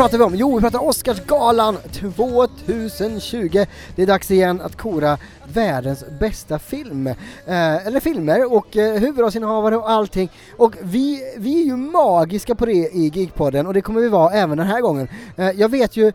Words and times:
pratar 0.00 0.18
vi 0.18 0.24
om? 0.24 0.34
Jo, 0.34 0.54
vi 0.54 0.60
pratar 0.60 0.88
Oscarsgalan 0.88 1.76
2020. 1.92 3.64
Det 3.96 4.02
är 4.02 4.06
dags 4.06 4.30
igen 4.30 4.60
att 4.60 4.76
kora 4.76 5.18
världens 5.52 6.04
bästa 6.20 6.58
film. 6.58 7.06
Eh, 7.06 7.86
eller 7.86 8.00
filmer 8.00 8.52
och 8.52 8.76
eh, 8.76 9.00
huvudrollsinnehavare 9.00 9.76
och 9.76 9.90
allting. 9.90 10.30
Och 10.56 10.74
vi, 10.82 11.34
vi 11.36 11.60
är 11.60 11.64
ju 11.64 11.76
magiska 11.76 12.54
på 12.54 12.66
det 12.66 12.72
i 12.72 13.10
Geekpodden 13.14 13.66
och 13.66 13.74
det 13.74 13.80
kommer 13.80 14.00
vi 14.00 14.08
vara 14.08 14.32
även 14.32 14.58
den 14.58 14.66
här 14.66 14.80
gången. 14.80 15.08
Eh, 15.36 15.50
jag 15.50 15.68
vet 15.68 15.96
ju, 15.96 16.12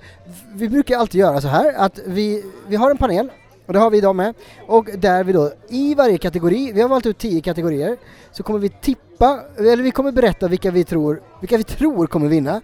vi 0.53 0.69
brukar 0.69 0.97
alltid 0.97 1.19
göra 1.19 1.41
så 1.41 1.47
här 1.47 1.73
att 1.77 1.99
vi, 2.05 2.43
vi 2.67 2.75
har 2.75 2.91
en 2.91 2.97
panel 2.97 3.31
och 3.65 3.73
det 3.73 3.79
har 3.79 3.89
vi 3.89 3.97
idag 3.97 4.15
med. 4.15 4.33
Och 4.67 4.89
där 4.97 5.23
vi 5.23 5.33
då 5.33 5.51
i 5.69 5.95
varje 5.95 6.17
kategori, 6.17 6.71
vi 6.71 6.81
har 6.81 6.89
valt 6.89 7.05
ut 7.05 7.17
tio 7.17 7.41
kategorier, 7.41 7.97
så 8.31 8.43
kommer 8.43 8.59
vi 8.59 8.69
tippa, 8.69 9.39
eller 9.57 9.83
vi 9.83 9.91
kommer 9.91 10.11
berätta 10.11 10.47
vilka 10.47 10.71
vi 10.71 10.83
tror, 10.83 11.21
vilka 11.39 11.57
vi 11.57 11.63
tror 11.63 12.07
kommer 12.07 12.27
vinna. 12.27 12.61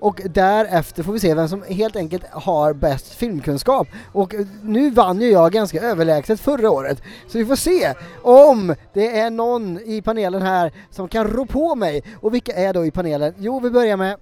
Och 0.00 0.20
därefter 0.24 1.02
får 1.02 1.12
vi 1.12 1.20
se 1.20 1.34
vem 1.34 1.48
som 1.48 1.62
helt 1.62 1.96
enkelt 1.96 2.24
har 2.30 2.72
bäst 2.72 3.14
filmkunskap. 3.14 3.88
Och 4.12 4.34
nu 4.62 4.90
vann 4.90 5.20
ju 5.20 5.30
jag 5.30 5.52
ganska 5.52 5.80
överlägset 5.80 6.40
förra 6.40 6.70
året. 6.70 7.02
Så 7.28 7.38
vi 7.38 7.44
får 7.44 7.56
se 7.56 7.94
om 8.22 8.74
det 8.92 9.18
är 9.18 9.30
någon 9.30 9.78
i 9.78 10.02
panelen 10.02 10.42
här 10.42 10.72
som 10.90 11.08
kan 11.08 11.26
rå 11.26 11.46
på 11.46 11.74
mig. 11.74 12.02
Och 12.20 12.34
vilka 12.34 12.52
är 12.52 12.72
då 12.72 12.86
i 12.86 12.90
panelen? 12.90 13.34
Jo, 13.38 13.60
vi 13.60 13.70
börjar 13.70 13.96
med... 13.96 14.16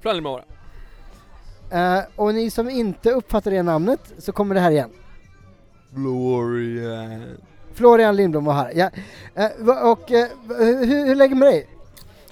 Flaniel 0.00 0.40
Uh, 1.74 2.00
och 2.16 2.34
ni 2.34 2.50
som 2.50 2.70
inte 2.70 3.10
uppfattar 3.10 3.50
det 3.50 3.62
namnet 3.62 4.00
så 4.18 4.32
kommer 4.32 4.54
det 4.54 4.60
här 4.60 4.70
igen. 4.70 4.90
Florian. 5.94 7.22
Florian 7.74 8.16
Lindblom 8.16 8.44
var 8.44 8.54
här. 8.54 8.72
Ja. 8.74 8.90
Uh, 9.38 9.90
och 9.90 10.10
uh, 10.10 10.26
hur, 10.58 11.06
hur 11.06 11.14
lägger 11.14 11.34
man 11.34 11.48
dig? 11.48 11.68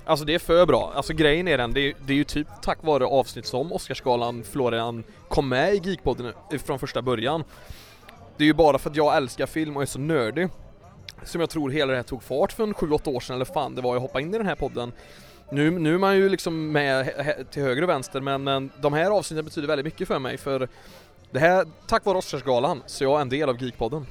Alltså 0.07 0.25
det 0.25 0.35
är 0.35 0.39
för 0.39 0.67
bra. 0.67 0.93
Alltså 0.95 1.13
grejen 1.13 1.49
är 1.49 1.59
den, 1.59 1.73
det 1.73 1.81
är, 1.81 1.95
det 2.07 2.13
är 2.13 2.17
ju 2.17 2.25
typ 2.25 2.49
tack 2.63 2.79
vare 2.83 3.05
avsnitt 3.05 3.47
som 3.47 3.73
Oscarsgalan 3.73 4.45
Florian 4.45 5.05
kom 5.29 5.49
med 5.49 5.75
i 5.75 5.81
Geekpodden 5.85 6.33
från 6.65 6.79
första 6.79 7.03
början. 7.03 7.45
Det 8.37 8.45
är 8.45 8.47
ju 8.47 8.55
bara 8.55 8.79
för 8.79 8.91
att 8.91 8.97
jag 8.97 9.17
älskar 9.17 9.47
film 9.47 9.77
och 9.77 9.83
är 9.83 9.87
så 9.87 9.99
nördig 9.99 10.49
som 11.25 11.41
jag 11.41 11.51
tror 11.51 11.71
hela 11.71 11.91
det 11.91 11.97
här 11.97 12.03
tog 12.03 12.23
fart 12.23 12.53
för 12.53 12.63
en 12.63 12.75
7-8 12.75 13.09
år 13.09 13.21
sedan 13.21 13.37
eller 13.37 13.45
fan 13.45 13.75
det 13.75 13.83
var 13.83 13.95
jag 13.95 14.01
hoppade 14.01 14.23
in 14.23 14.35
i 14.35 14.39
den 14.39 14.47
här 14.47 14.55
podden. 14.55 14.93
Nu, 15.51 15.71
nu 15.71 15.95
är 15.95 15.99
man 15.99 16.17
ju 16.17 16.29
liksom 16.29 16.73
med 16.73 17.11
till 17.51 17.63
höger 17.63 17.83
och 17.83 17.89
vänster 17.89 18.21
men, 18.21 18.45
men 18.45 18.71
de 18.81 18.93
här 18.93 19.11
avsnitten 19.11 19.45
betyder 19.45 19.69
väldigt 19.69 19.85
mycket 19.85 20.09
för 20.09 20.19
mig 20.19 20.39
för 20.39 20.69
det 21.31 21.39
här, 21.39 21.67
tack 21.87 22.05
vare 22.05 22.19
Oscarsgalan, 22.19 22.83
så 22.87 23.05
jag 23.05 23.17
är 23.17 23.23
en 23.23 23.29
del 23.29 23.49
av 23.49 23.63
Geekpodden. 23.63 24.07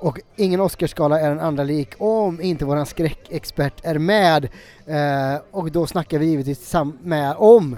Och 0.00 0.20
ingen 0.36 0.60
Oscarsgala 0.60 1.20
är 1.20 1.30
en 1.30 1.40
andra 1.40 1.64
lik 1.64 1.94
om 1.98 2.40
inte 2.40 2.64
våran 2.64 2.86
skräckexpert 2.86 3.80
är 3.82 3.98
med. 3.98 4.48
Eh, 4.86 5.40
och 5.50 5.72
då 5.72 5.86
snackar 5.86 6.18
vi 6.18 6.26
givetvis 6.26 6.74
med 7.02 7.34
om 7.38 7.76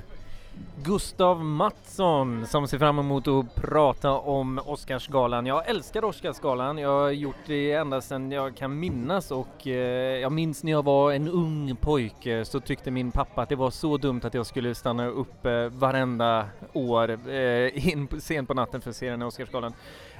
Gustav 0.82 1.44
Mattsson 1.44 2.46
som 2.46 2.68
ser 2.68 2.78
fram 2.78 2.98
emot 2.98 3.28
att 3.28 3.54
prata 3.54 4.12
om 4.12 4.60
Oscarsgalan. 4.66 5.46
Jag 5.46 5.68
älskar 5.68 6.04
Oscarsgalan. 6.04 6.78
Jag 6.78 7.00
har 7.00 7.10
gjort 7.10 7.36
det 7.46 7.72
ända 7.72 8.00
sedan 8.00 8.32
jag 8.32 8.56
kan 8.56 8.78
minnas 8.78 9.30
och 9.30 9.66
eh, 9.66 10.20
jag 10.20 10.32
minns 10.32 10.62
när 10.62 10.72
jag 10.72 10.84
var 10.84 11.12
en 11.12 11.28
ung 11.28 11.76
pojke 11.76 12.44
så 12.44 12.60
tyckte 12.60 12.90
min 12.90 13.10
pappa 13.10 13.42
att 13.42 13.48
det 13.48 13.56
var 13.56 13.70
så 13.70 13.96
dumt 13.96 14.20
att 14.24 14.34
jag 14.34 14.46
skulle 14.46 14.74
stanna 14.74 15.06
upp 15.06 15.46
eh, 15.46 15.66
varenda 15.68 16.46
år 16.72 17.30
eh, 17.30 17.88
in 17.88 18.08
sent 18.20 18.48
på 18.48 18.54
natten 18.54 18.80
för 18.80 18.90
att 18.90 18.96
se 18.96 19.10
den 19.10 19.20
här 19.20 19.28
Oscarsgalan. 19.28 19.72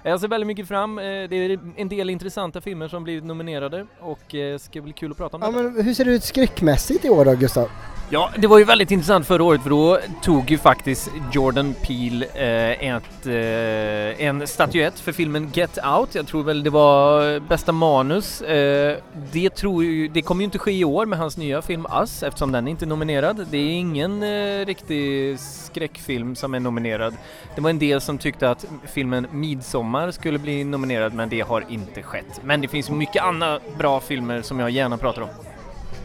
Jag 0.02 0.20
ser 0.20 0.28
väldigt 0.28 0.46
mycket 0.46 0.68
fram. 0.68 0.98
Eh, 0.98 1.04
det 1.04 1.36
är 1.36 1.58
en 1.76 1.88
del 1.88 2.10
intressanta 2.10 2.60
filmer 2.60 2.88
som 2.88 3.04
blivit 3.04 3.24
nominerade 3.24 3.86
och 4.00 4.20
det 4.30 4.52
eh, 4.52 4.58
ska 4.58 4.80
bli 4.80 4.92
kul 4.92 5.10
att 5.10 5.16
prata 5.16 5.36
om 5.36 5.42
ja, 5.42 5.50
Men 5.50 5.84
hur 5.84 5.94
ser 5.94 6.04
det 6.04 6.12
ut 6.12 6.24
skräckmässigt 6.24 7.04
i 7.04 7.10
år 7.10 7.24
då, 7.24 7.34
Gustav? 7.34 7.68
Ja, 8.12 8.30
det 8.36 8.46
var 8.46 8.58
ju 8.58 8.64
väldigt 8.64 8.90
intressant 8.90 9.26
förra 9.26 9.44
året 9.44 9.62
för 9.62 9.70
då 9.70 9.98
tog 10.22 10.50
ju 10.50 10.58
faktiskt 10.58 11.10
Jordan 11.32 11.74
Peele 11.82 12.26
eh, 12.34 12.94
ett, 12.96 13.26
eh, 13.26 14.26
en 14.26 14.46
statyett 14.46 15.00
för 15.00 15.12
filmen 15.12 15.50
Get 15.54 15.78
Out. 15.98 16.14
Jag 16.14 16.26
tror 16.26 16.42
väl 16.42 16.62
det 16.62 16.70
var 16.70 17.40
bästa 17.40 17.72
manus. 17.72 18.42
Eh, 18.42 18.96
det, 19.32 19.50
tror 19.50 19.84
ju, 19.84 20.08
det 20.08 20.22
kommer 20.22 20.40
ju 20.40 20.44
inte 20.44 20.58
ske 20.58 20.72
i 20.72 20.84
år 20.84 21.06
med 21.06 21.18
hans 21.18 21.36
nya 21.36 21.62
film 21.62 21.86
Us 22.00 22.22
eftersom 22.22 22.52
den 22.52 22.66
är 22.66 22.70
inte 22.70 22.84
är 22.84 22.88
nominerad. 22.88 23.46
Det 23.50 23.58
är 23.58 23.70
ingen 23.70 24.22
eh, 24.22 24.66
riktig 24.66 25.38
skräckfilm 25.40 26.36
som 26.36 26.54
är 26.54 26.60
nominerad. 26.60 27.14
Det 27.54 27.60
var 27.60 27.70
en 27.70 27.78
del 27.78 28.00
som 28.00 28.18
tyckte 28.18 28.50
att 28.50 28.64
filmen 28.86 29.26
Midsommar 29.32 29.89
skulle 30.12 30.38
bli 30.38 30.64
nominerad 30.64 31.14
men 31.14 31.28
det 31.28 31.40
har 31.40 31.64
inte 31.68 32.02
skett. 32.02 32.40
Men 32.44 32.60
det 32.60 32.68
finns 32.68 32.90
mycket 32.90 33.22
andra 33.22 33.60
bra 33.78 34.00
filmer 34.00 34.42
som 34.42 34.60
jag 34.60 34.70
gärna 34.70 34.96
pratar 34.96 35.22
om. 35.22 35.28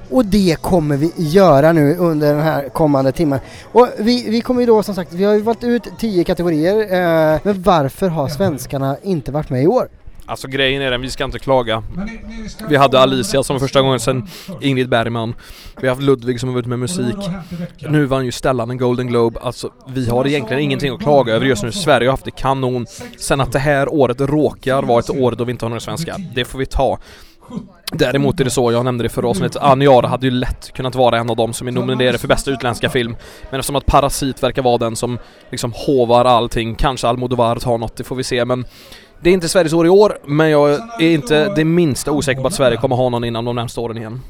Och 0.09 0.25
det 0.25 0.62
kommer 0.62 0.97
vi 0.97 1.12
göra 1.18 1.72
nu 1.72 1.96
under 1.97 2.34
den 2.34 2.44
här 2.44 2.69
kommande 2.69 3.12
timmen. 3.12 3.40
Och 3.72 3.90
vi, 3.97 4.29
vi 4.29 4.41
kommer 4.41 4.62
ju 4.62 4.68
då 4.68 4.84
som 4.84 4.96
sagt, 4.96 5.13
vi 5.13 5.23
har 5.23 5.34
ju 5.34 5.41
valt 5.41 5.63
ut 5.63 5.88
tio 5.97 6.23
kategorier, 6.23 6.79
eh, 6.79 7.40
men 7.44 7.62
varför 7.62 8.09
har 8.09 8.28
svenskarna 8.28 8.97
inte 9.03 9.31
varit 9.31 9.50
med 9.50 9.63
i 9.63 9.68
år? 9.68 9.88
Alltså 10.28 10.47
grejen 10.47 10.81
är 10.81 10.91
den, 10.91 11.02
vi 11.02 11.09
ska 11.09 11.24
inte 11.24 11.40
klaga. 11.40 11.84
Vi 12.69 12.75
hade 12.75 13.00
Alicia 13.00 13.44
som 13.44 13.59
första 13.59 13.81
gången 13.81 14.00
sen 14.00 14.28
Ingrid 14.62 14.90
Bergman. 14.90 15.36
Vi 15.81 15.88
har 15.88 15.96
haft 15.96 16.06
Ludvig 16.06 16.40
som 16.40 16.50
har 16.50 16.53
varit 16.56 16.66
med 16.66 16.80
musik. 16.80 17.16
Nu 17.80 18.06
vann 18.06 18.25
ju 18.25 18.31
Stellan 18.31 18.69
en 18.69 18.78
Golden 18.78 19.08
Globe. 19.08 19.40
Alltså 19.40 19.72
vi 19.88 20.09
har 20.09 20.28
egentligen 20.28 20.64
ingenting 20.64 20.94
att 20.94 21.02
klaga 21.02 21.34
över 21.34 21.46
just 21.46 21.64
nu. 21.64 21.72
Sverige 21.72 22.08
har 22.08 22.12
haft 22.14 22.25
det 22.25 22.31
kanon. 22.31 22.85
Sen 23.18 23.41
att 23.41 23.52
det 23.52 23.59
här 23.59 23.94
året 23.94 24.22
råkar 24.22 24.84
vara 24.84 25.00
ett 25.00 25.09
år 25.09 25.31
då 25.31 25.44
vi 25.44 25.52
inte 25.52 25.66
har 25.66 25.69
några 25.69 25.80
svenskar, 25.80 26.16
det 26.35 26.46
får 26.46 26.59
vi 26.59 26.66
ta. 26.66 27.00
Däremot 27.91 28.40
är 28.40 28.44
det 28.44 28.50
så, 28.50 28.72
jag 28.72 28.85
nämnde 28.85 29.03
det 29.03 29.09
förra 29.09 29.28
avsnittet, 29.28 29.62
Aniara 29.62 30.08
hade 30.08 30.28
ju 30.28 30.31
lätt 30.31 30.74
kunnat 30.74 30.96
vara 30.96 31.18
en 31.18 31.30
av 31.30 31.35
dem 31.35 31.53
som 31.53 31.68
är 31.68 31.72
nominerade 31.72 32.18
för 32.18 32.28
bästa 32.28 32.52
utländska 32.52 32.90
film. 32.90 33.16
Men 33.50 33.59
eftersom 33.59 33.75
att 33.75 33.85
Parasit 33.85 34.44
verkar 34.44 34.62
vara 34.62 34.78
den 34.78 34.96
som 34.96 35.18
liksom 35.52 35.74
hovar 35.75 36.25
allting, 36.25 36.75
kanske 36.75 37.08
Almodovar 37.08 37.56
tar 37.56 37.78
något, 37.78 37.97
det 37.97 38.03
får 38.03 38.16
vi 38.16 38.24
se 38.24 38.46
men 38.46 38.66
det 39.22 39.30
är 39.30 39.34
inte 39.34 39.50
Sveriges 39.50 39.74
år 39.74 39.86
i 39.86 39.90
år, 39.90 40.18
men 40.26 40.50
jag 40.50 40.72
är 41.00 41.12
inte 41.12 41.53
det 41.56 41.66
minsta 41.66 42.12
osäker 42.12 42.42
på 42.42 42.48
att 42.48 42.53
Sverige 42.53 42.78
kommer 42.78 42.96
ha 42.96 43.09
någon 43.09 43.24
innan 43.24 43.46
de 43.46 43.56
närmsta 43.56 43.81
åren 43.81 43.98
igen. 43.98 44.22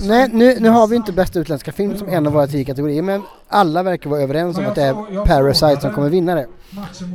Nej, 0.00 0.28
nu, 0.32 0.56
nu 0.60 0.68
har 0.68 0.86
vi 0.86 0.96
inte 0.96 1.12
bästa 1.12 1.38
utländska 1.38 1.72
film 1.72 1.96
som 1.96 2.08
en 2.08 2.26
av 2.26 2.32
våra 2.32 2.46
tio 2.46 2.64
kategorier, 2.64 3.02
men 3.02 3.22
alla 3.48 3.82
verkar 3.82 4.10
vara 4.10 4.20
överens 4.20 4.58
om 4.58 4.66
att 4.66 4.74
det 4.74 4.82
är 4.82 5.24
Parasite 5.24 5.80
som 5.80 5.92
kommer 5.92 6.10
vinna 6.10 6.34
det. 6.34 6.46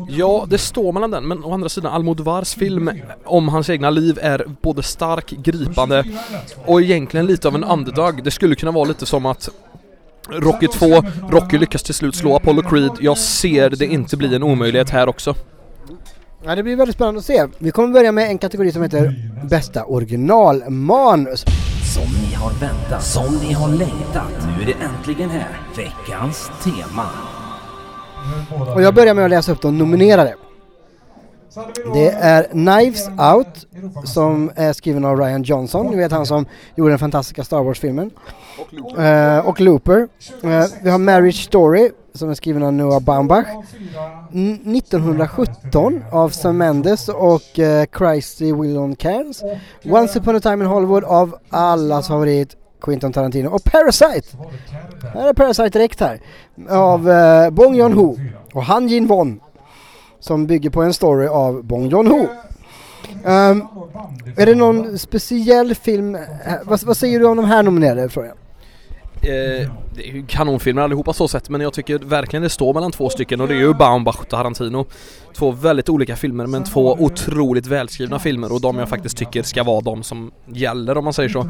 Ja, 0.09 0.45
det 0.49 0.57
står 0.57 0.91
mellan 0.91 1.11
den, 1.11 1.27
men 1.27 1.43
å 1.43 1.53
andra 1.53 1.69
sidan 1.69 1.93
Almodovars 1.93 2.53
film 2.53 2.89
om 3.25 3.49
hans 3.49 3.69
egna 3.69 3.89
liv 3.89 4.19
är 4.21 4.45
både 4.61 4.83
stark, 4.83 5.29
gripande 5.29 6.03
och 6.65 6.81
egentligen 6.81 7.25
lite 7.25 7.47
av 7.47 7.55
en 7.55 7.63
underdog. 7.63 8.23
Det 8.23 8.31
skulle 8.31 8.55
kunna 8.55 8.71
vara 8.71 8.85
lite 8.85 9.05
som 9.05 9.25
att 9.25 9.49
Rocky 10.29 10.67
2, 10.67 10.85
Rocky 11.29 11.57
lyckas 11.57 11.83
till 11.83 11.93
slut 11.93 12.15
slå 12.15 12.35
Apollo 12.35 12.61
Creed. 12.61 12.91
Jag 12.99 13.17
ser 13.17 13.69
det 13.69 13.85
inte 13.85 14.17
bli 14.17 14.35
en 14.35 14.43
omöjlighet 14.43 14.89
här 14.89 15.09
också. 15.09 15.35
Ja, 16.45 16.55
det 16.55 16.63
blir 16.63 16.75
väldigt 16.75 16.95
spännande 16.95 17.19
att 17.19 17.25
se. 17.25 17.47
Vi 17.57 17.71
kommer 17.71 17.93
börja 17.93 18.11
med 18.11 18.29
en 18.29 18.37
kategori 18.37 18.71
som 18.71 18.81
heter 18.81 19.15
Bästa 19.49 19.85
originalmanus. 19.85 21.45
Som 21.93 22.03
ni 22.03 22.35
har 22.35 22.51
väntat, 22.51 23.03
som 23.03 23.35
ni 23.35 23.53
har 23.53 23.69
längtat. 23.69 24.47
Nu 24.57 24.63
är 24.63 24.65
det 24.65 24.85
äntligen 24.85 25.29
här. 25.29 25.59
Veckans 25.77 26.51
tema. 26.63 27.05
Och 28.75 28.81
jag 28.81 28.95
börjar 28.95 29.13
med 29.13 29.23
att 29.23 29.29
läsa 29.29 29.51
upp 29.51 29.61
de 29.61 29.77
nominerade. 29.77 30.35
Det 31.93 32.09
är 32.09 32.43
Knives 32.43 33.07
Out 33.09 33.67
som 34.05 34.51
är 34.55 34.73
skriven 34.73 35.05
av 35.05 35.17
Ryan 35.17 35.43
Johnson, 35.43 35.87
ni 35.87 35.95
vet 35.95 36.11
han 36.11 36.25
som 36.25 36.45
gjorde 36.75 36.91
den 36.91 36.99
fantastiska 36.99 37.43
Star 37.43 37.63
Wars-filmen. 37.63 38.11
Uh, 38.97 39.47
och 39.47 39.61
Looper. 39.61 39.99
Uh, 40.43 40.65
vi 40.83 40.89
har 40.89 40.97
Marriage 40.97 41.43
Story 41.45 41.89
som 42.13 42.29
är 42.29 42.33
skriven 42.33 42.63
av 42.63 42.73
Noah 42.73 42.99
Baumbach. 42.99 43.45
1917 44.31 46.03
av 46.11 46.29
Sam 46.29 46.57
Mendes 46.57 47.09
och 47.09 47.59
uh, 47.59 47.83
Christy 47.97 48.53
Willon 48.53 48.95
Cairns. 48.95 49.43
Once 49.85 50.19
upon 50.19 50.35
a 50.35 50.39
time 50.39 50.63
in 50.63 50.69
Hollywood 50.69 51.03
av 51.03 51.37
allas 51.49 52.07
favorit 52.07 52.55
Quentin 52.81 53.13
Tarantino. 53.13 53.49
Och 53.49 53.63
Parasite! 53.63 54.37
Här 55.13 55.29
är 55.29 55.33
Parasite 55.33 55.69
direkt 55.69 55.99
här. 55.99 56.21
Av 56.69 57.09
uh, 57.09 57.49
Bong 57.49 57.75
Joon-Ho 57.75 58.19
och 58.53 58.63
Han 58.63 58.87
Jin-Won. 58.87 59.39
Som 60.19 60.47
bygger 60.47 60.69
på 60.69 60.81
en 60.81 60.93
story 60.93 61.27
av 61.27 61.63
Bong 61.63 61.89
Joon-Ho. 61.89 62.27
Um, 63.25 63.67
är 64.37 64.45
det 64.45 64.55
någon 64.55 64.99
speciell 64.99 65.75
film, 65.75 66.15
eh, 66.15 66.21
vad, 66.63 66.83
vad 66.83 66.97
säger 66.97 67.19
du 67.19 67.25
om 67.25 67.37
de 67.37 67.45
här 67.45 67.63
nominerade 67.63 68.09
frågan? 68.09 68.37
Eh, 69.21 69.69
det 69.95 70.09
är 70.09 70.13
ju 70.13 70.25
kanonfilmer 70.25 70.81
allihopa 70.81 71.13
så 71.13 71.27
sett 71.27 71.49
men 71.49 71.61
jag 71.61 71.73
tycker 71.73 71.99
verkligen 71.99 72.43
det 72.43 72.49
står 72.49 72.73
mellan 72.73 72.91
två 72.91 73.09
stycken 73.09 73.41
och 73.41 73.47
det 73.47 73.53
är 73.53 73.59
ju 73.59 73.73
Baumbach 73.73 74.19
och 74.19 74.29
Tarantino. 74.29 74.85
Två 75.33 75.51
väldigt 75.51 75.89
olika 75.89 76.15
filmer 76.15 76.47
men 76.47 76.63
två 76.63 76.97
otroligt 76.99 77.67
välskrivna 77.67 78.19
filmer 78.19 78.51
och 78.51 78.61
de 78.61 78.77
jag 78.77 78.89
faktiskt 78.89 79.17
tycker 79.17 79.43
ska 79.43 79.63
vara 79.63 79.81
de 79.81 80.03
som 80.03 80.31
gäller 80.47 80.97
om 80.97 81.03
man 81.03 81.13
säger 81.13 81.29
så. 81.29 81.49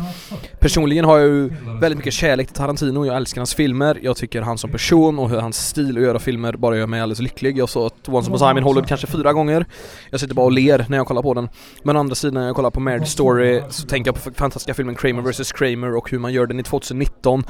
Personligen 0.59 1.05
har 1.05 1.17
jag 1.19 1.27
ju 1.27 1.49
väldigt 1.81 1.97
mycket 1.97 2.13
kärlek 2.13 2.47
till 2.47 2.55
Tarantino, 2.55 3.05
jag 3.05 3.15
älskar 3.15 3.41
hans 3.41 3.53
filmer, 3.53 3.99
jag 4.01 4.17
tycker 4.17 4.41
han 4.41 4.57
som 4.57 4.71
person 4.71 5.19
och 5.19 5.29
hur 5.29 5.37
hans 5.37 5.67
stil 5.67 5.97
att 5.97 6.03
göra 6.03 6.19
filmer 6.19 6.53
bara 6.53 6.77
gör 6.77 6.87
mig 6.87 7.01
alldeles 7.01 7.19
lycklig. 7.19 7.57
Jag 7.57 7.69
såg 7.69 7.91
Once 8.07 8.29
upon 8.29 8.35
a 8.35 8.49
time 8.49 8.59
in 8.59 8.63
Hollywood 8.63 8.87
kanske 8.87 9.07
fyra 9.07 9.33
gånger. 9.33 9.65
Jag 10.09 10.19
sitter 10.19 10.35
bara 10.35 10.45
och 10.45 10.51
ler 10.51 10.85
när 10.89 10.97
jag 10.97 11.07
kollar 11.07 11.21
på 11.21 11.33
den. 11.33 11.49
Men 11.83 11.95
å 11.95 11.99
andra 11.99 12.15
sidan 12.15 12.33
när 12.33 12.47
jag 12.47 12.55
kollar 12.55 12.71
på 12.71 12.79
Marriage 12.79 13.07
Story 13.07 13.63
så 13.69 13.87
tänker 13.87 14.07
jag 14.07 14.23
på 14.23 14.31
fantastiska 14.31 14.73
filmen 14.73 14.95
Kramer 14.95 15.21
vs 15.21 15.51
Kramer 15.51 15.95
och 15.95 16.11
hur 16.11 16.19
man 16.19 16.33
gör 16.33 16.45
den 16.45 16.59
i 16.59 16.63
2019. 16.63 17.43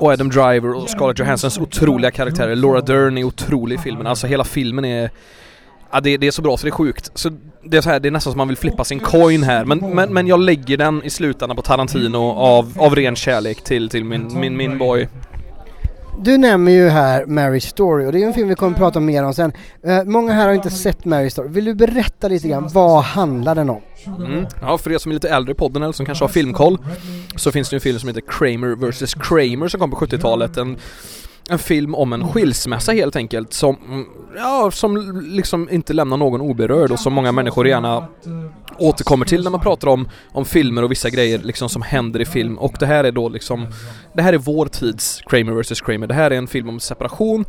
Och 0.00 0.12
Adam 0.12 0.25
Adam 0.26 0.30
Driver 0.30 0.74
och 0.74 0.90
Scarlett 0.90 1.18
Johanssons 1.18 1.58
otroliga 1.58 2.10
karaktärer. 2.10 2.56
Laura 2.56 2.80
Dern 2.80 3.18
är 3.18 3.24
otrolig 3.24 3.76
i 3.76 3.78
filmen. 3.78 4.06
Alltså 4.06 4.26
hela 4.26 4.44
filmen 4.44 4.84
är... 4.84 5.10
Ja, 5.92 6.00
det, 6.00 6.16
det 6.16 6.26
är 6.26 6.30
så 6.30 6.42
bra 6.42 6.56
så 6.56 6.66
det 6.66 6.68
är 6.68 6.72
sjukt. 6.72 7.10
Så 7.14 7.30
det 7.64 7.76
är 7.76 7.80
så 7.80 7.90
här, 7.90 8.00
det 8.00 8.08
är 8.08 8.10
nästan 8.10 8.32
som 8.32 8.38
man 8.38 8.48
vill 8.48 8.56
flippa 8.56 8.84
sin 8.84 9.00
coin 9.00 9.42
här. 9.42 9.64
Men, 9.64 9.78
men, 9.78 10.12
men 10.12 10.26
jag 10.26 10.40
lägger 10.40 10.76
den 10.76 11.02
i 11.04 11.10
slutändan 11.10 11.56
på 11.56 11.62
Tarantino 11.62 12.18
av, 12.32 12.72
av 12.76 12.94
ren 12.94 13.16
kärlek 13.16 13.64
till, 13.64 13.88
till 13.88 14.04
min, 14.04 14.40
min, 14.40 14.56
min 14.56 14.78
boy. 14.78 15.08
Du 16.18 16.38
nämner 16.38 16.72
ju 16.72 16.88
här 16.88 17.26
Marriage 17.26 17.62
Story 17.62 18.06
och 18.06 18.12
det 18.12 18.22
är 18.22 18.26
en 18.26 18.34
film 18.34 18.48
vi 18.48 18.54
kommer 18.54 18.72
att 18.72 18.78
prata 18.78 19.00
mer 19.00 19.24
om 19.24 19.34
sen. 19.34 19.52
Eh, 19.82 20.04
många 20.04 20.32
här 20.32 20.46
har 20.46 20.54
inte 20.54 20.70
sett 20.70 21.04
Marriage 21.04 21.32
Story. 21.32 21.48
Vill 21.48 21.64
du 21.64 21.74
berätta 21.74 22.28
lite 22.28 22.48
grann, 22.48 22.68
vad 22.68 23.02
handlar 23.02 23.54
den 23.54 23.70
om? 23.70 23.82
Mm. 24.06 24.46
Ja, 24.60 24.78
för 24.78 24.92
er 24.92 24.98
som 24.98 25.12
är 25.12 25.14
lite 25.14 25.28
äldre 25.28 25.52
i 25.52 25.54
podden 25.54 25.82
eller 25.82 25.92
som 25.92 26.06
kanske 26.06 26.24
har 26.24 26.28
filmkoll 26.28 26.78
så 27.36 27.52
finns 27.52 27.70
det 27.70 27.76
en 27.76 27.80
film 27.80 27.98
som 27.98 28.08
heter 28.08 28.22
Kramer 28.28 28.90
vs 28.90 29.14
Kramer 29.14 29.68
som 29.68 29.80
kom 29.80 29.90
på 29.90 29.96
70-talet. 29.96 30.56
En, 30.56 30.76
en 31.50 31.58
film 31.58 31.94
om 31.94 32.12
en 32.12 32.28
skilsmässa 32.28 32.92
helt 32.92 33.16
enkelt 33.16 33.52
som, 33.52 34.06
ja, 34.36 34.70
som 34.70 35.20
liksom 35.24 35.68
inte 35.70 35.92
lämnar 35.92 36.16
någon 36.16 36.40
oberörd 36.40 36.90
och 36.90 36.98
som 36.98 37.12
många 37.12 37.32
människor 37.32 37.68
gärna 37.68 38.06
återkommer 38.78 39.26
till 39.26 39.44
när 39.44 39.50
man 39.50 39.60
pratar 39.60 39.88
om, 39.88 40.08
om 40.32 40.44
filmer 40.44 40.82
och 40.82 40.90
vissa 40.90 41.10
grejer 41.10 41.38
liksom 41.38 41.68
som 41.68 41.82
händer 41.82 42.20
i 42.20 42.24
film 42.24 42.58
och 42.58 42.76
det 42.80 42.86
här 42.86 43.04
är 43.04 43.12
då 43.12 43.28
liksom 43.28 43.66
Det 44.14 44.22
här 44.22 44.32
är 44.32 44.38
vår 44.38 44.66
tids 44.66 45.22
Kramer 45.26 45.52
vs 45.52 45.80
Kramer. 45.80 46.06
Det 46.06 46.14
här 46.14 46.30
är 46.30 46.38
en 46.38 46.46
film 46.46 46.68
om 46.68 46.80
separation 46.80 47.44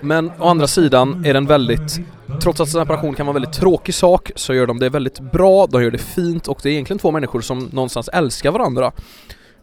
men 0.00 0.30
å 0.38 0.48
andra 0.48 0.66
sidan 0.66 1.24
är 1.24 1.34
den 1.34 1.46
väldigt 1.46 2.00
Trots 2.40 2.60
att 2.60 2.68
separation 2.68 3.14
kan 3.14 3.26
vara 3.26 3.36
en 3.36 3.42
väldigt 3.42 3.60
tråkig 3.60 3.94
sak 3.94 4.30
så 4.36 4.54
gör 4.54 4.66
de 4.66 4.78
det 4.78 4.88
väldigt 4.88 5.20
bra, 5.20 5.66
de 5.66 5.82
gör 5.82 5.90
det 5.90 5.98
fint 5.98 6.48
och 6.48 6.60
det 6.62 6.68
är 6.68 6.72
egentligen 6.72 6.98
två 6.98 7.10
människor 7.10 7.40
som 7.40 7.58
någonstans 7.72 8.08
älskar 8.08 8.50
varandra. 8.50 8.92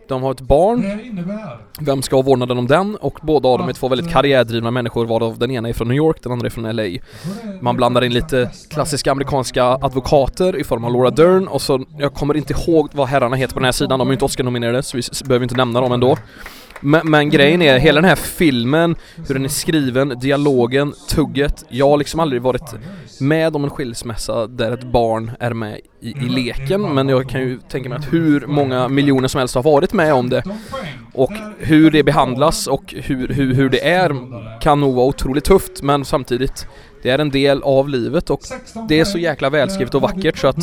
De 0.08 0.24
har 0.24 0.32
ett 0.32 0.42
barn. 0.42 0.84
Vem 1.80 2.02
ska 2.02 2.16
ha 2.16 2.24
vårdnaden 2.24 2.58
om 2.58 2.68
den? 2.68 2.96
Och 2.96 3.20
båda 3.22 3.50
av 3.50 3.60
dem 3.60 3.70
är 3.70 3.74
två 3.74 3.88
väldigt 3.88 4.12
karriärdrivna 4.12 4.72
människor 4.72 5.06
varav 5.06 5.40
den 5.40 5.52
ena 5.52 5.70
är 5.70 5.74
från 5.74 5.88
New 5.88 5.98
York, 5.98 6.18
den 6.24 6.32
andra 6.32 6.46
är 6.46 6.50
från 6.50 6.76
LA. 6.76 6.84
Man 7.62 7.76
blandar 7.76 8.04
in 8.04 8.14
lite 8.14 8.52
klassiska 8.70 9.12
amerikanska 9.12 9.66
advokater 9.66 10.56
i 10.56 10.64
form 10.64 10.84
av 10.84 10.94
Laura 10.94 11.10
Dern 11.10 11.48
och 11.48 11.62
så, 11.62 11.86
jag 11.98 12.14
kommer 12.14 12.38
inte 12.38 12.54
ihåg 12.54 12.90
vad 12.94 13.08
herrarna 13.08 13.36
heter 13.36 13.54
på 13.54 13.60
den 13.60 13.66
här 13.66 13.72
sidan, 13.72 14.00
de 14.00 14.08
är 14.08 14.14
inte 14.14 14.26
Oscar-nominerade 14.26 14.84
så 14.84 14.98
vi 14.98 15.04
behöver 15.28 15.44
inte 15.44 15.56
nämna 15.56 15.82
dem 15.82 15.92
ändå. 15.92 16.18
Men, 16.80 17.12
men, 17.12 17.30
grejen 17.30 17.62
är, 17.62 17.80
hela 17.80 18.02
den 18.02 18.10
här 18.10 18.16
filmen, 18.16 18.96
hur 19.28 19.36
den 19.36 19.46
är 19.46 19.50
skriven, 19.50 20.10
dialogen, 20.10 20.94
tugget. 21.10 21.66
Jag 21.70 21.90
har 21.90 21.98
liksom 21.98 22.20
aldrig 22.20 22.42
varit 22.42 22.74
med 23.20 23.56
om 23.56 23.64
en 23.64 23.70
skilsmässa 23.70 24.48
där 24.48 24.72
ett 24.72 24.84
barn 24.84 25.32
är 25.40 25.54
med 25.54 25.80
i, 26.02 26.10
i 26.10 26.30
leken 26.30 26.82
men 26.94 27.10
jag 27.10 27.30
kan 27.30 27.42
ju 27.42 27.60
tänka 27.70 27.90
mig 27.90 27.98
att 27.98 28.14
hur 28.14 28.48
många 28.48 28.88
miljoner 28.88 29.28
som 29.28 29.40
helst 29.40 29.56
har 29.56 29.64
varit 29.64 29.94
med 29.94 30.14
om 30.14 30.30
det. 30.30 30.44
Och 31.14 31.32
hur 31.58 31.92
det 31.92 32.04
behandlas 32.04 32.68
och 32.68 32.94
hur, 32.98 33.28
hur, 33.28 33.54
hur 33.54 33.70
det 33.70 33.88
är 33.88 34.16
kan 34.62 34.82
nog 34.82 34.96
vara 34.96 35.06
otroligt 35.06 35.44
tufft 35.44 35.82
men 35.82 36.06
samtidigt 36.06 36.68
det 37.06 37.12
är 37.12 37.20
en 37.20 37.30
del 37.30 37.64
av 37.64 37.90
livet 37.90 38.30
och 38.30 38.40
det 38.88 39.00
är 39.00 39.06
så 39.06 39.18
jäkla 39.18 39.50
välskrivet 39.50 39.96
och 39.96 40.02
vackert 40.02 40.38
så 40.38 40.48
att 40.48 40.58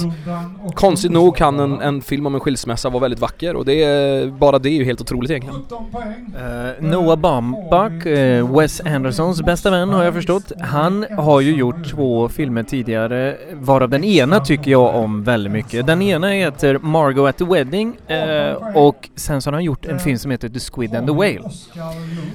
konstigt 0.74 1.12
nog 1.12 1.36
kan 1.36 1.60
en, 1.60 1.80
en 1.80 2.02
film 2.02 2.26
om 2.26 2.34
en 2.34 2.40
skilsmässa 2.40 2.90
vara 2.90 3.00
väldigt 3.00 3.20
vacker 3.20 3.56
och 3.56 3.64
det 3.64 3.82
är, 3.82 4.26
bara 4.26 4.58
det 4.58 4.68
är 4.68 4.72
ju 4.72 4.84
helt 4.84 5.00
otroligt 5.00 5.30
egentligen. 5.30 5.60
Uh, 5.60 6.90
Noah 6.90 7.16
Baumbach, 7.16 8.06
uh, 8.06 8.58
Wes 8.58 8.80
Andersons 8.80 9.42
bästa 9.42 9.70
vän 9.70 9.88
har 9.88 10.04
jag 10.04 10.14
förstått. 10.14 10.52
Han 10.60 11.06
har 11.18 11.40
ju 11.40 11.56
gjort 11.56 11.90
två 11.90 12.28
filmer 12.28 12.62
tidigare 12.62 13.36
varav 13.52 13.88
den 13.88 14.04
ena 14.04 14.40
tycker 14.40 14.70
jag 14.70 14.94
om 14.94 15.24
väldigt 15.24 15.52
mycket. 15.52 15.86
Den 15.86 16.02
ena 16.02 16.28
heter 16.28 16.78
Margot 16.78 17.28
at 17.28 17.38
the 17.38 17.44
Wedding 17.44 17.96
uh, 18.10 18.76
och 18.76 19.08
sen 19.14 19.42
så 19.42 19.50
har 19.50 19.52
han 19.52 19.64
gjort 19.64 19.86
en 19.86 19.98
film 19.98 20.18
som 20.18 20.30
heter 20.30 20.48
The 20.48 20.60
Squid 20.60 20.94
and 20.94 21.06
the 21.06 21.14
Whale. 21.14 21.50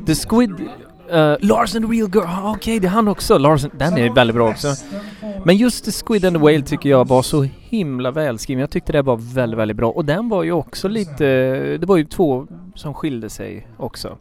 The 0.06 0.16
Squid 0.16 0.52
Uh, 1.14 1.36
Lars 1.40 1.76
and 1.76 1.86
the 1.86 1.92
Real 1.92 2.10
Girl, 2.10 2.26
ah, 2.28 2.52
okej 2.52 2.56
okay, 2.56 2.80
det 2.80 2.88
är 2.88 2.92
han 2.92 3.08
också. 3.08 3.38
Lars, 3.38 3.66
den 3.78 3.98
är 3.98 4.14
väldigt 4.14 4.36
bra 4.36 4.50
också. 4.50 4.68
Men 5.46 5.58
just 5.58 5.86
The 5.86 5.92
Squid 5.92 6.26
and 6.26 6.36
the 6.36 6.42
Whale 6.42 6.62
tycker 6.62 6.90
jag 6.90 7.08
var 7.08 7.22
så 7.22 7.48
himla 7.60 8.12
välskriven. 8.12 8.62
Jag 8.62 8.70
tyckte 8.70 8.92
det 8.92 9.02
var 9.02 9.18
väldigt, 9.18 9.60
väldigt 9.60 9.78
bra. 9.78 9.90
Och 9.90 10.06
den 10.06 10.30
var 10.30 10.44
ju 10.44 10.52
också 10.52 10.88
lite, 10.88 11.26
det 11.78 11.86
var 11.86 11.98
ju 11.98 12.06
två 12.06 12.48
som 12.76 12.94
skilde 12.94 13.30
sig 13.30 13.68
också. 13.78 14.18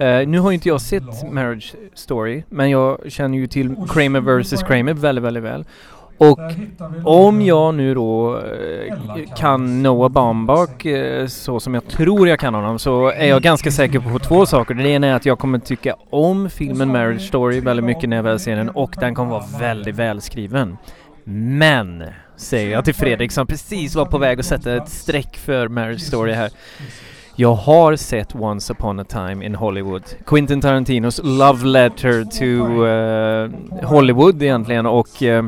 Uh, 0.00 0.28
nu 0.28 0.38
har 0.38 0.50
ju 0.50 0.54
inte 0.54 0.68
jag 0.68 0.80
sett 0.80 1.32
Marriage 1.32 1.74
Story, 1.94 2.42
men 2.48 2.70
jag 2.70 2.98
känner 3.08 3.38
ju 3.38 3.46
till 3.46 3.76
Kramer 3.88 4.20
vs 4.20 4.62
Kramer 4.62 4.94
väldigt, 4.94 5.24
väldigt 5.24 5.42
väl. 5.42 5.64
Och 6.18 6.38
om 7.04 7.42
jag 7.42 7.74
nu 7.74 7.94
då 7.94 8.38
eh, 8.38 9.34
kan 9.36 9.82
Noah 9.82 10.08
Baumbach 10.08 10.86
eh, 10.86 11.26
så 11.26 11.60
som 11.60 11.74
jag 11.74 11.88
tror 11.88 12.28
jag 12.28 12.38
kan 12.38 12.54
honom 12.54 12.78
så 12.78 13.08
är 13.08 13.26
jag 13.26 13.42
ganska 13.42 13.70
säker 13.70 14.00
på 14.00 14.18
två 14.18 14.46
saker. 14.46 14.74
Det 14.74 14.88
ena 14.88 15.06
är 15.06 15.14
att 15.14 15.26
jag 15.26 15.38
kommer 15.38 15.58
tycka 15.58 15.96
om 16.10 16.50
filmen 16.50 16.88
Marriage 16.92 17.20
Story 17.20 17.60
väldigt 17.60 17.84
mycket 17.84 18.08
när 18.08 18.16
jag 18.16 18.22
väl 18.22 18.40
ser 18.40 18.56
den 18.56 18.68
och 18.68 18.96
den 19.00 19.14
kommer 19.14 19.30
vara 19.30 19.44
väldigt 19.60 19.96
välskriven. 19.96 20.76
Men, 21.24 22.04
säger 22.36 22.72
jag 22.72 22.84
till 22.84 22.94
Fredrik 22.94 23.32
som 23.32 23.46
precis 23.46 23.94
var 23.94 24.04
på 24.04 24.18
väg 24.18 24.40
att 24.40 24.46
sätta 24.46 24.76
ett 24.76 24.88
streck 24.88 25.36
för 25.36 25.68
Marriage 25.68 26.00
Story 26.00 26.32
här. 26.32 26.50
Jag 27.36 27.54
har 27.54 27.96
sett 27.96 28.34
Once 28.34 28.72
upon 28.72 29.00
a 29.00 29.04
time 29.04 29.46
in 29.46 29.54
Hollywood. 29.54 30.02
Quentin 30.26 30.60
Tarantinos 30.60 31.20
love 31.24 31.66
letter 31.66 32.24
to 32.24 32.44
uh, 32.84 33.88
Hollywood 33.88 34.42
egentligen 34.42 34.86
och 34.86 35.22
uh, 35.22 35.42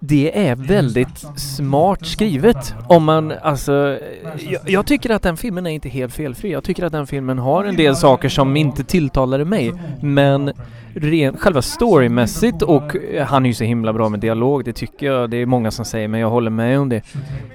det 0.00 0.46
är 0.46 0.54
väldigt 0.54 1.18
smart 1.36 2.06
skrivet. 2.06 2.74
Om 2.88 3.04
man, 3.04 3.32
alltså, 3.42 3.98
jag, 4.38 4.60
jag, 4.66 4.86
tycker 4.86 5.10
att 5.10 5.22
den 5.22 5.36
filmen 5.36 5.66
är 5.66 5.70
inte 5.70 5.88
helt 5.88 6.14
felfri. 6.14 6.52
Jag 6.52 6.64
tycker 6.64 6.84
att 6.84 6.92
den 6.92 7.06
filmen 7.06 7.38
har 7.38 7.64
en 7.64 7.76
del 7.76 7.96
saker 7.96 8.28
som 8.28 8.56
inte 8.56 8.84
tilltalade 8.84 9.44
mig. 9.44 9.72
Men 10.02 10.52
ren, 10.94 11.36
själva 11.36 11.62
storymässigt 11.62 12.62
och 12.62 12.96
han 13.26 13.44
är 13.44 13.48
ju 13.48 13.54
så 13.54 13.64
himla 13.64 13.92
bra 13.92 14.08
med 14.08 14.20
dialog, 14.20 14.64
det 14.64 14.72
tycker 14.72 15.06
jag. 15.06 15.30
Det 15.30 15.36
är 15.36 15.46
många 15.46 15.70
som 15.70 15.84
säger, 15.84 16.08
men 16.08 16.20
jag 16.20 16.30
håller 16.30 16.50
med 16.50 16.80
om 16.80 16.88
det. 16.88 17.02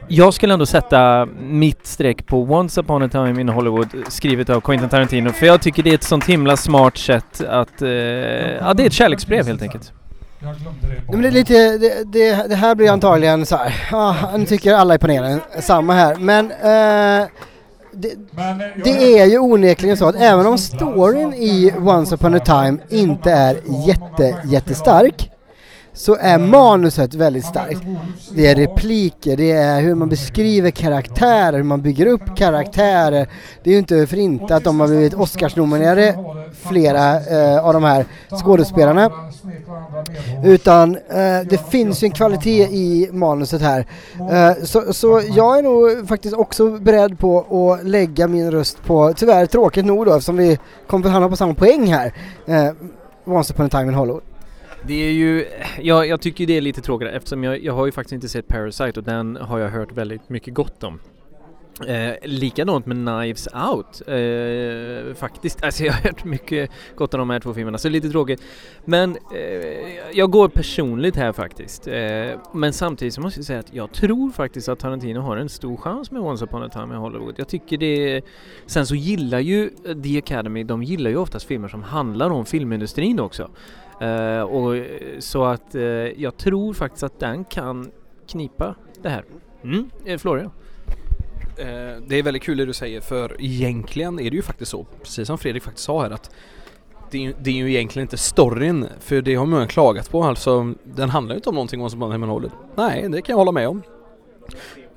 Jag 0.07 0.33
skulle 0.33 0.53
ändå 0.53 0.65
sätta 0.65 1.25
mitt 1.41 1.86
streck 1.86 2.25
på 2.25 2.43
Once 2.43 2.81
upon 2.81 3.03
a 3.03 3.09
time 3.09 3.41
in 3.41 3.50
Hollywood, 3.50 3.88
skrivet 4.07 4.50
av 4.50 4.62
Quentin 4.62 4.89
Tarantino, 4.89 5.29
för 5.29 5.45
jag 5.45 5.62
tycker 5.62 5.83
det 5.83 5.89
är 5.89 5.95
ett 5.95 6.03
sånt 6.03 6.25
himla 6.25 6.57
smart 6.57 6.98
sätt 6.98 7.41
att, 7.50 7.81
eh, 7.81 7.89
ja 7.89 8.74
det 8.74 8.83
är 8.83 8.88
ett 8.88 8.93
kärleksbrev 8.93 9.48
helt 9.48 9.62
enkelt. 9.62 9.93
Jag 10.41 10.55
glömde 10.55 10.88
det. 10.88 11.12
Men 11.12 11.22
det, 11.22 11.27
är 11.27 11.31
lite, 11.31 11.77
det, 11.77 12.03
det, 12.03 12.48
det, 12.50 12.55
här 12.55 12.75
blir 12.75 12.91
antagligen 12.91 13.46
så 13.46 13.55
här. 13.55 13.88
Ja, 13.91 14.15
nu 14.38 14.46
tycker 14.46 14.74
alla 14.74 14.96
i 14.96 14.98
panelen 14.98 15.41
samma 15.60 15.93
här. 15.93 16.15
Men 16.15 16.46
eh, 16.51 17.27
det, 17.91 18.15
det, 18.84 19.19
är 19.19 19.25
ju 19.25 19.39
onekligen 19.39 19.98
så 19.98 20.08
att 20.08 20.15
även 20.15 20.46
om 20.46 20.58
storyn 20.58 21.34
i 21.34 21.74
Once 21.77 22.15
upon 22.15 22.36
a 22.36 22.39
time 22.39 22.77
inte 22.89 23.31
är 23.31 23.58
jätte, 23.88 24.41
jättestark 24.46 25.31
så 25.93 26.15
är 26.15 26.38
manuset 26.38 27.13
väldigt 27.13 27.46
starkt. 27.46 27.81
Det 28.31 28.48
är 28.48 28.55
repliker, 28.55 29.38
det 29.38 29.51
är 29.51 29.81
hur 29.81 29.96
man 29.96 30.10
beskriver 30.10 30.72
karaktärer, 30.72 31.58
hur 31.58 31.63
man 31.63 31.81
bygger 31.81 32.05
upp 32.05 32.36
karaktärer. 32.38 33.29
Det 33.63 33.69
är 33.69 33.74
ju 33.74 33.79
inte 33.79 34.08
för 34.08 34.17
inte 34.17 34.55
att 34.55 34.63
de 34.63 34.79
har 34.79 34.88
blivit 34.88 35.13
Oscarsnominerade, 35.13 36.17
flera 36.69 37.19
eh, 37.19 37.65
av 37.65 37.74
de 37.74 37.84
här 37.84 38.05
skådespelarna. 38.43 39.12
Utan 40.43 40.96
eh, 40.96 41.39
det 41.50 41.69
finns 41.69 42.03
ju 42.03 42.05
en 42.05 42.12
kvalitet 42.12 42.63
i 42.63 43.10
manuset 43.12 43.62
här. 43.62 43.86
Eh, 44.31 44.63
så, 44.63 44.93
så 44.93 45.22
jag 45.36 45.58
är 45.58 45.63
nog 45.63 46.08
faktiskt 46.08 46.36
också 46.36 46.69
beredd 46.69 47.19
på 47.19 47.39
att 47.39 47.88
lägga 47.88 48.27
min 48.27 48.51
röst 48.51 48.84
på, 48.86 49.13
tyvärr 49.13 49.46
tråkigt 49.46 49.86
nog 49.86 50.05
då 50.05 50.12
eftersom 50.12 50.38
vi 50.38 50.60
kommer 50.88 51.05
att 51.05 51.12
hamna 51.12 51.29
på 51.29 51.36
samma 51.36 51.53
poäng 51.53 51.93
här, 51.93 52.13
eh, 52.46 52.72
Once 53.25 53.53
upon 53.53 53.65
a 53.65 53.69
time 53.69 53.84
in 53.84 53.93
Hollywood. 53.93 54.24
Det 54.88 55.07
är 55.07 55.12
ju, 55.12 55.45
ja, 55.81 56.05
jag 56.05 56.21
tycker 56.21 56.45
det 56.45 56.57
är 56.57 56.62
lite 56.62 56.81
tråkigt 56.81 57.07
eftersom 57.07 57.43
jag, 57.43 57.63
jag 57.63 57.74
har 57.74 57.86
ju 57.86 57.91
faktiskt 57.91 58.13
inte 58.13 58.29
sett 58.29 58.48
Parasite 58.48 59.00
och 59.00 59.03
den 59.03 59.36
har 59.36 59.59
jag 59.59 59.69
hört 59.69 59.91
väldigt 59.91 60.29
mycket 60.29 60.53
gott 60.53 60.83
om. 60.83 61.00
Eh, 61.88 62.13
likadant 62.24 62.86
med 62.86 62.98
Knives 62.98 63.48
Out 63.48 64.01
eh, 64.07 65.13
faktiskt. 65.15 65.63
Alltså 65.63 65.83
jag 65.83 65.93
har 65.93 66.01
hört 66.01 66.24
mycket 66.24 66.71
gott 66.95 67.13
om 67.13 67.19
de 67.19 67.29
här 67.29 67.39
två 67.39 67.53
filmerna 67.53 67.77
så 67.77 67.89
lite 67.89 68.09
tråkigt. 68.09 68.41
Men 68.86 69.17
eh, 69.36 70.09
jag 70.13 70.31
går 70.31 70.48
personligt 70.48 71.15
här 71.15 71.31
faktiskt. 71.31 71.88
Eh, 71.88 72.29
men 72.53 72.74
samtidigt 72.74 73.13
så 73.13 73.21
måste 73.21 73.39
jag 73.39 73.45
säga 73.45 73.59
att 73.59 73.74
jag 73.74 73.91
tror 73.91 74.31
faktiskt 74.31 74.69
att 74.69 74.79
Tarantino 74.79 75.19
har 75.19 75.38
en 75.38 75.50
stor 75.50 75.77
chans 75.77 76.12
med 76.12 76.21
Once 76.21 76.45
upon 76.45 76.63
a 76.63 76.69
time 76.69 76.93
i 76.93 76.98
Hollywood. 76.98 77.36
Jag 77.38 77.48
tycker 77.48 77.77
det... 77.77 78.21
Sen 78.65 78.86
så 78.86 78.95
gillar 78.95 79.39
ju 79.39 79.69
The 80.03 80.17
Academy, 80.17 80.63
de 80.63 80.83
gillar 80.83 81.09
ju 81.09 81.17
oftast 81.17 81.45
filmer 81.45 81.67
som 81.67 81.83
handlar 81.83 82.29
om 82.29 82.45
filmindustrin 82.45 83.19
också. 83.19 83.50
Uh, 84.01 84.41
och, 84.41 84.86
så 85.20 85.44
att 85.44 85.75
uh, 85.75 85.82
jag 86.22 86.38
tror 86.38 86.74
faktiskt 86.74 87.03
att 87.03 87.20
den 87.20 87.44
kan 87.44 87.91
knipa 88.27 88.75
det 89.01 89.10
här. 89.10 89.24
Mm, 89.63 89.89
eh, 90.06 90.18
Florian? 90.18 90.51
Uh, 91.60 92.03
det 92.08 92.15
är 92.15 92.24
väldigt 92.24 92.44
kul 92.44 92.58
det 92.58 92.65
du 92.65 92.74
säger 92.74 93.01
för 93.01 93.36
egentligen 93.39 94.20
är 94.20 94.29
det 94.29 94.36
ju 94.36 94.41
faktiskt 94.41 94.72
så, 94.72 94.86
precis 95.01 95.27
som 95.27 95.38
Fredrik 95.38 95.63
faktiskt 95.63 95.86
sa 95.86 96.01
här 96.01 96.12
att 96.12 96.32
det 97.12 97.25
är, 97.25 97.34
det 97.39 97.50
är 97.50 97.53
ju 97.53 97.70
egentligen 97.70 98.03
inte 98.03 98.18
storyn, 98.18 98.88
för 99.00 99.22
det 99.22 99.36
har 99.36 99.46
många 99.46 99.68
klagat 99.68 100.12
på 100.12 100.24
alltså. 100.24 100.74
Den 100.84 101.10
handlar 101.10 101.36
ju 101.36 101.38
inte 101.38 101.50
om 101.50 101.56
någonting 101.56 101.82
om 101.82 101.89
som 101.89 102.00
bara 102.00 102.18
Nej, 102.75 103.10
det 103.10 103.22
kan 103.22 103.34
jag 103.34 103.38
hålla 103.38 103.51
med 103.51 103.68
om. 103.68 103.82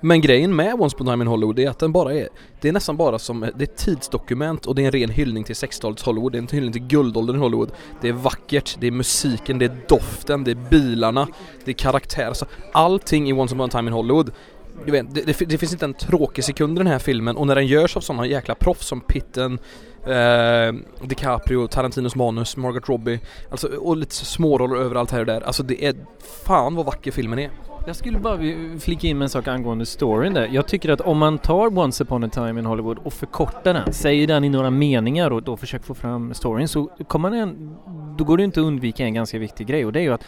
Men 0.04 0.21
grejen 0.21 0.56
med 0.56 0.75
Once 0.75 0.97
upon 0.97 1.09
a 1.09 1.12
time 1.12 1.23
in 1.25 1.28
Hollywood 1.28 1.59
är 1.59 1.71
att 1.71 1.78
den 1.78 1.92
bara 1.92 2.14
är 2.14 2.28
Det 2.61 2.68
är 2.68 2.73
nästan 2.73 2.97
bara 2.97 3.18
som 3.18 3.40
Det 3.40 3.47
är 3.47 3.62
ett 3.62 3.76
tidsdokument 3.76 4.66
och 4.66 4.75
det 4.75 4.82
är 4.82 4.87
en 4.87 4.92
ren 4.92 5.11
hyllning 5.11 5.44
till 5.44 5.54
60-talets 5.54 6.04
Hollywood. 6.04 6.32
Det 6.32 6.38
är 6.38 6.42
en 6.42 6.49
hyllning 6.49 6.73
till 6.73 6.82
guldåldern 6.82 7.37
i 7.37 7.38
Hollywood. 7.38 7.71
Det 8.00 8.09
är 8.09 8.12
vackert, 8.12 8.76
det 8.80 8.87
är 8.87 8.90
musiken, 8.90 9.59
det 9.59 9.64
är 9.64 9.76
doften, 9.88 10.44
det 10.44 10.50
är 10.50 10.71
bilarna 10.71 11.28
Det 11.64 11.71
är 11.71 11.75
karaktär, 11.75 12.26
alltså 12.26 12.47
allting 12.73 13.28
i 13.28 13.32
Once 13.32 13.54
upon 13.54 13.66
a 13.66 13.68
time 13.68 13.88
in 13.88 13.92
Hollywood 13.92 14.32
du 14.87 14.92
vet, 14.92 15.14
det, 15.14 15.23
det, 15.23 15.44
det, 15.44 15.59
finns 15.59 15.73
inte 15.73 15.85
en 15.85 15.94
tråkig 15.94 16.44
sekund 16.44 16.78
i 16.78 16.78
den 16.78 16.87
här 16.87 16.99
filmen 16.99 17.37
och 17.37 17.47
när 17.47 17.54
den 17.54 17.66
görs 17.66 17.97
av 17.97 18.00
sådana 18.00 18.26
jäkla 18.26 18.54
proffs 18.54 18.87
som 18.87 19.00
Pitten, 19.00 19.59
eh, 20.06 21.06
DiCaprio, 21.06 21.66
Tarantinos 21.66 22.14
manus, 22.14 22.56
Margaret 22.56 22.88
Robbie 22.88 23.21
Alltså 23.50 23.68
och 23.68 23.97
lite 23.97 24.14
småroller 24.14 24.76
överallt 24.76 25.11
här 25.11 25.21
och 25.21 25.26
där. 25.26 25.40
Alltså 25.40 25.62
det 25.62 25.85
är 25.85 25.94
fan 26.44 26.75
vad 26.75 26.87
vacker 26.87 27.11
filmen 27.11 27.38
är. 27.38 27.50
Jag 27.87 27.97
skulle 27.97 28.18
bara 28.18 28.38
flika 28.80 29.06
in 29.06 29.18
med 29.18 29.25
en 29.25 29.28
sak 29.28 29.49
angående 29.49 29.87
storyn 29.87 30.35
där. 30.35 30.49
Jag 30.52 30.66
tycker 30.66 30.88
att 30.88 31.00
om 31.00 31.18
man 31.18 31.38
tar 31.38 31.78
Once 31.78 32.04
upon 32.04 32.25
a 32.25 32.28
time 32.32 32.61
in 32.61 32.66
Hollywood 32.66 32.99
och 32.99 33.12
förkortar 33.12 33.75
den, 33.75 33.92
säger 33.92 34.26
den 34.26 34.44
i 34.44 34.49
några 34.49 34.71
meningar 34.71 35.30
och 35.30 35.42
då 35.42 35.56
försöker 35.56 35.85
få 35.85 35.94
fram 35.94 36.35
storyn 36.35 36.68
så 36.68 36.85
kommer 36.85 37.30
man 37.30 37.38
en, 37.38 37.76
då 38.18 38.25
går 38.25 38.37
det 38.37 38.44
inte 38.44 38.61
att 38.61 38.66
undvika 38.66 39.04
en 39.04 39.14
ganska 39.14 39.38
viktig 39.38 39.66
grej 39.66 39.87
och 39.87 39.92
det 39.92 40.00
är 40.00 40.02
ju 40.02 40.12
att 40.12 40.25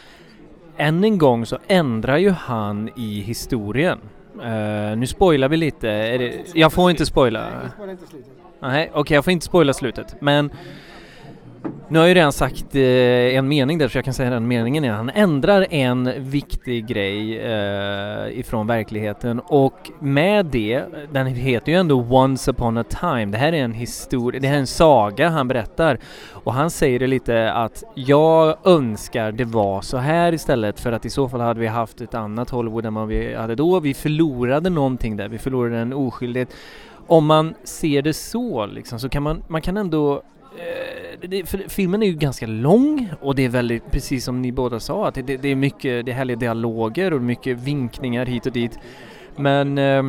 än 0.76 1.04
en 1.04 1.18
gång 1.18 1.46
så 1.46 1.58
ändrar 1.66 2.16
ju 2.16 2.30
han 2.30 2.90
i 2.96 3.20
historien. 3.20 3.98
Uh, 4.36 4.96
nu 4.96 5.06
spoilar 5.06 5.48
vi 5.48 5.56
lite. 5.56 5.88
Det, 6.18 6.34
jag 6.54 6.72
får 6.72 6.90
inte 6.90 7.06
spoila. 7.06 7.50
Nej, 8.68 8.88
okej 8.90 9.00
okay, 9.00 9.14
jag 9.14 9.24
får 9.24 9.32
inte 9.32 9.46
spoila 9.46 9.72
slutet. 9.72 10.16
Men 10.20 10.50
nu 11.88 11.98
har 11.98 12.04
jag 12.04 12.08
ju 12.08 12.14
redan 12.14 12.32
sagt 12.32 12.74
eh, 12.74 13.36
en 13.36 13.48
mening 13.48 13.78
där 13.78 13.88
så 13.88 13.98
jag 13.98 14.04
kan 14.04 14.14
säga 14.14 14.30
den 14.30 14.48
meningen 14.48 14.84
igen. 14.84 14.96
Han 14.96 15.10
ändrar 15.10 15.66
en 15.70 16.12
viktig 16.30 16.86
grej 16.86 17.38
eh, 17.38 18.38
ifrån 18.38 18.66
verkligheten 18.66 19.40
och 19.40 19.90
med 20.00 20.46
det, 20.46 20.84
den 21.12 21.26
heter 21.26 21.72
ju 21.72 21.78
ändå 21.78 22.00
Once 22.00 22.50
upon 22.50 22.78
a 22.78 22.84
time. 23.00 23.26
Det 23.26 23.38
här 23.38 23.52
är 23.52 23.64
en 23.64 23.72
historia, 23.72 24.40
det 24.40 24.48
här 24.48 24.54
är 24.54 24.60
en 24.60 24.66
saga 24.66 25.28
han 25.28 25.48
berättar. 25.48 25.98
Och 26.32 26.54
han 26.54 26.70
säger 26.70 26.98
det 26.98 27.06
lite 27.06 27.52
att 27.52 27.84
jag 27.94 28.56
önskar 28.64 29.32
det 29.32 29.44
var 29.44 29.80
så 29.80 29.96
här 29.96 30.32
istället 30.32 30.80
för 30.80 30.92
att 30.92 31.04
i 31.04 31.10
så 31.10 31.28
fall 31.28 31.40
hade 31.40 31.60
vi 31.60 31.66
haft 31.66 32.00
ett 32.00 32.14
annat 32.14 32.50
Hollywood 32.50 32.86
än 32.86 32.94
vad 32.94 33.08
vi 33.08 33.34
hade 33.34 33.54
då. 33.54 33.80
Vi 33.80 33.94
förlorade 33.94 34.70
någonting 34.70 35.16
där, 35.16 35.28
vi 35.28 35.38
förlorade 35.38 35.78
en 35.78 35.92
oskyldighet. 35.92 36.48
Om 37.06 37.26
man 37.26 37.54
ser 37.64 38.02
det 38.02 38.12
så 38.12 38.66
liksom 38.66 39.00
så 39.00 39.08
kan 39.08 39.22
man, 39.22 39.42
man 39.48 39.62
kan 39.62 39.76
ändå 39.76 40.22
Eh, 40.58 41.28
det, 41.28 41.44
filmen 41.68 42.02
är 42.02 42.06
ju 42.06 42.12
ganska 42.12 42.46
lång 42.46 43.12
och 43.20 43.34
det 43.34 43.44
är 43.44 43.48
väldigt, 43.48 43.90
precis 43.90 44.24
som 44.24 44.42
ni 44.42 44.52
båda 44.52 44.80
sa, 44.80 45.08
att 45.08 45.14
det, 45.14 45.22
det, 45.22 45.48
är 45.48 45.54
mycket, 45.54 46.06
det 46.06 46.12
är 46.12 46.16
härliga 46.16 46.36
dialoger 46.36 47.12
och 47.12 47.22
mycket 47.22 47.58
vinkningar 47.58 48.26
hit 48.26 48.46
och 48.46 48.52
dit. 48.52 48.78
Men, 49.36 49.78
eh, 49.78 50.02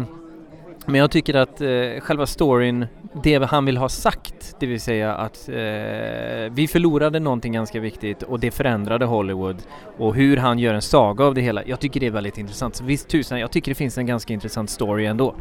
men 0.85 0.95
jag 0.95 1.11
tycker 1.11 1.33
att 1.33 1.61
eh, 1.61 2.01
själva 2.01 2.25
storyn, 2.25 2.85
det 3.23 3.43
han 3.43 3.65
vill 3.65 3.77
ha 3.77 3.89
sagt, 3.89 4.55
det 4.59 4.65
vill 4.65 4.81
säga 4.81 5.15
att 5.15 5.49
eh, 5.49 5.55
vi 6.51 6.67
förlorade 6.71 7.19
någonting 7.19 7.53
ganska 7.53 7.79
viktigt 7.79 8.23
och 8.23 8.39
det 8.39 8.51
förändrade 8.51 9.05
Hollywood 9.05 9.57
och 9.97 10.15
hur 10.15 10.37
han 10.37 10.59
gör 10.59 10.73
en 10.73 10.81
saga 10.81 11.25
av 11.25 11.33
det 11.33 11.41
hela. 11.41 11.65
Jag 11.65 11.79
tycker 11.79 11.99
det 11.99 12.05
är 12.05 12.11
väldigt 12.11 12.37
intressant. 12.37 12.75
Så 12.75 12.83
visst 12.83 13.07
tusan, 13.07 13.39
jag 13.39 13.51
tycker 13.51 13.71
det 13.71 13.75
finns 13.75 13.97
en 13.97 14.05
ganska 14.05 14.33
intressant 14.33 14.69
story 14.69 15.05
ändå. 15.05 15.35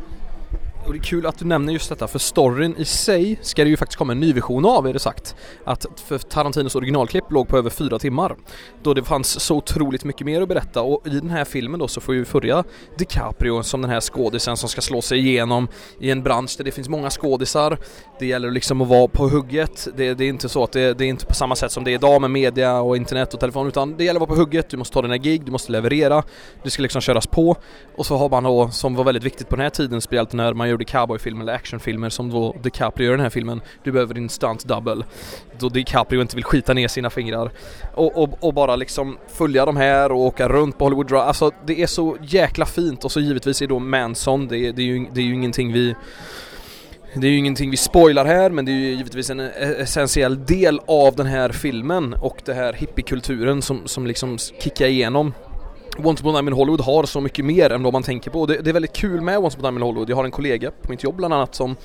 Och 0.87 0.93
det 0.93 0.99
är 0.99 1.03
kul 1.03 1.27
att 1.27 1.39
du 1.39 1.45
nämner 1.45 1.73
just 1.73 1.89
detta 1.89 2.09
för 2.09 2.19
storyn 2.19 2.75
i 2.79 2.85
sig 2.85 3.39
ska 3.43 3.65
det 3.65 3.71
ju 3.71 3.77
faktiskt 3.77 3.99
komma 3.99 4.13
en 4.13 4.21
ny 4.21 4.33
version 4.33 4.65
av 4.65 4.87
är 4.87 4.93
det 4.93 4.99
sagt. 4.99 5.37
Att 5.65 5.87
för 5.97 6.19
Tarantinos 6.19 6.75
originalklipp 6.75 7.25
låg 7.31 7.49
på 7.49 7.59
över 7.59 7.71
fyra 7.71 7.99
timmar. 7.99 8.37
Då 8.83 8.95
det 8.95 9.03
fanns 9.03 9.41
så 9.41 9.57
otroligt 9.57 10.05
mycket 10.05 10.27
mer 10.27 10.43
att 10.43 10.49
berätta 10.49 10.83
och 10.83 11.07
i 11.07 11.11
den 11.11 11.31
här 11.31 11.45
filmen 11.45 11.81
då 11.81 11.89
så 11.89 12.01
får 12.01 12.13
vi 12.13 12.25
följa 12.25 12.65
DiCaprio 12.99 13.63
som 13.63 13.83
den 13.83 13.91
här 13.91 14.01
skådisen 14.01 14.57
som 14.57 14.69
ska 14.69 14.81
slå 14.81 15.03
sig 15.03 15.19
igenom 15.19 15.69
i 16.01 16.11
en 16.11 16.23
bransch 16.23 16.55
där 16.57 16.65
det 16.65 16.71
finns 16.71 16.89
många 16.89 17.11
skådisar. 17.11 17.79
Det 18.19 18.27
gäller 18.27 18.51
liksom 18.51 18.81
att 18.81 18.89
vara 18.89 19.09
på 19.09 19.29
hugget. 19.29 19.89
Det, 19.97 20.15
det 20.15 20.25
är 20.25 20.29
inte 20.29 20.49
så 20.49 20.65
att 20.65 20.73
det, 20.73 20.95
det, 20.99 21.05
är 21.05 21.09
inte 21.09 21.27
på 21.27 21.35
samma 21.35 21.57
sätt 21.57 21.73
som 21.73 21.85
det 21.85 21.91
är 21.91 21.95
idag 21.95 22.21
med 22.21 22.31
media 22.31 22.81
och 22.81 22.97
internet 22.97 23.35
och 23.35 23.41
telefon 23.41 23.69
utan 23.69 23.97
det 23.97 24.05
gäller 24.05 24.21
att 24.21 24.29
vara 24.29 24.37
på 24.37 24.43
hugget. 24.43 24.69
Du 24.69 24.77
måste 24.77 24.95
ta 24.95 25.03
dina 25.03 25.19
gig, 25.19 25.45
du 25.45 25.53
måste 25.53 25.73
leverera. 25.73 26.23
Det 26.63 26.71
ska 26.71 26.83
liksom 26.83 27.01
köras 27.01 27.27
på. 27.27 27.57
Och 27.97 28.07
så 28.07 28.17
har 28.17 28.29
man 28.29 28.45
då, 28.45 28.71
som 28.71 28.95
var 28.95 29.05
väldigt 29.05 29.25
viktigt 29.25 29.49
på 29.49 29.57
den 29.57 29.63
här 29.63 29.71
tiden, 29.71 30.01
speciellt 30.01 30.33
när 30.33 30.55
man 30.55 30.74
gjorde 30.75 30.85
cowboyfilmer 30.85 31.43
eller 31.43 31.53
actionfilmer 31.53 32.09
som 32.11 32.31
då 32.31 32.57
DiCaprio 32.63 33.07
gör 33.07 33.13
i 33.13 33.17
den 33.17 33.23
här 33.23 33.31
filmen. 33.31 33.61
Du 33.83 33.93
behöver 33.93 34.15
din 34.15 34.29
stunt 34.29 34.65
double. 34.65 35.05
Då 35.59 35.69
DiCaprio 35.69 36.21
inte 36.21 36.37
vill 36.37 36.45
skita 36.45 36.75
ner 36.75 36.89
sina 36.89 37.11
fingrar. 37.11 37.51
Och, 37.95 38.23
och, 38.23 38.45
och 38.45 38.55
bara 38.55 38.77
liksom 38.77 39.19
följa 39.29 39.67
de 39.67 39.77
här 39.77 40.13
och 40.13 40.19
åka 40.19 40.49
runt 40.49 40.79
på 40.79 40.85
Hollywood 40.85 41.07
Drive. 41.07 41.23
Alltså 41.23 41.51
det 41.67 41.83
är 41.83 41.87
så 41.87 42.17
jäkla 42.23 42.67
fint 42.67 43.05
och 43.05 43.13
så 43.13 43.21
givetvis 43.21 43.63
är 43.63 43.67
då 43.67 43.79
Manson, 43.79 44.49
det, 44.49 44.73
det, 44.73 44.83
är, 44.83 44.87
ju, 44.87 45.07
det 45.13 45.21
är 45.21 45.25
ju 45.25 45.35
ingenting 45.35 45.73
vi 45.73 45.95
det 47.17 47.27
är 47.27 47.31
ju 47.31 47.39
ingenting 47.39 47.71
vi 47.71 47.77
spoilar 47.77 48.25
här 48.25 48.51
men 48.51 48.65
det 48.65 48.73
är 48.73 48.75
ju 48.75 48.95
givetvis 48.95 49.31
en 49.31 49.41
e-, 49.41 49.53
essentiell 49.79 50.45
del 50.45 50.81
av 50.87 51.17
den 51.17 51.27
här 51.27 51.49
filmen 51.49 52.15
och 52.15 52.37
den 52.45 52.57
här 52.57 52.73
hippiekulturen 52.73 53.63
som, 53.63 53.87
som 53.87 54.07
liksom 54.07 54.39
kickar 54.39 54.87
igenom 54.87 55.33
Once 55.99 56.23
upon 56.23 56.37
a 56.37 56.39
time 56.39 56.51
in 56.51 56.57
Hollywood 56.57 56.81
har 56.81 57.05
så 57.05 57.21
mycket 57.21 57.45
mer 57.45 57.73
än 57.73 57.83
vad 57.83 57.93
man 57.93 58.03
tänker 58.03 58.31
på. 58.31 58.47
Det, 58.47 58.57
det, 58.57 58.71
är 58.71 58.73
väldigt 58.73 58.93
kul 58.93 59.21
med 59.21 59.39
Once 59.39 59.59
upon 59.59 59.67
a 59.67 59.69
time 59.69 59.79
in 59.81 59.83
Hollywood. 59.83 60.11
Jag 60.11 60.17
har 60.17 60.25
en 60.25 60.31
kollega 60.31 60.71
på 60.71 60.91
mitt 60.91 61.05
jobb 61.05 61.17
bland 61.17 61.35
annat 61.35 61.55
som 61.55 61.77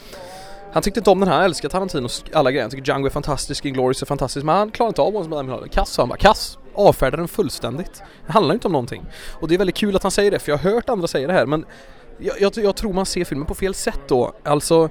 han 0.73 0.83
tyckte 0.83 0.99
inte 0.99 1.09
om 1.09 1.19
den 1.19 1.29
här, 1.29 1.35
han 1.35 1.45
älskar 1.45 1.69
Tarantinos 1.69 2.23
alla 2.33 2.51
grejer. 2.51 2.63
Han 2.63 2.71
tycker 2.71 2.85
Django 2.85 3.05
är 3.05 3.09
fantastisk, 3.09 3.65
Inglourious 3.65 4.01
är 4.01 4.05
fantastisk, 4.05 4.45
men 4.45 4.55
han 4.55 4.71
klarar 4.71 4.87
inte 4.87 5.01
av 5.01 5.15
Once 5.15 5.27
upon 5.27 5.37
a 5.37 5.41
time 5.41 5.51
in 5.51 5.51
Hollywood. 5.51 5.71
Kass, 5.71 5.97
han 5.97 6.09
bara 6.09 6.17
kass. 6.17 6.57
Avfärdar 6.75 7.17
den 7.17 7.27
fullständigt. 7.27 8.03
Det 8.25 8.31
handlar 8.31 8.53
inte 8.53 8.67
om 8.67 8.71
någonting. 8.71 9.05
Och 9.41 9.47
det 9.47 9.53
är 9.53 9.57
väldigt 9.57 9.75
kul 9.75 9.95
att 9.95 10.03
han 10.03 10.11
säger 10.11 10.31
det, 10.31 10.39
för 10.39 10.51
jag 10.51 10.57
har 10.57 10.71
hört 10.71 10.89
andra 10.89 11.07
säga 11.07 11.27
det 11.27 11.33
här, 11.33 11.45
men 11.45 11.65
jag, 12.17 12.41
jag, 12.41 12.51
jag 12.55 12.75
tror 12.75 12.93
man 12.93 13.05
ser 13.05 13.25
filmen 13.25 13.45
på 13.45 13.55
fel 13.55 13.73
sätt 13.73 14.01
då. 14.07 14.33
Alltså 14.43 14.89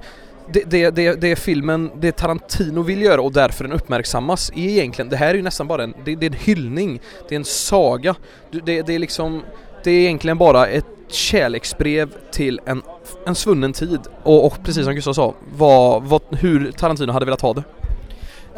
det, 0.53 0.63
det, 0.65 0.89
det, 0.89 1.21
det 1.21 1.35
filmen, 1.35 1.91
det 1.95 2.11
Tarantino 2.11 2.81
vill 2.81 3.01
göra 3.01 3.21
och 3.21 3.31
därför 3.31 3.63
den 3.63 3.73
uppmärksammas 3.73 4.51
är 4.55 4.69
egentligen, 4.69 5.09
det 5.09 5.17
här 5.17 5.29
är 5.29 5.33
ju 5.33 5.41
nästan 5.41 5.67
bara 5.67 5.83
en, 5.83 5.93
det, 6.05 6.15
det 6.15 6.25
är 6.25 6.29
en 6.29 6.37
hyllning, 6.39 7.01
det 7.29 7.35
är 7.35 7.39
en 7.39 7.45
saga. 7.45 8.15
Det, 8.51 8.81
det 8.81 8.95
är 8.95 8.99
liksom, 8.99 9.41
det 9.83 9.91
är 9.91 9.99
egentligen 9.99 10.37
bara 10.37 10.67
ett 10.67 10.85
kärleksbrev 11.07 12.09
till 12.31 12.59
en, 12.65 12.81
en 13.25 13.35
svunnen 13.35 13.73
tid 13.73 13.99
och, 14.23 14.45
och 14.45 14.63
precis 14.63 14.85
som 14.85 14.95
Gustav 14.95 15.13
sa, 15.13 15.33
vad, 15.57 16.03
vad, 16.03 16.21
hur 16.31 16.71
Tarantino 16.71 17.11
hade 17.11 17.25
velat 17.25 17.41
ha 17.41 17.53
det. 17.53 17.63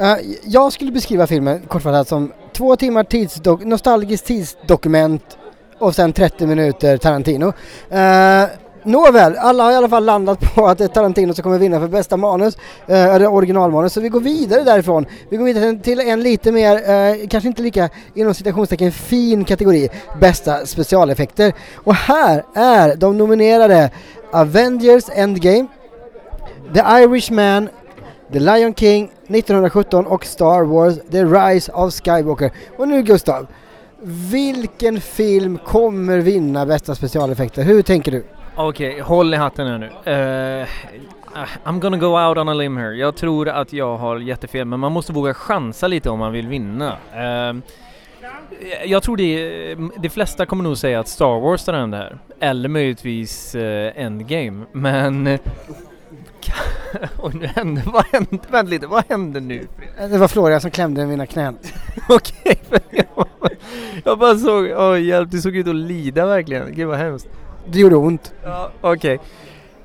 Uh, 0.01 0.35
jag 0.43 0.73
skulle 0.73 0.91
beskriva 0.91 1.27
filmen 1.27 1.61
kortfattat 1.67 2.07
som 2.07 2.33
två 2.53 2.75
timmar 2.75 3.03
tidsdok 3.03 3.63
nostalgiskt 3.63 4.25
tidsdokument 4.25 5.37
och 5.79 5.95
sen 5.95 6.13
30 6.13 6.45
minuter 6.47 6.97
Tarantino. 6.97 7.47
Uh, 7.47 8.60
Nåväl, 8.83 9.35
alla 9.37 9.63
har 9.63 9.71
i 9.71 9.75
alla 9.75 9.89
fall 9.89 10.05
landat 10.05 10.55
på 10.55 10.67
att 10.67 10.77
det 10.77 10.83
är 10.83 10.87
Tarantino 10.87 11.33
som 11.33 11.43
kommer 11.43 11.57
vinna 11.57 11.79
för 11.79 11.87
bästa 11.87 12.17
manus, 12.17 12.57
eh, 12.87 13.15
eller 13.15 13.27
originalmanus, 13.27 13.93
så 13.93 14.01
vi 14.01 14.09
går 14.09 14.19
vidare 14.19 14.63
därifrån. 14.63 15.05
Vi 15.29 15.37
går 15.37 15.45
vidare 15.45 15.79
till 15.83 15.99
en 15.99 16.23
lite 16.23 16.51
mer, 16.51 16.89
eh, 16.89 17.27
kanske 17.27 17.47
inte 17.47 17.61
lika 17.61 17.89
inom 18.13 18.33
citationstecken 18.33 18.91
fin 18.91 19.45
kategori, 19.45 19.89
bästa 20.19 20.65
specialeffekter. 20.65 21.53
Och 21.75 21.95
här 21.95 22.45
är 22.55 22.95
de 22.95 23.17
nominerade 23.17 23.89
Avengers 24.31 25.03
Endgame, 25.13 25.67
The 26.73 26.79
Irishman, 26.79 27.69
The 28.33 28.39
Lion 28.39 28.73
King 28.73 29.11
1917 29.27 30.07
och 30.07 30.25
Star 30.25 30.63
Wars 30.63 30.95
The 31.11 31.23
Rise 31.23 31.71
of 31.71 31.93
Skywalker. 31.93 32.51
Och 32.77 32.87
nu 32.87 33.01
Gustav, 33.03 33.47
vilken 34.31 35.01
film 35.01 35.59
kommer 35.65 36.17
vinna 36.17 36.65
bästa 36.65 36.95
specialeffekter? 36.95 37.63
Hur 37.63 37.81
tänker 37.81 38.11
du? 38.11 38.23
Okej, 38.55 38.89
okay, 38.89 39.01
håll 39.01 39.33
i 39.33 39.37
hatten 39.37 39.67
här 39.67 39.77
nu. 39.77 39.85
Uh, 39.85 40.67
I'm 41.63 41.79
gonna 41.79 41.97
go 41.97 42.19
out 42.27 42.37
on 42.37 42.49
a 42.49 42.53
limb 42.53 42.77
here. 42.77 42.95
Jag 42.95 43.15
tror 43.15 43.49
att 43.49 43.73
jag 43.73 43.97
har 43.97 44.17
jättefel, 44.17 44.65
men 44.65 44.79
man 44.79 44.91
måste 44.91 45.13
våga 45.13 45.33
chansa 45.33 45.87
lite 45.87 46.09
om 46.09 46.19
man 46.19 46.31
vill 46.31 46.47
vinna. 46.47 46.97
Uh, 47.15 47.61
jag 48.85 49.03
tror 49.03 49.17
det, 49.17 49.75
de 50.01 50.09
flesta 50.09 50.45
kommer 50.45 50.63
nog 50.63 50.77
säga 50.77 50.99
att 50.99 51.07
Star 51.07 51.39
Wars 51.39 51.63
tar 51.63 51.73
hem 51.73 51.91
det 51.91 51.97
här. 51.97 52.17
Eller 52.39 52.69
möjligtvis 52.69 53.55
uh, 53.55 54.01
Endgame, 54.01 54.65
men... 54.71 55.27
Oj, 57.19 57.31
nu 57.33 57.47
hände, 57.47 57.83
vad 57.85 58.05
hände, 58.05 58.39
vänta 58.49 58.61
lite, 58.61 58.87
vad 58.87 59.03
hände 59.09 59.39
nu? 59.39 59.67
Det 60.09 60.17
var 60.17 60.27
Florian 60.27 60.61
som 60.61 60.71
klämde 60.71 61.05
mina 61.05 61.25
knän. 61.25 61.57
Okej, 62.09 62.61
okay, 62.67 62.79
jag, 63.15 63.27
jag 64.03 64.19
bara 64.19 64.37
såg, 64.37 64.63
oj 64.63 64.73
oh, 64.73 65.01
hjälp, 65.01 65.31
du 65.31 65.41
såg 65.41 65.55
ut 65.55 65.67
att 65.67 65.75
lida 65.75 66.25
verkligen. 66.25 66.75
Gud 66.75 66.87
vad 66.87 66.97
hemskt. 66.97 67.27
Det 67.71 67.79
gjorde 67.79 67.95
ont. 67.95 68.33
Ja, 68.43 68.71
okej. 68.81 69.15
Okay. 69.15 69.27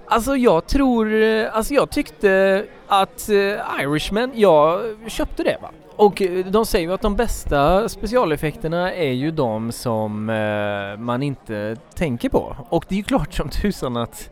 Alltså 0.08 0.36
jag 0.36 0.66
tror, 0.66 1.22
eh, 1.22 1.56
alltså 1.56 1.74
jag 1.74 1.90
tyckte 1.90 2.64
att 2.86 3.28
eh, 3.28 3.82
Irishman, 3.82 4.30
jag 4.34 4.80
köpte 5.06 5.42
det 5.42 5.56
va. 5.62 5.70
Och 5.96 6.22
eh, 6.22 6.46
de 6.46 6.66
säger 6.66 6.88
ju 6.88 6.94
att 6.94 7.00
de 7.00 7.16
bästa 7.16 7.88
specialeffekterna 7.88 8.92
är 8.94 9.12
ju 9.12 9.30
de 9.30 9.72
som 9.72 10.24
man 10.98 11.22
inte 11.22 11.76
tänker 11.94 12.28
på. 12.28 12.56
Och 12.68 12.84
det 12.88 12.94
är 12.94 12.96
ju 12.96 13.02
klart 13.02 13.34
som 13.34 13.48
tusan 13.48 13.96
att 13.96 14.30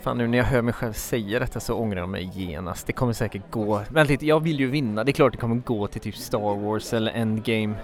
Fan 0.00 0.18
nu 0.18 0.26
när 0.26 0.38
jag 0.38 0.44
hör 0.44 0.62
mig 0.62 0.74
själv 0.74 0.92
säga 0.92 1.38
detta 1.38 1.60
så 1.60 1.74
ångrar 1.74 2.00
jag 2.00 2.08
mig 2.08 2.30
genast. 2.34 2.86
Det 2.86 2.92
kommer 2.92 3.12
säkert 3.12 3.50
gå, 3.50 3.82
vänta 3.88 4.12
lite, 4.12 4.26
jag 4.26 4.40
vill 4.40 4.60
ju 4.60 4.66
vinna. 4.66 5.04
Det 5.04 5.10
är 5.10 5.12
klart 5.12 5.32
det 5.32 5.38
kommer 5.38 5.56
gå 5.56 5.86
till 5.86 6.00
typ 6.00 6.16
Star 6.16 6.60
Wars 6.60 6.92
eller 6.92 7.12
Endgame. 7.12 7.74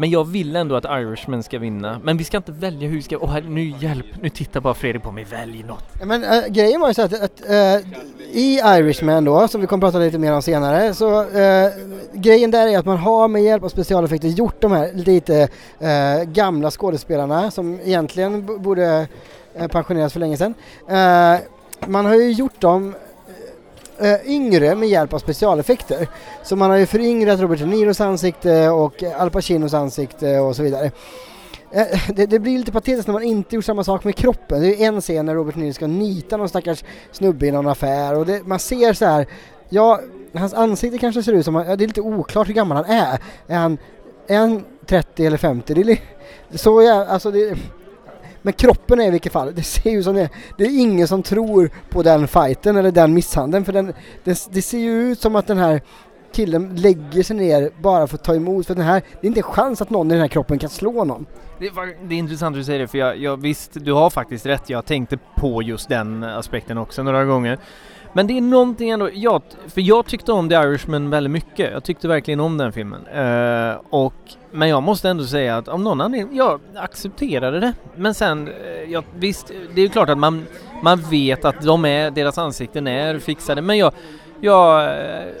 Men 0.00 0.10
jag 0.10 0.24
vill 0.24 0.56
ändå 0.56 0.76
att 0.76 0.84
Irishman 0.84 1.42
ska 1.42 1.58
vinna. 1.58 2.00
Men 2.04 2.16
vi 2.16 2.24
ska 2.24 2.36
inte 2.36 2.52
välja 2.52 2.88
hur 2.88 2.96
vi 2.96 3.02
ska... 3.02 3.18
Åh, 3.18 3.38
nu 3.48 3.74
hjälp! 3.80 4.06
Nu 4.22 4.28
tittar 4.28 4.60
bara 4.60 4.74
Fredrik 4.74 5.02
på 5.02 5.12
mig. 5.12 5.24
Välj 5.24 5.62
något. 5.62 6.04
Men 6.04 6.24
äh, 6.24 6.46
grejen 6.48 6.80
var 6.80 6.88
ju 6.88 6.94
så 6.94 7.02
att, 7.02 7.22
att 7.22 7.50
äh, 7.50 7.76
i 8.32 8.60
Irishman 8.64 9.24
då, 9.24 9.48
som 9.48 9.60
vi 9.60 9.66
kommer 9.66 9.80
prata 9.80 9.98
lite 9.98 10.18
mer 10.18 10.32
om 10.32 10.42
senare, 10.42 10.94
så 10.94 11.22
äh, 11.22 11.72
grejen 12.12 12.50
där 12.50 12.66
är 12.66 12.78
att 12.78 12.86
man 12.86 12.96
har 12.96 13.28
med 13.28 13.42
hjälp 13.42 13.64
av 13.64 13.68
specialeffekter 13.68 14.28
gjort 14.28 14.60
de 14.60 14.72
här 14.72 14.92
lite 14.92 15.48
gamla 16.24 16.70
skådespelarna 16.70 17.50
som 17.50 17.80
egentligen 17.84 18.62
borde 18.62 19.08
pensioneras 19.70 20.12
för 20.12 20.20
länge 20.20 20.36
sedan. 20.36 20.54
man 21.86 22.06
har 22.06 22.14
ju 22.14 22.32
gjort 22.32 22.60
dem 22.60 22.94
äh, 24.00 24.26
yngre 24.26 24.74
med 24.74 24.88
hjälp 24.88 25.12
av 25.12 25.18
specialeffekter. 25.18 26.08
Så 26.42 26.56
man 26.56 26.70
har 26.70 26.76
ju 26.76 26.86
föryngrat 26.86 27.40
Robert 27.40 27.58
De 27.58 27.66
Niros 27.66 28.00
ansikte 28.00 28.68
och 28.68 29.02
Al 29.02 29.30
Pacinos 29.30 29.74
ansikte 29.74 30.38
och 30.38 30.56
så 30.56 30.62
vidare. 30.62 30.90
Eh, 31.72 32.00
det, 32.08 32.26
det, 32.26 32.38
blir 32.38 32.58
lite 32.58 32.72
patetiskt 32.72 33.06
när 33.06 33.12
man 33.12 33.22
inte 33.22 33.54
gjort 33.54 33.64
samma 33.64 33.84
sak 33.84 34.04
med 34.04 34.16
kroppen. 34.16 34.60
Det 34.60 34.84
är 34.84 34.88
en 34.88 35.00
scen 35.00 35.26
när 35.26 35.34
Robert 35.34 35.54
De 35.54 35.60
Niro 35.60 35.72
ska 35.72 35.86
nita 35.86 36.36
någon 36.36 36.48
stackars 36.48 36.84
snubbe 37.12 37.46
i 37.46 37.50
någon 37.50 37.66
affär 37.66 38.16
och 38.16 38.26
det, 38.26 38.46
man 38.46 38.58
ser 38.58 38.92
så 38.92 39.04
här, 39.04 39.26
ja, 39.68 40.00
hans 40.34 40.54
ansikte 40.54 40.98
kanske 40.98 41.22
ser 41.22 41.32
ut 41.32 41.44
som, 41.44 41.54
ja, 41.54 41.76
det 41.76 41.84
är 41.84 41.88
lite 41.88 42.00
oklart 42.00 42.48
hur 42.48 42.54
gammal 42.54 42.76
han 42.76 42.96
är. 42.96 43.18
Är 43.46 43.56
han, 43.56 43.78
är 44.26 44.38
han 44.38 44.64
30 44.86 45.26
eller 45.26 45.36
50? 45.36 45.74
Det 45.74 45.92
är, 45.92 45.98
så 46.58 46.82
ja, 46.82 47.06
alltså 47.06 47.30
det, 47.30 47.58
men 48.42 48.52
kroppen 48.52 49.00
är 49.00 49.06
i 49.06 49.10
vilket 49.10 49.32
fall, 49.32 49.54
det 49.54 49.62
ser 49.62 49.90
ju 49.90 50.02
som 50.02 50.14
det 50.14 50.22
är. 50.22 50.28
Det 50.58 50.64
är 50.64 50.80
ingen 50.80 51.08
som 51.08 51.22
tror 51.22 51.70
på 51.90 52.02
den 52.02 52.28
fighten 52.28 52.76
eller 52.76 52.92
den 52.92 53.14
misshandeln 53.14 53.64
för 53.64 53.72
den, 53.72 53.92
det, 54.24 54.48
det 54.50 54.62
ser 54.62 54.78
ju 54.78 55.02
ut 55.02 55.20
som 55.20 55.36
att 55.36 55.46
den 55.46 55.58
här 55.58 55.80
killen 56.32 56.76
lägger 56.76 57.22
sig 57.22 57.36
ner 57.36 57.70
bara 57.82 58.06
för 58.06 58.14
att 58.14 58.24
ta 58.24 58.34
emot 58.34 58.66
för 58.66 58.74
den 58.74 58.84
här, 58.84 59.02
det 59.20 59.26
är 59.26 59.28
inte 59.28 59.40
en 59.40 59.44
chans 59.44 59.82
att 59.82 59.90
någon 59.90 60.10
i 60.10 60.14
den 60.14 60.20
här 60.20 60.28
kroppen 60.28 60.58
kan 60.58 60.70
slå 60.70 61.04
någon. 61.04 61.26
Det 61.58 61.66
är, 61.66 62.08
det 62.08 62.14
är 62.14 62.18
intressant 62.18 62.54
att 62.54 62.60
du 62.60 62.64
säger 62.64 62.78
det 62.78 62.88
för 62.88 62.98
jag, 62.98 63.18
jag, 63.18 63.36
visst, 63.36 63.70
du 63.74 63.92
har 63.92 64.10
faktiskt 64.10 64.46
rätt. 64.46 64.70
Jag 64.70 64.86
tänkte 64.86 65.18
på 65.36 65.62
just 65.62 65.88
den 65.88 66.22
aspekten 66.22 66.78
också 66.78 67.02
några 67.02 67.24
gånger. 67.24 67.58
Men 68.12 68.26
det 68.26 68.36
är 68.36 68.40
någonting 68.40 68.90
ändå, 68.90 69.10
jag, 69.12 69.42
för 69.68 69.80
jag 69.80 70.06
tyckte 70.06 70.32
om 70.32 70.48
The 70.48 70.54
Irishman 70.54 71.10
väldigt 71.10 71.30
mycket. 71.30 71.72
Jag 71.72 71.84
tyckte 71.84 72.08
verkligen 72.08 72.40
om 72.40 72.56
den 72.56 72.72
filmen. 72.72 73.06
Uh, 73.06 73.80
och, 73.90 74.14
men 74.50 74.68
jag 74.68 74.82
måste 74.82 75.08
ändå 75.08 75.24
säga 75.24 75.56
att 75.56 75.68
om 75.68 75.84
någon 75.84 76.00
anledning, 76.00 76.36
jag 76.36 76.60
accepterade 76.76 77.60
det. 77.60 77.72
Men 77.96 78.14
sen, 78.14 78.48
uh, 78.48 78.54
ja, 78.88 79.02
visst, 79.14 79.52
det 79.74 79.82
är 79.82 79.88
klart 79.88 80.08
att 80.08 80.18
man, 80.18 80.46
man 80.82 81.00
vet 81.10 81.44
att 81.44 81.62
de 81.62 81.84
är, 81.84 82.10
deras 82.10 82.38
ansikten 82.38 82.86
är 82.86 83.18
fixade. 83.18 83.62
Men 83.62 83.78
jag, 83.78 83.92
jag, 84.40 84.82
uh, 84.82 85.32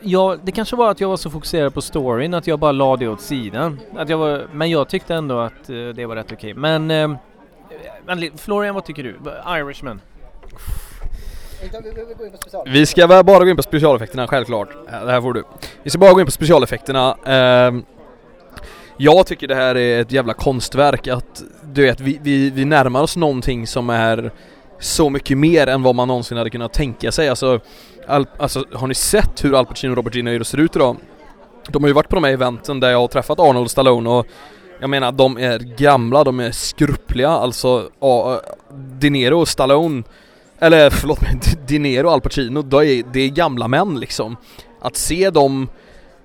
jag, 0.00 0.38
det 0.42 0.52
kanske 0.52 0.76
var 0.76 0.90
att 0.90 1.00
jag 1.00 1.08
var 1.08 1.16
så 1.16 1.30
fokuserad 1.30 1.74
på 1.74 1.80
storyn 1.80 2.34
att 2.34 2.46
jag 2.46 2.58
bara 2.58 2.72
la 2.72 2.96
det 2.96 3.08
åt 3.08 3.20
sidan. 3.20 3.80
Att 3.96 4.08
jag 4.08 4.18
var, 4.18 4.46
men 4.52 4.70
jag 4.70 4.88
tyckte 4.88 5.14
ändå 5.14 5.38
att 5.38 5.66
det 5.66 6.06
var 6.06 6.16
rätt 6.16 6.32
okej. 6.32 6.54
Men, 6.54 6.86
men 8.06 8.38
Florian, 8.38 8.74
vad 8.74 8.84
tycker 8.84 9.02
du? 9.02 9.16
Irishman? 9.46 10.00
Vi 12.66 12.86
ska 12.86 13.08
bara 13.08 13.22
gå 13.22 13.48
in 13.48 13.56
på 13.56 13.62
specialeffekterna 13.62 14.26
självklart. 14.26 14.68
Det 14.90 15.10
här 15.10 15.20
får 15.20 15.32
du. 15.32 15.44
Vi 15.82 15.90
ska 15.90 15.98
bara 15.98 16.12
gå 16.12 16.20
in 16.20 16.26
på 16.26 16.32
specialeffekterna. 16.32 17.16
Jag 19.00 19.26
tycker 19.26 19.48
det 19.48 19.54
här 19.54 19.76
är 19.76 20.00
ett 20.00 20.12
jävla 20.12 20.34
konstverk 20.34 21.08
att 21.08 21.42
du 21.62 21.82
vet, 21.82 22.00
vi, 22.00 22.18
vi, 22.22 22.50
vi 22.50 22.64
närmar 22.64 23.02
oss 23.02 23.16
någonting 23.16 23.66
som 23.66 23.90
är 23.90 24.32
så 24.78 25.10
mycket 25.10 25.38
mer 25.38 25.66
än 25.66 25.82
vad 25.82 25.94
man 25.94 26.08
någonsin 26.08 26.38
hade 26.38 26.50
kunnat 26.50 26.72
tänka 26.72 27.12
sig. 27.12 27.28
Alltså, 27.28 27.60
Al 28.08 28.26
alltså 28.38 28.64
har 28.72 28.86
ni 28.86 28.94
sett 28.94 29.44
hur 29.44 29.58
Al 29.58 29.66
Pacino 29.66 29.90
och 29.90 29.96
Robert 29.96 30.12
De 30.12 30.22
Niro 30.22 30.44
ser 30.44 30.58
ut 30.58 30.76
idag? 30.76 30.96
De 31.68 31.82
har 31.82 31.88
ju 31.88 31.94
varit 31.94 32.08
på 32.08 32.14
de 32.14 32.24
här 32.24 32.32
eventen 32.32 32.80
där 32.80 32.90
jag 32.90 32.98
har 32.98 33.08
träffat 33.08 33.40
Arnold 33.40 33.64
och 33.64 33.70
Stallone 33.70 34.10
och 34.10 34.26
jag 34.80 34.90
menar 34.90 35.12
de 35.12 35.38
är 35.38 35.58
gamla, 35.58 36.24
de 36.24 36.40
är 36.40 36.50
skruppliga, 36.50 37.28
alltså 37.28 37.78
uh, 37.78 38.36
De 38.98 39.10
Niro 39.10 39.40
och 39.40 39.48
Stallone 39.48 40.02
eller 40.58 40.90
förlåt 40.90 41.20
mig, 41.20 41.40
De 41.66 41.78
Niro 41.78 42.06
och 42.06 42.12
Al 42.12 42.20
Pacino, 42.20 42.62
det 42.62 42.76
är, 42.76 43.04
det 43.12 43.20
är 43.20 43.28
gamla 43.28 43.68
män 43.68 44.00
liksom. 44.00 44.36
Att 44.80 44.96
se 44.96 45.30
dem 45.30 45.68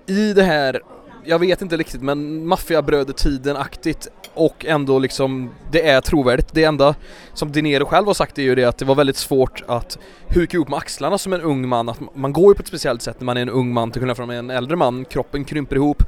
i 0.07 0.33
det 0.33 0.43
här, 0.43 0.81
jag 1.25 1.39
vet 1.39 1.61
inte 1.61 1.77
riktigt 1.77 2.01
men 2.01 2.47
maffiabröder-tiden-aktigt 2.47 4.07
och 4.33 4.65
ändå 4.65 4.99
liksom, 4.99 5.49
det 5.71 5.89
är 5.89 6.01
trovärdigt. 6.01 6.53
Det 6.53 6.63
enda 6.63 6.95
som 7.33 7.51
Dinero 7.51 7.85
själv 7.85 8.07
har 8.07 8.13
sagt 8.13 8.37
är 8.37 8.43
ju 8.43 8.55
det 8.55 8.63
att 8.63 8.77
det 8.77 8.85
var 8.85 8.95
väldigt 8.95 9.17
svårt 9.17 9.63
att 9.67 9.97
huka 10.27 10.57
ihop 10.57 10.69
med 10.69 10.77
axlarna 10.77 11.17
som 11.17 11.33
en 11.33 11.41
ung 11.41 11.67
man, 11.67 11.89
att 11.89 11.99
man 12.15 12.33
går 12.33 12.51
ju 12.51 12.55
på 12.55 12.61
ett 12.61 12.67
speciellt 12.67 13.01
sätt 13.01 13.19
när 13.19 13.25
man 13.25 13.37
är 13.37 13.41
en 13.41 13.49
ung 13.49 13.73
man 13.73 13.91
till 13.91 14.01
skillnad 14.01 14.17
från 14.17 14.29
en 14.29 14.49
äldre 14.49 14.75
man, 14.75 15.05
kroppen 15.05 15.45
krymper 15.45 15.75
ihop, 15.75 16.03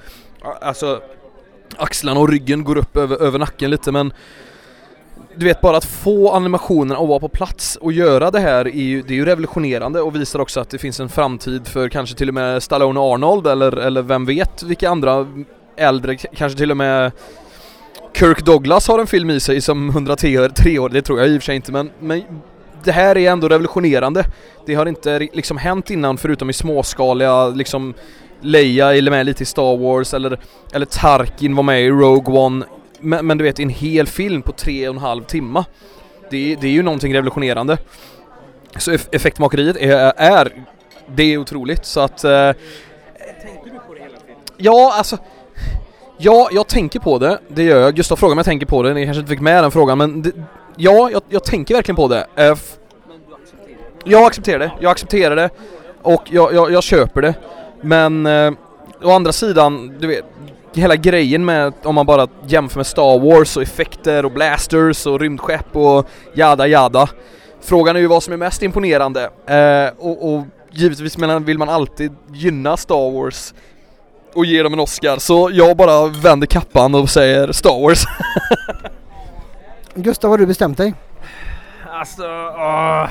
alltså 0.62 1.02
axlarna 1.78 2.20
och 2.20 2.30
ryggen 2.30 2.64
går 2.64 2.78
upp 2.78 2.98
över, 2.98 3.22
över 3.22 3.40
nacken 3.40 3.72
lite 3.72 3.92
men 3.92 4.14
du 5.36 5.46
vet 5.46 5.62
bara 5.62 5.78
att 5.78 5.86
få 5.86 6.32
animationerna 6.32 7.00
att 7.00 7.08
vara 7.08 7.20
på 7.20 7.30
plats 7.30 7.76
och 7.76 7.94
göra 7.94 8.32
det 8.32 8.40
här 8.40 8.68
är 8.68 8.84
ju, 8.84 9.02
det 9.02 9.14
är 9.14 9.16
ju 9.16 9.26
revolutionerande 9.26 10.02
och 10.02 10.16
visar 10.16 10.40
också 10.40 10.60
att 10.60 10.70
det 10.70 10.78
finns 10.78 11.00
en 11.00 11.10
framtid 11.10 11.68
för 11.68 11.90
kanske 11.90 12.16
till 12.16 12.28
och 12.28 12.34
med 12.34 12.64
Stallone 12.64 13.00
och 13.00 13.14
Arnold 13.14 13.48
eller, 13.48 13.78
eller 13.78 14.02
vem 14.02 14.26
vet 14.26 14.64
vilka 14.64 14.90
andra 14.90 15.28
äldre, 15.78 16.18
kanske 16.18 16.58
till 16.58 16.72
och 16.72 16.78
med 16.78 17.12
Kirk 18.14 18.46
Douglas 18.46 18.88
har 18.88 19.00
en 19.00 19.08
film 19.08 19.30
i 19.30 19.40
sig 19.40 19.62
som 19.62 19.90
103 19.90 20.80
år, 20.80 20.90
det 20.90 21.02
tror 21.02 21.20
jag 21.20 21.30
i 21.30 21.38
och 21.38 21.42
för 21.42 21.46
sig 21.46 21.56
inte 21.56 21.72
men, 21.72 21.92
men 22.00 22.24
det 22.84 22.92
här 22.92 23.18
är 23.18 23.32
ändå 23.32 23.50
revolutionerande. 23.50 24.26
Det 24.66 24.76
har 24.76 24.86
inte 24.86 25.20
liksom 25.20 25.58
hänt 25.58 25.90
innan 25.90 26.18
förutom 26.18 26.50
i 26.50 26.54
småskaliga 26.54 27.48
liksom 27.48 27.94
Leia 28.42 28.96
är 28.96 29.10
med 29.10 29.26
lite 29.26 29.44
i 29.44 29.46
Star 29.46 29.78
Wars 29.78 30.14
eller, 30.14 30.40
eller 30.74 30.86
Tarkin 30.86 31.56
var 31.56 31.64
med 31.64 31.82
i 31.82 31.90
Rogue 31.90 32.40
One 32.40 32.66
men, 33.00 33.28
men, 33.28 33.38
du 33.38 33.44
vet, 33.44 33.60
en 33.60 33.70
hel 33.70 34.08
film 34.08 34.42
på 34.42 34.52
tre 34.52 34.90
och 34.90 34.96
en 34.96 35.02
halv 35.02 35.24
timma. 35.24 35.66
Det, 36.30 36.56
det 36.56 36.68
är 36.68 36.72
ju 36.72 36.84
någonting 36.84 37.14
revolutionerande. 37.14 37.78
Så 38.78 38.92
eff 38.92 39.08
effektmakeriet 39.12 39.78
är, 39.78 40.14
är, 40.18 40.52
det 41.08 41.24
är 41.24 41.38
otroligt 41.38 41.86
så 41.86 42.00
att... 42.00 42.24
Eh, 42.24 42.52
Tänkte 43.42 43.70
du 43.70 43.80
på 43.88 43.94
det 43.94 44.00
hela 44.00 44.18
tiden? 44.20 44.36
Ja, 44.58 44.94
alltså... 44.98 45.18
Ja, 46.18 46.50
jag 46.52 46.68
tänker 46.68 47.00
på 47.00 47.20
det, 47.20 47.40
det 47.48 47.64
gör 47.64 47.82
jag. 47.82 47.96
Gustav 47.96 48.16
frågade 48.16 48.32
om 48.32 48.38
jag 48.38 48.46
tänker 48.46 48.66
på 48.66 48.84
det, 48.84 48.94
ni 48.94 49.06
kanske 49.06 49.20
inte 49.20 49.30
fick 49.30 49.42
med 49.42 49.64
den 49.64 49.72
frågan 49.72 49.98
men 49.98 50.22
det, 50.22 50.32
ja, 50.76 51.10
jag, 51.12 51.22
jag, 51.30 51.44
tänker 51.44 51.76
verkligen 51.76 51.96
på 51.96 52.08
det. 52.08 52.28
Eh, 52.36 52.58
men 53.08 53.18
du 53.28 53.36
accepterar 53.36 53.80
det? 53.80 54.06
Jag 54.10 54.26
accepterar 54.26 54.60
det, 54.60 54.72
jag 54.80 54.92
accepterar 54.92 55.36
det 55.36 55.50
och 56.02 56.24
jag, 56.30 56.54
jag, 56.54 56.72
jag 56.72 56.84
köper 56.84 57.22
det. 57.22 57.34
Men 57.82 58.26
eh, 58.26 58.52
å 59.04 59.12
andra 59.12 59.32
sidan, 59.32 59.98
du 60.00 60.08
vet, 60.08 60.26
hela 60.76 60.96
grejen 60.96 61.46
med 61.46 61.74
om 61.84 61.96
man 61.96 62.06
bara 62.06 62.28
jämför 62.48 62.80
med 62.80 62.88
Star 62.88 63.20
Wars 63.20 63.58
och 63.58 63.64
effekter 63.64 64.26
och 64.26 64.32
blasters 64.32 65.06
och 65.06 65.20
rymdskepp 65.20 65.76
och 65.76 66.10
jada 66.34 66.68
jada. 66.68 67.08
Frågan 67.62 67.96
är 67.96 68.00
ju 68.00 68.08
vad 68.08 68.24
som 68.24 68.34
är 68.34 68.38
mest 68.38 68.64
imponerande 68.64 69.30
eh, 69.48 69.94
och, 69.98 70.34
och 70.34 70.44
givetvis 70.72 71.18
vill 71.46 71.58
man 71.58 71.70
alltid 71.70 72.16
gynna 72.34 72.78
Star 72.78 73.12
Wars 73.12 73.54
och 74.34 74.46
ge 74.46 74.64
dem 74.64 74.74
en 74.74 74.80
Oscar 74.80 75.18
så 75.18 75.50
jag 75.54 75.78
bara 75.78 76.08
vänder 76.08 76.48
kappan 76.48 76.96
och 76.96 77.10
säger 77.10 77.52
Star 77.52 77.82
Wars. 77.82 78.04
Gustav, 79.96 80.30
har 80.32 80.38
du 80.38 80.46
bestämt 80.46 80.78
dig? 80.78 80.94
Alltså, 81.90 82.24
åh. 82.58 83.10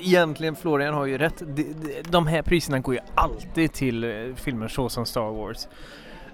Egentligen 0.00 0.56
Florian 0.56 0.94
har 0.94 1.06
ju 1.06 1.18
rätt. 1.18 1.42
De, 1.46 1.74
de 2.08 2.26
här 2.26 2.42
priserna 2.42 2.78
går 2.78 2.94
ju 2.94 3.00
alltid 3.14 3.72
till 3.72 4.04
eh, 4.04 4.34
filmer 4.36 4.68
så 4.68 4.88
som 4.88 5.06
Star 5.06 5.30
Wars. 5.30 5.68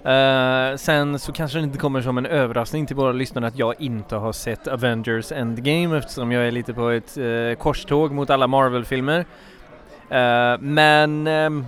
Uh, 0.05 0.77
sen 0.77 1.19
så 1.19 1.31
kanske 1.31 1.57
det 1.57 1.63
inte 1.63 1.77
kommer 1.77 2.01
som 2.01 2.17
en 2.17 2.25
överraskning 2.25 2.85
till 2.85 2.95
våra 2.95 3.11
lyssnare 3.11 3.47
att 3.47 3.57
jag 3.57 3.81
inte 3.81 4.15
har 4.15 4.31
sett 4.31 4.67
Avengers 4.67 5.31
Endgame 5.31 5.97
eftersom 5.97 6.31
jag 6.31 6.47
är 6.47 6.51
lite 6.51 6.73
på 6.73 6.89
ett 6.89 7.17
uh, 7.17 7.55
korståg 7.55 8.11
mot 8.11 8.29
alla 8.29 8.47
Marvel-filmer. 8.47 9.19
Uh, 9.19 10.59
men 10.59 11.27
ehm, 11.27 11.65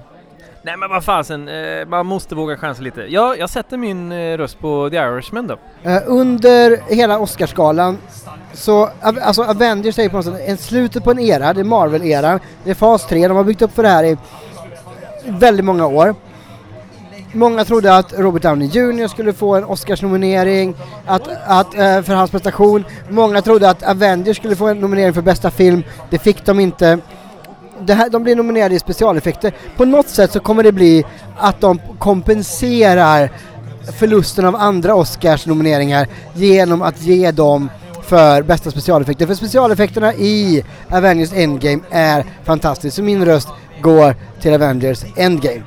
Nej 0.66 0.78
men 0.78 0.90
vad 0.90 1.04
fasen, 1.04 1.50
man 1.88 2.06
måste 2.06 2.36
våga 2.36 2.58
chansa 2.58 2.82
lite. 2.82 3.02
Ja, 3.02 3.36
jag 3.36 3.50
sätter 3.50 3.78
min 3.78 4.38
röst 4.38 4.60
på 4.60 4.90
The 4.90 4.96
Irishman 4.96 5.48
då. 5.48 5.58
under 6.06 6.94
hela 6.96 7.20
Oscarsgalan 7.20 7.98
så, 8.54 8.90
alltså 9.02 9.44
Avengers 9.44 10.00
är 10.00 10.10
på 10.10 10.16
något 10.16 10.26
sätt 10.26 10.42
en 10.46 10.58
slutet 10.58 11.04
på 11.04 11.12
en 11.12 11.20
era, 11.20 11.54
det 11.54 11.60
är 11.60 11.64
Marvel-eran, 11.64 12.40
det 12.64 12.70
är 12.70 12.76
fas 12.76 13.08
3, 13.08 13.28
de 13.28 13.38
har 13.38 13.44
byggt 13.44 13.62
upp 13.62 13.76
för 13.76 13.84
det 13.84 13.90
här 13.90 14.04
i 14.04 14.18
väldigt 15.26 15.66
många 15.66 15.88
år. 15.88 16.16
Många 17.36 17.66
trodde 17.66 17.98
att 17.98 18.14
Robert 18.14 18.42
Downey 18.42 18.68
Jr 18.68 19.08
skulle 19.08 19.34
få 19.34 19.56
en 19.56 19.64
Oscarsnominering 19.64 20.76
att, 21.06 21.28
att, 21.46 21.74
eh, 21.74 22.02
för 22.02 22.14
hans 22.14 22.32
prestation. 22.32 22.86
Många 23.10 23.42
trodde 23.42 23.70
att 23.70 23.84
Avengers 23.84 24.38
skulle 24.38 24.56
få 24.56 24.68
en 24.68 24.80
nominering 24.80 25.14
för 25.14 25.22
bästa 25.22 25.52
film. 25.52 25.84
Det 26.10 26.18
fick 26.18 26.46
de 26.46 26.60
inte. 26.60 27.00
Det 27.80 27.94
här, 27.94 28.10
de 28.10 28.24
blir 28.24 28.36
nominerade 28.36 28.76
i 28.76 28.80
specialeffekter. 28.80 29.54
På 29.78 29.86
något 29.86 30.10
sätt 30.10 30.32
så 30.32 30.40
kommer 30.40 30.64
det 30.64 30.72
bli 30.72 31.06
att 31.38 31.62
de 31.62 31.80
kompenserar 32.00 33.32
förlusten 34.00 34.46
av 34.46 34.56
andra 34.56 34.96
Oscars-nomineringar 34.96 36.08
genom 36.34 36.82
att 36.82 37.02
ge 37.02 37.32
dem 37.32 37.70
för 38.04 38.42
bästa 38.42 38.72
specialeffekter. 38.72 39.26
För 39.26 39.36
specialeffekterna 39.36 40.14
i 40.14 40.64
Avengers 40.90 41.34
Endgame 41.34 41.80
är 41.92 42.26
fantastiska, 42.44 42.96
Så 42.96 43.04
min 43.04 43.26
röst 43.26 43.48
går 43.82 44.16
till 44.42 44.54
Avengers 44.54 45.04
Endgame 45.16 45.62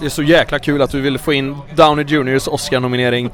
det 0.00 0.06
är 0.06 0.10
så 0.10 0.22
jäkla 0.22 0.58
kul 0.58 0.82
att 0.82 0.90
du 0.90 1.00
vill 1.00 1.18
få 1.18 1.32
in 1.32 1.56
Downey 1.74 2.04
Juniors 2.08 2.48
Oscar-nominering 2.48 3.30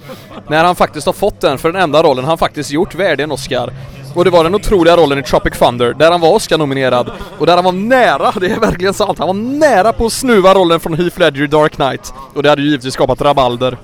när 0.48 0.64
han 0.64 0.76
faktiskt 0.76 1.06
har 1.06 1.12
fått 1.12 1.40
den 1.40 1.58
för 1.58 1.72
den 1.72 1.82
enda 1.82 2.02
rollen 2.02 2.24
han 2.24 2.38
faktiskt 2.38 2.70
gjort 2.70 2.94
värdig 2.94 3.24
en 3.24 3.32
Oscar. 3.32 3.72
Och 4.14 4.24
det 4.24 4.30
var 4.30 4.44
den 4.44 4.54
otroliga 4.54 4.96
rollen 4.96 5.18
i 5.18 5.22
Tropic 5.22 5.58
Thunder 5.58 5.94
där 5.94 6.10
han 6.10 6.20
var 6.20 6.34
Oscar-nominerad 6.34 7.10
och 7.38 7.46
där 7.46 7.54
han 7.54 7.64
var 7.64 7.72
nära, 7.72 8.32
det 8.40 8.46
är 8.46 8.60
verkligen 8.60 8.94
sant, 8.94 9.18
han 9.18 9.26
var 9.26 9.34
nära 9.34 9.92
på 9.92 10.06
att 10.06 10.12
snuva 10.12 10.54
rollen 10.54 10.80
från 10.80 10.94
Heath 10.94 11.18
Ledger 11.18 11.42
i 11.42 11.46
Dark 11.46 11.72
Knight. 11.72 12.14
Och 12.34 12.42
det 12.42 12.48
hade 12.48 12.62
ju 12.62 12.68
givetvis 12.68 12.94
skapat 12.94 13.20
rabalder. 13.20 13.76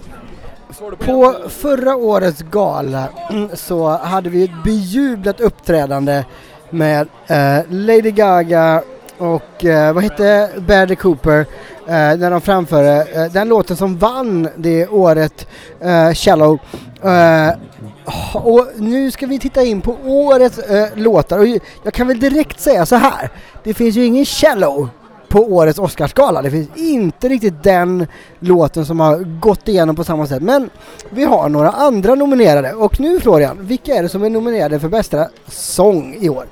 På 0.99 1.35
förra 1.49 1.97
årets 1.97 2.43
gala 2.43 3.09
mm, 3.31 3.49
så 3.55 3.89
hade 3.89 4.31
vi 4.31 4.45
ett 4.45 4.65
bejublat 4.65 5.41
uppträdande 5.41 6.25
med 6.71 7.09
eh, 7.27 7.59
Lady 7.69 8.11
Gaga 8.11 8.83
och 9.19 9.65
eh, 9.65 9.93
vad 9.93 10.03
hette 10.03 10.51
Bradley 10.57 10.97
Cooper 10.97 11.47
eh, 11.89 12.19
när 12.19 12.31
de 12.31 12.41
framförde 12.41 13.07
eh, 13.13 13.33
den 13.33 13.49
låten 13.49 13.77
som 13.77 13.99
vann 13.99 14.49
det 14.57 14.89
året, 14.89 15.47
eh, 15.81 16.15
Shallow. 16.15 16.59
Eh, 17.03 17.51
och 18.35 18.67
nu 18.77 19.11
ska 19.11 19.27
vi 19.27 19.39
titta 19.39 19.63
in 19.63 19.81
på 19.81 19.97
årets 20.05 20.59
eh, 20.59 20.89
låtar 20.95 21.39
och 21.39 21.47
jag 21.83 21.93
kan 21.95 22.07
väl 22.07 22.21
direkt 22.21 22.61
säga 22.61 22.87
så 22.87 22.97
här. 22.97 23.31
Det 23.65 23.75
finns 23.75 23.97
ju 23.97 24.05
ingen 24.05 24.25
Shallow 24.25 24.89
på 25.29 25.41
årets 25.41 25.79
Oscarsgala. 25.79 26.43
Det 26.43 26.51
finns 26.51 26.69
inte 26.77 27.29
riktigt 27.29 27.63
den 27.63 28.07
låten 28.39 28.87
som 28.87 29.01
har 29.01 29.41
gått 29.41 29.69
igenom 29.69 29.97
på 29.97 30.05
samma 30.05 30.27
sätt. 30.27 30.43
Men 30.43 30.71
vi 31.11 31.25
har 31.25 31.49
några 31.49 31.71
andra 31.71 32.15
nominerade. 32.15 32.73
Och 32.73 33.01
nu 33.01 33.21
Florian, 33.21 33.59
vilka 33.61 33.95
är 33.95 34.03
det 34.03 34.09
som 34.09 34.23
är 34.23 34.31
nominerade 34.31 34.81
för 34.81 34.89
bästa 34.89 35.29
sång 35.47 36.17
i 36.21 36.29
år? 36.29 36.45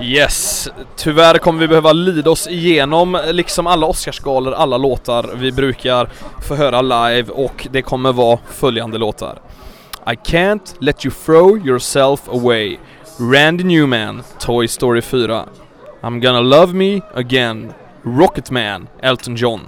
Yes, 0.00 0.68
tyvärr 0.96 1.38
kommer 1.38 1.60
vi 1.60 1.68
behöva 1.68 1.92
lida 1.92 2.30
oss 2.30 2.48
igenom 2.48 3.20
liksom 3.32 3.66
alla 3.66 3.86
Oscarsgalor, 3.86 4.52
alla 4.52 4.76
låtar 4.76 5.30
vi 5.36 5.52
brukar 5.52 6.08
få 6.48 6.54
höra 6.54 6.82
live 6.82 7.32
och 7.32 7.66
det 7.70 7.82
kommer 7.82 8.12
vara 8.12 8.38
följande 8.50 8.98
låtar. 8.98 9.38
I 10.06 10.14
can't 10.14 10.74
let 10.78 11.04
you 11.04 11.14
throw 11.24 11.66
yourself 11.66 12.28
away. 12.28 12.78
Randy 13.18 13.64
Newman, 13.64 14.22
Toy 14.38 14.68
Story 14.68 15.02
4. 15.02 15.44
I'm 16.02 16.20
gonna 16.20 16.40
love 16.40 16.74
me 16.74 17.00
again. 17.14 17.72
Rocketman, 18.02 18.86
Elton 19.02 19.36
John. 19.36 19.60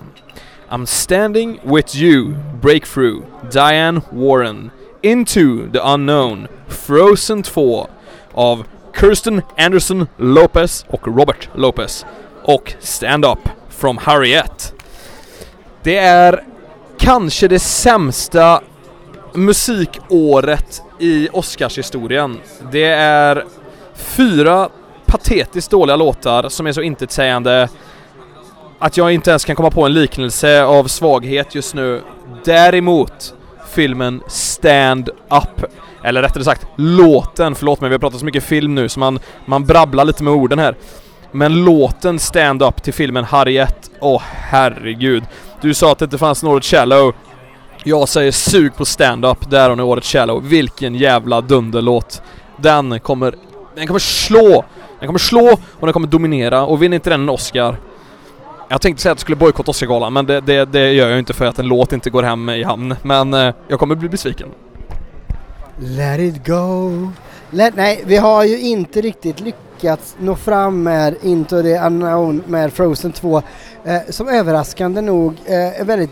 I'm 0.70 0.86
standing 0.86 1.60
with 1.62 1.94
you, 1.94 2.34
Breakthrough, 2.60 3.22
Diane 3.52 4.02
Warren. 4.12 4.70
Into 5.02 5.70
the 5.70 5.80
unknown, 5.94 6.48
Frozen 6.68 7.42
2 7.42 7.88
av 8.34 8.64
Kirsten 9.00 9.42
Anderson 9.56 10.06
Lopez 10.16 10.85
och 10.88 11.06
Robert 11.06 11.48
Lopez. 11.54 12.06
Och 12.42 12.74
Stand 12.80 13.24
Up 13.24 13.48
from 13.68 13.98
Harriet. 13.98 14.74
Det 15.82 15.96
är 15.96 16.44
kanske 16.98 17.48
det 17.48 17.59
sämsta 17.59 18.61
musikåret 19.35 20.82
i 20.98 21.28
Oscarshistorien. 21.32 22.40
Det 22.72 22.85
är 22.94 23.44
fyra 23.94 24.68
patetiskt 25.06 25.70
dåliga 25.70 25.96
låtar 25.96 26.48
som 26.48 26.66
är 26.66 26.72
så 26.72 26.82
intetsägande 26.82 27.68
att 28.78 28.96
jag 28.96 29.12
inte 29.12 29.30
ens 29.30 29.44
kan 29.44 29.56
komma 29.56 29.70
på 29.70 29.87
en 29.87 29.92
liknelse 29.92 30.64
av 30.64 30.85
svaghet 30.85 31.54
just 31.54 31.74
nu. 31.74 32.02
Däremot 32.44 33.35
filmen 33.68 34.22
Stand 34.28 35.09
Up 35.09 35.64
eller 36.06 36.22
rättare 36.22 36.44
sagt 36.44 36.66
låten, 36.76 37.54
förlåt 37.54 37.80
mig 37.80 37.90
vi 37.90 37.94
har 37.94 37.98
pratat 38.00 38.18
så 38.18 38.24
mycket 38.24 38.44
film 38.44 38.74
nu 38.74 38.88
så 38.88 39.00
man, 39.00 39.18
man 39.44 39.64
brabblar 39.64 40.04
lite 40.04 40.24
med 40.24 40.32
orden 40.32 40.58
här. 40.58 40.76
Men 41.32 41.64
låten 41.64 42.18
Stand 42.18 42.62
Up 42.62 42.82
till 42.82 42.94
filmen 42.94 43.24
Harriet, 43.24 43.90
åh 44.00 44.16
oh, 44.16 44.22
herregud. 44.24 45.24
Du 45.60 45.74
sa 45.74 45.92
att 45.92 45.98
det 45.98 46.04
inte 46.04 46.18
fanns 46.18 46.42
något 46.42 46.64
Shallow. 46.64 47.14
Jag 47.84 48.08
säger 48.08 48.32
sug 48.32 48.76
på 48.76 48.84
Stand 48.84 49.24
Up, 49.24 49.50
där 49.50 49.68
har 49.68 49.76
ni 49.76 49.82
året 49.82 50.04
Shallow. 50.04 50.48
Vilken 50.48 50.94
jävla 50.94 51.40
dunderlåt. 51.40 52.22
Den 52.56 53.00
kommer, 53.00 53.34
den 53.74 53.86
kommer 53.86 54.00
slå. 54.00 54.64
Den 54.98 55.06
kommer 55.06 55.18
slå 55.18 55.52
och 55.52 55.86
den 55.86 55.92
kommer 55.92 56.08
dominera 56.08 56.62
och 56.66 56.82
vinner 56.82 56.94
inte 56.94 57.10
den 57.10 57.20
en 57.22 57.28
Oscar 57.28 57.76
jag 58.68 58.80
tänkte 58.80 59.02
säga 59.02 59.12
att 59.12 59.16
jag 59.16 59.20
skulle 59.20 59.36
bojkotta 59.36 59.70
Oscargalan 59.70 60.12
men 60.12 60.26
det, 60.26 60.40
det, 60.40 60.64
det, 60.64 60.92
gör 60.92 61.08
jag 61.08 61.18
inte 61.18 61.32
för 61.32 61.46
att 61.46 61.58
en 61.58 61.66
låt 61.66 61.92
inte 61.92 62.10
går 62.10 62.22
hem 62.22 62.48
i 62.48 62.62
hamn. 62.62 62.94
Men 63.02 63.34
eh, 63.34 63.54
jag 63.68 63.78
kommer 63.78 63.94
bli 63.94 64.08
besviken. 64.08 64.48
Let 65.78 66.20
it 66.20 66.46
go. 66.46 66.90
Let, 67.50 67.76
nej, 67.76 68.02
vi 68.06 68.16
har 68.16 68.44
ju 68.44 68.60
inte 68.60 69.00
riktigt 69.00 69.40
lyckats 69.40 70.16
nå 70.18 70.36
fram 70.36 70.82
med 70.82 71.14
Into 71.22 71.62
the 71.62 71.78
Unknown 71.78 72.42
med 72.46 72.72
Frozen 72.72 73.12
2 73.12 73.42
eh, 73.84 74.00
som 74.08 74.28
överraskande 74.28 75.00
nog 75.00 75.34
eh, 75.44 75.80
är 75.80 75.84
väldigt 75.84 76.10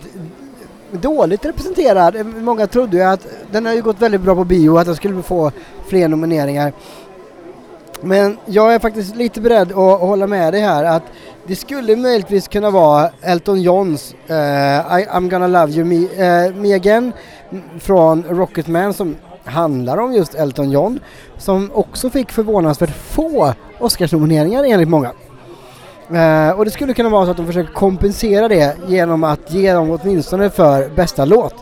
dåligt 0.90 1.44
representerad. 1.44 2.16
Eh, 2.16 2.24
många 2.24 2.66
trodde 2.66 2.96
ju 2.96 3.02
att 3.02 3.26
den 3.52 3.66
har 3.66 3.72
ju 3.72 3.82
gått 3.82 4.02
väldigt 4.02 4.20
bra 4.20 4.34
på 4.34 4.44
bio 4.44 4.78
att 4.78 4.86
den 4.86 4.96
skulle 4.96 5.22
få 5.22 5.52
fler 5.86 6.08
nomineringar. 6.08 6.72
Men 8.00 8.36
jag 8.46 8.74
är 8.74 8.78
faktiskt 8.78 9.16
lite 9.16 9.40
beredd 9.40 9.72
att 9.72 10.00
hålla 10.00 10.26
med 10.26 10.52
dig 10.52 10.60
här 10.60 10.84
att 10.84 11.02
det 11.46 11.56
skulle 11.56 11.96
möjligtvis 11.96 12.48
kunna 12.48 12.70
vara 12.70 13.10
Elton 13.22 13.62
Johns 13.62 14.14
uh, 14.30 14.36
I, 14.36 15.06
I'm 15.12 15.28
gonna 15.30 15.46
love 15.46 15.72
you 15.72 15.84
me, 15.84 15.96
uh, 15.96 16.54
me 16.54 16.74
again 16.74 17.12
från 17.80 18.22
Rocketman 18.22 18.94
som 18.94 19.16
handlar 19.44 19.98
om 19.98 20.12
just 20.12 20.34
Elton 20.34 20.70
John 20.70 21.00
som 21.38 21.70
också 21.74 22.10
fick 22.10 22.32
förvånansvärt 22.32 22.96
få 22.96 23.54
Oscarsnomineringar 23.78 24.64
enligt 24.64 24.88
många. 24.88 25.12
Eh, 26.10 26.50
och 26.50 26.64
det 26.64 26.70
skulle 26.70 26.94
kunna 26.94 27.08
vara 27.08 27.24
så 27.24 27.30
att 27.30 27.36
de 27.36 27.46
försöker 27.46 27.72
kompensera 27.72 28.48
det 28.48 28.76
genom 28.88 29.24
att 29.24 29.52
ge 29.52 29.72
dem 29.72 29.90
åtminstone 29.90 30.50
för 30.50 30.88
bästa 30.88 31.24
låt. 31.24 31.54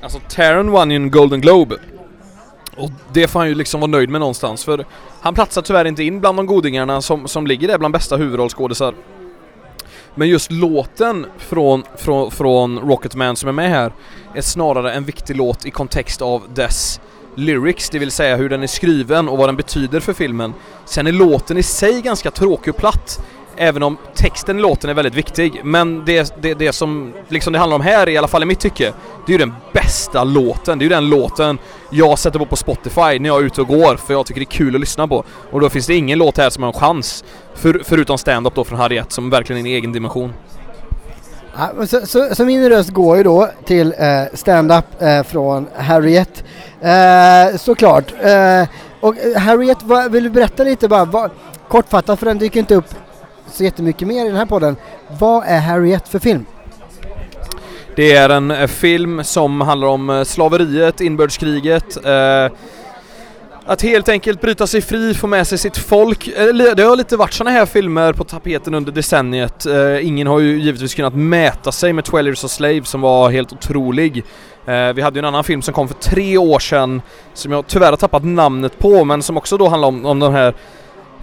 Alltså 0.00 0.18
Taron 0.28 0.70
vann 0.70 0.90
ju 0.90 0.96
en 0.96 1.10
Golden 1.10 1.40
Globe 1.40 1.76
och 2.76 2.90
det 3.12 3.28
får 3.28 3.40
han 3.40 3.48
ju 3.48 3.54
liksom 3.54 3.80
vara 3.80 3.90
nöjd 3.90 4.08
med 4.08 4.20
någonstans 4.20 4.64
för 4.64 4.84
han 5.20 5.34
platsar 5.34 5.62
tyvärr 5.62 5.84
inte 5.84 6.04
in 6.04 6.20
bland 6.20 6.38
de 6.38 6.46
godingarna 6.46 7.02
som, 7.02 7.28
som 7.28 7.46
ligger 7.46 7.68
där 7.68 7.78
bland 7.78 7.92
bästa 7.92 8.16
huvudrollskådisar. 8.16 8.94
Men 10.14 10.28
just 10.28 10.50
låten 10.50 11.26
från, 11.38 11.82
från, 11.96 12.30
från 12.30 12.78
Rocketman 12.78 13.36
som 13.36 13.48
är 13.48 13.52
med 13.52 13.70
här 13.70 13.92
är 14.34 14.40
snarare 14.40 14.92
en 14.92 15.04
viktig 15.04 15.36
låt 15.36 15.66
i 15.66 15.70
kontext 15.70 16.22
av 16.22 16.42
dess 16.54 17.00
lyrics, 17.36 17.90
det 17.90 17.98
vill 17.98 18.10
säga 18.10 18.36
hur 18.36 18.48
den 18.48 18.62
är 18.62 18.66
skriven 18.66 19.28
och 19.28 19.38
vad 19.38 19.48
den 19.48 19.56
betyder 19.56 20.00
för 20.00 20.12
filmen. 20.12 20.54
Sen 20.84 21.06
är 21.06 21.12
låten 21.12 21.56
i 21.56 21.62
sig 21.62 22.02
ganska 22.02 22.30
tråkig 22.30 22.74
och 22.74 22.80
platt, 22.80 23.20
även 23.56 23.82
om 23.82 23.96
texten 24.14 24.58
i 24.58 24.62
låten 24.62 24.90
är 24.90 24.94
väldigt 24.94 25.14
viktig. 25.14 25.60
Men 25.64 26.04
det, 26.04 26.34
det, 26.42 26.54
det 26.54 26.72
som 26.72 27.12
liksom 27.28 27.52
det 27.52 27.58
handlar 27.58 27.74
om 27.74 27.82
här, 27.82 28.08
i 28.08 28.16
alla 28.16 28.28
fall 28.28 28.42
i 28.42 28.46
mitt 28.46 28.60
tycke, 28.60 28.92
det 29.26 29.32
är 29.32 29.32
ju 29.32 29.38
den 29.38 29.54
bästa 29.72 30.24
låten. 30.24 30.78
Det 30.78 30.82
är 30.82 30.86
ju 30.86 30.94
den 30.94 31.08
låten 31.08 31.58
jag 31.90 32.18
sätter 32.18 32.38
på 32.38 32.46
på 32.46 32.56
Spotify 32.56 33.18
när 33.18 33.26
jag 33.26 33.40
är 33.40 33.46
ute 33.46 33.60
och 33.60 33.68
går, 33.68 33.96
för 33.96 34.14
jag 34.14 34.26
tycker 34.26 34.40
det 34.40 34.44
är 34.44 34.56
kul 34.58 34.74
att 34.74 34.80
lyssna 34.80 35.08
på. 35.08 35.24
Och 35.50 35.60
då 35.60 35.70
finns 35.70 35.86
det 35.86 35.94
ingen 35.94 36.18
låt 36.18 36.36
här 36.36 36.50
som 36.50 36.62
har 36.62 36.72
en 36.72 36.80
chans, 36.80 37.24
för, 37.54 37.82
förutom 37.84 38.18
stand-up 38.18 38.54
då 38.54 38.64
från 38.64 38.78
Harriet, 38.78 39.12
som 39.12 39.30
verkligen 39.30 39.66
är 39.66 39.70
en 39.70 39.76
egen 39.76 39.92
dimension. 39.92 40.32
Ja, 41.56 41.86
så, 41.86 42.06
så, 42.06 42.34
så, 42.34 42.44
min 42.44 42.68
röst 42.68 42.90
går 42.90 43.16
ju 43.16 43.22
då 43.22 43.48
till 43.64 43.94
eh, 43.98 44.22
stand-up 44.32 44.84
eh, 45.02 45.22
från 45.22 45.66
Harriet. 45.76 46.44
Eh, 46.80 47.56
såklart. 47.56 48.12
Eh, 48.22 48.68
och 49.00 49.18
eh, 49.18 49.40
Harriet, 49.40 49.78
vad, 49.82 50.12
vill 50.12 50.24
du 50.24 50.30
berätta 50.30 50.64
lite 50.64 50.88
bara, 50.88 51.04
vad, 51.04 51.30
kortfattat 51.68 52.18
för 52.18 52.26
den 52.26 52.38
dyker 52.38 52.60
inte 52.60 52.74
upp 52.74 52.94
så 53.52 53.64
jättemycket 53.64 54.08
mer 54.08 54.24
i 54.24 54.28
den 54.28 54.36
här 54.36 54.46
podden. 54.46 54.76
Vad 55.18 55.44
är 55.46 55.60
Harriet 55.60 56.08
för 56.08 56.18
film? 56.18 56.46
Det 57.96 58.12
är 58.12 58.28
en 58.28 58.50
eh, 58.50 58.66
film 58.66 59.24
som 59.24 59.60
handlar 59.60 59.88
om 59.88 60.10
eh, 60.10 60.24
slaveriet, 60.24 61.00
inbördeskriget, 61.00 61.96
eh, 61.96 62.56
att 63.66 63.82
helt 63.82 64.08
enkelt 64.08 64.40
bryta 64.40 64.66
sig 64.66 64.80
fri, 64.80 65.14
få 65.14 65.26
med 65.26 65.46
sig 65.46 65.58
sitt 65.58 65.76
folk. 65.76 66.28
Eh, 66.28 66.74
det 66.76 66.82
har 66.82 66.96
lite 66.96 67.16
varit 67.16 67.32
sådana 67.32 67.50
här 67.50 67.66
filmer 67.66 68.12
på 68.12 68.24
tapeten 68.24 68.74
under 68.74 68.92
decenniet. 68.92 69.66
Eh, 69.66 70.06
ingen 70.06 70.26
har 70.26 70.40
ju 70.40 70.60
givetvis 70.60 70.94
kunnat 70.94 71.14
mäta 71.14 71.72
sig 71.72 71.92
med 71.92 72.04
12 72.04 72.26
Years 72.26 72.44
a 72.44 72.48
Slave 72.48 72.84
som 72.84 73.00
var 73.00 73.30
helt 73.30 73.52
otrolig. 73.52 74.24
Eh, 74.66 74.92
vi 74.92 75.02
hade 75.02 75.16
ju 75.16 75.18
en 75.18 75.24
annan 75.24 75.44
film 75.44 75.62
som 75.62 75.74
kom 75.74 75.88
för 75.88 75.94
tre 75.94 76.38
år 76.38 76.58
sedan 76.58 77.02
som 77.34 77.52
jag 77.52 77.66
tyvärr 77.66 77.90
har 77.90 77.96
tappat 77.96 78.24
namnet 78.24 78.78
på 78.78 79.04
men 79.04 79.22
som 79.22 79.36
också 79.36 79.56
då 79.56 79.68
handlar 79.68 79.88
om, 79.88 80.06
om 80.06 80.18
de 80.18 80.32
här 80.32 80.54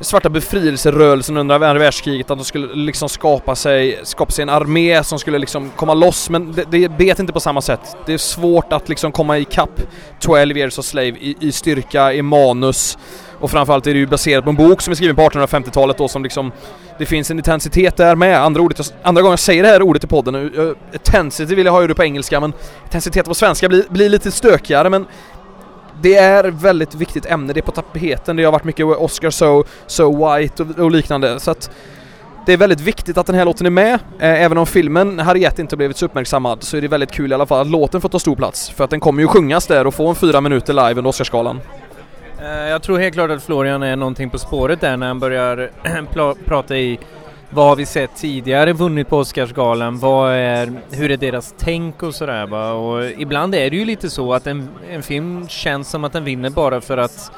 svarta 0.02 0.30
befrielserörelsen 0.30 1.38
under 1.38 1.56
andra 1.56 1.74
världskriget, 1.74 2.32
att 2.32 2.38
de 2.38 2.46
skulle 2.46 2.76
liksom 2.76 3.10
skapa 3.10 3.56
sig, 3.56 4.00
skapa 4.04 4.32
sig 4.32 4.44
en 4.44 4.50
armé 4.50 5.04
som 5.04 5.20
skulle 5.20 5.40
liksom 5.40 5.72
komma 5.76 5.94
loss, 5.94 6.30
men 6.30 6.52
det, 6.52 6.66
det 6.72 6.90
bet 6.98 7.20
inte 7.20 7.34
på 7.34 7.40
samma 7.40 7.62
sätt. 7.62 7.98
Det 8.06 8.14
är 8.14 8.18
svårt 8.18 8.74
att 8.74 8.90
liksom 8.90 9.12
komma 9.12 9.38
ikapp 9.38 9.82
12 10.20 10.58
years 10.58 10.78
of 10.78 10.86
slave 10.86 11.08
i, 11.08 11.36
i 11.40 11.52
styrka, 11.52 12.14
i 12.14 12.22
manus. 12.22 12.98
Och 13.42 13.52
framförallt 13.52 13.88
är 13.88 13.94
det 13.94 14.00
ju 14.00 14.08
baserat 14.08 14.44
på 14.44 14.50
en 14.50 14.56
bok 14.56 14.82
som 14.82 14.92
är 14.92 14.96
skriven 14.96 15.16
på 15.16 15.22
1850-talet 15.22 15.98
då 15.98 16.08
som 16.08 16.24
liksom 16.24 16.52
Det 16.98 17.06
finns 17.06 17.32
en 17.32 17.38
intensitet 17.38 17.98
där 17.98 18.16
med, 18.16 18.44
andra 18.44 18.62
ordet, 18.62 18.94
andra 19.04 19.22
gången 19.22 19.32
jag 19.32 19.40
säger 19.40 19.64
det 19.64 19.70
här 19.70 19.82
ordet 19.82 20.04
i 20.04 20.08
podden 20.08 20.34
nu... 20.34 20.76
Intensity 20.94 21.56
vill 21.56 21.66
jag 21.66 21.74
ha 21.74 21.88
det 21.88 21.96
på 21.96 22.04
engelska 22.04 22.40
men 22.40 22.54
Intensitet 22.84 23.26
på 23.26 23.34
svenska 23.34 23.70
blir, 23.70 23.86
blir 23.90 24.10
lite 24.10 24.32
stökigare 24.32 24.90
men 24.90 25.06
det 26.02 26.16
är 26.16 26.44
väldigt 26.44 26.96
viktigt 26.96 27.26
ämne, 27.26 27.54
det 27.54 27.60
är 27.60 27.62
på 27.62 27.72
tapeten, 27.72 28.36
det 28.36 28.44
har 28.44 28.52
varit 28.52 28.64
mycket 28.64 28.86
Oscar 28.86 29.30
so, 29.30 29.64
so 29.88 30.36
white 30.36 30.64
och, 30.64 30.80
och 30.80 30.92
liknande 30.92 31.40
så 31.40 31.52
att 31.52 31.72
det 32.46 32.54
är 32.54 32.58
väldigt 32.58 32.82
viktigt 32.82 33.18
att 33.18 33.26
den 33.26 33.36
här 33.36 33.46
låten 33.46 33.66
är 33.66 33.70
med. 33.70 33.94
Eh, 33.94 34.44
även 34.44 34.58
om 34.58 34.66
filmen 34.66 35.20
Harriet 35.20 35.60
inte 35.60 35.78
blivit 35.78 35.98
så 35.98 36.06
uppmärksammad 36.06 36.64
så 36.64 36.78
är 36.78 36.82
det 36.82 36.88
väldigt 36.88 37.12
kul 37.12 37.32
i 37.32 37.34
alla 37.34 37.46
fall 37.46 37.62
att 37.62 37.68
låten 37.68 38.02
får 38.02 38.10
ta 38.10 38.20
stor 38.20 38.36
plats. 38.36 38.70
För 38.70 38.84
att 38.84 38.90
den 38.90 39.00
kommer 39.00 39.22
ju 39.22 39.28
sjungas 39.28 39.68
där 39.68 39.88
och 39.88 39.94
få 39.94 40.08
en 40.08 40.16
fyra 40.16 40.42
minuter 40.42 40.74
live 40.74 40.94
under 40.94 41.08
Oscarsgalan. 41.08 41.60
Eh, 42.42 42.70
jag 42.70 42.82
tror 42.82 43.00
helt 43.00 43.14
klart 43.14 43.32
att 43.32 43.44
Florian 43.44 43.84
är 43.84 43.96
någonting 43.96 44.30
på 44.30 44.38
spåret 44.38 44.82
där 44.82 44.98
när 44.98 45.08
han 45.08 45.20
börjar 45.20 45.72
prata 46.46 46.78
i 46.78 47.00
vad 47.54 47.66
har 47.66 47.76
vi 47.76 47.86
sett 47.86 48.16
tidigare 48.16 48.74
vunnit 48.74 49.10
på 49.10 49.18
Oscarsgalan? 49.18 50.00
Vad 50.00 50.34
är, 50.34 50.74
hur 50.92 51.12
är 51.12 51.18
deras 51.18 51.56
tänk 51.58 52.04
och 52.04 52.16
sådär 52.16 52.48
va? 52.48 52.72
Och 52.72 53.06
ibland 53.06 53.56
är 53.56 53.70
det 53.70 53.78
ju 53.78 53.86
lite 53.86 54.10
så 54.10 54.34
att 54.34 54.48
en, 54.48 54.70
en 54.90 55.04
film 55.04 55.48
känns 55.48 55.90
som 55.90 56.04
att 56.04 56.14
den 56.14 56.24
vinner 56.24 56.50
bara 56.50 56.82
för 56.82 56.98
att 56.98 57.32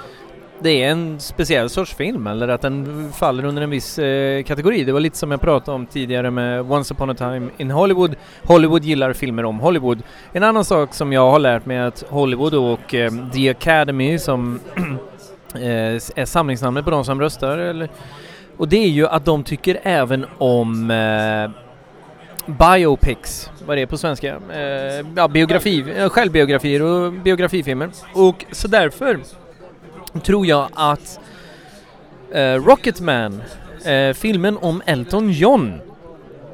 det 0.60 0.84
är 0.84 0.90
en 0.90 1.20
speciell 1.20 1.70
sorts 1.70 1.96
film 1.96 2.28
eller 2.28 2.48
att 2.48 2.62
den 2.62 3.12
faller 3.12 3.46
under 3.46 3.62
en 3.62 3.70
viss 3.70 4.00
eh, 4.00 4.44
kategori. 4.44 4.84
Det 4.84 4.92
var 4.92 5.00
lite 5.00 5.18
som 5.18 5.32
jag 5.32 5.42
pratade 5.42 5.76
om 5.76 5.86
tidigare 5.86 6.32
med 6.32 6.72
Once 6.72 6.94
upon 6.94 7.10
a 7.10 7.14
time 7.14 7.50
in 7.58 7.72
Hollywood. 7.72 8.16
Hollywood 8.44 8.84
gillar 8.84 9.14
filmer 9.14 9.46
om 9.46 9.60
Hollywood. 9.60 10.04
En 10.32 10.44
annan 10.44 10.66
sak 10.66 10.94
som 10.94 11.14
jag 11.14 11.32
har 11.32 11.40
lärt 11.40 11.66
mig 11.66 11.78
är 11.78 11.88
att 11.88 12.04
Hollywood 12.10 12.54
och 12.54 12.94
eh, 12.94 13.12
The 13.34 13.50
Academy 13.50 14.20
som 14.20 14.60
eh, 15.56 15.62
är 16.16 16.26
samlingsnamnet 16.26 16.86
på 16.86 16.92
de 16.92 17.06
som 17.06 17.22
röstar 17.22 17.58
eller, 17.58 17.90
och 18.58 18.68
det 18.68 18.78
är 18.78 18.90
ju 18.90 19.08
att 19.08 19.26
de 19.26 19.44
tycker 19.44 19.80
även 19.84 20.26
om 20.38 20.92
eh, 20.92 21.50
biopics, 22.46 23.52
vad 23.66 23.78
det 23.78 23.82
är 23.82 23.86
på 23.86 23.98
svenska, 23.98 24.36
eh, 24.54 25.06
ja, 25.16 25.28
biografi, 25.28 25.86
eh, 25.98 26.10
självbiografier 26.10 26.82
och 26.82 27.14
biografifilmer. 27.14 27.90
Och 28.14 28.46
så 28.52 28.68
därför 28.68 29.20
tror 30.24 30.46
jag 30.46 30.68
att 30.74 31.20
eh, 32.32 32.54
Rocketman, 32.54 33.42
eh, 33.86 34.14
filmen 34.14 34.58
om 34.58 34.82
Elton 34.86 35.32
John, 35.32 35.74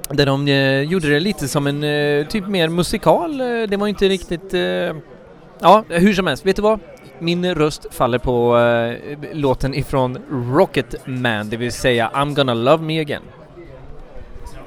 där 0.09 0.25
de 0.25 0.47
eh, 0.47 0.81
gjorde 0.81 1.09
det 1.09 1.19
lite 1.19 1.47
som 1.47 1.67
en 1.67 1.83
eh, 1.83 2.27
typ 2.27 2.47
mer 2.47 2.67
musikal, 2.67 3.41
eh, 3.41 3.47
det 3.67 3.77
var 3.77 3.87
inte 3.87 4.09
riktigt... 4.09 4.53
Eh, 4.53 4.95
ja, 5.59 5.83
hur 5.89 6.13
som 6.13 6.27
helst, 6.27 6.45
vet 6.45 6.55
du 6.55 6.61
vad? 6.61 6.79
Min 7.19 7.55
röst 7.55 7.85
faller 7.91 8.17
på 8.17 8.57
eh, 8.57 9.17
låten 9.33 9.73
ifrån 9.73 10.17
Rocketman, 10.53 11.49
det 11.49 11.57
vill 11.57 11.71
säga 11.71 12.11
I'm 12.13 12.35
gonna 12.35 12.53
love 12.53 12.83
me 12.83 13.01
again. 13.01 13.23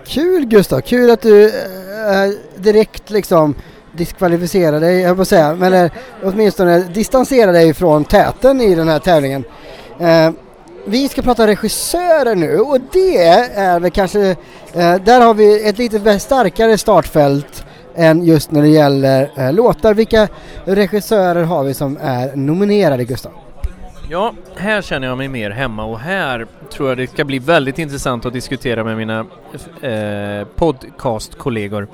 Kul 0.06 0.44
Gustav, 0.44 0.80
kul 0.80 1.10
att 1.10 1.22
du 1.22 1.44
eh, 1.44 2.24
eh, 2.24 2.30
direkt 2.56 3.10
liksom 3.10 3.54
diskvalificera 3.92 4.80
dig, 4.80 5.00
jag 5.00 5.16
på 5.16 5.24
säga, 5.24 5.58
eller 5.62 5.90
åtminstone 6.22 6.78
distansera 6.78 7.52
dig 7.52 7.74
från 7.74 8.04
täten 8.04 8.60
i 8.60 8.74
den 8.74 8.88
här 8.88 8.98
tävlingen. 8.98 9.44
Eh, 10.00 10.30
vi 10.84 11.08
ska 11.08 11.22
prata 11.22 11.46
regissörer 11.46 12.34
nu 12.34 12.58
och 12.60 12.78
det 12.92 13.16
är 13.54 13.80
väl 13.80 13.90
kanske, 13.90 14.20
eh, 14.72 14.94
där 15.04 15.20
har 15.20 15.34
vi 15.34 15.68
ett 15.68 15.78
lite 15.78 16.18
starkare 16.20 16.78
startfält 16.78 17.64
än 17.94 18.24
just 18.24 18.50
när 18.50 18.62
det 18.62 18.68
gäller 18.68 19.30
eh, 19.36 19.52
låtar. 19.52 19.94
Vilka 19.94 20.28
regissörer 20.64 21.42
har 21.42 21.64
vi 21.64 21.74
som 21.74 21.98
är 22.00 22.36
nominerade 22.36 23.04
Gustav? 23.04 23.32
Ja, 24.08 24.34
här 24.56 24.82
känner 24.82 25.08
jag 25.08 25.18
mig 25.18 25.28
mer 25.28 25.50
hemma 25.50 25.84
och 25.84 25.98
här 25.98 26.46
tror 26.70 26.88
jag 26.88 26.98
det 26.98 27.06
ska 27.06 27.24
bli 27.24 27.38
väldigt 27.38 27.78
intressant 27.78 28.26
att 28.26 28.32
diskutera 28.32 28.84
med 28.84 28.96
mina 28.96 29.26
eh, 29.80 30.46
podcastkollegor. 30.56 31.88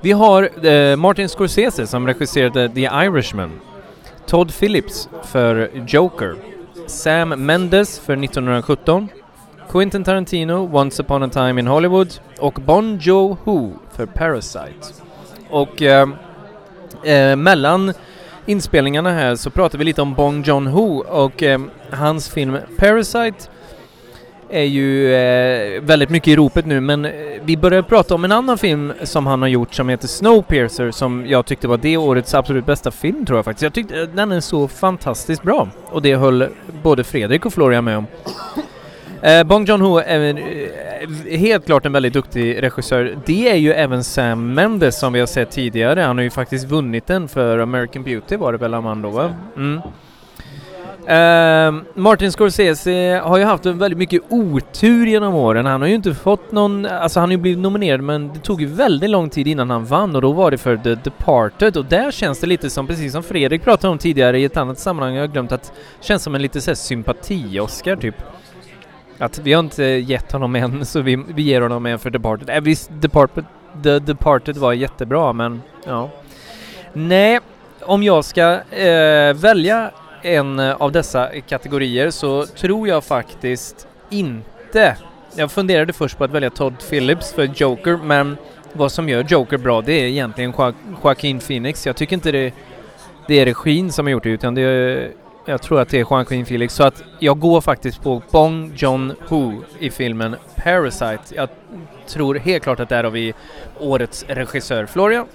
Vi 0.00 0.12
har 0.12 0.66
eh, 0.66 0.96
Martin 0.96 1.28
Scorsese 1.28 1.86
som 1.86 2.06
regisserade 2.06 2.68
The 2.68 2.80
Irishman, 2.80 3.60
Todd 4.26 4.52
Phillips 4.54 5.08
för 5.22 5.70
Joker, 5.86 6.34
Sam 6.86 7.28
Mendes 7.28 7.98
för 7.98 8.12
1917, 8.24 9.08
Quentin 9.68 10.04
Tarantino, 10.04 10.76
Once 10.76 11.02
upon 11.02 11.22
a 11.22 11.28
time 11.28 11.60
in 11.60 11.66
Hollywood 11.66 12.20
och 12.38 12.54
Bon 12.54 12.98
Joon-Ho 12.98 13.72
för 13.92 14.06
Parasite. 14.06 15.03
Och 15.54 15.82
eh, 15.82 16.08
eh, 17.04 17.36
mellan 17.36 17.92
inspelningarna 18.46 19.10
här 19.10 19.36
så 19.36 19.50
pratar 19.50 19.78
vi 19.78 19.84
lite 19.84 20.02
om 20.02 20.14
Bong 20.14 20.42
Joon-Ho 20.42 21.00
och 21.00 21.42
eh, 21.42 21.60
hans 21.90 22.28
film 22.28 22.58
Parasite 22.76 23.48
är 24.50 24.64
ju 24.64 25.14
eh, 25.14 25.82
väldigt 25.82 26.10
mycket 26.10 26.28
i 26.28 26.36
ropet 26.36 26.66
nu 26.66 26.80
men 26.80 27.04
eh, 27.04 27.12
vi 27.44 27.56
började 27.56 27.88
prata 27.88 28.14
om 28.14 28.24
en 28.24 28.32
annan 28.32 28.58
film 28.58 28.92
som 29.02 29.26
han 29.26 29.42
har 29.42 29.48
gjort 29.48 29.74
som 29.74 29.88
heter 29.88 30.08
Snowpiercer 30.08 30.90
som 30.90 31.26
jag 31.26 31.46
tyckte 31.46 31.68
var 31.68 31.76
det 31.76 31.96
årets 31.96 32.34
absolut 32.34 32.66
bästa 32.66 32.90
film 32.90 33.26
tror 33.26 33.38
jag 33.38 33.44
faktiskt. 33.44 33.62
Jag 33.62 33.72
tyckte 33.72 34.00
eh, 34.00 34.08
den 34.08 34.32
är 34.32 34.40
så 34.40 34.68
fantastiskt 34.68 35.42
bra 35.42 35.68
och 35.90 36.02
det 36.02 36.16
höll 36.16 36.48
både 36.82 37.04
Fredrik 37.04 37.46
och 37.46 37.52
Florian 37.52 37.84
med 37.84 37.98
om. 37.98 38.06
Eh, 39.24 39.44
Bong 39.44 39.64
Joon-Ho 39.64 40.02
är 40.06 40.38
eh, 41.28 41.38
helt 41.38 41.66
klart 41.66 41.86
en 41.86 41.92
väldigt 41.92 42.12
duktig 42.12 42.62
regissör. 42.62 43.16
Det 43.26 43.48
är 43.48 43.54
ju 43.54 43.72
även 43.72 44.04
Sam 44.04 44.54
Mendes 44.54 44.98
som 44.98 45.12
vi 45.12 45.20
har 45.20 45.26
sett 45.26 45.50
tidigare. 45.50 46.00
Han 46.00 46.16
har 46.16 46.22
ju 46.22 46.30
faktiskt 46.30 46.66
vunnit 46.66 47.06
den 47.06 47.28
för 47.28 47.58
American 47.58 48.02
Beauty 48.02 48.36
var 48.36 48.52
det 48.52 48.58
väl 48.58 48.74
Amando 48.74 49.10
va? 49.10 49.34
Mm. 49.56 49.80
Uh, 51.04 51.82
Martin 51.94 52.32
Scorsese 52.32 53.20
har 53.24 53.38
ju 53.38 53.44
haft 53.44 53.66
väldigt 53.66 53.98
mycket 53.98 54.22
otur 54.28 55.06
genom 55.06 55.34
åren. 55.34 55.66
Han 55.66 55.80
har 55.80 55.88
ju 55.88 55.94
inte 55.94 56.14
fått 56.14 56.52
någon, 56.52 56.86
alltså 56.86 57.20
han 57.20 57.28
har 57.28 57.32
ju 57.32 57.38
blivit 57.38 57.58
nominerad 57.58 58.00
men 58.00 58.32
det 58.32 58.38
tog 58.38 58.60
ju 58.60 58.66
väldigt 58.66 59.10
lång 59.10 59.30
tid 59.30 59.46
innan 59.46 59.70
han 59.70 59.84
vann 59.84 60.16
och 60.16 60.22
då 60.22 60.32
var 60.32 60.50
det 60.50 60.58
för 60.58 60.76
The 60.76 60.94
Departed 60.94 61.76
och 61.76 61.84
där 61.84 62.10
känns 62.10 62.40
det 62.40 62.46
lite 62.46 62.70
som, 62.70 62.86
precis 62.86 63.12
som 63.12 63.22
Fredrik 63.22 63.62
pratade 63.62 63.90
om 63.90 63.98
tidigare 63.98 64.40
i 64.40 64.44
ett 64.44 64.56
annat 64.56 64.78
sammanhang, 64.78 65.14
jag 65.14 65.22
har 65.22 65.28
glömt 65.28 65.52
att 65.52 65.72
känns 66.00 66.22
som 66.22 66.34
en 66.34 66.42
lite 66.42 66.60
såhär 66.60 66.76
sympati-Oscar 66.76 67.96
typ. 67.96 68.16
Att 69.18 69.38
vi 69.38 69.52
har 69.52 69.60
inte 69.60 69.84
gett 69.84 70.32
honom 70.32 70.56
en 70.56 70.86
så 70.86 71.00
vi, 71.00 71.24
vi 71.34 71.42
ger 71.42 71.60
honom 71.60 71.86
en 71.86 71.98
för 71.98 72.10
Departed. 72.10 72.50
Äh, 72.50 72.60
visst, 72.60 72.90
Departed, 72.92 73.44
The 73.82 73.98
Departed 73.98 74.56
var 74.56 74.72
jättebra 74.72 75.32
men 75.32 75.62
ja. 75.86 76.10
Nej, 76.92 77.40
om 77.80 78.02
jag 78.02 78.24
ska 78.24 78.60
eh, 78.70 79.34
välja 79.34 79.90
en 80.22 80.60
av 80.60 80.92
dessa 80.92 81.28
kategorier 81.48 82.10
så 82.10 82.46
tror 82.46 82.88
jag 82.88 83.04
faktiskt 83.04 83.86
inte... 84.10 84.96
Jag 85.36 85.50
funderade 85.50 85.92
först 85.92 86.18
på 86.18 86.24
att 86.24 86.30
välja 86.30 86.50
Todd 86.50 86.74
Phillips 86.90 87.32
för 87.32 87.50
Joker, 87.54 87.98
men 88.04 88.36
vad 88.72 88.92
som 88.92 89.08
gör 89.08 89.24
Joker 89.28 89.58
bra 89.58 89.82
det 89.82 89.92
är 89.92 90.04
egentligen 90.04 90.52
jo 90.58 90.72
Joaquin 91.04 91.40
Phoenix. 91.40 91.86
Jag 91.86 91.96
tycker 91.96 92.16
inte 92.16 92.32
det, 92.32 92.54
det 93.26 93.40
är 93.40 93.44
regin 93.44 93.92
som 93.92 94.06
har 94.06 94.10
gjort 94.10 94.22
det, 94.22 94.30
utan 94.30 94.54
det 94.54 94.62
är, 94.62 95.10
jag 95.46 95.62
tror 95.62 95.80
att 95.80 95.88
det 95.88 96.00
är 96.00 96.06
Joaquin 96.10 96.46
Felix. 96.46 96.74
Så 96.74 96.84
att 96.84 97.02
jag 97.18 97.38
går 97.38 97.60
faktiskt 97.60 98.02
på 98.02 98.22
Bong 98.30 98.72
Joon-Ho 98.76 99.62
i 99.78 99.90
filmen 99.90 100.36
Parasite. 100.56 101.20
Jag 101.30 101.48
tror 102.06 102.34
helt 102.34 102.62
klart 102.62 102.80
att 102.80 102.88
där 102.88 103.04
har 103.04 103.10
vi 103.10 103.34
årets 103.80 104.24
regissör. 104.28 104.86
Florian? 104.86 105.26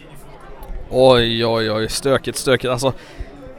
Oj, 0.90 1.46
oj, 1.46 1.72
oj, 1.72 1.90
stökigt, 1.90 2.38
stökigt. 2.38 2.72
Alltså, 2.72 2.94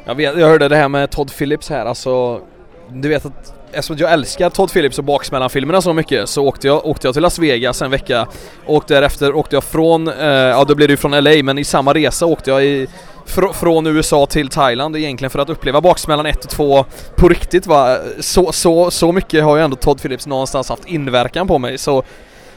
jag, 0.04 0.14
vet, 0.14 0.38
jag 0.38 0.48
hörde 0.48 0.68
det 0.68 0.76
här 0.76 0.88
med 0.88 1.10
Todd 1.10 1.32
Phillips 1.36 1.70
här, 1.70 1.86
alltså 1.86 2.40
Du 2.88 3.08
vet 3.08 3.26
att 3.26 3.54
Eftersom 3.72 3.96
jag 3.96 4.12
älskar 4.12 4.50
Todd 4.50 4.72
Phillips 4.72 4.98
och 4.98 5.04
Baksmällan-filmerna 5.04 5.80
så 5.80 5.92
mycket 5.92 6.28
så 6.28 6.46
åkte 6.46 6.66
jag, 6.66 6.86
åkte 6.86 7.06
jag 7.06 7.14
till 7.14 7.22
Las 7.22 7.38
Vegas 7.38 7.82
en 7.82 7.90
vecka 7.90 8.28
och 8.66 8.84
därefter 8.86 9.34
åkte 9.34 9.56
jag 9.56 9.64
från, 9.64 10.08
eh, 10.08 10.26
ja 10.26 10.64
då 10.64 10.74
blev 10.74 10.88
det 10.88 10.92
ju 10.92 10.96
från 10.96 11.24
LA 11.24 11.42
men 11.42 11.58
i 11.58 11.64
samma 11.64 11.94
resa 11.94 12.26
åkte 12.26 12.50
jag 12.50 12.64
i, 12.64 12.88
fr 13.30 13.52
från 13.52 13.86
USA 13.86 14.26
till 14.26 14.48
Thailand 14.48 14.96
egentligen 14.96 15.30
för 15.30 15.38
att 15.38 15.50
uppleva 15.50 15.80
Baksmällan 15.80 16.26
1 16.26 16.44
och 16.44 16.50
2 16.50 16.84
på 17.16 17.28
riktigt 17.28 17.66
va. 17.66 17.98
Så, 18.20 18.52
så, 18.52 18.90
så 18.90 19.12
mycket 19.12 19.44
har 19.44 19.56
ju 19.56 19.62
ändå 19.62 19.76
Todd 19.76 20.00
Phillips 20.02 20.26
någonstans 20.26 20.68
haft 20.68 20.86
inverkan 20.86 21.48
på 21.48 21.58
mig 21.58 21.78
så 21.78 22.02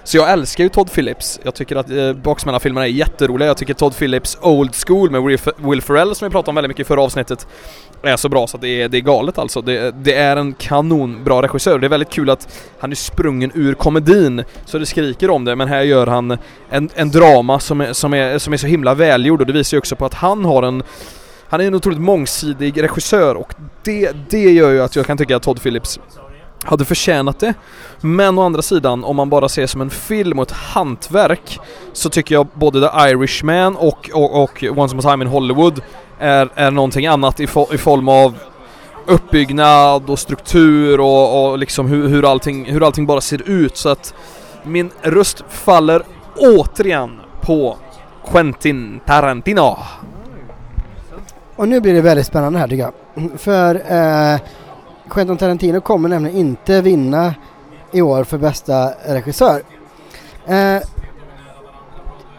så 0.04 0.18
jag 0.18 0.32
älskar 0.32 0.63
ju 0.63 0.70
Todd 0.70 0.92
Phillips. 0.92 1.39
Jag 1.44 1.56
tycker 1.56 1.76
att 1.76 1.89
eh, 1.89 2.13
Baksmälla-filmerna 2.13 2.88
är 2.88 2.92
jätteroliga. 2.92 3.48
Jag 3.48 3.58
tycker 3.58 3.74
Todd 3.74 3.98
Phillips 3.98 4.38
Old 4.42 4.76
School 4.88 5.12
med 5.12 5.39
Will 5.58 5.82
Ferrell 5.82 6.16
som 6.16 6.28
vi 6.28 6.32
pratade 6.32 6.50
om 6.50 6.56
väldigt 6.56 6.70
mycket 6.70 6.86
i 6.86 6.88
förra 6.88 7.02
avsnittet 7.02 7.48
är 8.04 8.18
så 8.18 8.30
bra 8.30 8.48
så 8.48 8.58
att 8.58 8.62
det 8.62 8.82
är, 8.82 8.89
det 8.89 8.98
är 8.98 9.02
galet 9.02 9.38
alltså. 9.38 9.62
Det, 9.62 9.96
det 10.04 10.13
är 10.13 10.38
en 10.38 10.54
kanonbra 10.54 11.42
regissör. 11.42 11.80
Det 11.80 11.88
är 11.88 11.89
väldigt 11.89 12.10
kul 12.10 12.30
att 12.30 12.60
han 12.80 12.92
är 12.92 12.96
sprungen 12.96 13.52
ur 13.56 13.74
komedin 13.74 14.44
så 14.66 14.78
det 14.78 14.86
skriker 14.86 15.30
om 15.30 15.46
det 15.46 15.56
men 15.56 15.68
här 15.68 15.82
gör 15.82 16.08
han 16.08 16.38
en, 16.70 16.89
en 16.96 17.12
drama 17.12 17.60
som 17.60 17.82
är, 17.82 17.94
som, 17.94 18.13
är, 18.13 18.38
som 18.38 18.54
är 18.54 18.58
så 18.58 18.68
himla 18.68 18.94
välgjord 18.94 19.42
och 19.42 19.48
det 19.48 19.54
visar 19.54 19.78
ju 19.78 19.80
också 19.80 19.96
på 19.96 20.06
att 20.06 20.13
han 20.13 20.46
har 20.46 20.63
en 20.63 20.84
han 21.50 21.62
är 21.62 21.68
en 21.68 21.76
otroligt 21.76 22.02
mångsidig 22.02 22.84
regissör 22.84 23.36
och 23.36 23.54
det, 23.84 24.12
det 24.30 24.52
gör 24.52 24.72
ju 24.72 24.82
att 24.82 24.96
jag 24.96 25.06
kan 25.06 25.18
tycka 25.18 25.36
att 25.36 25.44
Todd 25.44 25.62
Phillips 25.62 26.00
hade 26.63 26.86
förtjänat 26.86 27.39
det. 27.39 27.54
Men 28.02 28.38
å 28.38 28.41
andra 28.41 28.62
sidan, 28.62 29.04
om 29.04 29.15
man 29.15 29.30
bara 29.30 29.49
ser 29.49 29.67
som 29.67 29.82
en 29.82 29.89
film 29.89 30.39
och 30.39 30.47
ett 30.47 30.52
hantverk 30.52 31.60
så 31.93 32.10
tycker 32.10 32.36
jag 32.36 32.47
både 32.54 32.82
The 32.82 33.10
Irishman 33.10 33.76
och, 33.76 34.10
och, 34.13 34.43
och 34.43 34.63
Once 34.63 34.95
upon 34.95 34.99
a 34.99 35.12
time 35.12 35.26
in 35.26 35.32
Hollywood 35.32 35.82
är, 36.19 36.49
är 36.56 36.71
någonting 36.71 37.08
annat 37.08 37.39
i, 37.39 37.43
i 37.43 37.78
form 37.78 38.10
av 38.10 38.34
uppbyggnad 39.06 40.10
och 40.10 40.19
struktur 40.19 40.99
och, 40.99 41.52
och 41.52 41.58
liksom 41.58 41.88
hur, 41.88 42.08
hur, 42.08 42.32
allting, 42.32 42.65
hur 42.65 42.86
allting 42.86 43.06
bara 43.06 43.21
ser 43.21 43.49
ut 43.49 43.78
så 43.78 43.89
att 43.89 44.13
min 44.63 44.91
röst 45.02 45.43
faller 45.49 46.04
återigen 46.38 47.19
på 47.41 47.78
Quentin 48.32 48.99
Tarantino. 49.06 49.78
Och 51.56 51.67
nu 51.67 51.82
blir 51.82 51.93
det 51.93 52.02
väldigt 52.02 52.26
spännande 52.26 52.60
här 52.60 52.67
tycker 52.67 52.84
jag. 52.84 53.39
För 53.39 53.76
eh, 53.76 54.39
Quentin 55.13 55.38
Tarantino 55.38 55.82
kommer 55.82 56.10
nämligen 56.10 56.38
inte 56.38 56.82
vinna 56.82 57.36
i 57.91 58.02
år 58.02 58.23
för 58.23 58.38
bästa 58.38 58.89
regissör. 59.06 59.62
Eh, 60.47 60.82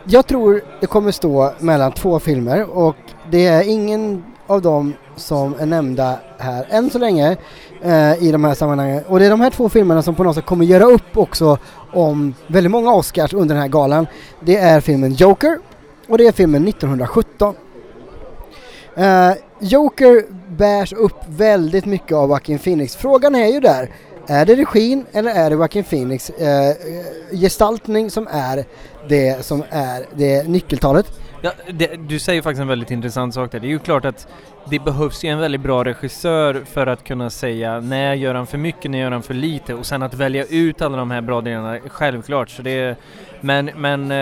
jag 0.04 0.26
tror 0.26 0.62
det 0.80 0.86
kommer 0.86 1.10
stå 1.10 1.52
mellan 1.58 1.92
två 1.92 2.18
filmer 2.18 2.76
och 2.78 2.96
det 3.30 3.46
är 3.46 3.62
ingen 3.62 4.24
av 4.46 4.62
dem 4.62 4.94
som 5.16 5.54
är 5.58 5.66
nämnda 5.66 6.18
här 6.38 6.66
än 6.70 6.90
så 6.90 6.98
länge 6.98 7.36
eh, 7.82 8.22
i 8.22 8.32
de 8.32 8.44
här 8.44 8.54
sammanhangen. 8.54 9.02
Och 9.08 9.18
det 9.18 9.26
är 9.26 9.30
de 9.30 9.40
här 9.40 9.50
två 9.50 9.68
filmerna 9.68 10.02
som 10.02 10.14
på 10.14 10.24
något 10.24 10.34
sätt 10.34 10.46
kommer 10.46 10.64
göra 10.64 10.84
upp 10.84 11.16
också 11.16 11.58
om 11.92 12.34
väldigt 12.46 12.70
många 12.70 12.92
Oscars 12.92 13.34
under 13.34 13.54
den 13.54 13.62
här 13.62 13.68
galan. 13.68 14.06
Det 14.40 14.56
är 14.56 14.80
filmen 14.80 15.12
Joker 15.12 15.58
och 16.08 16.18
det 16.18 16.26
är 16.26 16.32
filmen 16.32 16.68
1917. 16.68 17.54
Eh, 18.96 19.32
Joker 19.58 20.24
bärs 20.54 20.92
upp 20.92 21.16
väldigt 21.26 21.84
mycket 21.84 22.12
av 22.12 22.28
Joaquin 22.28 22.58
Phoenix. 22.58 22.96
Frågan 22.96 23.34
är 23.34 23.46
ju 23.46 23.60
där, 23.60 23.90
är 24.26 24.46
det 24.46 24.54
regin 24.54 25.06
eller 25.12 25.30
är 25.30 25.50
det 25.50 25.56
Joaquin 25.56 25.84
Phoenix 25.84 26.30
eh, 26.30 26.68
eh, 26.68 26.74
gestaltning 27.32 28.10
som 28.10 28.28
är 28.30 28.64
det 29.08 29.44
som 29.44 29.64
är 29.70 30.06
det 30.14 30.48
nyckeltalet? 30.48 31.06
Ja, 31.44 31.52
det, 31.72 32.08
du 32.08 32.18
säger 32.18 32.42
faktiskt 32.42 32.60
en 32.60 32.68
väldigt 32.68 32.90
intressant 32.90 33.34
sak 33.34 33.52
där. 33.52 33.60
Det 33.60 33.66
är 33.66 33.68
ju 33.68 33.78
klart 33.78 34.04
att 34.04 34.28
det 34.70 34.78
behövs 34.78 35.24
ju 35.24 35.28
en 35.28 35.38
väldigt 35.38 35.60
bra 35.60 35.84
regissör 35.84 36.62
för 36.72 36.86
att 36.86 37.04
kunna 37.04 37.30
säga 37.30 37.80
när 37.80 38.14
gör 38.14 38.34
han 38.34 38.46
för 38.46 38.58
mycket, 38.58 38.90
när 38.90 38.98
gör 38.98 39.10
han 39.10 39.22
för 39.22 39.34
lite 39.34 39.74
och 39.74 39.86
sen 39.86 40.02
att 40.02 40.14
välja 40.14 40.44
ut 40.44 40.82
alla 40.82 40.96
de 40.96 41.10
här 41.10 41.20
bra 41.20 41.40
delarna, 41.40 41.78
självklart. 41.88 42.50
Så 42.50 42.62
det, 42.62 42.96
men, 43.40 43.70
men 43.76 44.10
eh, 44.10 44.18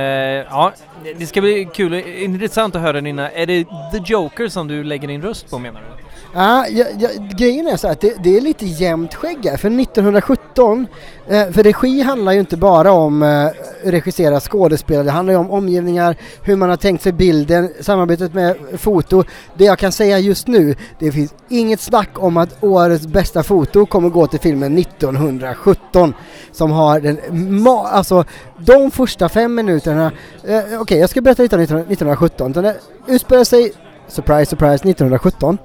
ja, 0.50 0.72
det 1.18 1.26
ska 1.26 1.40
bli 1.40 1.68
kul, 1.74 1.94
intressant 1.94 2.76
att 2.76 2.82
höra 2.82 3.00
dina, 3.00 3.30
är 3.30 3.46
det 3.46 3.64
The 3.64 4.12
Joker 4.12 4.48
som 4.48 4.68
du 4.68 4.84
lägger 4.84 5.08
din 5.08 5.22
röst 5.22 5.50
på 5.50 5.58
menar 5.58 5.80
du? 5.80 6.01
Ja, 6.34 6.66
ja, 6.68 6.84
ja, 6.98 7.08
grejen 7.36 7.66
är 7.66 7.76
så 7.76 7.88
att 7.88 8.00
det, 8.00 8.14
det, 8.22 8.36
är 8.36 8.40
lite 8.40 8.66
jämnt 8.66 9.14
skägg 9.14 9.38
här, 9.44 9.56
för 9.56 9.80
1917, 9.80 10.86
eh, 11.28 11.50
för 11.50 11.62
regi 11.62 12.02
handlar 12.02 12.32
ju 12.32 12.40
inte 12.40 12.56
bara 12.56 12.92
om 12.92 13.22
eh, 13.22 13.48
regissera 13.82 14.40
skådespelare, 14.40 15.04
det 15.04 15.10
handlar 15.10 15.32
ju 15.32 15.38
om 15.38 15.50
omgivningar, 15.50 16.16
hur 16.42 16.56
man 16.56 16.70
har 16.70 16.76
tänkt 16.76 17.02
sig 17.02 17.12
bilden, 17.12 17.70
samarbetet 17.80 18.34
med 18.34 18.56
foto. 18.76 19.24
Det 19.54 19.64
jag 19.64 19.78
kan 19.78 19.92
säga 19.92 20.18
just 20.18 20.46
nu, 20.46 20.74
det 20.98 21.12
finns 21.12 21.34
inget 21.48 21.80
snack 21.80 22.10
om 22.14 22.36
att 22.36 22.64
årets 22.64 23.06
bästa 23.06 23.42
foto 23.42 23.86
kommer 23.86 24.08
gå 24.08 24.26
till 24.26 24.40
filmen 24.40 24.78
1917 24.78 26.14
som 26.52 26.70
har 26.70 27.00
den, 27.00 27.18
ma- 27.66 27.86
alltså 27.86 28.24
de 28.58 28.90
första 28.90 29.28
fem 29.28 29.54
minuterna, 29.54 30.12
eh, 30.44 30.58
okej 30.58 30.78
okay, 30.78 30.98
jag 30.98 31.10
ska 31.10 31.20
berätta 31.20 31.42
lite 31.42 31.56
om 31.56 31.60
1917, 31.60 32.52
det 32.52 32.76
utspelar 33.06 33.44
sig, 33.44 33.72
surprise 34.08 34.50
surprise, 34.50 34.88
1917 34.88 35.58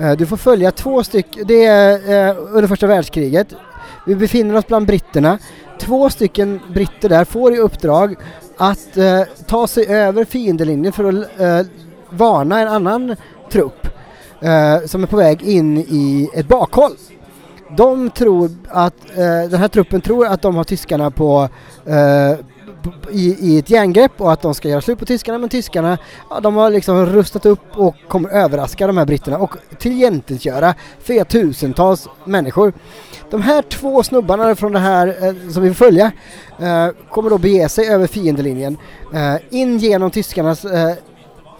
Eh, 0.00 0.12
du 0.12 0.26
får 0.26 0.36
följa 0.36 0.70
två 0.70 1.04
stycken, 1.04 1.46
det 1.46 1.64
är 1.64 2.28
eh, 2.28 2.36
under 2.38 2.66
första 2.66 2.86
världskriget. 2.86 3.54
Vi 4.06 4.16
befinner 4.16 4.56
oss 4.56 4.66
bland 4.66 4.86
britterna. 4.86 5.38
Två 5.80 6.10
stycken 6.10 6.60
britter 6.72 7.08
där 7.08 7.24
får 7.24 7.54
i 7.54 7.58
uppdrag 7.58 8.16
att 8.56 8.96
eh, 8.96 9.22
ta 9.46 9.66
sig 9.66 9.86
över 9.86 10.24
fiendelinjen 10.24 10.92
för 10.92 11.04
att 11.04 11.40
eh, 11.40 11.72
varna 12.10 12.60
en 12.60 12.68
annan 12.68 13.16
trupp 13.50 13.86
eh, 14.40 14.86
som 14.86 15.02
är 15.02 15.06
på 15.06 15.16
väg 15.16 15.42
in 15.42 15.78
i 15.78 16.30
ett 16.34 16.48
bakhåll. 16.48 16.92
De 17.76 18.10
tror 18.10 18.50
att, 18.68 18.94
eh, 19.10 19.50
den 19.50 19.60
här 19.60 19.68
truppen 19.68 20.00
tror 20.00 20.26
att 20.26 20.42
de 20.42 20.56
har 20.56 20.64
tyskarna 20.64 21.10
på, 21.10 21.48
eh, 21.86 22.38
i, 23.10 23.36
i 23.40 23.58
ett 23.58 23.70
järngrepp 23.70 24.20
och 24.20 24.32
att 24.32 24.42
de 24.42 24.54
ska 24.54 24.68
göra 24.68 24.80
slut 24.80 24.98
på 24.98 25.06
tyskarna 25.06 25.38
men 25.38 25.48
tyskarna 25.48 25.98
ja, 26.30 26.40
de 26.40 26.56
har 26.56 26.70
liksom 26.70 27.06
rustat 27.06 27.46
upp 27.46 27.60
och 27.76 27.94
kommer 28.08 28.28
överraska 28.30 28.86
de 28.86 28.96
här 28.96 29.06
britterna 29.06 29.38
och 29.38 29.56
tillgäntigöra 29.78 30.74
flera 31.00 31.24
tusentals 31.24 32.08
människor. 32.24 32.72
De 33.30 33.42
här 33.42 33.62
två 33.62 34.02
snubbarna 34.02 34.54
från 34.54 34.72
det 34.72 34.78
här 34.78 35.06
eh, 35.06 35.50
som 35.50 35.62
vi 35.62 35.74
följa 35.74 36.12
eh, 36.58 36.88
kommer 37.10 37.30
då 37.30 37.38
bege 37.38 37.68
sig 37.68 37.88
över 37.88 38.06
fiendelinjen 38.06 38.76
eh, 39.14 39.36
in 39.50 39.78
genom 39.78 40.10
tyskarnas 40.10 40.64
eh, 40.64 40.94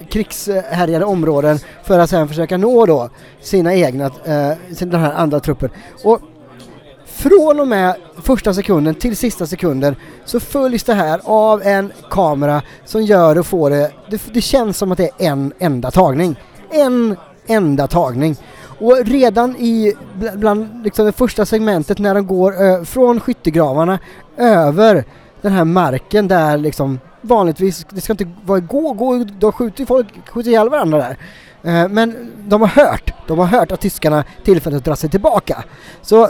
krigshärjade 0.08 1.04
områden 1.04 1.58
för 1.84 1.98
att 1.98 2.10
sedan 2.10 2.28
försöka 2.28 2.56
nå 2.56 2.86
då 2.86 3.10
sina 3.40 3.74
egna, 3.74 4.04
eh, 4.06 4.52
den 4.78 5.00
här 5.00 5.12
andra 5.12 5.40
truppen. 5.40 5.70
Och 6.04 6.20
från 7.20 7.60
och 7.60 7.68
med 7.68 7.96
första 8.22 8.54
sekunden 8.54 8.94
till 8.94 9.16
sista 9.16 9.46
sekunden 9.46 9.96
så 10.24 10.40
följs 10.40 10.84
det 10.84 10.94
här 10.94 11.20
av 11.24 11.62
en 11.62 11.92
kamera 12.10 12.62
som 12.84 13.02
gör 13.02 13.38
och 13.38 13.46
får 13.46 13.70
det, 13.70 13.92
det, 14.10 14.22
det 14.32 14.40
känns 14.40 14.78
som 14.78 14.92
att 14.92 14.98
det 14.98 15.04
är 15.04 15.30
en 15.30 15.52
enda 15.58 15.90
tagning. 15.90 16.36
En 16.70 17.16
enda 17.46 17.86
tagning. 17.86 18.36
Och 18.62 18.96
redan 19.04 19.56
i 19.56 19.94
bland 20.34 20.84
liksom 20.84 21.06
det 21.06 21.12
första 21.12 21.46
segmentet 21.46 21.98
när 21.98 22.14
de 22.14 22.26
går 22.26 22.62
ö, 22.62 22.84
från 22.84 23.20
skyttegravarna 23.20 23.98
över 24.36 25.04
den 25.42 25.52
här 25.52 25.64
marken 25.64 26.28
där 26.28 26.58
liksom 26.58 27.00
vanligtvis, 27.20 27.86
det 27.90 28.00
ska 28.00 28.12
inte 28.12 28.30
vara 28.44 28.60
gå, 28.60 28.92
gå, 28.92 29.24
då 29.24 29.52
skjuter 29.52 29.84
folk, 29.84 30.28
skjuter 30.28 30.50
ihjäl 30.50 30.68
varandra 30.68 30.98
där. 30.98 31.16
Eh, 31.62 31.88
men 31.88 32.32
de 32.48 32.60
har 32.60 32.68
hört, 32.68 33.14
de 33.26 33.38
har 33.38 33.46
hört 33.46 33.72
att 33.72 33.80
tyskarna 33.80 34.24
tillfälligt 34.44 34.84
drar 34.84 34.94
sig 34.94 35.10
tillbaka. 35.10 35.64
Så 36.02 36.28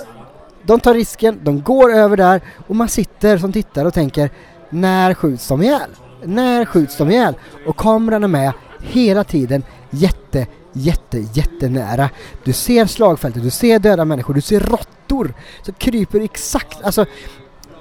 de 0.70 0.80
tar 0.80 0.94
risken, 0.94 1.40
de 1.42 1.62
går 1.62 1.92
över 1.92 2.16
där 2.16 2.40
och 2.68 2.76
man 2.76 2.88
sitter 2.88 3.38
som 3.38 3.52
tittare 3.52 3.86
och 3.86 3.94
tänker 3.94 4.30
när 4.70 5.14
skjuts 5.14 5.48
de 5.48 5.62
ihjäl? 5.62 5.90
När 6.24 6.64
skjuts 6.64 6.96
de 6.96 7.10
ihjäl? 7.10 7.34
Och 7.66 7.76
kameran 7.76 8.24
är 8.24 8.28
med 8.28 8.52
hela 8.80 9.24
tiden 9.24 9.62
jätte, 9.90 10.46
jätte, 10.72 11.18
jättenära. 11.34 12.10
Du 12.44 12.52
ser 12.52 12.86
slagfältet, 12.86 13.42
du 13.42 13.50
ser 13.50 13.78
döda 13.78 14.04
människor, 14.04 14.34
du 14.34 14.40
ser 14.40 14.60
råttor 14.60 15.34
som 15.62 15.74
kryper 15.74 16.20
exakt, 16.20 16.82
alltså 16.82 17.06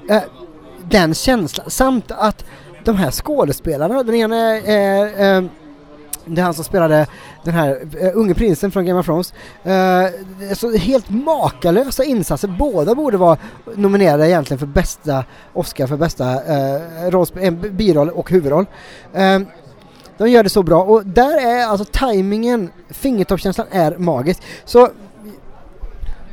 äh, 0.10 0.21
den 0.84 1.13
känslan 1.13 1.69
samt 1.69 2.12
att 2.12 2.45
de 2.86 2.95
här 2.95 3.12
skådespelarna, 3.12 4.04
den 4.04 4.15
ena 4.15 4.38
är 4.58 5.38
äh, 5.38 5.43
det 6.25 6.41
är 6.41 6.45
han 6.45 6.53
som 6.53 6.63
spelade 6.63 7.08
den 7.43 7.53
här 7.53 7.82
uh, 8.01 8.12
unge 8.13 8.34
prinsen 8.34 8.71
från 8.71 8.86
Game 8.86 8.99
of 8.99 9.05
Thrones. 9.05 9.34
Uh, 9.65 10.53
så 10.53 10.77
helt 10.77 11.10
makalösa 11.10 12.03
insatser. 12.03 12.47
Båda 12.47 12.95
borde 12.95 13.17
vara 13.17 13.38
nominerade 13.75 14.29
egentligen 14.29 14.60
för 14.60 14.67
bästa 14.67 15.23
Oscar 15.53 15.88
för 15.88 15.97
bästa 15.97 16.34
eh, 16.34 16.75
uh, 16.75 17.10
rollsp- 17.10 17.71
biroll 17.71 18.10
och 18.10 18.32
huvudroll. 18.32 18.65
Uh, 19.15 19.47
de 20.17 20.29
gör 20.29 20.43
det 20.43 20.49
så 20.49 20.63
bra 20.63 20.84
och 20.84 21.05
där 21.05 21.38
är 21.38 21.67
alltså 21.67 21.86
tajmingen, 21.91 22.71
fingertoppskänslan 22.89 23.67
är 23.71 23.97
magisk. 23.97 24.41
Så 24.65 24.89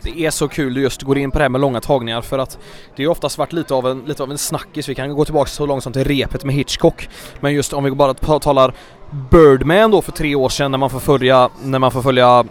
det 0.02 0.26
är 0.26 0.30
så 0.30 0.48
kul 0.48 0.74
du 0.74 0.80
just 0.80 1.02
går 1.02 1.18
in 1.18 1.30
på 1.30 1.38
det 1.38 1.44
här 1.44 1.48
med 1.48 1.60
långa 1.60 1.80
tagningar 1.80 2.20
för 2.20 2.38
att 2.38 2.58
det 2.96 3.02
är 3.02 3.08
oftast 3.08 3.38
varit 3.38 3.52
lite 3.52 3.74
av 3.74 3.86
en, 3.86 4.00
lite 4.00 4.22
av 4.22 4.30
en 4.30 4.38
snackis. 4.38 4.88
Vi 4.88 4.94
kan 4.94 5.14
gå 5.14 5.24
tillbaka 5.24 5.48
så 5.48 5.66
långt 5.66 5.82
som 5.82 5.92
till 5.92 6.04
repet 6.04 6.44
med 6.44 6.54
Hitchcock. 6.54 7.08
Men 7.40 7.54
just 7.54 7.72
om 7.72 7.84
vi 7.84 7.90
bara 7.90 8.14
talar 8.14 8.74
Birdman 9.10 9.90
då 9.90 10.02
för 10.02 10.12
tre 10.12 10.34
år 10.34 10.48
sedan 10.48 10.70
när 10.70 10.78
man 10.78 10.90
får 10.90 11.00
följa, 11.00 11.48
när 11.62 11.78
man 11.78 11.90
får 11.90 12.02
följa 12.02 12.44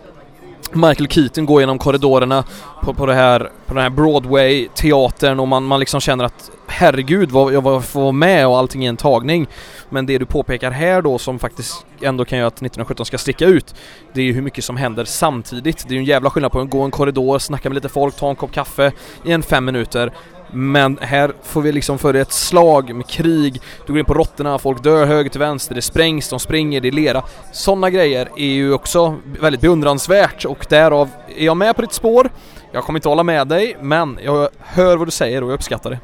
Michael 0.74 1.08
Keaton 1.08 1.46
gå 1.46 1.60
genom 1.60 1.80
korridorerna 1.80 2.44
på, 2.82 2.94
på, 2.94 3.06
det 3.06 3.14
här, 3.14 3.40
på 3.40 3.74
den 3.74 3.84
här 3.84 3.90
Broadway-teatern 3.90 5.40
och 5.40 5.48
man, 5.48 5.64
man 5.64 5.80
liksom 5.80 6.00
känner 6.00 6.26
att 6.26 6.52
herregud 6.68 7.32
vad 7.32 7.54
jag 7.54 7.86
får 7.86 8.02
vara 8.02 8.12
med 8.12 8.48
och 8.48 8.58
allting 8.58 8.84
i 8.84 8.88
en 8.88 8.98
tagning. 8.98 9.48
Men 9.90 10.06
det 10.06 10.18
du 10.18 10.26
påpekar 10.26 10.72
här 10.72 11.02
då 11.02 11.18
som 11.18 11.40
faktiskt 11.40 11.86
ändå 12.02 12.26
kan 12.26 12.38
göra 12.38 12.48
att 12.48 12.54
1917 12.54 13.06
ska 13.06 13.18
sticka 13.18 13.46
ut 13.46 13.76
det 14.14 14.22
är 14.22 14.26
ju 14.26 14.34
hur 14.34 14.42
mycket 14.42 14.64
som 14.64 14.78
händer 14.78 15.06
samtidigt. 15.06 15.86
Det 15.88 15.92
är 15.92 15.96
ju 15.96 16.00
en 16.00 16.06
jävla 16.06 16.30
skillnad 16.30 16.52
på 16.52 16.60
att 16.60 16.70
gå 16.70 16.82
en 16.82 16.92
korridor, 16.92 17.40
snacka 17.40 17.70
med 17.70 17.76
lite 17.76 17.90
folk, 17.90 18.16
ta 18.16 18.30
en 18.30 18.36
kopp 18.36 18.52
kaffe 18.52 18.92
i 19.26 19.32
en 19.32 19.44
fem 19.44 19.66
minuter 19.66 20.14
men 20.52 20.98
här 21.02 21.34
får 21.44 21.62
vi 21.62 21.72
liksom 21.72 21.98
för 21.98 22.14
ett 22.14 22.32
slag 22.32 22.96
med 22.96 23.08
krig, 23.08 23.62
du 23.86 23.94
går 23.94 24.00
in 24.00 24.06
på 24.06 24.14
råttorna, 24.14 24.60
folk 24.60 24.84
dör 24.84 25.06
höger 25.06 25.30
till 25.30 25.40
vänster, 25.40 25.76
det 25.76 25.82
sprängs, 25.82 26.30
de 26.30 26.40
springer, 26.40 26.82
det 26.82 26.88
är 26.88 26.92
lera. 26.92 27.24
Sådana 27.54 27.90
grejer 27.90 28.30
är 28.38 28.46
ju 28.46 28.74
också 28.74 29.16
väldigt 29.42 29.62
beundransvärt 29.62 30.46
och 30.46 30.66
därav 30.70 31.10
är 31.38 31.46
jag 31.46 31.58
med 31.58 31.76
på 31.76 31.82
ditt 31.82 31.94
spår. 31.94 32.30
Jag 32.72 32.84
kommer 32.84 33.00
inte 33.00 33.10
hålla 33.10 33.24
med 33.24 33.48
dig, 33.48 33.78
men 33.82 34.20
jag 34.24 34.50
hör 34.60 34.98
vad 34.98 35.08
du 35.08 35.12
säger 35.12 35.44
och 35.44 35.50
jag 35.50 35.56
uppskattar 35.56 35.90
det. 35.90 36.00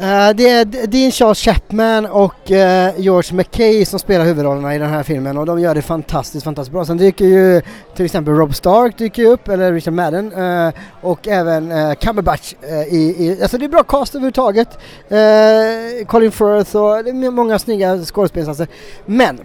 Uh, 0.00 0.30
det 0.34 0.48
är 0.48 0.86
Dean 0.86 1.10
Charles 1.10 1.38
Chapman 1.38 2.06
och 2.06 2.50
uh, 2.50 3.00
George 3.00 3.36
McKay 3.36 3.84
som 3.84 3.98
spelar 3.98 4.24
huvudrollerna 4.24 4.74
i 4.74 4.78
den 4.78 4.90
här 4.90 5.02
filmen 5.02 5.38
och 5.38 5.46
de 5.46 5.60
gör 5.60 5.74
det 5.74 5.82
fantastiskt, 5.82 6.44
fantastiskt 6.44 6.72
bra. 6.72 6.84
Sen 6.84 6.96
dyker 6.96 7.24
ju 7.24 7.62
till 7.94 8.04
exempel 8.04 8.34
Rob 8.34 8.54
Stark 8.54 8.98
dyker 8.98 9.24
upp, 9.24 9.48
eller 9.48 9.72
Richard 9.72 9.94
Madden 9.94 10.32
uh, 10.32 10.72
och 11.00 11.28
även 11.28 11.72
uh, 11.72 11.94
Cumberbatch 11.94 12.54
i, 12.90 12.96
i, 12.96 13.38
alltså 13.42 13.58
det 13.58 13.64
är 13.64 13.68
bra 13.68 13.82
cast 13.82 14.14
överhuvudtaget. 14.14 14.68
Colin 16.06 16.32
Firth 16.32 16.76
och 16.76 17.04
det 17.04 17.10
är 17.10 17.30
många 17.30 17.58
snygga 17.58 18.04
skådespelarinsatser. 18.04 18.62
Alltså. 18.62 18.76
Men, 19.06 19.40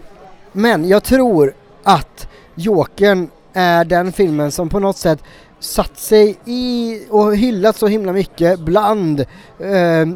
men 0.52 0.88
jag 0.88 1.04
tror 1.04 1.54
att 1.84 2.28
Jokern 2.56 3.30
är 3.54 3.86
den 3.86 4.12
filmen 4.12 4.52
som 4.52 4.70
på 4.70 4.80
något 4.80 4.98
sätt 4.98 5.20
satt 5.60 5.98
sig 5.98 6.38
i 6.46 7.00
och 7.10 7.36
hyllat 7.36 7.76
så 7.76 7.88
himla 7.88 8.14
mycket 8.14 8.60
bland 8.60 9.26
b- 9.58 10.16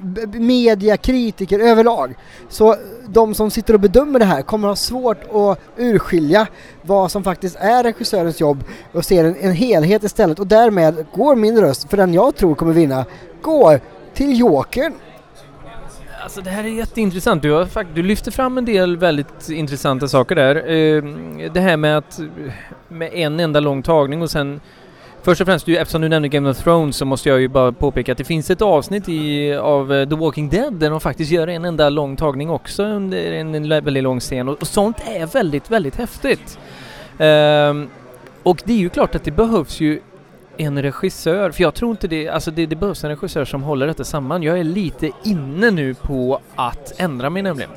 b- 0.00 0.26
media, 0.26 0.96
kritiker 0.96 1.58
överlag. 1.58 2.14
Så 2.48 2.76
de 3.08 3.34
som 3.34 3.50
sitter 3.50 3.74
och 3.74 3.80
bedömer 3.80 4.18
det 4.18 4.24
här 4.24 4.42
kommer 4.42 4.68
ha 4.68 4.76
svårt 4.76 5.20
att 5.34 5.58
urskilja 5.76 6.46
vad 6.82 7.10
som 7.10 7.24
faktiskt 7.24 7.56
är 7.56 7.82
regissörens 7.82 8.40
jobb 8.40 8.64
och 8.92 9.04
ser 9.04 9.24
en, 9.24 9.36
en 9.40 9.52
helhet 9.52 10.02
istället 10.02 10.38
och 10.38 10.46
därmed 10.46 11.06
går 11.14 11.36
min 11.36 11.60
röst 11.60 11.90
för 11.90 11.96
den 11.96 12.14
jag 12.14 12.36
tror 12.36 12.54
kommer 12.54 12.72
vinna, 12.72 13.04
går 13.42 13.80
till 14.14 14.38
Jokern. 14.40 14.92
Alltså 16.22 16.40
det 16.40 16.50
här 16.50 16.64
är 16.64 16.68
jätteintressant. 16.68 17.42
Du, 17.42 17.50
har, 17.52 17.94
du 17.94 18.02
lyfter 18.02 18.30
fram 18.30 18.58
en 18.58 18.64
del 18.64 18.96
väldigt 18.96 19.48
intressanta 19.48 20.08
saker 20.08 20.34
där. 20.34 20.68
Ehm, 20.68 21.50
det 21.54 21.60
här 21.60 21.76
med 21.76 21.98
att 21.98 22.20
med 22.88 23.12
en 23.14 23.40
enda 23.40 23.60
lång 23.60 23.82
tagning 23.82 24.22
och 24.22 24.30
sen 24.30 24.60
Först 25.22 25.40
och 25.40 25.46
främst, 25.46 25.66
du, 25.66 25.76
eftersom 25.76 26.02
du 26.02 26.08
nämnde 26.08 26.28
Game 26.28 26.50
of 26.50 26.58
Thrones 26.58 26.96
så 26.96 27.04
måste 27.04 27.28
jag 27.28 27.40
ju 27.40 27.48
bara 27.48 27.72
påpeka 27.72 28.12
att 28.12 28.18
det 28.18 28.24
finns 28.24 28.50
ett 28.50 28.62
avsnitt 28.62 29.08
i, 29.08 29.54
av 29.54 29.92
eh, 29.92 30.08
The 30.08 30.14
Walking 30.14 30.48
Dead 30.48 30.74
där 30.74 30.90
de 30.90 31.00
faktiskt 31.00 31.30
gör 31.30 31.48
en 31.48 31.64
enda 31.64 31.88
lång 31.88 32.16
tagning 32.16 32.50
också 32.50 32.84
under 32.84 33.32
en, 33.32 33.54
en 33.54 33.68
väldigt 33.68 34.02
lång 34.02 34.20
scen 34.20 34.48
och, 34.48 34.60
och 34.60 34.66
sånt 34.66 34.96
är 35.06 35.26
väldigt, 35.26 35.70
väldigt 35.70 35.96
häftigt. 35.96 36.58
Um, 37.18 37.88
och 38.42 38.62
det 38.64 38.72
är 38.72 38.76
ju 38.76 38.88
klart 38.88 39.14
att 39.14 39.24
det 39.24 39.30
behövs 39.30 39.80
ju 39.80 40.00
en 40.56 40.82
regissör, 40.82 41.50
för 41.50 41.62
jag 41.62 41.74
tror 41.74 41.90
inte 41.90 42.08
det, 42.08 42.28
alltså 42.28 42.50
det, 42.50 42.66
det 42.66 42.76
behövs 42.76 43.04
en 43.04 43.10
regissör 43.10 43.44
som 43.44 43.62
håller 43.62 43.86
detta 43.86 44.04
samman. 44.04 44.42
Jag 44.42 44.58
är 44.58 44.64
lite 44.64 45.10
inne 45.24 45.70
nu 45.70 45.94
på 45.94 46.40
att 46.56 47.00
ändra 47.00 47.30
mig 47.30 47.42
nämligen. 47.42 47.70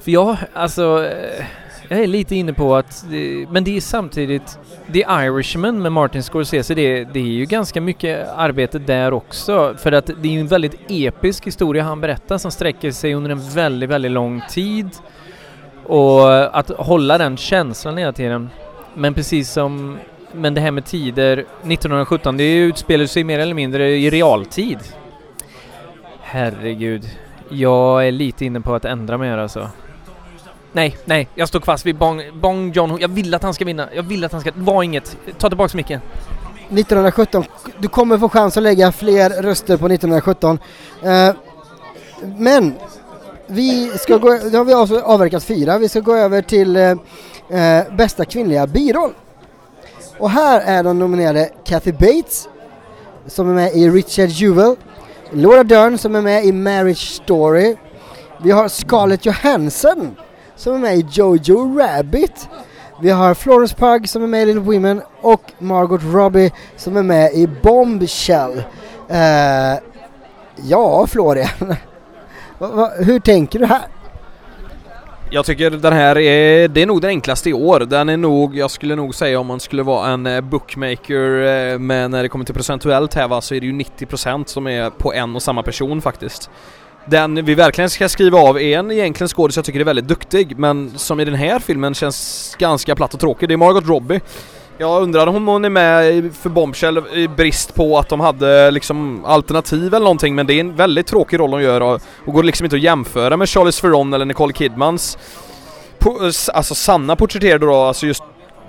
För 0.00 0.10
jag, 0.10 0.36
alltså, 0.52 1.04
eh, 1.04 1.44
jag 1.88 2.00
är 2.00 2.06
lite 2.06 2.36
inne 2.36 2.52
på 2.52 2.76
att, 2.76 3.04
eh, 3.04 3.50
men 3.50 3.64
det 3.64 3.76
är 3.76 3.80
samtidigt, 3.80 4.58
The 4.92 5.00
Irishman 5.00 5.82
med 5.82 5.92
Martin 5.92 6.22
Scorsese, 6.22 6.74
det, 6.74 7.04
det 7.04 7.18
är 7.18 7.24
ju 7.24 7.44
ganska 7.44 7.80
mycket 7.80 8.28
arbete 8.36 8.78
där 8.78 9.12
också. 9.12 9.74
För 9.78 9.92
att 9.92 10.06
det 10.06 10.28
är 10.28 10.32
ju 10.32 10.40
en 10.40 10.46
väldigt 10.46 10.80
episk 10.88 11.46
historia 11.46 11.82
han 11.82 12.00
berättar 12.00 12.38
som 12.38 12.50
sträcker 12.50 12.90
sig 12.90 13.14
under 13.14 13.30
en 13.30 13.50
väldigt, 13.50 13.90
väldigt 13.90 14.12
lång 14.12 14.42
tid. 14.50 14.88
Och 15.84 16.58
att 16.58 16.68
hålla 16.68 17.18
den 17.18 17.36
känslan 17.36 17.96
hela 17.96 18.12
tiden. 18.12 18.50
Men 18.94 19.14
precis 19.14 19.50
som 19.50 19.98
men 20.32 20.54
det 20.54 20.60
här 20.60 20.70
med 20.70 20.84
tider, 20.84 21.38
1917, 21.38 22.36
det 22.36 22.56
utspelar 22.56 23.06
sig 23.06 23.24
mer 23.24 23.38
eller 23.38 23.54
mindre 23.54 23.88
i 23.88 24.10
realtid. 24.10 24.78
Herregud. 26.20 27.10
Jag 27.48 28.08
är 28.08 28.12
lite 28.12 28.44
inne 28.44 28.60
på 28.60 28.74
att 28.74 28.84
ändra 28.84 29.18
mig 29.18 29.30
här 29.30 29.38
alltså. 29.38 29.70
Nej, 30.76 30.96
nej, 31.04 31.28
jag 31.34 31.48
står 31.48 31.60
fast 31.60 31.86
vid 31.86 31.96
Bong, 31.96 32.22
Bong 32.34 32.72
John 32.72 32.98
Jag 33.00 33.08
vill 33.08 33.34
att 33.34 33.42
han 33.42 33.54
ska 33.54 33.64
vinna. 33.64 33.88
Jag 33.94 34.02
vill 34.02 34.24
att 34.24 34.32
han 34.32 34.40
ska... 34.40 34.52
Var 34.54 34.82
inget. 34.82 35.16
Ta 35.38 35.48
tillbaks 35.48 35.74
micken. 35.74 36.00
1917, 36.68 37.44
du 37.78 37.88
kommer 37.88 38.18
få 38.18 38.28
chans 38.28 38.56
att 38.56 38.62
lägga 38.62 38.92
fler 38.92 39.30
röster 39.30 39.76
på 39.76 39.86
1917. 39.86 40.58
Eh, 41.02 41.34
men 42.38 42.74
vi 43.46 43.98
ska 43.98 44.16
gå, 44.16 44.28
nu 44.28 44.56
har 44.56 44.64
vi 44.64 45.00
avverkat 45.00 45.44
fyra, 45.44 45.78
vi 45.78 45.88
ska 45.88 46.00
gå 46.00 46.14
över 46.14 46.42
till 46.42 46.76
eh, 46.76 46.90
eh, 47.50 47.96
bästa 47.96 48.24
kvinnliga 48.24 48.66
biroll. 48.66 49.12
Och 50.18 50.30
här 50.30 50.60
är 50.60 50.82
de 50.82 50.98
nominerade 50.98 51.50
Kathy 51.64 51.92
Bates 51.92 52.48
som 53.26 53.50
är 53.50 53.54
med 53.54 53.72
i 53.74 53.88
Richard 53.90 54.28
Jewell, 54.28 54.76
Laura 55.30 55.64
Dern 55.64 55.98
som 55.98 56.14
är 56.14 56.22
med 56.22 56.44
i 56.44 56.52
Marriage 56.52 57.22
Story, 57.24 57.76
vi 58.42 58.50
har 58.50 58.68
Scarlett 58.68 59.26
Johansson 59.26 60.16
som 60.56 60.74
är 60.74 60.78
med 60.78 60.96
i 60.96 61.06
Jojo 61.10 61.78
Rabbit, 61.78 62.48
vi 63.02 63.10
har 63.10 63.34
Florence 63.34 63.76
Pugh 63.76 64.04
som 64.04 64.22
är 64.22 64.26
med 64.26 64.42
i 64.42 64.46
Little 64.46 64.60
Women 64.62 65.02
och 65.20 65.42
Margot 65.58 66.00
Robbie 66.04 66.50
som 66.76 66.96
är 66.96 67.02
med 67.02 67.32
i 67.34 67.46
Bombshell. 67.62 68.56
Uh, 69.10 69.78
ja, 70.56 71.06
Florian. 71.06 71.48
Va- 72.58 72.70
va- 72.72 72.92
hur 72.98 73.20
tänker 73.20 73.58
du 73.58 73.66
här? 73.66 73.82
Jag 75.30 75.44
tycker 75.44 75.70
den 75.70 75.92
här 75.92 76.18
är, 76.18 76.68
det 76.68 76.82
är 76.82 76.86
nog 76.86 77.00
den 77.00 77.08
enklaste 77.10 77.50
i 77.50 77.52
år. 77.52 77.80
Den 77.80 78.08
är 78.08 78.16
nog, 78.16 78.56
jag 78.56 78.70
skulle 78.70 78.96
nog 78.96 79.14
säga 79.14 79.40
om 79.40 79.46
man 79.46 79.60
skulle 79.60 79.82
vara 79.82 80.08
en 80.08 80.26
eh, 80.26 80.40
bookmaker 80.40 81.44
eh, 81.72 81.78
men 81.78 82.10
när 82.10 82.22
det 82.22 82.28
kommer 82.28 82.44
till 82.44 82.54
procentuellt 82.54 83.14
här 83.14 83.28
va, 83.28 83.40
så 83.40 83.54
är 83.54 83.60
det 83.60 83.66
ju 83.66 83.72
90% 83.72 84.44
som 84.46 84.66
är 84.66 84.90
på 84.90 85.12
en 85.12 85.36
och 85.36 85.42
samma 85.42 85.62
person 85.62 86.02
faktiskt. 86.02 86.50
Den 87.08 87.44
vi 87.44 87.54
verkligen 87.54 87.90
ska 87.90 88.08
skriva 88.08 88.38
av 88.38 88.58
är 88.60 88.78
en 88.78 88.90
egentligen 88.90 89.28
skådis 89.28 89.56
jag 89.56 89.64
tycker 89.64 89.80
är 89.80 89.84
väldigt 89.84 90.08
duktig 90.08 90.58
men 90.58 90.92
som 90.98 91.20
i 91.20 91.24
den 91.24 91.34
här 91.34 91.58
filmen 91.58 91.94
känns 91.94 92.54
ganska 92.58 92.96
platt 92.96 93.14
och 93.14 93.20
tråkig. 93.20 93.48
Det 93.48 93.54
är 93.54 93.56
Margot 93.56 93.86
Robbie. 93.86 94.20
Jag 94.78 95.02
undrar 95.02 95.26
om 95.26 95.46
hon 95.48 95.64
är 95.64 95.70
med 95.70 96.30
för 96.34 96.50
Bombshell 96.50 96.98
i 97.14 97.28
brist 97.28 97.74
på 97.74 97.98
att 97.98 98.08
de 98.08 98.20
hade 98.20 98.70
liksom 98.70 99.24
alternativ 99.24 99.94
eller 99.94 100.04
någonting 100.04 100.34
men 100.34 100.46
det 100.46 100.54
är 100.54 100.60
en 100.60 100.76
väldigt 100.76 101.06
tråkig 101.06 101.38
roll 101.40 101.50
hon 101.52 101.62
gör 101.62 101.80
och, 101.80 102.00
och 102.24 102.32
går 102.32 102.42
liksom 102.42 102.64
inte 102.64 102.76
att 102.76 102.82
jämföra 102.82 103.36
med 103.36 103.48
Charlize 103.48 103.80
Theron 103.80 104.14
eller 104.14 104.24
Nicole 104.24 104.52
Kidmans 104.52 105.18
po- 105.98 106.50
alltså 106.54 106.74
sanna 106.74 107.16
porträtterade 107.16 107.66
då, 107.66 107.74
alltså 107.74 108.06
just, 108.06 108.22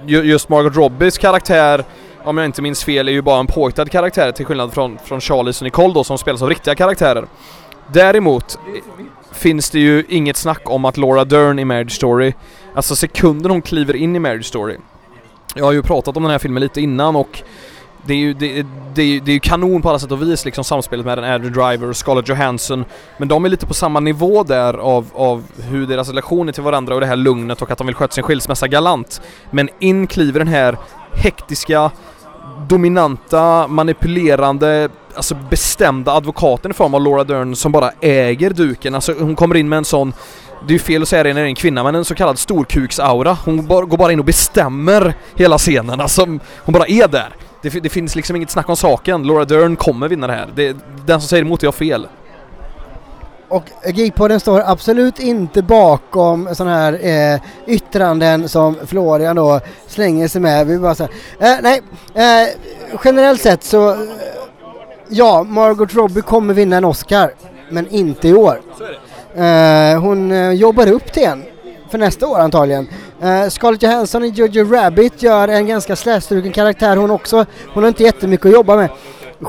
ju- 0.06 0.24
just 0.24 0.50
Margot 0.50 0.76
Robbies 0.76 1.18
karaktär 1.18 1.84
om 2.24 2.38
jag 2.38 2.46
inte 2.46 2.62
minns 2.62 2.84
fel 2.84 3.08
är 3.08 3.12
ju 3.12 3.22
bara 3.22 3.40
en 3.40 3.48
påhittad 3.48 3.86
karaktär 3.86 4.32
till 4.32 4.46
skillnad 4.46 4.74
från, 4.74 4.98
från 5.06 5.22
Charlize 5.22 5.60
och 5.62 5.64
Nicole 5.64 5.94
då 5.94 6.04
som 6.04 6.18
spelas 6.18 6.42
av 6.42 6.50
riktiga 6.50 6.76
karaktärer. 6.76 7.26
Däremot 7.94 8.60
finns 9.32 9.70
det 9.70 9.80
ju 9.80 10.04
inget 10.10 10.38
snack 10.38 10.62
om 10.70 10.86
att 10.86 10.98
Laura 10.98 11.26
Dern 11.26 11.60
i 11.60 11.66
Marriage 11.66 11.92
Story, 11.92 12.34
alltså 12.76 12.96
sekunden 12.96 13.52
hon 13.52 13.62
kliver 13.62 13.96
in 13.96 14.16
i 14.16 14.20
Marriage 14.20 14.46
Story. 14.46 14.78
Jag 15.56 15.66
har 15.66 15.72
ju 15.72 15.82
pratat 15.82 16.18
om 16.18 16.24
den 16.24 16.32
här 16.32 16.40
filmen 16.40 16.64
lite 16.64 16.82
innan 16.82 17.16
och 17.16 17.44
det 18.08 18.14
är 18.14 18.18
ju, 18.18 18.34
det, 18.34 18.66
det, 18.94 19.02
är 19.02 19.22
det 19.22 19.32
är 19.32 19.34
ju 19.34 19.40
kanon 19.40 19.82
på 19.82 19.90
alla 19.90 20.00
sätt 20.00 20.12
och 20.12 20.22
vis 20.22 20.46
liksom 20.46 20.64
samspelet 20.64 21.06
med 21.06 21.18
den 21.18 21.26
Andrew 21.26 21.62
Driver 21.62 21.90
och 21.90 21.96
Scarlett 21.96 22.30
Johansson. 22.30 22.86
Men 23.18 23.28
de 23.28 23.46
är 23.46 23.50
lite 23.50 23.66
på 23.66 23.74
samma 23.74 24.00
nivå 24.00 24.44
där 24.44 24.74
av, 24.74 25.08
av 25.14 25.44
hur 25.70 25.88
deras 25.88 26.08
relationer 26.08 26.52
till 26.52 26.64
varandra 26.64 26.96
och 26.96 27.02
det 27.02 27.08
här 27.08 27.16
lugnet 27.16 27.62
och 27.62 27.72
att 27.72 27.78
de 27.78 27.88
vill 27.88 27.96
sköta 27.96 28.14
sin 28.14 28.24
skilsmässa 28.24 28.68
galant. 28.68 29.22
Men 29.52 29.70
in 29.80 30.08
kliver 30.08 30.40
den 30.40 30.48
här 30.48 30.78
hektiska, 31.14 31.92
dominanta, 32.68 33.68
manipulerande, 33.68 34.90
alltså 35.18 35.36
bestämda 35.50 36.12
advokaten 36.12 36.72
i 36.72 36.74
form 36.74 36.94
av 36.94 37.02
Laura 37.02 37.24
Dern 37.24 37.56
som 37.56 37.72
bara 37.72 37.92
äger 38.02 38.50
duken. 38.50 38.96
Alltså 38.96 39.14
hon 39.20 39.36
kommer 39.36 39.56
in 39.56 39.70
med 39.70 39.78
en 39.78 39.86
sån 39.86 40.14
det 40.68 40.72
är 40.72 40.74
ju 40.74 40.80
fel 40.80 41.02
att 41.02 41.08
säga 41.08 41.24
det 41.24 41.34
när 41.34 41.42
det 41.42 41.48
är 41.48 41.50
en 41.50 41.56
kvinna, 41.56 41.84
men 41.84 41.96
en 41.96 42.06
så 42.06 42.16
kallad 42.16 42.40
storkuksaura. 42.40 43.38
Hon 43.46 43.66
bara, 43.66 43.86
går 43.86 43.98
bara 43.98 44.12
in 44.12 44.20
och 44.20 44.26
bestämmer 44.26 45.14
hela 45.36 45.58
scenen. 45.58 46.02
Alltså, 46.02 46.26
hon 46.56 46.74
bara 46.74 46.88
är 46.88 47.08
där. 47.08 47.36
Det, 47.62 47.70
det 47.70 47.90
finns 47.90 48.16
liksom 48.16 48.36
inget 48.36 48.50
snack 48.50 48.70
om 48.70 48.78
saken. 48.78 49.24
Laura 49.24 49.46
Dern 49.46 49.76
kommer 49.76 50.08
vinna 50.08 50.28
det 50.28 50.34
här. 50.34 50.50
Det, 50.56 50.78
den 51.06 51.22
som 51.22 51.28
säger 51.28 51.44
emot 51.44 51.62
det 51.62 51.68
har 51.68 51.72
fel. 51.72 52.08
Och 53.50 53.64
Geekpodden 53.94 54.40
står 54.40 54.64
absolut 54.66 55.20
inte 55.20 55.62
bakom 55.62 56.56
sådana 56.56 56.76
här 56.76 57.06
eh, 57.34 57.42
yttranden 57.68 58.50
som 58.50 58.76
Florian 58.86 59.36
då 59.36 59.60
slänger 59.88 60.28
sig 60.28 60.42
med. 60.42 60.68
Vi 60.68 60.80
bara 60.80 60.96
säger, 60.96 61.12
eh, 61.40 61.56
nej, 61.62 61.82
eh, 62.14 62.50
generellt 63.04 63.42
sett 63.42 63.64
så, 63.64 63.98
ja, 65.10 65.44
Margot 65.44 65.96
Robbie 65.96 66.22
kommer 66.22 66.54
vinna 66.54 66.78
en 66.78 66.86
Oscar, 66.86 67.32
men 67.70 67.88
inte 67.90 68.28
i 68.28 68.34
år. 68.34 68.62
Eh, 69.36 70.02
hon 70.02 70.32
eh, 70.32 70.52
jobbar 70.52 70.92
upp 70.92 71.14
till 71.14 71.24
en 71.24 71.44
för 71.90 71.98
nästa 71.98 72.28
år 72.28 72.40
antagligen. 72.40 72.88
Eh, 73.22 73.50
Scarlett 73.50 73.84
Johansson 73.84 74.24
i 74.24 74.28
Jojo 74.28 74.74
Rabbit 74.74 75.24
gör 75.24 75.48
en 75.48 75.68
ganska 75.68 75.96
slätstruken 75.96 76.52
karaktär 76.52 76.98
hon 76.98 77.12
också. 77.12 77.46
Hon 77.74 77.84
har 77.84 77.88
inte 77.88 78.04
jättemycket 78.04 78.46
att 78.46 78.52
jobba 78.52 78.76
med. 78.76 78.90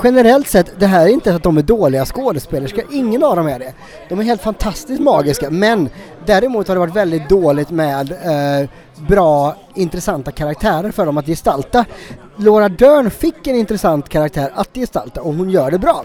Generellt 0.04 0.48
sett, 0.48 0.80
det 0.80 0.86
här 0.86 1.06
är 1.06 1.10
inte 1.10 1.34
att 1.34 1.42
de 1.42 1.58
är 1.58 1.62
dåliga 1.62 2.04
skådespelerskor, 2.04 2.84
ingen 2.92 3.22
av 3.22 3.36
dem 3.36 3.46
är 3.46 3.58
det. 3.58 3.72
De 4.08 4.20
är 4.20 4.22
helt 4.22 4.42
fantastiskt 4.42 5.00
magiska, 5.00 5.50
men 5.50 5.88
däremot 6.26 6.68
har 6.68 6.74
det 6.74 6.78
varit 6.78 6.96
väldigt 6.96 7.28
dåligt 7.28 7.70
med 7.70 8.14
bra, 8.98 9.56
intressanta 9.74 10.30
karaktärer 10.30 10.90
för 10.90 11.06
dem 11.06 11.18
att 11.18 11.26
gestalta. 11.26 11.84
Laura 12.36 12.68
Dern 12.68 13.10
fick 13.10 13.46
en 13.46 13.56
intressant 13.56 14.08
karaktär 14.08 14.52
att 14.54 14.74
gestalta 14.74 15.22
och 15.22 15.34
hon 15.34 15.50
gör 15.50 15.70
det 15.70 15.78
bra. 15.78 16.04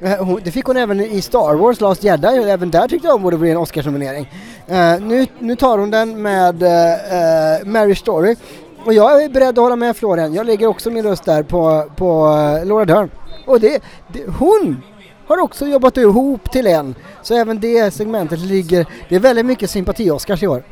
Eh, 0.00 0.36
det 0.44 0.50
fick 0.50 0.64
hon 0.64 0.76
även 0.76 1.00
i 1.00 1.22
Star 1.22 1.54
Wars 1.54 1.80
Last 1.80 2.04
Jedi, 2.04 2.38
och 2.40 2.48
även 2.48 2.70
där 2.70 2.88
tyckte 2.88 3.06
jag 3.06 3.12
hon 3.12 3.22
borde 3.22 3.38
bli 3.38 3.50
en 3.50 3.56
Oscarsnominering. 3.56 4.32
Eh, 4.66 5.00
nu, 5.00 5.26
nu 5.38 5.56
tar 5.56 5.78
hon 5.78 5.90
den 5.90 6.22
med 6.22 6.62
uh, 6.62 7.68
Mary 7.68 7.94
Story. 7.94 8.36
Och 8.84 8.94
jag 8.94 9.24
är 9.24 9.28
beredd 9.28 9.48
att 9.48 9.56
hålla 9.56 9.76
med 9.76 9.96
Florian, 9.96 10.34
jag 10.34 10.46
lägger 10.46 10.66
också 10.66 10.90
min 10.90 11.04
röst 11.04 11.24
där 11.24 11.42
på, 11.42 11.90
på 11.96 12.26
Laura 12.64 12.84
Dern. 12.84 13.10
Och 13.46 13.60
det, 13.60 13.82
det, 14.12 14.26
hon 14.38 14.82
har 15.26 15.38
också 15.38 15.66
jobbat 15.66 15.96
ihop 15.96 16.50
till 16.50 16.66
en. 16.66 16.94
Så 17.22 17.34
även 17.34 17.60
det 17.60 17.94
segmentet 17.94 18.38
ligger, 18.38 18.86
det 19.08 19.14
är 19.16 19.20
väldigt 19.20 19.46
mycket 19.46 19.70
sympati-Oscars 19.70 20.44
i 20.44 20.48
år. 20.48 20.62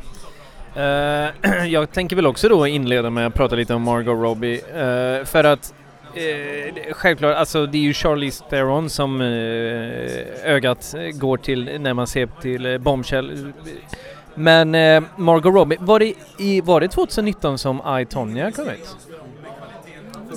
Eh, 0.75 1.65
jag 1.67 1.91
tänker 1.91 2.15
väl 2.15 2.25
också 2.25 2.49
då 2.49 2.67
inleda 2.67 3.09
med 3.09 3.27
att 3.27 3.33
prata 3.33 3.55
lite 3.55 3.73
om 3.73 3.81
Margot 3.81 4.21
Robbie. 4.21 4.55
Uh, 4.55 5.25
för 5.25 5.43
att 5.43 5.73
uh, 6.17 6.93
självklart, 6.93 7.35
alltså 7.35 7.65
det 7.65 7.77
är 7.77 7.81
ju 7.81 7.93
Charlize 7.93 8.43
Theron 8.49 8.89
som 8.89 9.21
ögat 10.43 10.95
går 11.13 11.37
till 11.37 11.81
när 11.81 11.93
man 11.93 12.07
ser 12.07 12.29
till 12.41 12.79
Bombshell. 12.79 13.53
Men 14.35 14.71
Margot 15.15 15.53
Robbie, 15.53 15.77
var 15.79 15.99
det, 15.99 16.13
i, 16.37 16.61
var 16.61 16.81
det 16.81 16.87
2019 16.87 17.57
som 17.57 17.99
I, 18.01 18.05
Tonya 18.05 18.51
kom 18.51 18.69
ut? 18.69 18.97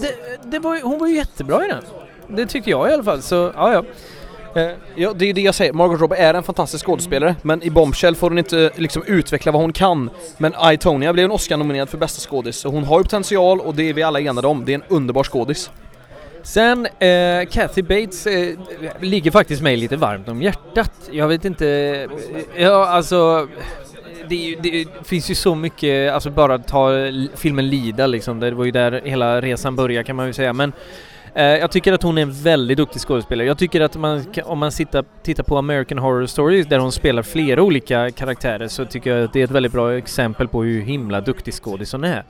Det, 0.00 0.14
det 0.50 0.58
var, 0.58 0.80
hon 0.82 0.98
var 0.98 1.06
ju 1.06 1.16
jättebra 1.16 1.64
i 1.64 1.68
den. 1.68 1.82
Det 2.28 2.46
tycker 2.46 2.70
jag 2.70 2.90
i 2.90 2.92
alla 2.92 3.02
fall, 3.02 3.22
så 3.22 3.52
ja 3.54 3.72
ja. 3.72 3.84
Eh, 4.58 4.70
ja, 4.94 5.12
det 5.16 5.30
är 5.30 5.34
det 5.34 5.40
jag 5.40 5.54
säger. 5.54 5.72
Margot 5.72 6.00
Robbie 6.00 6.16
är 6.16 6.34
en 6.34 6.42
fantastisk 6.42 6.86
skådespelare, 6.86 7.34
men 7.42 7.62
i 7.62 7.70
Bombshell 7.70 8.14
får 8.16 8.28
hon 8.30 8.38
inte 8.38 8.58
eh, 8.64 8.70
liksom 8.76 9.02
utveckla 9.06 9.52
vad 9.52 9.62
hon 9.62 9.72
kan. 9.72 10.10
Men 10.38 10.54
I, 10.72 10.76
Tonya 10.76 11.12
blev 11.12 11.24
en 11.24 11.30
Oscar-nominerad 11.30 11.88
för 11.88 11.98
bästa 11.98 12.20
skådis, 12.30 12.56
så 12.56 12.68
hon 12.68 12.84
har 12.84 12.98
ju 12.98 13.02
potential 13.02 13.60
och 13.60 13.74
det 13.74 13.88
är 13.88 13.94
vi 13.94 14.02
alla 14.02 14.20
enade 14.20 14.46
om. 14.48 14.64
Det 14.64 14.72
är 14.72 14.74
en 14.74 14.82
underbar 14.88 15.24
skådis. 15.24 15.70
Sen, 16.42 16.86
eh, 16.86 17.48
Kathy 17.50 17.82
Bates 17.82 18.26
eh, 18.26 18.48
ligger 19.00 19.30
faktiskt 19.30 19.62
mig 19.62 19.76
lite 19.76 19.96
varmt 19.96 20.28
om 20.28 20.42
hjärtat. 20.42 20.92
Jag 21.10 21.28
vet 21.28 21.44
inte, 21.44 21.68
eh, 22.54 22.62
ja 22.62 22.86
alltså 22.88 23.48
det, 24.28 24.34
ju- 24.36 24.56
det 24.62 24.86
finns 25.04 25.30
ju 25.30 25.34
så 25.34 25.54
mycket, 25.54 26.12
alltså 26.12 26.30
bara 26.30 26.58
ta 26.58 26.90
filmen 27.34 27.68
Lida 27.68 28.06
liksom, 28.06 28.40
det 28.40 28.50
var 28.50 28.64
ju 28.64 28.70
där 28.70 29.00
hela 29.04 29.40
resan 29.40 29.76
började 29.76 30.04
kan 30.04 30.16
man 30.16 30.26
ju 30.26 30.32
säga. 30.32 30.52
Men 30.52 30.72
Eh, 31.34 31.44
jag 31.44 31.70
tycker 31.70 31.92
att 31.92 32.02
hon 32.02 32.18
är 32.18 32.22
en 32.22 32.32
väldigt 32.32 32.76
duktig 32.76 33.00
skådespelare. 33.00 33.46
Jag 33.46 33.58
tycker 33.58 33.80
att 33.80 33.96
man, 33.96 34.24
om 34.44 34.58
man 34.58 34.72
sitter, 34.72 35.04
tittar 35.22 35.42
på 35.42 35.58
American 35.58 35.98
Horror 35.98 36.26
Stories 36.26 36.66
där 36.66 36.78
hon 36.78 36.92
spelar 36.92 37.22
flera 37.22 37.62
olika 37.62 38.10
karaktärer 38.10 38.68
så 38.68 38.84
tycker 38.84 39.16
jag 39.16 39.24
att 39.24 39.32
det 39.32 39.40
är 39.40 39.44
ett 39.44 39.50
väldigt 39.50 39.72
bra 39.72 39.96
exempel 39.96 40.48
på 40.48 40.62
hur 40.62 40.82
himla 40.82 41.20
duktig 41.20 41.54
skådis 41.54 41.92
hon 41.92 42.04
är. 42.04 42.24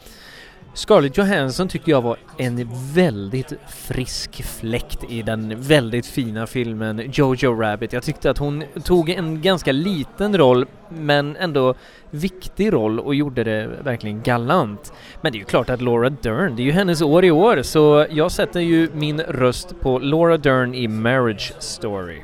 Scarlett 0.78 1.18
Johansson 1.18 1.68
tycker 1.68 1.92
jag 1.92 2.02
var 2.02 2.16
en 2.36 2.68
väldigt 2.94 3.52
frisk 3.68 4.42
fläkt 4.44 5.04
i 5.08 5.22
den 5.22 5.54
väldigt 5.60 6.06
fina 6.06 6.46
filmen 6.46 7.10
Jojo 7.12 7.60
Rabbit. 7.60 7.92
Jag 7.92 8.02
tyckte 8.02 8.30
att 8.30 8.38
hon 8.38 8.64
tog 8.84 9.10
en 9.10 9.42
ganska 9.42 9.72
liten 9.72 10.38
roll 10.38 10.66
men 10.88 11.36
ändå 11.36 11.74
viktig 12.10 12.72
roll 12.72 13.00
och 13.00 13.14
gjorde 13.14 13.44
det 13.44 13.70
verkligen 13.82 14.22
galant. 14.22 14.92
Men 15.20 15.32
det 15.32 15.36
är 15.36 15.40
ju 15.40 15.44
klart 15.44 15.70
att 15.70 15.82
Laura 15.82 16.10
Dern, 16.10 16.56
det 16.56 16.62
är 16.62 16.64
ju 16.64 16.72
hennes 16.72 17.02
år 17.02 17.24
i 17.24 17.30
år 17.30 17.62
så 17.62 18.06
jag 18.10 18.32
sätter 18.32 18.60
ju 18.60 18.90
min 18.94 19.20
röst 19.20 19.80
på 19.80 19.98
Laura 19.98 20.36
Dern 20.36 20.74
i 20.74 20.88
Marriage 20.88 21.52
Story. 21.58 22.22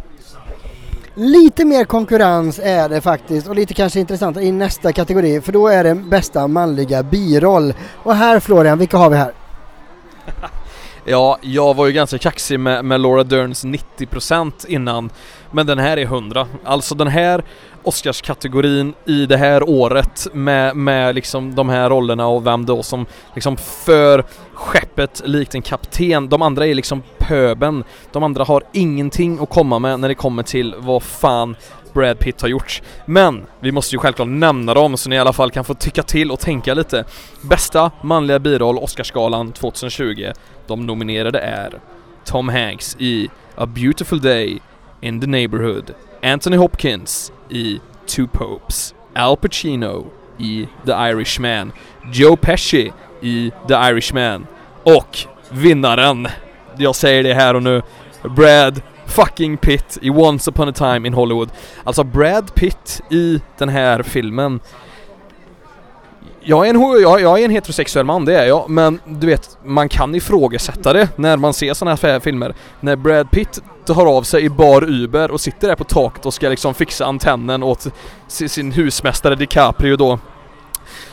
Lite 1.16 1.64
mer 1.64 1.84
konkurrens 1.84 2.60
är 2.62 2.88
det 2.88 3.00
faktiskt 3.00 3.48
och 3.48 3.54
lite 3.54 3.74
kanske 3.74 4.00
intressant 4.00 4.36
i 4.36 4.52
nästa 4.52 4.92
kategori 4.92 5.40
för 5.40 5.52
då 5.52 5.68
är 5.68 5.84
det 5.84 5.94
bästa 5.94 6.48
manliga 6.48 7.02
biroll. 7.02 7.74
Och 8.02 8.14
här 8.14 8.40
Florian, 8.40 8.78
vilka 8.78 8.96
har 8.96 9.10
vi 9.10 9.16
här? 9.16 9.32
Ja, 11.06 11.38
jag 11.40 11.74
var 11.74 11.86
ju 11.86 11.92
ganska 11.92 12.18
kaxig 12.18 12.60
med, 12.60 12.84
med 12.84 13.00
Laura 13.00 13.24
Derns 13.24 13.64
90% 13.64 14.66
innan, 14.68 15.10
men 15.50 15.66
den 15.66 15.78
här 15.78 15.96
är 15.96 16.02
100. 16.02 16.46
Alltså 16.64 16.94
den 16.94 17.08
här 17.08 17.44
Oscarskategorin 17.82 18.94
i 19.06 19.26
det 19.26 19.36
här 19.36 19.68
året 19.68 20.26
med, 20.32 20.76
med 20.76 21.14
liksom 21.14 21.54
de 21.54 21.68
här 21.68 21.90
rollerna 21.90 22.26
och 22.26 22.46
vem 22.46 22.66
då 22.66 22.82
som 22.82 23.06
liksom 23.34 23.56
för 23.56 24.24
skeppet 24.54 25.22
likt 25.24 25.54
en 25.54 25.62
kapten. 25.62 26.28
De 26.28 26.42
andra 26.42 26.66
är 26.66 26.74
liksom 26.74 27.02
pöben. 27.18 27.84
De 28.12 28.22
andra 28.22 28.44
har 28.44 28.62
ingenting 28.72 29.38
att 29.42 29.50
komma 29.50 29.78
med 29.78 30.00
när 30.00 30.08
det 30.08 30.14
kommer 30.14 30.42
till 30.42 30.74
vad 30.78 31.02
fan 31.02 31.56
Brad 31.94 32.18
Pitt 32.18 32.42
har 32.42 32.48
gjort. 32.48 32.82
Men 33.06 33.46
vi 33.60 33.72
måste 33.72 33.94
ju 33.94 33.98
självklart 33.98 34.28
nämna 34.28 34.74
dem 34.74 34.96
så 34.96 35.08
ni 35.08 35.16
i 35.16 35.18
alla 35.18 35.32
fall 35.32 35.50
kan 35.50 35.64
få 35.64 35.74
tycka 35.74 36.02
till 36.02 36.30
och 36.30 36.40
tänka 36.40 36.74
lite. 36.74 37.04
Bästa 37.40 37.90
manliga 38.02 38.38
biroll 38.38 38.78
Oscarsgalan 38.78 39.52
2020. 39.52 40.32
De 40.66 40.86
nominerade 40.86 41.38
är 41.38 41.80
Tom 42.24 42.48
Hanks 42.48 42.96
i 42.98 43.28
A 43.56 43.66
Beautiful 43.66 44.20
Day, 44.20 44.58
In 45.00 45.20
the 45.20 45.26
Neighborhood, 45.26 45.94
Anthony 46.22 46.56
Hopkins 46.56 47.32
i 47.48 47.80
Two 48.06 48.26
Popes, 48.32 48.94
Al 49.14 49.36
Pacino 49.36 50.06
i 50.38 50.68
The 50.86 50.92
Irishman, 50.92 51.72
Joe 52.12 52.36
Pesci 52.36 52.92
i 53.20 53.52
The 53.68 53.74
Irishman 53.74 54.46
och 54.82 55.18
vinnaren, 55.50 56.28
jag 56.76 56.96
säger 56.96 57.22
det 57.22 57.34
här 57.34 57.54
och 57.54 57.62
nu, 57.62 57.82
Brad 58.22 58.82
fucking 59.06 59.56
Pitt 59.56 59.98
i 60.02 60.10
Once 60.10 60.50
upon 60.50 60.68
a 60.68 60.72
time 60.72 61.08
in 61.08 61.14
Hollywood. 61.14 61.50
Alltså 61.84 62.04
Brad 62.04 62.54
Pitt 62.54 63.02
i 63.10 63.40
den 63.58 63.68
här 63.68 64.02
filmen 64.02 64.60
jag 66.44 66.66
är, 66.66 66.74
en, 66.74 66.80
jag, 67.02 67.20
jag 67.20 67.40
är 67.40 67.44
en 67.44 67.50
heterosexuell 67.50 68.06
man, 68.06 68.24
det 68.24 68.38
är 68.38 68.46
jag, 68.46 68.70
men 68.70 69.00
du 69.06 69.26
vet, 69.26 69.58
man 69.64 69.88
kan 69.88 70.14
ifrågasätta 70.14 70.92
det 70.92 71.08
när 71.16 71.36
man 71.36 71.54
ser 71.54 71.74
såna 71.74 71.94
här 71.94 72.20
filmer. 72.20 72.54
När 72.80 72.96
Brad 72.96 73.30
Pitt 73.30 73.62
tar 73.84 74.06
av 74.06 74.22
sig 74.22 74.44
i 74.44 74.48
bar 74.50 74.84
Uber 74.84 75.30
och 75.30 75.40
sitter 75.40 75.68
där 75.68 75.76
på 75.76 75.84
taket 75.84 76.26
och 76.26 76.34
ska 76.34 76.48
liksom 76.48 76.74
fixa 76.74 77.04
antennen 77.04 77.62
åt 77.62 77.86
sin 78.28 78.72
husmästare 78.72 79.34
DiCaprio 79.34 79.96
då. 79.96 80.18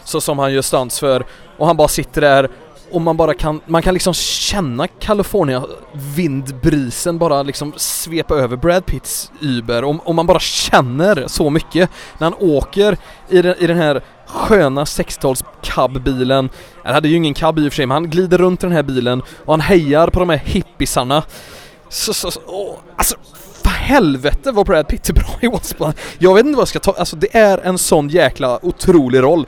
Så 0.04 0.22
som 0.22 0.40
han 0.40 0.54
gör 0.54 0.62
stunts 0.62 1.00
för. 1.00 1.26
Och 1.58 1.68
han 1.68 1.78
bara 1.78 1.88
sitter 1.88 2.22
där 2.22 2.50
och 2.92 3.02
man 3.02 3.18
bara 3.18 3.34
kan, 3.34 3.62
man 3.66 3.82
kan 3.82 3.94
liksom 3.94 4.14
känna 4.14 4.88
California 4.88 5.64
vindbrisen 5.94 7.18
bara 7.18 7.44
liksom 7.44 7.74
svepa 7.76 8.36
över 8.36 8.58
Brad 8.58 8.86
Pitts 8.86 9.32
Uber 9.42 9.84
och, 9.84 10.08
och 10.08 10.16
man 10.16 10.28
bara 10.28 10.40
känner 10.40 11.28
så 11.28 11.50
mycket 11.50 11.90
när 12.18 12.30
han 12.30 12.50
åker 12.50 12.98
i 13.30 13.42
den, 13.42 13.56
i 13.60 13.68
den 13.68 13.78
här 13.78 14.02
sköna 14.26 14.84
60-tals 14.84 15.44
cab-bilen. 15.62 16.50
Han 16.84 16.94
hade 16.94 17.08
ju 17.08 17.16
ingen 17.16 17.34
cab 17.34 17.60
i 17.60 17.68
och 17.68 17.72
för 17.72 17.76
sig 17.76 17.86
men 17.86 17.96
han 17.96 18.10
glider 18.10 18.38
runt 18.38 18.64
i 18.64 18.66
den 18.66 18.76
här 18.76 18.84
bilen 18.84 19.22
och 19.46 19.54
han 19.54 19.62
hejar 19.62 20.08
på 20.08 20.20
de 20.20 20.30
här 20.30 20.38
hippisarna. 20.38 21.24
Så, 21.90 22.14
så, 22.14 22.32
så 22.32 22.40
åh, 22.46 22.76
alltså 22.96 23.16
för 23.64 23.70
helvete 23.70 24.52
vad 24.52 24.66
Brad 24.66 24.88
Pitt 24.88 25.10
är 25.10 25.14
bra 25.14 25.38
i 25.42 25.48
Once 25.48 25.76
Upon 25.76 25.94
Jag 26.20 26.34
vet 26.34 26.46
inte 26.46 26.56
vad 26.56 26.62
jag 26.62 26.68
ska 26.68 26.80
ta, 26.80 26.92
alltså 26.92 27.16
det 27.16 27.38
är 27.38 27.58
en 27.58 27.78
sån 27.78 28.10
jäkla 28.10 28.66
otrolig 28.66 29.22
roll. 29.22 29.48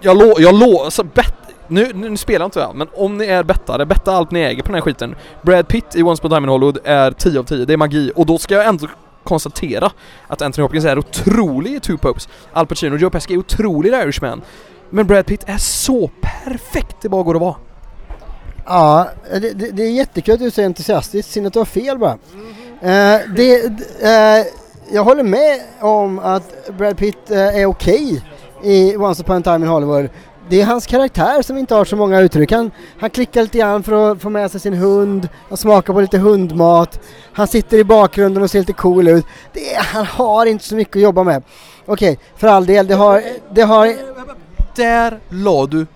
Jag 0.00 0.18
lå, 0.18 0.34
jag 0.38 0.54
lå, 0.54 0.84
alltså 0.84 1.04
bet, 1.04 1.34
nu, 1.70 1.90
nu 1.94 2.16
spelar 2.16 2.44
inte 2.44 2.60
jag, 2.60 2.74
men 2.74 2.88
om 2.94 3.18
ni 3.18 3.24
är 3.24 3.42
bettare, 3.42 3.86
betta 3.86 4.12
allt 4.12 4.30
ni 4.30 4.40
äger 4.40 4.62
på 4.62 4.66
den 4.66 4.74
här 4.74 4.80
skiten. 4.80 5.14
Brad 5.42 5.68
Pitt 5.68 5.96
i 5.96 6.02
Once 6.02 6.20
Upon 6.20 6.32
a 6.32 6.36
Time 6.36 6.44
in 6.44 6.48
Hollywood 6.48 6.78
är 6.84 7.10
10 7.10 7.38
av 7.38 7.44
10, 7.44 7.64
det 7.64 7.72
är 7.72 7.76
magi. 7.76 8.12
Och 8.16 8.26
då 8.26 8.38
ska 8.38 8.54
jag 8.54 8.66
ändå 8.66 8.86
konstatera 9.24 9.90
att 10.26 10.42
Anthony 10.42 10.62
Hopkins 10.62 10.84
är 10.84 10.98
otrolig 10.98 11.74
i 11.74 11.80
Two 11.80 11.96
Popes. 11.96 12.28
Al 12.52 12.66
Pacino 12.66 12.94
och 12.94 13.00
Joe 13.00 13.10
Pesci 13.10 13.34
är 13.34 13.38
otrolig 13.38 13.88
i 13.88 13.92
The 13.92 14.02
Irishman. 14.02 14.42
Men 14.90 15.06
Brad 15.06 15.26
Pitt 15.26 15.44
är 15.46 15.58
så 15.58 16.10
perfekt 16.20 16.96
det 17.02 17.08
bara 17.08 17.22
går 17.22 17.34
att 17.34 17.40
vara. 17.40 17.54
Ja, 18.66 19.08
det, 19.30 19.38
det, 19.38 19.70
det 19.70 19.82
är 19.82 19.90
jättekul 19.90 20.34
att 20.34 20.40
du 20.40 20.46
är 20.46 20.50
så 20.50 20.62
entusiastisk, 20.62 21.28
synd 21.28 21.46
att 21.46 21.52
du 21.52 21.58
har 21.58 21.66
fel 21.66 21.98
bara. 21.98 22.18
Eh, 22.82 23.20
det, 23.36 23.64
eh, 24.02 24.46
jag 24.92 25.04
håller 25.04 25.22
med 25.22 25.60
om 25.80 26.18
att 26.18 26.76
Brad 26.78 26.96
Pitt 26.96 27.30
eh, 27.30 27.38
är 27.38 27.66
okej 27.66 28.22
i 28.62 28.96
Once 28.96 29.22
upon 29.22 29.36
a 29.36 29.42
time 29.44 29.56
in 29.56 29.66
Hollywood. 29.66 30.08
Det 30.50 30.60
är 30.60 30.66
hans 30.66 30.86
karaktär 30.86 31.42
som 31.42 31.58
inte 31.58 31.74
har 31.74 31.84
så 31.84 31.96
många 31.96 32.20
uttryck. 32.20 32.52
Han, 32.52 32.70
han 33.00 33.10
klickar 33.10 33.42
lite 33.42 33.58
grann 33.58 33.82
för 33.82 34.12
att 34.12 34.22
få 34.22 34.30
med 34.30 34.50
sig 34.50 34.60
sin 34.60 34.74
hund, 34.74 35.28
han 35.48 35.58
smakar 35.58 35.92
på 35.92 36.00
lite 36.00 36.18
hundmat, 36.18 37.00
han 37.32 37.48
sitter 37.48 37.78
i 37.78 37.84
bakgrunden 37.84 38.42
och 38.42 38.50
ser 38.50 38.58
lite 38.58 38.72
cool 38.72 39.08
ut. 39.08 39.26
Det 39.52 39.74
är, 39.74 39.82
han 39.82 40.06
har 40.06 40.46
inte 40.46 40.64
så 40.64 40.74
mycket 40.74 40.96
att 40.96 41.02
jobba 41.02 41.24
med. 41.24 41.42
Okej, 41.86 42.18
för 42.36 42.46
all 42.46 42.66
del, 42.66 42.86
det 42.86 42.94
har, 42.94 43.22
det 43.54 43.62
har 43.62 43.94
Där 44.76 45.20
la 45.28 45.66
du 45.66 45.86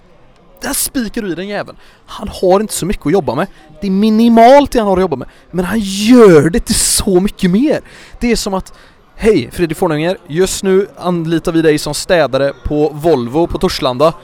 där 0.61 0.72
spikar 0.72 1.22
du 1.22 1.32
i 1.32 1.34
den 1.34 1.48
jäveln. 1.48 1.78
Han 2.07 2.28
har 2.28 2.61
inte 2.61 2.74
så 2.74 2.86
mycket 2.86 3.07
att 3.07 3.12
jobba 3.12 3.34
med. 3.34 3.46
Det 3.80 3.86
är 3.86 3.90
minimalt 3.90 4.72
det 4.72 4.78
han 4.78 4.88
har 4.88 4.96
att 4.96 5.00
jobba 5.00 5.16
med. 5.16 5.28
Men 5.50 5.64
han 5.64 5.78
gör 5.80 6.50
det 6.50 6.61
till 6.61 6.74
så 6.74 7.20
mycket 7.20 7.50
mer. 7.50 7.80
Det 8.20 8.32
är 8.32 8.36
som 8.36 8.55
att 8.55 8.72
Hej 9.16 9.50
Fredrik 9.52 9.78
Fornänger, 9.78 10.18
just 10.26 10.62
nu 10.62 10.86
anlitar 10.98 11.52
vi 11.52 11.62
dig 11.62 11.78
som 11.78 11.94
städare 11.94 12.52
på 12.64 12.88
Volvo 12.88 13.46
på 13.46 13.59
Torslanda. 13.59 14.14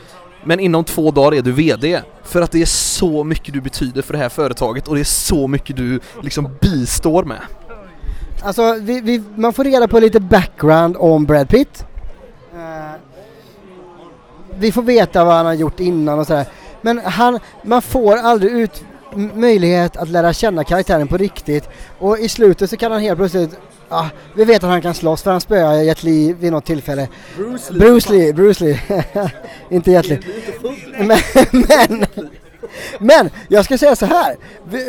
Men 0.44 0.60
inom 0.60 0.84
två 0.84 1.10
dagar 1.10 1.38
är 1.38 1.42
du 1.42 1.52
VD. 1.52 2.02
För 2.22 2.42
att 2.42 2.50
det 2.50 2.62
är 2.62 2.66
så 2.66 3.24
mycket 3.24 3.54
du 3.54 3.60
betyder 3.60 4.02
för 4.02 4.12
det 4.12 4.18
här 4.18 4.28
företaget 4.28 4.88
och 4.88 4.94
det 4.94 5.00
är 5.00 5.04
så 5.04 5.48
mycket 5.48 5.76
du 5.76 6.00
liksom 6.22 6.48
bistår 6.60 7.24
med. 7.24 7.40
Alltså, 8.42 8.74
vi, 8.80 9.00
vi, 9.00 9.22
man 9.34 9.52
får 9.52 9.64
reda 9.64 9.88
på 9.88 10.00
lite 10.00 10.20
background 10.20 10.96
om 10.98 11.24
Brad 11.24 11.48
Pitt. 11.48 11.84
Eh, 12.54 12.92
vi 14.58 14.72
får 14.72 14.82
veta 14.82 15.24
vad 15.24 15.34
han 15.34 15.46
har 15.46 15.54
gjort 15.54 15.80
innan 15.80 16.18
och 16.18 16.26
sådär. 16.26 16.46
Men 16.80 16.98
han, 16.98 17.38
man 17.62 17.82
får 17.82 18.16
aldrig 18.16 18.52
ut 18.52 18.84
möjlighet 19.34 19.96
att 19.96 20.08
lära 20.08 20.32
känna 20.32 20.64
karaktären 20.64 21.08
på 21.08 21.16
riktigt. 21.16 21.68
Och 21.98 22.18
i 22.18 22.28
slutet 22.28 22.70
så 22.70 22.76
kan 22.76 22.92
han 22.92 23.00
helt 23.00 23.18
plötsligt 23.18 23.58
Ah, 23.92 24.06
vi 24.34 24.44
vet 24.44 24.64
att 24.64 24.70
han 24.70 24.82
kan 24.82 24.94
slåss 24.94 25.22
för 25.22 25.30
han 25.30 25.40
spöade 25.40 25.84
Jet 25.84 26.02
Li 26.02 26.32
vid 26.32 26.52
något 26.52 26.64
tillfälle. 26.64 27.08
Bruce 27.36 27.72
Lee. 27.72 27.78
Bruce 27.78 28.12
Lee, 28.12 28.32
Bruce 28.32 28.64
Lee. 28.64 28.80
Inte 29.70 29.90
Jet 29.90 30.08
Li. 30.08 30.20
Men, 30.98 31.18
men, 31.50 32.06
men 32.98 33.30
jag 33.48 33.64
ska 33.64 33.78
säga 33.78 33.96
så 33.96 34.06
här. 34.06 34.36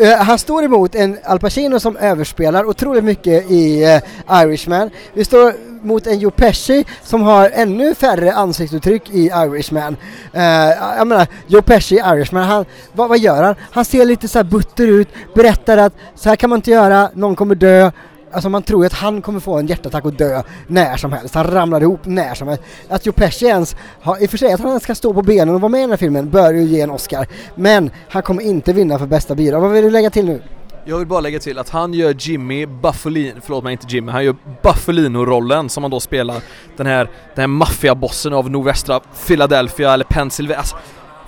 Eh, 0.01 0.17
Han 0.17 0.39
står 0.39 0.63
emot 0.63 0.95
en 0.95 1.17
Al 1.23 1.39
Pacino 1.39 1.79
som 1.79 1.97
överspelar 1.97 2.65
otroligt 2.65 3.03
mycket 3.03 3.51
i 3.51 3.83
eh, 3.83 4.41
Irishman. 4.43 4.89
Vi 5.13 5.25
står 5.25 5.53
mot 5.85 6.07
en 6.07 6.19
Joe 6.19 6.31
Pesci 6.31 6.85
som 7.03 7.21
har 7.21 7.49
ännu 7.53 7.95
färre 7.95 8.33
ansiktsuttryck 8.33 9.09
i 9.09 9.25
Irishman. 9.25 9.97
Uh, 10.35 10.41
jag 10.97 11.07
menar, 11.07 11.27
Joe 11.47 11.61
Pesci 11.61 11.95
i 11.95 11.99
Irishman, 11.99 12.43
han, 12.43 12.65
vad, 12.93 13.09
vad 13.09 13.19
gör 13.19 13.43
han? 13.43 13.55
Han 13.71 13.85
ser 13.85 14.05
lite 14.05 14.27
så 14.27 14.39
här 14.39 14.43
butter 14.43 14.87
ut, 14.87 15.07
berättar 15.35 15.77
att 15.77 15.93
så 16.15 16.29
här 16.29 16.35
kan 16.35 16.49
man 16.49 16.57
inte 16.57 16.71
göra, 16.71 17.09
någon 17.13 17.35
kommer 17.35 17.55
dö. 17.55 17.91
Alltså 18.33 18.49
man 18.49 18.63
tror 18.63 18.83
ju 18.83 18.87
att 18.87 18.93
han 18.93 19.21
kommer 19.21 19.39
få 19.39 19.57
en 19.57 19.67
hjärtattack 19.67 20.05
och 20.05 20.13
dö 20.13 20.43
när 20.67 20.97
som 20.97 21.13
helst. 21.13 21.35
Han 21.35 21.47
ramlar 21.47 21.81
ihop 21.81 21.99
när 22.03 22.33
som 22.33 22.47
helst. 22.47 22.63
Att 22.89 23.05
Joe 23.05 23.13
Pesci 23.13 23.45
ens, 23.45 23.75
har, 24.01 24.23
i 24.23 24.25
och 24.25 24.29
för 24.29 24.37
sig 24.37 24.53
att 24.53 24.59
han 24.59 24.69
ens 24.69 24.83
ska 24.83 24.95
stå 24.95 25.13
på 25.13 25.21
benen 25.21 25.55
och 25.55 25.61
vara 25.61 25.69
med 25.69 25.79
i 25.79 25.81
den 25.81 25.89
här 25.89 25.97
filmen 25.97 26.29
bör 26.29 26.53
ju 26.53 26.63
ge 26.63 26.81
en 26.81 26.89
Oscar. 26.89 27.27
Men 27.55 27.91
han 28.09 28.21
kommer 28.21 28.43
inte 28.43 28.73
vinna 28.73 28.99
för 28.99 29.05
bästa 29.05 29.35
biroll. 29.35 29.61
Vad 29.61 29.71
vill 29.71 29.83
du 29.83 29.89
lägga 29.89 30.09
till 30.09 30.25
nu? 30.25 30.41
Jag 30.85 30.97
vill 30.97 31.07
bara 31.07 31.21
lägga 31.21 31.39
till 31.39 31.59
att 31.59 31.69
han 31.69 31.93
gör 31.93 32.15
Jimmy 32.19 32.65
Buffalino, 32.65 33.41
förlåt 33.43 33.63
mig 33.63 33.71
inte 33.71 33.85
Jimmy, 33.89 34.11
han 34.11 34.25
gör 34.25 34.35
Buffalino-rollen 34.61 35.69
som 35.69 35.83
han 35.83 35.91
då 35.91 35.99
spelar 35.99 36.35
den 36.77 36.87
här, 36.87 37.09
den 37.35 37.41
här 37.41 37.47
maffiabossen 37.47 38.33
av 38.33 38.51
nordvästra 38.51 38.99
Philadelphia 39.27 39.93
eller 39.93 40.05
Pennsylvania. 40.05 40.57
Alltså, 40.59 40.75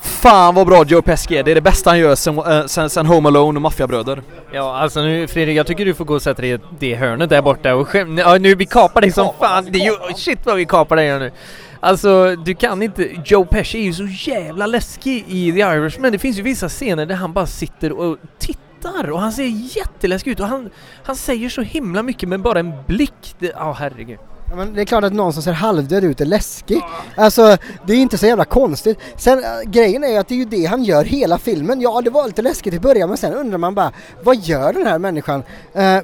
fan 0.04 0.56
vad 0.56 0.68
bra 0.68 0.84
Joe 0.86 1.02
Pesci 1.02 1.38
är, 1.38 1.44
det 1.44 1.52
är 1.52 1.56
det 1.56 1.62
bästa 1.62 1.90
han 1.90 2.00
gör 2.00 2.16
sen, 2.16 2.38
äh, 2.38 2.66
sen, 2.66 2.90
sen 2.90 3.06
Home 3.06 3.28
Alone 3.28 3.58
och 3.58 3.62
Maffiabröder. 3.62 4.22
Ja, 4.52 4.78
alltså 4.78 5.02
nu 5.02 5.28
Fredrik, 5.28 5.58
jag 5.58 5.68
tycker 5.68 5.86
du 5.86 5.94
får 5.94 6.06
gå 6.06 6.14
och 6.14 6.22
sätta 6.22 6.42
dig 6.42 6.54
i 6.54 6.60
det 6.80 6.96
hörnet 6.96 7.30
där 7.30 7.42
borta 7.42 7.76
och 7.76 7.88
skäm... 7.88 8.18
Ja, 8.18 8.38
nu 8.38 8.56
vi 8.56 8.66
kapar 8.66 9.02
dig 9.02 9.12
som 9.12 9.34
fan! 9.40 9.68
Det 9.70 9.80
är 9.80 9.84
ju... 9.84 9.92
Oh, 9.92 10.16
shit 10.16 10.40
vad 10.46 10.56
vi 10.56 10.66
kapar 10.66 10.96
dig 10.96 11.10
här 11.10 11.20
nu! 11.20 11.32
Alltså, 11.80 12.36
du 12.36 12.56
kan 12.56 12.84
inte... 12.84 13.10
Joe 13.26 13.46
Pesci 13.46 13.80
är 13.80 13.84
ju 13.84 13.94
så 13.94 14.32
jävla 14.32 14.66
läskig 14.66 15.26
i 15.28 15.52
The 15.52 15.60
Irishman. 15.60 16.12
Det 16.12 16.20
finns 16.20 16.38
ju 16.38 16.42
vissa 16.42 16.70
scener 16.70 17.06
där 17.06 17.16
han 17.16 17.34
bara 17.34 17.46
sitter 17.46 17.92
och 17.92 18.18
tittar 18.40 19.12
och 19.12 19.20
han 19.20 19.32
ser 19.32 19.78
jätteläskig 19.78 20.32
ut 20.32 20.40
och 20.40 20.48
han, 20.48 20.70
han 21.04 21.16
säger 21.16 21.50
så 21.50 21.62
himla 21.62 22.04
mycket 22.04 22.30
med 22.30 22.42
bara 22.42 22.60
en 22.60 22.74
blick. 22.88 23.36
Ja, 23.40 23.70
oh, 23.70 23.76
herregud. 23.80 24.20
Ja, 24.50 24.56
men 24.56 24.74
det 24.74 24.82
är 24.82 24.86
klart 24.86 25.04
att 25.04 25.14
någon 25.14 25.34
som 25.34 25.44
ser 25.44 25.52
halvdöd 25.52 26.04
ut 26.04 26.22
är 26.22 26.26
läskig. 26.26 26.82
Alltså, 27.16 27.58
det 27.88 27.94
är 27.94 27.98
inte 27.98 28.18
så 28.18 28.26
jävla 28.26 28.46
konstigt. 28.46 29.00
Sen 29.18 29.44
äh, 29.44 29.62
grejen 29.66 30.04
är 30.04 30.08
ju 30.08 30.18
att 30.18 30.28
det 30.28 30.34
är 30.34 30.38
ju 30.38 30.46
det 30.46 30.66
han 30.66 30.84
gör 30.84 31.04
hela 31.04 31.38
filmen. 31.38 31.82
Ja, 31.82 32.02
det 32.02 32.10
var 32.10 32.28
lite 32.28 32.42
läskigt 32.42 32.74
i 32.74 32.80
början 32.80 33.10
men 33.10 33.18
sen 33.18 33.34
undrar 33.34 33.58
man 33.58 33.76
bara, 33.76 33.92
vad 34.24 34.38
gör 34.38 34.74
den 34.74 34.88
här 34.88 35.00
människan? 35.00 35.44
Eh, 35.74 36.00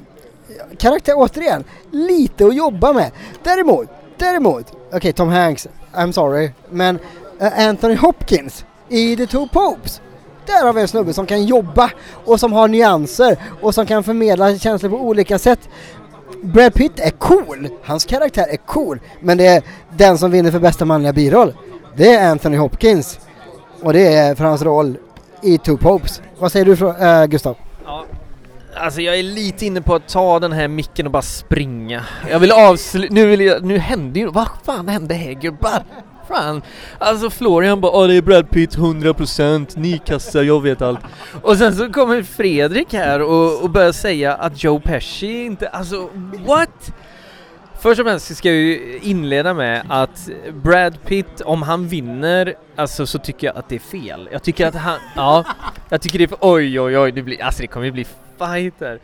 karaktär, 0.78 1.14
återigen, 1.16 1.64
lite 1.90 2.46
att 2.46 2.56
jobba 2.56 2.92
med. 2.92 3.10
Däremot, 3.42 3.88
däremot, 4.18 4.66
okej 4.70 4.96
okay, 4.96 5.12
Tom 5.12 5.28
Hanks, 5.28 5.68
I'm 5.92 6.12
sorry, 6.12 6.50
men 6.70 6.98
uh, 7.42 7.68
Anthony 7.68 7.94
Hopkins 7.94 8.64
i 8.88 9.16
The 9.16 9.26
Two 9.26 9.48
Popes 9.52 10.00
där 10.46 10.66
har 10.66 10.72
vi 10.72 10.80
en 10.80 10.88
snubbe 10.88 11.12
som 11.12 11.26
kan 11.26 11.44
jobba 11.44 11.90
och 12.24 12.40
som 12.40 12.52
har 12.52 12.68
nyanser 12.68 13.36
och 13.60 13.74
som 13.74 13.86
kan 13.86 14.04
förmedla 14.04 14.58
känslor 14.58 14.90
på 14.90 14.96
olika 14.96 15.38
sätt. 15.38 15.68
Brad 16.42 16.74
Pitt 16.74 17.00
är 17.00 17.10
cool, 17.10 17.68
hans 17.84 18.04
karaktär 18.04 18.46
är 18.50 18.56
cool, 18.56 19.00
men 19.20 19.38
det 19.38 19.46
är 19.46 19.62
den 19.96 20.18
som 20.18 20.30
vinner 20.30 20.50
för 20.50 20.58
bästa 20.58 20.84
manliga 20.84 21.12
biroll. 21.12 21.54
Det 21.96 22.14
är 22.14 22.30
Anthony 22.30 22.56
Hopkins. 22.56 23.20
Och 23.82 23.92
det 23.92 24.14
är 24.14 24.34
för 24.34 24.44
hans 24.44 24.62
roll 24.62 24.96
i 25.42 25.58
Two 25.58 25.76
Popes. 25.76 26.22
Vad 26.38 26.52
säger 26.52 26.64
du 26.64 27.04
äh, 27.06 27.26
Gustav? 27.26 27.56
Ja, 27.84 28.04
alltså 28.76 29.00
jag 29.00 29.18
är 29.18 29.22
lite 29.22 29.66
inne 29.66 29.82
på 29.82 29.94
att 29.94 30.08
ta 30.08 30.38
den 30.38 30.52
här 30.52 30.68
micken 30.68 31.06
och 31.06 31.12
bara 31.12 31.22
springa. 31.22 32.04
Jag 32.30 32.38
vill 32.38 32.52
avsluta, 32.52 33.14
nu 33.14 33.26
vill 33.26 33.40
jag, 33.40 33.64
nu 33.64 33.78
händer 33.78 34.20
ju, 34.20 34.30
vad 34.30 34.48
fan 34.64 34.88
hände 34.88 35.14
här 35.14 35.32
gubbar? 35.32 35.84
Fan. 36.30 36.62
Alltså 36.98 37.30
Florian 37.30 37.80
bara, 37.80 37.92
åh 37.92 38.08
det 38.08 38.14
är 38.14 38.22
Brad 38.22 38.50
Pitt 38.50 38.76
100%, 38.76 39.66
ni 39.76 39.98
kassar, 39.98 40.42
jag 40.42 40.62
vet 40.62 40.82
allt. 40.82 41.00
Och 41.42 41.56
sen 41.56 41.76
så 41.76 41.92
kommer 41.92 42.22
Fredrik 42.22 42.92
här 42.92 43.22
och, 43.22 43.62
och 43.62 43.70
börjar 43.70 43.92
säga 43.92 44.34
att 44.34 44.64
Joe 44.64 44.80
Pesci 44.80 45.44
inte, 45.44 45.68
alltså 45.68 46.08
what? 46.46 46.92
Först 47.80 48.00
och 48.00 48.06
främst 48.06 48.36
ska 48.36 48.48
jag 48.48 48.56
ju 48.56 48.98
inleda 49.02 49.54
med 49.54 49.82
att 49.88 50.28
Brad 50.62 51.04
Pitt, 51.06 51.40
om 51.40 51.62
han 51.62 51.88
vinner, 51.88 52.54
alltså 52.76 53.06
så 53.06 53.18
tycker 53.18 53.46
jag 53.46 53.56
att 53.56 53.68
det 53.68 53.74
är 53.74 53.78
fel. 53.78 54.28
Jag 54.32 54.42
tycker 54.42 54.66
att 54.66 54.74
han, 54.74 54.98
ja, 55.16 55.44
jag 55.88 56.02
tycker 56.02 56.18
det 56.18 56.24
är, 56.24 56.36
oj 56.40 56.80
oj 56.80 56.98
oj, 56.98 57.12
det 57.12 57.22
blir, 57.22 57.42
alltså 57.42 57.62
det 57.62 57.66
kommer 57.66 57.86
ju 57.86 57.92
bli 57.92 58.06
fight 58.38 58.78
där. 58.78 58.98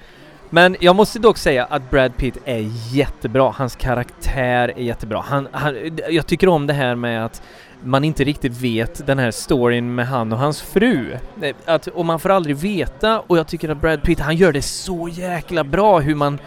Men 0.56 0.76
jag 0.80 0.96
måste 0.96 1.18
dock 1.18 1.38
säga 1.38 1.64
att 1.64 1.90
Brad 1.90 2.16
Pitt 2.16 2.38
är 2.44 2.70
jättebra, 2.92 3.54
hans 3.56 3.76
karaktär 3.76 4.72
är 4.76 4.82
jättebra. 4.82 5.20
Han, 5.20 5.48
han, 5.52 5.98
jag 6.10 6.26
tycker 6.26 6.48
om 6.48 6.66
det 6.66 6.72
här 6.72 6.94
med 6.94 7.24
att 7.24 7.42
man 7.82 8.04
inte 8.04 8.24
riktigt 8.24 8.52
vet 8.52 9.06
den 9.06 9.18
här 9.18 9.30
storyn 9.30 9.94
med 9.94 10.06
han 10.06 10.32
och 10.32 10.38
hans 10.38 10.62
fru. 10.62 11.18
Eh, 11.42 11.56
att, 11.64 11.86
och 11.86 12.04
man 12.04 12.20
får 12.20 12.30
aldrig 12.30 12.56
veta 12.56 13.20
och 13.20 13.38
jag 13.38 13.46
tycker 13.46 13.68
att 13.68 13.80
Brad 13.80 14.02
Pitt, 14.02 14.20
han 14.20 14.36
gör 14.36 14.52
det 14.52 14.62
så 14.62 15.08
jäkla 15.08 15.64
bra 15.64 15.98
hur 15.98 16.14
man... 16.14 16.38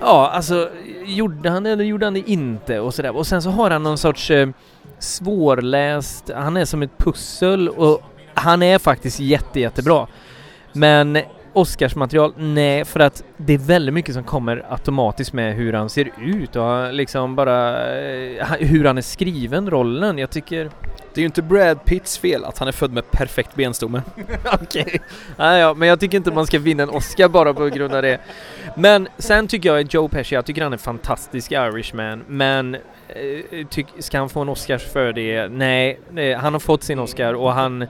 Ja, 0.00 0.30
alltså, 0.30 0.70
gjorde 1.06 1.50
han 1.50 1.62
det 1.62 1.70
eller 1.70 1.84
gjorde 1.84 2.06
han 2.06 2.14
det 2.14 2.30
inte 2.30 2.80
och 2.80 2.94
sådär. 2.94 3.16
Och 3.16 3.26
sen 3.26 3.42
så 3.42 3.50
har 3.50 3.70
han 3.70 3.82
någon 3.82 3.98
sorts 3.98 4.30
eh, 4.30 4.48
svårläst, 4.98 6.30
han 6.34 6.56
är 6.56 6.64
som 6.64 6.82
ett 6.82 6.98
pussel 6.98 7.68
och 7.68 8.02
han 8.34 8.62
är 8.62 8.78
faktiskt 8.78 9.20
jätte, 9.20 9.60
jättebra. 9.60 10.06
Men 10.72 11.18
Oscarsmaterial? 11.56 12.32
Nej, 12.36 12.84
för 12.84 13.00
att 13.00 13.24
det 13.36 13.54
är 13.54 13.58
väldigt 13.58 13.94
mycket 13.94 14.14
som 14.14 14.24
kommer 14.24 14.64
automatiskt 14.68 15.32
med 15.32 15.54
hur 15.54 15.72
han 15.72 15.90
ser 15.90 16.10
ut 16.20 16.56
och 16.56 16.92
liksom 16.92 17.36
bara 17.36 17.88
eh, 17.98 18.46
hur 18.58 18.84
han 18.84 18.98
är 18.98 19.02
skriven, 19.02 19.70
rollen. 19.70 20.18
Jag 20.18 20.30
tycker... 20.30 20.70
Det 21.14 21.20
är 21.20 21.22
ju 21.22 21.26
inte 21.26 21.42
Brad 21.42 21.84
Pitts 21.84 22.18
fel 22.18 22.44
att 22.44 22.58
han 22.58 22.68
är 22.68 22.72
född 22.72 22.92
med 22.92 23.10
perfekt 23.10 23.54
benstomme. 23.54 24.02
Okej. 24.52 24.82
Okay. 24.82 24.98
Nej, 25.36 25.60
ja, 25.60 25.74
men 25.74 25.88
jag 25.88 26.00
tycker 26.00 26.16
inte 26.16 26.30
man 26.30 26.46
ska 26.46 26.58
vinna 26.58 26.82
en 26.82 26.90
Oscar 26.90 27.28
bara 27.28 27.54
på 27.54 27.68
grund 27.68 27.94
av 27.94 28.02
det. 28.02 28.20
Men 28.76 29.08
sen 29.18 29.48
tycker 29.48 29.74
jag 29.74 29.94
Joe 29.94 30.08
Pesci, 30.08 30.34
jag 30.34 30.44
tycker 30.44 30.62
han 30.62 30.72
är 30.72 30.76
fantastisk 30.76 31.52
Irishman, 31.52 32.24
men 32.28 32.74
eh, 32.74 33.66
tyck, 33.70 33.86
ska 33.98 34.18
han 34.18 34.28
få 34.28 34.40
en 34.40 34.48
Oscar 34.48 34.78
för 34.78 35.12
det? 35.12 35.48
Nej, 35.48 36.00
nej, 36.10 36.34
han 36.34 36.52
har 36.52 36.60
fått 36.60 36.82
sin 36.82 36.98
Oscar 36.98 37.34
och 37.34 37.52
han 37.52 37.86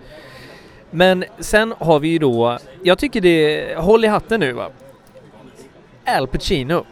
men 0.97 1.25
sen 1.39 1.75
har 1.79 2.01
vi 2.01 2.09
ju 2.09 2.19
då, 2.19 2.59
jag 2.83 2.99
tycker 2.99 3.21
det, 3.21 3.75
håll 3.79 4.05
i 4.05 4.09
hatten 4.09 4.41
nu 4.41 4.53
va. 4.53 4.71
Al 6.05 6.27
Pacino. 6.27 6.85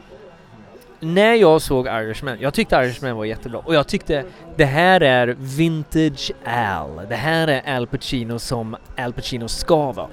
När 1.01 1.35
jag 1.35 1.63
såg 1.63 1.87
Irishman, 1.87 2.37
jag 2.41 2.55
tyckte 2.55 2.77
Irishman 2.77 3.17
var 3.17 3.25
jättebra 3.25 3.59
och 3.59 3.75
jag 3.75 3.87
tyckte 3.87 4.25
det 4.57 4.65
här 4.65 5.01
är 5.01 5.37
vintage 5.39 6.33
Al. 6.45 7.01
Det 7.09 7.15
här 7.15 7.49
är 7.49 7.77
Al 7.77 7.87
Pacino 7.87 8.39
som 8.39 8.77
Al 8.97 9.13
Pacino 9.13 9.49
ska 9.49 9.93
vara. 9.93 10.09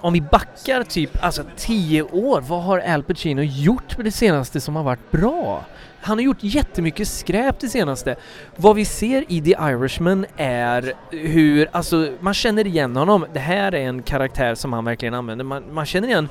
Om 0.00 0.12
vi 0.12 0.20
backar 0.20 0.82
typ, 0.82 1.24
alltså 1.24 1.42
tio 1.56 2.02
år, 2.02 2.40
vad 2.40 2.62
har 2.62 2.78
Al 2.78 3.02
Pacino 3.02 3.42
gjort 3.42 3.96
med 3.96 4.06
det 4.06 4.12
senaste 4.12 4.60
som 4.60 4.76
har 4.76 4.82
varit 4.82 5.10
bra? 5.10 5.64
Han 6.06 6.18
har 6.18 6.22
gjort 6.22 6.36
jättemycket 6.40 7.08
skräp 7.08 7.60
det 7.60 7.68
senaste. 7.68 8.16
Vad 8.56 8.76
vi 8.76 8.84
ser 8.84 9.24
i 9.28 9.40
The 9.40 9.50
Irishman 9.50 10.26
är 10.36 10.92
hur, 11.10 11.68
alltså 11.72 12.08
man 12.20 12.34
känner 12.34 12.66
igen 12.66 12.96
honom. 12.96 13.26
Det 13.32 13.40
här 13.40 13.74
är 13.74 13.88
en 13.88 14.02
karaktär 14.02 14.54
som 14.54 14.72
han 14.72 14.84
verkligen 14.84 15.14
använder. 15.14 15.44
Man, 15.44 15.74
man 15.74 15.86
känner 15.86 16.08
igen, 16.08 16.28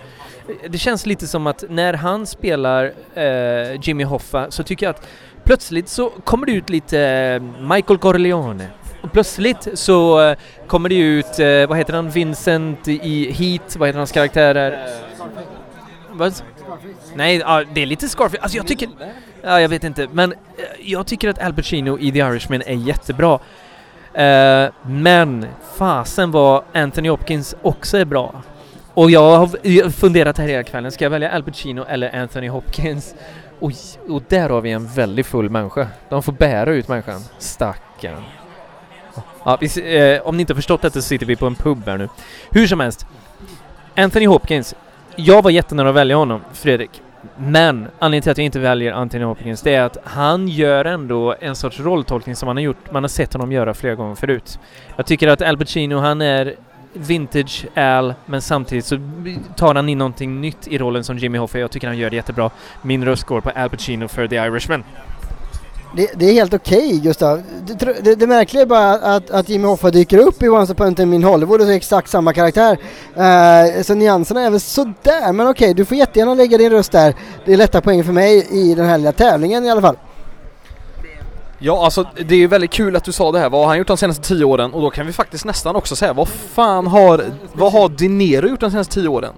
det 0.70 0.78
känns 0.78 1.06
lite 1.06 1.28
som 1.28 1.48
att 1.48 1.64
när 1.70 1.94
han 1.94 2.26
spelar 2.26 2.94
eh, 3.14 3.80
Jimmy 3.82 4.04
Hoffa 4.04 4.52
så 4.52 4.64
tycker 4.64 4.86
jag 4.86 4.96
att 4.96 5.08
plötsligt 5.44 5.90
så 5.90 6.10
kommer 6.10 6.46
det 6.46 6.52
ut 6.52 6.70
lite 6.70 7.00
eh, 7.02 7.64
Michael 7.74 8.00
Corleone. 8.00 8.68
Och 9.02 9.12
plötsligt 9.12 9.68
så 9.74 10.22
eh, 10.22 10.38
kommer 10.68 10.90
det 10.90 10.98
ut, 10.98 11.40
eh, 11.40 11.68
vad 11.68 11.78
heter 11.78 11.94
han, 11.94 12.10
Vincent 12.10 12.88
i 12.88 13.32
Heat, 13.32 13.76
vad 13.76 13.90
heter 13.90 13.98
hans 13.98 14.12
karaktär? 14.12 14.88
Vad? 16.12 16.34
Nej, 17.16 17.38
ja, 17.38 17.64
det 17.74 17.82
är 17.82 17.86
lite 17.86 18.10
Scarface. 18.10 18.42
Alltså 18.42 18.58
jag 18.58 18.68
tycker... 18.68 18.90
Ja, 19.46 19.62
jag 19.62 19.70
vet 19.70 19.84
inte, 19.84 20.08
men 20.12 20.32
eh, 20.32 20.38
jag 20.80 21.08
tycker 21.08 21.30
att 21.30 21.42
Al 21.42 21.54
Pacino 21.54 22.00
i 22.00 22.12
The 22.12 22.20
Irishman 22.20 22.62
är 22.62 22.74
jättebra. 22.74 23.40
Uh, 24.18 24.72
men 24.86 25.46
fasen 25.76 26.32
vad 26.32 26.64
Anthony 26.74 27.10
Hopkins 27.10 27.56
också 27.62 27.98
är 27.98 28.06
bra. 28.06 28.42
Och 28.94 29.12
jag 29.12 29.38
har 29.38 29.90
funderat 29.90 30.38
här 30.38 30.48
hela 30.48 30.64
kvällen, 30.64 30.92
ska 30.92 31.06
jag 31.06 31.10
välja 31.10 31.32
Al 31.32 31.44
Pacino 31.44 31.86
eller 31.90 32.16
Anthony 32.22 32.50
Hopkins? 32.50 33.16
Och, 33.60 33.72
och 34.10 34.24
där 34.28 34.50
har 34.50 34.62
vi 34.62 34.72
en 34.72 34.88
väldigt 34.88 35.26
full 35.26 35.50
människa. 35.50 35.88
De 36.10 36.24
får 36.24 36.34
bära 36.34 36.74
ut 36.74 36.88
människan. 36.88 37.22
Stackarn. 37.40 38.24
Ja, 39.44 39.58
vi, 39.62 39.98
eh, 39.98 40.28
om 40.28 40.38
ni 40.38 40.42
inte 40.42 40.54
har 40.54 40.56
förstått 40.56 40.82
detta 40.82 40.94
så 40.94 41.02
sitter 41.02 41.26
vi 41.26 41.36
på 41.36 41.48
en 41.48 41.56
pub 41.56 41.86
här 41.86 41.98
nu. 41.98 42.10
Hur 42.50 42.68
som 42.68 42.80
helst. 42.80 43.08
Anthony 43.96 44.28
Hopkins. 44.28 44.76
Jag 45.16 45.42
var 45.42 45.52
jättenära 45.52 45.90
att 45.90 45.96
välja 45.96 46.16
honom, 46.16 46.42
Fredrik. 46.54 47.02
Men 47.38 47.88
anledningen 48.00 48.22
till 48.22 48.32
att 48.32 48.38
jag 48.38 48.46
inte 48.46 48.60
väljer 48.60 48.94
Anthony 48.94 49.24
Hopkins 49.24 49.62
det 49.62 49.76
är 49.76 49.84
att 49.84 49.98
han 50.04 50.48
gör 50.48 50.86
ändå 50.86 51.36
en 51.40 51.56
sorts 51.56 51.80
rolltolkning 51.80 52.36
som 52.36 52.48
man 52.48 52.56
har 52.56 52.64
gjort, 52.64 52.92
man 52.92 53.04
har 53.04 53.08
sett 53.08 53.34
honom 53.34 53.52
göra 53.52 53.74
flera 53.74 53.96
gånger 53.96 54.16
förut. 54.16 54.60
Jag 54.96 55.06
tycker 55.06 55.28
att 55.28 55.42
Al 55.42 55.58
Pacino, 55.58 55.98
han 55.98 56.22
är 56.22 56.56
vintage 56.94 57.66
Al, 57.76 58.14
men 58.26 58.42
samtidigt 58.42 58.86
så 58.86 59.00
tar 59.56 59.76
han 59.76 59.90
in 59.90 59.98
någonting 59.98 60.42
nytt 60.42 60.68
i 60.68 60.78
rollen 60.78 61.04
som 61.04 61.18
Jimmy 61.18 61.38
Hoffa. 61.38 61.60
Jag 61.60 61.72
tycker 61.72 61.88
han 61.88 61.98
gör 61.98 62.10
det 62.10 62.16
jättebra. 62.16 62.50
Min 62.82 63.06
röst 63.06 63.24
går 63.24 63.42
på 63.42 63.50
Al 63.50 63.70
Pacino 63.70 64.08
för 64.08 64.28
The 64.28 64.36
Irishman. 64.36 64.84
Det, 65.96 66.12
det, 66.16 66.26
är 66.26 66.34
helt 66.34 66.54
okej 66.54 66.88
okay, 66.88 67.00
Gustav. 67.00 67.42
Det, 67.66 68.04
det, 68.04 68.16
det, 68.16 68.28
märkliga 68.28 68.62
är 68.62 68.66
bara 68.66 68.94
att, 68.94 69.32
att 69.32 69.50
Jimmy 69.50 69.68
Hoffa 69.68 69.90
dyker 69.90 70.18
upp 70.18 70.44
i 70.44 70.50
Once 70.50 70.74
upon 70.74 70.88
a 70.88 70.94
time 70.96 71.16
in 71.16 71.24
Hollywood 71.24 71.62
och 71.62 71.68
är 71.68 71.72
exakt 71.72 72.10
samma 72.10 72.34
karaktär. 72.34 72.78
Uh, 73.18 73.84
så 73.84 73.96
nyanserna 73.96 74.42
är 74.42 74.50
väl 74.50 74.60
sådär, 74.60 75.34
men 75.34 75.48
okej, 75.48 75.66
okay, 75.66 75.74
du 75.74 75.86
får 75.86 75.98
jättegärna 75.98 76.34
lägga 76.34 76.58
din 76.58 76.70
röst 76.70 76.92
där. 76.92 77.16
Det 77.46 77.54
är 77.54 77.58
lätta 77.58 77.82
poäng 77.82 78.04
för 78.04 78.14
mig 78.14 78.48
i 78.52 78.76
den 78.76 78.86
här 78.86 78.98
lilla 78.98 79.12
tävlingen 79.12 79.66
i 79.66 79.70
alla 79.70 79.82
fall. 79.82 79.96
Ja, 81.60 81.86
alltså 81.86 82.08
det 82.26 82.36
är 82.44 82.48
väldigt 82.48 82.72
kul 82.72 82.96
att 82.96 83.04
du 83.04 83.12
sa 83.12 83.32
det 83.32 83.40
här. 83.40 83.50
Vad 83.50 83.62
har 83.62 83.68
han 83.68 83.78
gjort 83.78 83.88
de 83.88 83.98
senaste 83.98 84.28
tio 84.28 84.46
åren? 84.46 84.74
Och 84.74 84.82
då 84.82 84.90
kan 84.90 85.06
vi 85.06 85.14
faktiskt 85.14 85.46
nästan 85.46 85.76
också 85.76 85.96
säga, 85.96 86.14
vad 86.14 86.28
fan 86.28 86.88
har, 86.88 87.24
vad 87.54 87.72
har 87.72 87.90
Dinero 87.90 88.48
gjort 88.48 88.60
de 88.60 88.72
senaste 88.72 88.94
tio 88.94 89.08
åren? 89.08 89.34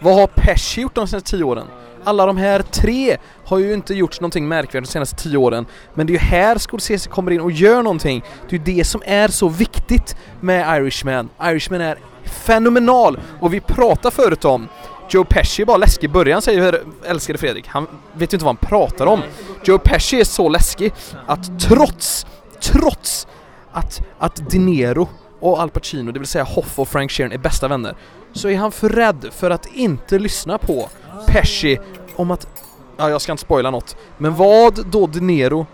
Vad 0.00 0.14
har 0.14 0.26
Pesci 0.26 0.80
gjort 0.80 0.94
de 0.94 1.08
senaste 1.08 1.30
tio 1.30 1.44
åren? 1.44 1.66
Alla 2.04 2.26
de 2.26 2.36
här 2.36 2.62
tre 2.62 3.16
har 3.44 3.58
ju 3.58 3.74
inte 3.74 3.94
gjort 3.94 4.20
någonting 4.20 4.48
märkvärdigt 4.48 4.88
de 4.88 4.92
senaste 4.92 5.16
tio 5.16 5.36
åren. 5.36 5.66
Men 5.94 6.06
det 6.06 6.10
är 6.10 6.14
ju 6.14 6.18
här 6.18 6.58
Scorsese 6.58 7.08
kommer 7.08 7.30
in 7.30 7.40
och 7.40 7.52
gör 7.52 7.82
någonting. 7.82 8.24
Det 8.48 8.56
är 8.56 8.58
ju 8.58 8.76
det 8.76 8.84
som 8.84 9.02
är 9.06 9.28
så 9.28 9.48
viktigt 9.48 10.16
med 10.40 10.80
Irishman. 10.80 11.28
Irishman 11.42 11.80
är 11.80 11.98
fenomenal 12.24 13.20
och 13.40 13.54
vi 13.54 13.60
pratade 13.60 14.14
förut 14.14 14.44
om 14.44 14.68
Joe 15.10 15.24
Pesci 15.24 15.62
är 15.62 15.66
bara 15.66 15.76
läskig 15.76 16.04
i 16.04 16.12
början 16.12 16.42
säger 16.42 16.80
älskade 17.06 17.38
Fredrik. 17.38 17.66
Han 17.66 17.86
vet 18.12 18.32
ju 18.32 18.36
inte 18.36 18.44
vad 18.44 18.56
han 18.56 18.68
pratar 18.68 19.06
om. 19.06 19.20
Joe 19.64 19.78
Pesci 19.78 20.20
är 20.20 20.24
så 20.24 20.48
läskig 20.48 20.92
att 21.26 21.60
trots, 21.60 22.26
trots 22.60 23.26
att, 23.72 24.00
att 24.18 24.50
De 24.50 24.58
Niro 24.58 25.08
och 25.40 25.60
Al 25.60 25.70
Pacino, 25.70 26.12
det 26.12 26.18
vill 26.18 26.28
säga 26.28 26.44
Hoff 26.44 26.78
och 26.78 26.88
Frank 26.88 27.10
Sheeran 27.10 27.32
är 27.32 27.38
bästa 27.38 27.68
vänner, 27.68 27.96
så 28.32 28.48
är 28.48 28.56
han 28.56 28.72
för 28.72 28.88
rädd 28.88 29.28
för 29.32 29.50
att 29.50 29.66
inte 29.66 30.18
lyssna 30.18 30.58
på 30.58 30.88
Pesci 31.26 31.78
om 32.16 32.30
att, 32.30 32.46
ja 32.96 33.10
jag 33.10 33.20
ska 33.20 33.32
inte 33.32 33.44
spoila 33.44 33.70
något, 33.70 33.96
men 34.18 34.34
vad 34.34 34.86
då 34.86 35.06
De 35.06 35.20
Niro 35.20 35.66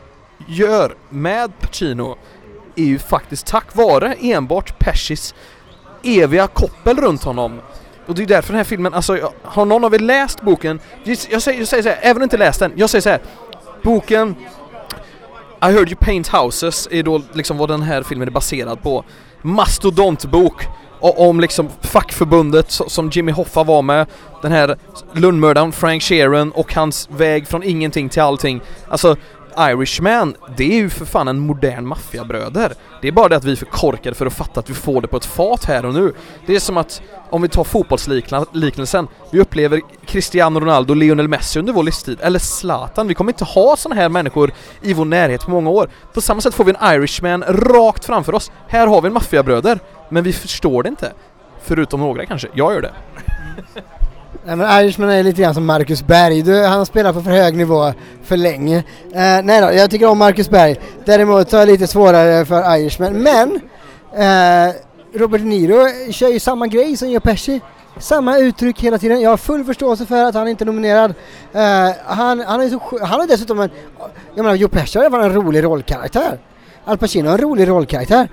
gör 0.47 0.95
med 1.11 1.59
Pacino 1.59 2.17
är 2.77 2.85
ju 2.85 2.99
faktiskt 2.99 3.47
tack 3.47 3.77
vare 3.77 4.15
enbart 4.21 4.79
Pescis 4.79 5.35
eviga 6.03 6.47
koppel 6.47 6.97
runt 6.97 7.25
honom. 7.25 7.61
Och 8.07 8.15
det 8.15 8.23
är 8.23 8.27
därför 8.27 8.49
den 8.53 8.57
här 8.57 8.65
filmen, 8.65 8.95
alltså 8.95 9.31
har 9.43 9.65
någon 9.65 9.85
av 9.85 9.95
er 9.95 9.99
läst 9.99 10.41
boken? 10.41 10.81
Jag 11.05 11.43
säger, 11.43 11.59
jag 11.59 11.69
säger 11.69 11.83
så 11.83 11.89
här, 11.89 11.99
även 12.03 12.17
om 12.17 12.23
inte 12.23 12.37
läst 12.37 12.61
den, 12.61 12.73
jag 12.77 12.91
säger 12.91 13.03
så 13.03 13.09
här. 13.09 13.21
Boken 13.83 14.35
I 15.63 15.67
heard 15.67 15.89
you 15.89 15.97
paint 15.97 16.29
houses 16.29 16.89
är 16.91 17.03
då 17.03 17.23
liksom 17.33 17.59
vad 17.59 17.69
den 17.69 17.83
här 17.83 18.03
filmen 18.03 18.29
är 18.29 18.33
baserad 18.33 18.83
på. 18.83 19.05
Mastodontbok 19.43 20.67
om 21.11 21.41
liksom 21.41 21.69
fackförbundet 21.81 22.71
som 22.71 23.11
Jimmy 23.11 23.33
Hoffa 23.33 23.65
var 23.65 23.83
med, 23.83 24.07
den 24.43 24.53
här 24.53 24.77
Lundmördaren 25.13 25.73
Frank 25.73 26.03
Sheeran 26.03 26.53
och 26.53 26.75
hans 26.75 27.09
väg 27.11 27.49
från 27.49 27.63
ingenting 27.63 28.09
till 28.09 28.23
allting. 28.23 28.61
Alltså 28.89 29.17
Irishman, 29.59 30.35
det 30.57 30.65
är 30.65 30.77
ju 30.77 30.91
för 30.91 31.05
fan 31.05 31.29
en 31.29 31.39
modern 31.39 31.87
maffiabröder. 31.87 32.73
Det 33.03 33.09
är 33.09 33.13
bara 33.13 33.29
det 33.29 33.37
att 33.37 33.45
vi 33.45 33.53
är 33.53 33.57
för 33.57 33.67
korkade 33.67 34.15
för 34.15 34.27
att 34.27 34.33
fatta 34.33 34.61
att 34.61 34.71
vi 34.71 34.75
får 34.75 35.01
det 35.01 35.09
på 35.09 35.17
ett 35.17 35.25
fat 35.25 35.65
här 35.65 35.85
och 35.85 35.95
nu. 35.95 36.13
Det 36.47 36.55
är 36.57 36.61
som 36.61 36.77
att, 36.77 37.03
om 37.31 37.43
vi 37.43 37.49
tar 37.49 37.65
fotbollsliknelsen, 37.65 39.09
vi 39.31 39.41
upplever 39.41 39.81
Cristiano 40.07 40.61
Ronaldo, 40.61 40.95
Lionel 40.95 41.29
Messi 41.29 41.59
under 41.59 41.73
vår 41.73 41.83
livstid, 41.83 42.19
eller 42.23 42.39
Zlatan. 42.39 43.09
Vi 43.09 43.15
kommer 43.15 43.33
inte 43.33 43.45
ha 43.45 43.77
sådana 43.77 44.01
här 44.01 44.09
människor 44.09 44.53
i 44.83 44.95
vår 44.95 45.05
närhet 45.05 45.45
på 45.45 45.51
många 45.51 45.71
år. 45.71 45.89
På 46.13 46.21
samma 46.21 46.41
sätt 46.41 46.55
får 46.55 46.65
vi 46.65 46.75
en 46.79 46.95
Irishman 46.95 47.45
rakt 47.49 48.05
framför 48.05 48.35
oss. 48.35 48.51
Här 48.69 48.87
har 48.87 49.01
vi 49.03 49.07
en 49.07 49.15
maffiabröder, 49.15 49.79
men 50.15 50.23
vi 50.23 50.33
förstår 50.33 50.83
det 50.83 50.89
inte. 50.89 51.13
Förutom 51.63 52.01
några 52.01 52.27
kanske. 52.27 52.49
Jag 52.55 52.75
gör 52.75 52.83
det. 52.83 52.93
Nej 54.45 54.57
men 54.57 54.81
Irishman 54.81 55.11
är 55.11 55.23
lite 55.23 55.43
grann 55.43 55.55
som 55.55 55.67
Marcus 55.67 56.07
Berg. 56.07 56.43
Du, 56.43 56.65
han 56.65 56.87
spelar 56.87 57.13
på 57.13 57.23
för 57.23 57.31
hög 57.31 57.57
nivå 57.57 57.93
för 58.23 58.37
länge. 58.37 58.77
Uh, 58.77 58.83
nej 59.45 59.61
då, 59.61 59.73
jag 59.73 59.91
tycker 59.91 60.09
om 60.09 60.19
Marcus 60.19 60.51
Berg. 60.51 60.77
Däremot 61.05 61.51
så 61.51 61.57
är 61.57 61.67
det 61.67 61.73
lite 61.73 61.87
svårare 61.87 62.45
för 62.45 62.77
Irishman. 62.77 63.13
Men 63.13 63.51
uh, 63.53 64.75
Robert 65.15 65.41
De 65.41 65.49
Niro 65.49 66.13
kör 66.13 66.29
ju 66.29 66.41
samma 66.41 66.67
grej 66.67 66.97
som 66.97 67.11
Joe 67.11 67.21
Pesci. 67.21 67.61
Samma 67.99 68.39
uttryck 68.39 68.81
hela 68.81 68.99
tiden. 68.99 69.21
Jag 69.21 69.31
har 69.31 69.37
full 69.37 69.65
förståelse 69.65 70.07
för 70.07 70.25
att 70.25 70.35
han 70.35 70.49
inte 70.49 70.65
är 70.65 70.67
nominerad. 70.67 71.11
Uh, 71.11 71.95
han, 72.05 72.41
han, 72.41 72.61
är 72.61 72.69
så, 72.69 72.99
han 73.03 73.21
har 73.21 73.27
dessutom 73.27 73.61
en... 73.61 73.71
Jag 74.35 74.45
menar, 74.45 74.57
Joe 74.57 74.69
Pesci 74.69 74.99
har 74.99 75.21
en 75.21 75.35
rolig 75.35 75.65
rollkaraktär. 75.65 76.39
Al 76.85 76.99
Pacino 76.99 77.29
har 77.29 77.39
en 77.39 77.45
rolig 77.45 77.69
rollkaraktär. 77.69 78.29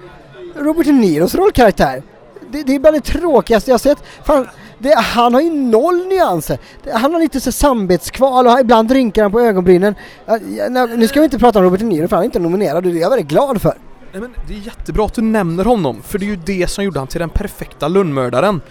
Robert 0.55 0.85
De 0.85 0.91
Niros 0.91 1.35
rollkaraktär. 1.35 2.03
Det, 2.51 2.63
det 2.63 2.75
är 2.75 2.79
bara 2.79 2.91
det 2.91 3.01
tråkigaste 3.01 3.71
jag 3.71 3.79
sett. 3.79 3.97
Fan, 4.23 4.47
det, 4.79 4.95
han 4.95 5.33
har 5.33 5.41
ju 5.41 5.49
noll 5.49 6.07
nyanser. 6.07 6.57
Han 6.93 7.13
har 7.13 7.21
lite 7.21 7.39
så 7.39 7.51
samvetskval 7.51 8.47
och 8.47 8.59
ibland 8.59 8.91
rynkar 8.91 9.21
han 9.21 9.31
på 9.31 9.39
ögonbrynen. 9.39 9.95
Nu 10.97 11.07
ska 11.07 11.19
vi 11.19 11.23
inte 11.23 11.39
prata 11.39 11.59
om 11.59 11.65
Robert 11.65 11.79
De 11.79 11.85
Niro 11.85 12.07
för 12.07 12.15
han 12.15 12.23
är 12.23 12.25
inte 12.25 12.39
nominerad 12.39 12.75
och 12.75 12.91
det 12.93 12.99
är 12.99 13.01
jag 13.01 13.09
väldigt 13.09 13.27
glad 13.27 13.61
för. 13.61 13.73
Nej, 14.11 14.21
men 14.21 14.33
det 14.47 14.53
är 14.53 14.57
jättebra 14.57 15.05
att 15.05 15.13
du 15.13 15.21
nämner 15.21 15.65
honom, 15.65 16.01
för 16.03 16.19
det 16.19 16.25
är 16.25 16.27
ju 16.27 16.35
det 16.35 16.69
som 16.69 16.83
gjorde 16.83 16.99
han 16.99 17.07
till 17.07 17.19
den 17.19 17.29
perfekta 17.29 17.87
Lundmördaren. 17.87 18.61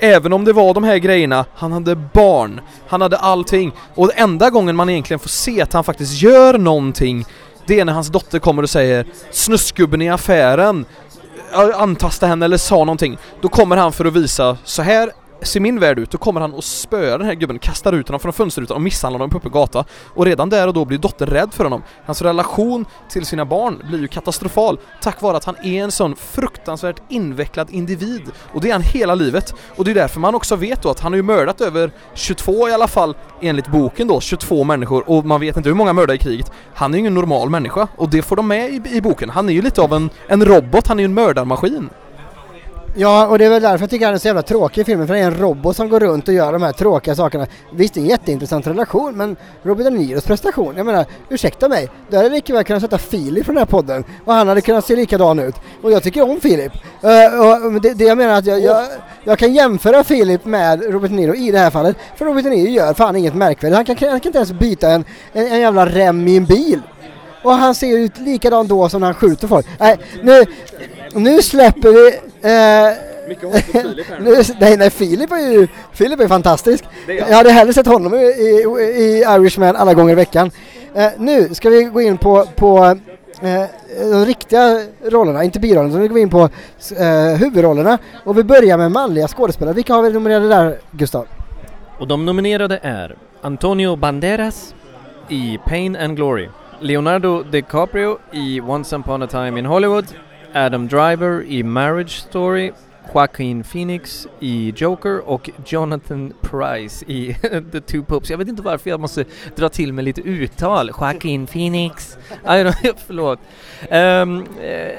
Även 0.00 0.32
om 0.32 0.44
det 0.44 0.52
var 0.52 0.74
de 0.74 0.84
här 0.84 0.96
grejerna, 0.96 1.44
han 1.54 1.72
hade 1.72 1.96
barn, 1.96 2.60
han 2.88 3.00
hade 3.00 3.16
allting. 3.16 3.72
Och 3.94 4.06
den 4.06 4.16
enda 4.18 4.50
gången 4.50 4.76
man 4.76 4.90
egentligen 4.90 5.18
får 5.20 5.28
se 5.28 5.62
att 5.62 5.72
han 5.72 5.84
faktiskt 5.84 6.22
gör 6.22 6.58
någonting, 6.58 7.24
det 7.66 7.80
är 7.80 7.84
när 7.84 7.92
hans 7.92 8.08
dotter 8.08 8.38
kommer 8.38 8.62
och 8.62 8.70
säger 8.70 9.06
Snuskgubben 9.30 10.02
i 10.02 10.10
affären 10.10 10.84
antasta 11.74 12.26
henne 12.26 12.44
eller 12.44 12.56
sa 12.56 12.76
någonting. 12.76 13.18
Då 13.40 13.48
kommer 13.48 13.76
han 13.76 13.92
för 13.92 14.04
att 14.04 14.12
visa, 14.12 14.56
så 14.64 14.82
här 14.82 15.10
ser 15.42 15.60
min 15.60 15.80
värld 15.80 15.98
ut, 15.98 16.10
då 16.10 16.18
kommer 16.18 16.40
han 16.40 16.54
och 16.54 16.64
spöar 16.64 17.18
den 17.18 17.26
här 17.26 17.34
gubben, 17.34 17.58
kastar 17.58 17.92
ut 17.92 18.08
honom 18.08 18.20
från 18.20 18.32
fönsterrutan 18.32 18.74
och 18.74 18.82
misshandlar 18.82 19.18
honom 19.18 19.30
på 19.30 19.38
öppen 19.38 19.52
gata. 19.52 19.84
Och 20.14 20.26
redan 20.26 20.50
där 20.50 20.68
och 20.68 20.74
då 20.74 20.84
blir 20.84 20.98
dottern 20.98 21.28
rädd 21.28 21.54
för 21.54 21.64
honom. 21.64 21.82
Hans 22.06 22.22
relation 22.22 22.84
till 23.08 23.26
sina 23.26 23.44
barn 23.44 23.82
blir 23.88 23.98
ju 23.98 24.08
katastrofal 24.08 24.78
tack 25.00 25.22
vare 25.22 25.36
att 25.36 25.44
han 25.44 25.56
är 25.62 25.82
en 25.82 25.90
sån 25.90 26.16
fruktansvärt 26.16 27.02
invecklad 27.08 27.70
individ. 27.70 28.22
Och 28.52 28.60
det 28.60 28.68
är 28.68 28.72
han 28.72 28.82
hela 28.82 29.14
livet. 29.14 29.54
Och 29.76 29.84
det 29.84 29.90
är 29.90 29.94
därför 29.94 30.20
man 30.20 30.34
också 30.34 30.56
vet 30.56 30.82
då 30.82 30.90
att 30.90 31.00
han 31.00 31.12
har 31.12 31.16
ju 31.16 31.22
mördat 31.22 31.60
över 31.60 31.90
22 32.14 32.68
i 32.68 32.72
alla 32.72 32.88
fall, 32.88 33.16
enligt 33.40 33.68
boken 33.68 34.08
då, 34.08 34.20
22 34.20 34.64
människor 34.64 35.10
och 35.10 35.24
man 35.24 35.40
vet 35.40 35.56
inte 35.56 35.68
hur 35.68 35.76
många 35.76 35.92
mördar 35.92 36.14
i 36.14 36.18
kriget. 36.18 36.52
Han 36.74 36.90
är 36.90 36.94
ju 36.94 37.00
ingen 37.00 37.14
normal 37.14 37.50
människa 37.50 37.88
och 37.96 38.10
det 38.10 38.22
får 38.22 38.36
de 38.36 38.48
med 38.48 38.70
i, 38.70 38.82
i 38.96 39.00
boken. 39.00 39.30
Han 39.30 39.48
är 39.48 39.52
ju 39.52 39.62
lite 39.62 39.82
av 39.82 39.92
en, 39.92 40.10
en 40.26 40.44
robot, 40.44 40.86
han 40.86 40.98
är 40.98 41.02
ju 41.02 41.04
en 41.04 41.14
mördarmaskin. 41.14 41.90
Ja, 42.94 43.26
och 43.26 43.38
det 43.38 43.44
är 43.44 43.50
väl 43.50 43.62
därför 43.62 43.82
jag 43.82 43.90
tycker 43.90 44.06
han 44.06 44.14
är 44.14 44.18
så 44.18 44.28
jävla 44.28 44.42
tråkig 44.42 44.80
i 44.80 44.84
filmen, 44.84 45.06
för 45.06 45.14
det 45.14 45.20
är 45.20 45.24
en 45.24 45.38
robot 45.38 45.76
som 45.76 45.88
går 45.88 46.00
runt 46.00 46.28
och 46.28 46.34
gör 46.34 46.52
de 46.52 46.62
här 46.62 46.72
tråkiga 46.72 47.14
sakerna. 47.14 47.46
Visst, 47.72 47.94
det 47.94 48.00
är 48.00 48.02
en 48.02 48.08
jätteintressant 48.08 48.66
relation, 48.66 49.16
men 49.16 49.36
Robert 49.62 49.84
De 49.84 49.90
Niros 49.90 50.24
prestation, 50.24 50.76
jag 50.76 50.86
menar, 50.86 51.04
ursäkta 51.28 51.68
mig, 51.68 51.88
då 52.10 52.16
hade 52.16 52.28
lika 52.28 52.52
väl 52.52 52.64
kunnat 52.64 52.82
sätta 52.82 52.98
Filip 52.98 53.44
från 53.44 53.54
den 53.54 53.62
här 53.62 53.66
podden 53.66 54.04
och 54.24 54.32
han 54.32 54.48
hade 54.48 54.60
kunnat 54.60 54.86
se 54.86 54.96
likadan 54.96 55.38
ut. 55.38 55.54
Och 55.82 55.92
jag 55.92 56.02
tycker 56.02 56.30
om 56.30 56.40
Filip. 56.40 56.72
Uh, 57.04 57.64
och 57.74 57.80
det, 57.80 57.94
det, 57.94 58.04
jag 58.04 58.18
menar 58.18 58.34
att 58.34 58.46
jag, 58.46 58.60
jag, 58.60 58.86
jag, 59.24 59.38
kan 59.38 59.54
jämföra 59.54 60.04
Filip 60.04 60.44
med 60.44 60.82
Robert 60.92 61.10
De 61.10 61.16
Niro 61.16 61.34
i 61.34 61.50
det 61.50 61.58
här 61.58 61.70
fallet, 61.70 61.96
för 62.16 62.24
Robert 62.24 62.44
De 62.44 62.50
Niro 62.50 62.70
gör 62.70 62.94
fan 62.94 63.16
inget 63.16 63.34
märkvärdigt. 63.34 63.76
Han 63.76 63.84
kan, 63.84 64.10
han 64.10 64.20
kan 64.20 64.28
inte 64.28 64.38
ens 64.38 64.52
byta 64.52 64.90
en, 64.90 65.04
en, 65.32 65.46
en 65.46 65.60
jävla 65.60 65.86
rem 65.86 66.28
i 66.28 66.36
en 66.36 66.44
bil. 66.44 66.80
Och 67.42 67.52
han 67.52 67.74
ser 67.74 67.98
ut 67.98 68.18
likadan 68.18 68.68
då 68.68 68.88
som 68.88 69.00
när 69.00 69.06
han 69.06 69.14
skjuter 69.14 69.48
folk. 69.48 69.66
Nej, 69.78 69.98
nu, 70.22 70.44
nu 71.14 71.42
släpper 71.42 71.88
vi... 71.88 72.18
Eh, 72.48 72.96
Mycket 73.28 73.64
Filip 73.64 74.06
här 74.06 74.18
nu. 74.20 74.42
Nej, 74.60 74.76
nej, 74.76 74.90
Filip 74.90 75.32
är 75.32 75.52
ju 75.52 75.68
Filip 75.92 76.20
är 76.20 76.28
fantastisk. 76.28 76.84
Är 77.08 77.12
jag 77.12 77.36
hade 77.36 77.50
hellre 77.50 77.72
sett 77.72 77.86
honom 77.86 78.14
i, 78.14 78.18
i, 78.18 78.64
i 78.96 79.24
Irishman 79.28 79.76
alla 79.76 79.94
gånger 79.94 80.12
i 80.12 80.14
veckan. 80.14 80.50
Eh, 80.94 81.08
nu 81.18 81.54
ska 81.54 81.70
vi 81.70 81.84
gå 81.84 82.00
in 82.00 82.18
på, 82.18 82.46
på 82.56 82.84
eh, 83.42 83.64
de 84.10 84.24
riktiga 84.24 84.80
rollerna, 85.02 85.44
inte 85.44 85.60
birollerna, 85.60 85.88
utan 85.88 86.00
vi 86.00 86.08
går 86.08 86.18
in 86.18 86.30
på 86.30 86.48
eh, 86.98 87.38
huvudrollerna. 87.38 87.98
Och 88.24 88.38
vi 88.38 88.44
börjar 88.44 88.78
med 88.78 88.92
manliga 88.92 89.28
skådespelare. 89.28 89.74
Vilka 89.74 89.94
har 89.94 90.02
vi 90.02 90.12
nominerade 90.12 90.48
där, 90.48 90.78
Gustav? 90.90 91.26
Och 91.98 92.08
de 92.08 92.26
nominerade 92.26 92.78
är 92.82 93.16
Antonio 93.42 93.96
Banderas 93.96 94.74
i 95.28 95.58
Pain 95.66 95.96
and 95.96 96.16
Glory, 96.16 96.48
Leonardo 96.80 97.42
DiCaprio 97.42 98.18
i 98.32 98.60
Once 98.60 98.96
upon 98.96 99.22
a 99.22 99.26
time 99.26 99.58
in 99.58 99.66
Hollywood, 99.66 100.04
Adam 100.54 100.88
Driver 100.88 101.42
i 101.42 101.62
Marriage 101.62 102.18
Story, 102.20 102.72
Joaquin 103.14 103.64
Phoenix 103.64 104.26
i 104.40 104.72
Joker 104.76 105.28
och 105.28 105.50
Jonathan 105.66 106.32
Price 106.42 107.04
i 107.08 107.34
The 107.72 107.80
Two 107.80 108.02
Popes. 108.02 108.30
Jag 108.30 108.38
vet 108.38 108.48
inte 108.48 108.62
varför 108.62 108.90
jag 108.90 109.00
måste 109.00 109.24
dra 109.56 109.68
till 109.68 109.92
med 109.92 110.04
lite 110.04 110.20
uttal. 110.20 110.90
Joaquin 111.00 111.46
Phoenix. 111.46 112.18
Aj, 112.44 112.64
förlåt. 113.06 113.38
Um, 113.90 114.46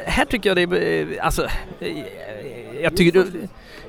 här 0.06 0.26
tycker 0.26 0.50
jag 0.50 0.58
det 0.58 0.78
är, 0.78 1.18
eh, 1.18 1.26
alltså, 1.26 1.48
eh, 1.80 1.98
jag 2.82 2.98
tycker 2.98 3.26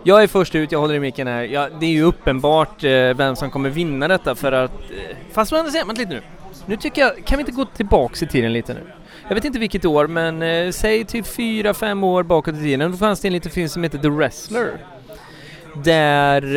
jag 0.05 0.23
är 0.23 0.27
först 0.27 0.55
ut, 0.55 0.73
jag 0.73 0.81
håller 0.81 0.95
i 0.95 1.01
micken 1.01 1.27
här. 1.27 1.43
Ja, 1.43 1.69
det 1.81 1.87
är 1.87 1.91
ju 1.91 2.03
uppenbart 2.03 2.85
eh, 2.85 2.91
vem 2.91 3.37
som 3.37 3.51
kommer 3.51 3.71
vinna 3.71 4.09
detta 4.09 4.35
för 4.35 4.53
att... 4.53 4.71
Eh, 4.71 5.17
fast 5.33 5.53
vänta 5.53 5.93
lite 5.93 6.05
nu. 6.05 6.21
Nu 6.67 6.77
tycker 6.77 7.03
jag, 7.03 7.25
kan 7.25 7.39
vi 7.39 7.41
inte 7.41 7.53
gå 7.53 7.65
tillbaks 7.65 8.23
i 8.23 8.27
tiden 8.27 8.53
lite 8.53 8.75
nu? 8.75 8.81
Jag 9.33 9.35
vet 9.35 9.45
inte 9.45 9.59
vilket 9.59 9.85
år, 9.85 10.07
men 10.07 10.43
eh, 10.43 10.71
säg 10.71 11.05
typ 11.05 11.27
fyra, 11.27 11.75
fem 11.75 12.05
år 12.05 12.23
bakåt 12.23 12.55
i 12.55 12.59
tiden, 12.59 12.91
då 12.91 12.97
fanns 12.97 13.21
det 13.21 13.29
en 13.29 13.33
liten 13.33 13.51
film 13.51 13.69
som 13.69 13.83
hette 13.83 13.99
The 13.99 14.09
Wrestler. 14.09 14.71
Där 15.85 16.57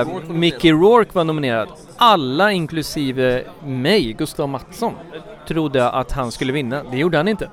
eh, 0.00 0.08
Mickey 0.28 0.72
Rourke 0.72 1.10
var 1.12 1.24
nominerad. 1.24 1.68
Alla 1.96 2.52
inklusive 2.52 3.44
mig, 3.64 4.12
Gustav 4.12 4.48
Mattsson, 4.48 4.94
trodde 5.48 5.90
att 5.90 6.12
han 6.12 6.32
skulle 6.32 6.52
vinna. 6.52 6.82
Det 6.90 6.96
gjorde 6.96 7.16
han 7.16 7.28
inte. 7.28 7.50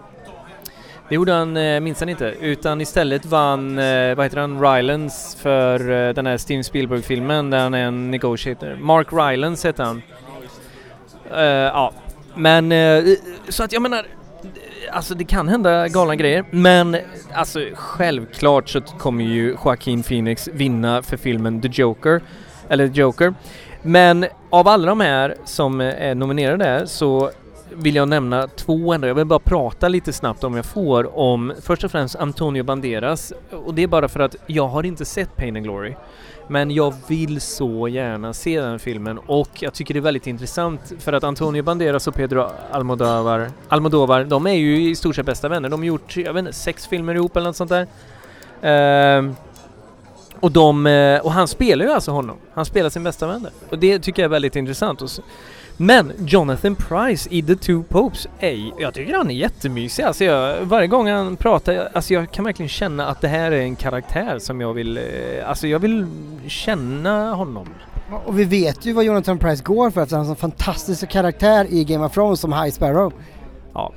Det 1.09 1.15
gjorde 1.15 1.31
han 1.33 1.57
eh, 1.57 1.79
minst 1.79 2.01
han 2.01 2.09
inte, 2.09 2.35
utan 2.39 2.81
istället 2.81 3.25
vann, 3.25 3.79
eh, 3.79 4.15
vad 4.15 4.25
heter 4.25 4.37
han, 4.37 4.61
Rylands 4.61 5.37
för 5.41 5.91
eh, 5.91 6.13
den 6.13 6.25
här 6.25 6.37
Steven 6.37 6.63
Spielberg-filmen 6.63 7.49
där 7.49 7.59
han 7.59 7.73
är 7.73 7.85
en 7.85 8.11
negotiator. 8.11 8.77
Mark 8.81 9.07
Rylands 9.11 9.65
heter 9.65 9.83
han. 9.83 10.01
Eh, 11.31 11.43
ja, 11.43 11.93
men 12.35 12.71
eh, 12.71 13.03
så 13.49 13.63
att 13.63 13.73
jag 13.73 13.81
menar, 13.81 14.05
alltså 14.91 15.15
det 15.15 15.23
kan 15.23 15.47
hända 15.47 15.87
galna 15.87 16.15
grejer, 16.15 16.45
men 16.51 16.97
alltså 17.33 17.59
självklart 17.73 18.69
så 18.69 18.81
kommer 18.81 19.23
ju 19.23 19.55
Joaquin 19.65 20.03
Phoenix 20.03 20.49
vinna 20.53 21.01
för 21.01 21.17
filmen 21.17 21.61
The 21.61 21.67
Joker, 21.67 22.21
eller 22.69 22.85
Joker. 22.85 23.33
Men 23.81 24.25
av 24.49 24.67
alla 24.67 24.85
de 24.85 24.99
här 24.99 25.35
som 25.45 25.81
är 25.81 26.15
nominerade 26.15 26.87
så 26.87 27.31
vill 27.75 27.95
jag 27.95 28.07
nämna 28.07 28.47
två 28.47 28.93
ändå. 28.93 29.07
Jag 29.07 29.15
vill 29.15 29.25
bara 29.25 29.39
prata 29.39 29.87
lite 29.87 30.13
snabbt 30.13 30.43
om 30.43 30.55
jag 30.55 30.65
får 30.65 31.17
om 31.17 31.53
först 31.61 31.83
och 31.83 31.91
främst 31.91 32.15
Antonio 32.15 32.63
Banderas 32.63 33.33
och 33.65 33.73
det 33.73 33.83
är 33.83 33.87
bara 33.87 34.07
för 34.07 34.19
att 34.19 34.35
jag 34.47 34.67
har 34.67 34.85
inte 34.85 35.05
sett 35.05 35.35
Pain 35.35 35.55
and 35.55 35.65
Glory. 35.65 35.95
Men 36.47 36.71
jag 36.71 36.93
vill 37.07 37.41
så 37.41 37.87
gärna 37.87 38.33
se 38.33 38.61
den 38.61 38.79
filmen 38.79 39.17
och 39.17 39.49
jag 39.53 39.73
tycker 39.73 39.93
det 39.93 39.99
är 39.99 40.01
väldigt 40.01 40.27
intressant 40.27 40.93
för 40.99 41.13
att 41.13 41.23
Antonio 41.23 41.63
Banderas 41.63 42.07
och 42.07 42.15
Pedro 42.15 42.49
Almodovar, 42.71 43.51
Almodovar 43.67 44.23
de 44.23 44.47
är 44.47 44.53
ju 44.53 44.89
i 44.89 44.95
stort 44.95 45.15
sett 45.15 45.25
bästa 45.25 45.49
vänner. 45.49 45.69
De 45.69 45.79
har 45.79 45.85
gjort, 45.85 46.17
jag 46.17 46.33
vet 46.33 46.39
inte, 46.39 46.53
sex 46.53 46.87
filmer 46.87 47.15
ihop 47.15 47.37
eller 47.37 47.47
något 47.47 47.55
sånt 47.55 47.71
där. 47.71 47.87
Uh, 48.63 49.31
och, 50.39 50.51
de, 50.51 50.87
eh, 50.87 51.19
och 51.19 51.31
han 51.31 51.47
spelar 51.47 51.85
ju 51.85 51.91
alltså 51.91 52.11
honom. 52.11 52.37
Han 52.53 52.65
spelar 52.65 52.89
sin 52.89 53.03
bästa 53.03 53.27
vän 53.27 53.43
där. 53.43 53.51
Och 53.69 53.79
det 53.79 53.99
tycker 53.99 54.21
jag 54.21 54.27
är 54.27 54.31
väldigt 54.31 54.55
intressant. 54.55 55.21
Men 55.77 56.11
Jonathan 56.25 56.75
Price 56.75 57.29
i 57.31 57.41
The 57.41 57.55
Two 57.55 57.83
Popes, 57.89 58.27
ej, 58.39 58.73
jag 58.79 58.93
tycker 58.93 59.13
han 59.13 59.29
är 59.29 59.35
jättemysig. 59.35 60.03
Alltså 60.03 60.23
jag, 60.23 60.61
varje 60.61 60.87
gång 60.87 61.09
han 61.09 61.35
pratar, 61.35 61.89
alltså 61.93 62.13
jag 62.13 62.31
kan 62.31 62.45
verkligen 62.45 62.69
känna 62.69 63.07
att 63.07 63.21
det 63.21 63.27
här 63.27 63.51
är 63.51 63.61
en 63.61 63.75
karaktär 63.75 64.39
som 64.39 64.61
jag 64.61 64.73
vill, 64.73 64.97
eh, 64.97 65.03
alltså 65.49 65.67
jag 65.67 65.79
vill 65.79 66.07
känna 66.47 67.33
honom. 67.33 67.67
Och 68.25 68.39
vi 68.39 68.43
vet 68.43 68.85
ju 68.85 68.93
vad 68.93 69.05
Jonathan 69.05 69.37
Price 69.37 69.63
går 69.63 69.89
för, 69.89 70.01
att 70.01 70.11
han 70.11 70.19
har 70.19 70.29
en 70.29 70.35
fantastisk 70.35 71.09
karaktär 71.09 71.67
i 71.69 71.83
Game 71.83 72.05
of 72.05 72.13
Thrones 72.13 72.39
som 72.39 72.53
High 72.53 72.71
Sparrow. 72.71 73.13
Ja, 73.73 73.93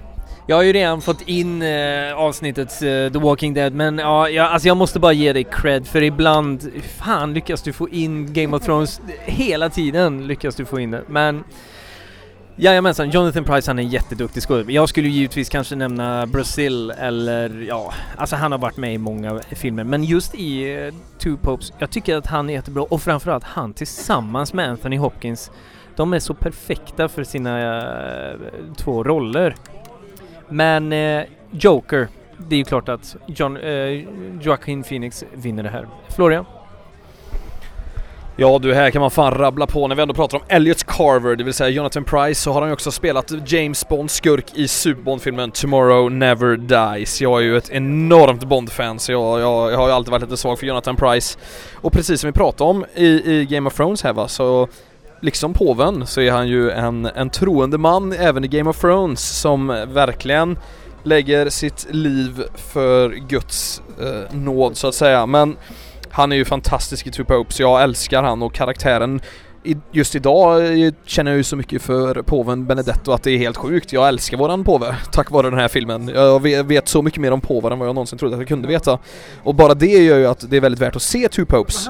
jag 0.46 0.56
har 0.56 0.62
ju 0.62 0.72
redan 0.72 1.00
fått 1.00 1.28
in 1.28 1.62
eh, 1.62 2.14
avsnittet 2.14 2.82
eh, 2.82 3.12
The 3.12 3.18
Walking 3.18 3.54
Dead 3.54 3.72
men 3.72 3.98
ja, 3.98 4.28
jag, 4.28 4.52
alltså 4.52 4.68
jag 4.68 4.76
måste 4.76 5.00
bara 5.00 5.12
ge 5.12 5.32
dig 5.32 5.44
cred 5.44 5.86
för 5.86 6.02
ibland, 6.02 6.70
fan 6.98 7.34
lyckas 7.34 7.62
du 7.62 7.72
få 7.72 7.88
in 7.88 8.32
Game 8.32 8.56
of 8.56 8.62
Thrones 8.62 9.00
hela 9.24 9.70
tiden 9.70 10.26
lyckas 10.26 10.54
du 10.54 10.64
få 10.64 10.80
in 10.80 10.90
det. 10.90 11.02
Men 11.08 11.44
Jajamensan, 12.58 13.10
Jonathan 13.10 13.44
Price 13.44 13.70
han 13.70 13.78
är 13.78 13.82
en 13.82 13.88
jätteduktig 13.88 14.42
skådespelare. 14.42 14.74
Jag 14.74 14.88
skulle 14.88 15.08
givetvis 15.08 15.48
kanske 15.48 15.76
nämna 15.76 16.26
Brazil 16.26 16.90
eller 16.90 17.66
ja, 17.68 17.92
alltså 18.16 18.36
han 18.36 18.52
har 18.52 18.58
varit 18.58 18.76
med 18.76 18.94
i 18.94 18.98
många 18.98 19.40
filmer. 19.50 19.84
Men 19.84 20.04
just 20.04 20.34
i 20.34 20.76
uh, 20.76 20.94
Two 21.18 21.36
Popes, 21.42 21.72
jag 21.78 21.90
tycker 21.90 22.16
att 22.16 22.26
han 22.26 22.50
är 22.50 22.54
jättebra 22.54 22.82
och 22.82 23.02
framförallt 23.02 23.44
han 23.44 23.72
tillsammans 23.74 24.52
med 24.52 24.68
Anthony 24.68 24.96
Hopkins. 24.96 25.50
De 25.96 26.12
är 26.12 26.18
så 26.18 26.34
perfekta 26.34 27.08
för 27.08 27.24
sina 27.24 27.80
uh, 28.32 28.40
två 28.76 29.04
roller. 29.04 29.54
Men 30.48 30.92
eh, 30.92 31.24
Joker, 31.50 32.08
det 32.38 32.54
är 32.54 32.58
ju 32.58 32.64
klart 32.64 32.88
att 32.88 33.16
John, 33.26 33.56
eh, 33.56 34.04
Joaquin 34.40 34.82
Phoenix 34.82 35.24
vinner 35.34 35.62
det 35.62 35.68
här. 35.68 35.88
Florian? 36.08 36.44
Ja 38.38 38.58
du, 38.58 38.74
här 38.74 38.90
kan 38.90 39.00
man 39.00 39.10
fan 39.10 39.34
rabbla 39.34 39.66
på. 39.66 39.88
När 39.88 39.96
vi 39.96 40.02
ändå 40.02 40.14
pratar 40.14 40.38
om 40.38 40.44
Elliot 40.48 40.84
Carver, 40.84 41.36
det 41.36 41.44
vill 41.44 41.54
säga 41.54 41.70
Jonathan 41.70 42.04
Price, 42.04 42.40
så 42.40 42.52
har 42.52 42.60
han 42.60 42.68
ju 42.68 42.72
också 42.72 42.90
spelat 42.90 43.32
James 43.46 43.88
Bond 43.88 44.10
skurk 44.10 44.46
i 44.54 44.68
Super 44.68 45.02
Bond-filmen 45.02 45.50
Tomorrow 45.50 46.12
Never 46.12 46.56
Dies. 46.56 47.20
Jag 47.20 47.40
är 47.40 47.44
ju 47.44 47.56
ett 47.56 47.70
enormt 47.70 48.44
Bond-fan 48.44 48.98
så 48.98 49.12
jag, 49.12 49.40
jag, 49.40 49.72
jag, 49.72 49.76
har 49.76 49.86
ju 49.86 49.92
alltid 49.92 50.10
varit 50.10 50.22
lite 50.22 50.36
svag 50.36 50.58
för 50.58 50.66
Jonathan 50.66 50.96
Price. 50.96 51.38
Och 51.74 51.92
precis 51.92 52.20
som 52.20 52.28
vi 52.28 52.32
pratade 52.32 52.70
om 52.70 52.84
i, 52.94 53.06
i 53.06 53.46
Game 53.50 53.68
of 53.68 53.74
Thrones 53.74 54.02
här 54.02 54.12
va, 54.12 54.28
så 54.28 54.68
liksom 55.20 55.54
påven 55.54 56.06
så 56.06 56.20
är 56.20 56.32
han 56.32 56.48
ju 56.48 56.70
en, 56.70 57.06
en 57.06 57.30
troende 57.30 57.78
man 57.78 58.12
även 58.12 58.44
i 58.44 58.48
Game 58.48 58.70
of 58.70 58.80
Thrones 58.80 59.40
som 59.40 59.66
verkligen 59.88 60.58
lägger 61.02 61.48
sitt 61.48 61.86
liv 61.90 62.42
för 62.54 63.10
Guds 63.10 63.82
eh, 64.00 64.36
nåd 64.36 64.76
så 64.76 64.88
att 64.88 64.94
säga. 64.94 65.26
Men 65.26 65.56
han 66.10 66.32
är 66.32 66.36
ju 66.36 66.44
fantastisk 66.44 67.06
i 67.06 67.10
Two 67.10 67.24
Popes, 67.24 67.60
jag 67.60 67.82
älskar 67.82 68.22
han 68.22 68.42
och 68.42 68.54
karaktären 68.54 69.20
just 69.92 70.14
idag 70.14 70.80
eh, 70.84 70.92
känner 71.04 71.30
jag 71.30 71.36
ju 71.36 71.44
så 71.44 71.56
mycket 71.56 71.82
för 71.82 72.22
påven 72.22 72.66
Benedetto 72.66 73.12
att 73.12 73.22
det 73.22 73.30
är 73.30 73.38
helt 73.38 73.56
sjukt. 73.56 73.92
Jag 73.92 74.08
älskar 74.08 74.36
våran 74.36 74.64
påve 74.64 74.96
tack 75.12 75.30
vare 75.30 75.50
den 75.50 75.58
här 75.58 75.68
filmen. 75.68 76.08
Jag 76.08 76.64
vet 76.64 76.88
så 76.88 77.02
mycket 77.02 77.20
mer 77.20 77.32
om 77.32 77.40
påven 77.40 77.72
än 77.72 77.78
vad 77.78 77.88
jag 77.88 77.94
någonsin 77.94 78.18
trodde 78.18 78.34
att 78.34 78.40
jag 78.40 78.48
kunde 78.48 78.68
veta. 78.68 78.98
Och 79.42 79.54
bara 79.54 79.74
det 79.74 79.86
gör 79.86 80.18
ju 80.18 80.26
att 80.26 80.50
det 80.50 80.56
är 80.56 80.60
väldigt 80.60 80.80
värt 80.80 80.96
att 80.96 81.02
se 81.02 81.28
Two 81.28 81.44
Popes. 81.44 81.88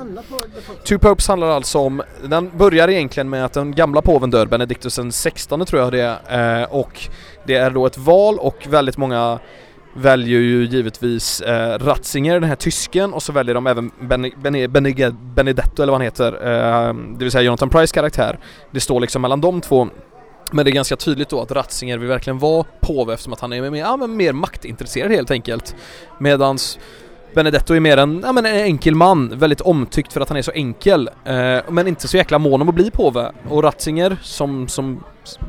Two 0.84 0.98
Popes 0.98 1.28
handlar 1.28 1.48
alltså 1.48 1.78
om, 1.78 2.02
den 2.24 2.50
börjar 2.58 2.88
egentligen 2.88 3.28
med 3.28 3.44
att 3.44 3.52
den 3.52 3.74
gamla 3.74 4.02
påven 4.02 4.30
dör, 4.30 4.46
Benedictus 4.46 4.96
den 4.96 5.12
16 5.12 5.66
tror 5.66 5.82
jag 5.82 5.92
det 5.92 6.16
är, 6.28 6.60
eh, 6.60 6.66
och 6.70 7.08
det 7.46 7.54
är 7.54 7.70
då 7.70 7.86
ett 7.86 7.98
val 7.98 8.38
och 8.38 8.66
väldigt 8.68 8.96
många 8.96 9.38
väljer 9.96 10.40
ju 10.40 10.64
givetvis 10.64 11.40
eh, 11.40 11.78
Ratzinger, 11.78 12.40
den 12.40 12.48
här 12.48 12.56
tysken, 12.56 13.12
och 13.12 13.22
så 13.22 13.32
väljer 13.32 13.54
de 13.54 13.66
även 13.66 13.90
ben, 14.00 14.30
ben, 14.42 14.72
ben, 14.72 15.16
Benedetto 15.34 15.82
eller 15.82 15.92
vad 15.92 16.00
han 16.00 16.04
heter, 16.04 16.32
eh, 16.32 16.94
det 16.94 17.24
vill 17.24 17.30
säga 17.30 17.42
Jonathan 17.42 17.70
Price 17.70 17.94
karaktär. 17.94 18.38
Det 18.70 18.80
står 18.80 19.00
liksom 19.00 19.22
mellan 19.22 19.40
de 19.40 19.60
två 19.60 19.88
men 20.52 20.64
det 20.64 20.70
är 20.70 20.72
ganska 20.72 20.96
tydligt 20.96 21.28
då 21.28 21.40
att 21.40 21.52
Ratzinger 21.52 21.98
vill 21.98 22.08
verkligen 22.08 22.38
vara 22.38 22.64
påve 22.80 23.12
eftersom 23.12 23.32
att 23.32 23.40
han 23.40 23.52
är 23.52 23.70
mer, 23.70 23.80
ja, 23.80 23.96
men 23.96 24.16
mer 24.16 24.32
maktintresserad 24.32 25.10
helt 25.10 25.30
enkelt. 25.30 25.76
Medans 26.18 26.78
Benedetto 27.34 27.74
är 27.74 27.80
mer 27.80 27.96
en, 27.96 28.20
ja, 28.24 28.32
men 28.32 28.46
en 28.46 28.54
enkel 28.54 28.94
man, 28.94 29.38
väldigt 29.38 29.60
omtyckt 29.60 30.12
för 30.12 30.20
att 30.20 30.28
han 30.28 30.38
är 30.38 30.42
så 30.42 30.50
enkel. 30.50 31.10
Eh, 31.24 31.58
men 31.68 31.86
inte 31.86 32.08
så 32.08 32.16
jäkla 32.16 32.38
mån 32.38 32.62
om 32.62 32.68
att 32.68 32.74
bli 32.74 32.90
påve. 32.90 33.32
Och 33.48 33.62
Ratzinger 33.62 34.16
som, 34.22 34.68
som 34.68 35.04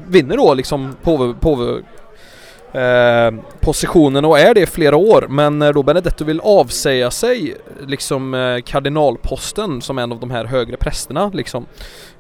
vinner 0.08 0.38
då 0.38 0.54
liksom 0.54 0.96
påve, 1.04 1.34
påve 1.34 1.82
Eh, 2.72 3.32
positionen 3.60 4.26
och 4.26 4.40
är 4.40 4.54
det 4.54 4.62
i 4.62 4.66
flera 4.66 4.96
år 4.96 5.26
men 5.30 5.60
när 5.60 5.74
då 5.74 5.84
Benedetto 5.84 6.26
vill 6.26 6.40
avsäga 6.40 7.12
sig 7.12 7.56
liksom 7.88 8.34
eh, 8.34 8.62
kardinalposten 8.62 9.82
som 9.82 9.98
en 9.98 10.12
av 10.12 10.20
de 10.20 10.32
här 10.32 10.46
högre 10.46 10.78
prästerna 10.78 11.32
liksom 11.34 11.66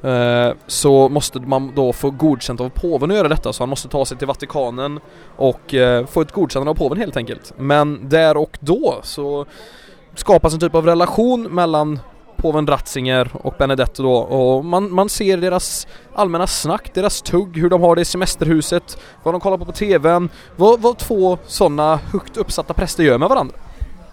eh, 0.03 0.49
så 0.67 1.09
måste 1.09 1.39
man 1.39 1.71
då 1.75 1.93
få 1.93 2.09
godkänt 2.09 2.61
av 2.61 2.69
påven 2.69 3.11
att 3.11 3.17
göra 3.17 3.27
detta 3.27 3.53
så 3.53 3.63
han 3.63 3.69
måste 3.69 3.87
ta 3.87 4.05
sig 4.05 4.17
till 4.17 4.27
Vatikanen 4.27 4.99
och 5.35 5.73
eh, 5.73 6.05
få 6.05 6.21
ett 6.21 6.31
godkännande 6.31 6.71
av 6.71 6.75
påven 6.75 6.97
helt 6.97 7.17
enkelt. 7.17 7.53
Men 7.57 8.09
där 8.09 8.37
och 8.37 8.57
då 8.59 8.99
så 9.03 9.45
skapas 10.15 10.53
en 10.53 10.59
typ 10.59 10.75
av 10.75 10.85
relation 10.85 11.43
mellan 11.43 11.99
påven 12.38 12.67
Ratzinger 12.67 13.29
och 13.33 13.55
Benedetto 13.57 14.03
då 14.03 14.13
och 14.15 14.65
man, 14.65 14.93
man 14.93 15.09
ser 15.09 15.38
deras 15.38 15.88
allmänna 16.13 16.47
snack, 16.47 16.93
deras 16.93 17.21
tugg, 17.21 17.57
hur 17.57 17.69
de 17.69 17.81
har 17.81 17.95
det 17.95 18.01
i 18.01 18.05
semesterhuset, 18.05 19.01
vad 19.23 19.33
de 19.33 19.41
kollar 19.41 19.57
på 19.57 19.65
på 19.65 19.71
TVn, 19.71 20.29
vad, 20.55 20.81
vad 20.81 20.97
två 20.97 21.38
sådana 21.47 21.95
högt 21.95 22.38
uppsatta 22.38 22.73
präster 22.73 23.03
gör 23.03 23.17
med 23.17 23.29
varandra. 23.29 23.55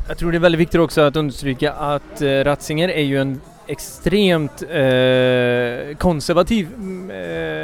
Jag 0.08 0.18
tror 0.18 0.32
det 0.32 0.38
är 0.38 0.40
väldigt 0.40 0.60
viktigt 0.60 0.80
också 0.80 1.00
att 1.00 1.16
understryka 1.16 1.72
att 1.72 2.22
eh, 2.22 2.28
Ratzinger 2.28 2.88
är 2.88 3.02
ju 3.02 3.20
en 3.20 3.40
extremt 3.66 4.62
eh, 4.62 5.96
konservativ 5.96 6.68
mm, 6.74 7.10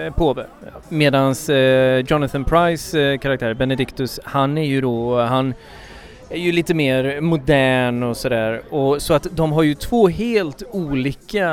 eh, 0.07 0.15
påve. 0.15 0.47
Medans 0.89 1.49
eh, 1.49 2.05
Jonathan 2.09 2.45
Price 2.45 3.01
eh, 3.01 3.19
karaktär, 3.19 3.55
Benedictus, 3.55 4.21
han 4.25 4.59
är 4.59 4.65
ju 4.65 4.81
då, 4.81 5.23
han 5.23 5.55
är 6.31 6.39
ju 6.39 6.53
lite 6.53 6.75
mer 6.75 7.21
modern 7.21 8.03
och 8.03 8.17
sådär. 8.17 8.63
Och 8.71 9.03
så 9.03 9.15
att 9.15 9.27
de 9.31 9.53
har 9.53 9.63
ju 9.63 9.75
två 9.75 10.09
helt 10.09 10.63
olika 10.71 11.47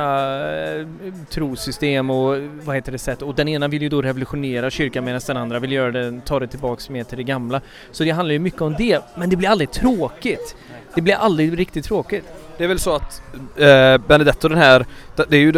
eh, 0.76 0.88
trosystem 1.30 2.10
och 2.10 2.42
vad 2.64 2.76
heter 2.76 2.92
det 2.92 2.98
sätt 2.98 3.22
och 3.22 3.36
den 3.36 3.48
ena 3.48 3.68
vill 3.68 3.82
ju 3.82 3.90
då 3.90 4.02
revolutionera 4.02 4.70
kyrkan 4.70 5.06
medan 5.06 5.22
den 5.28 5.38
andra 5.38 5.60
vill 5.60 5.72
göra 5.72 5.92
det, 5.92 6.22
ta 6.26 6.40
det 6.40 6.48
tillbaks 6.48 6.90
mer 6.90 7.04
till 7.04 7.18
det 7.18 7.24
gamla. 7.24 7.62
Så 7.92 8.04
det 8.04 8.12
handlar 8.12 8.34
ju 8.34 8.40
mycket 8.40 8.62
om 8.62 8.76
det, 8.78 9.02
men 9.16 9.30
det 9.30 9.36
blir 9.36 9.50
aldrig 9.50 9.72
tråkigt. 9.72 10.56
Det 10.96 11.02
blir 11.02 11.16
aldrig 11.16 11.60
riktigt 11.60 11.86
tråkigt. 11.86 12.26
Det 12.58 12.64
är 12.64 12.68
väl 12.68 12.80
så 12.80 12.96
att 12.96 13.22
eh, 13.58 14.08
Benedetto 14.08 14.48
den 14.48 14.58
här, 14.58 14.86
det 15.16 15.38
är 15.38 15.42
ju 15.42 15.54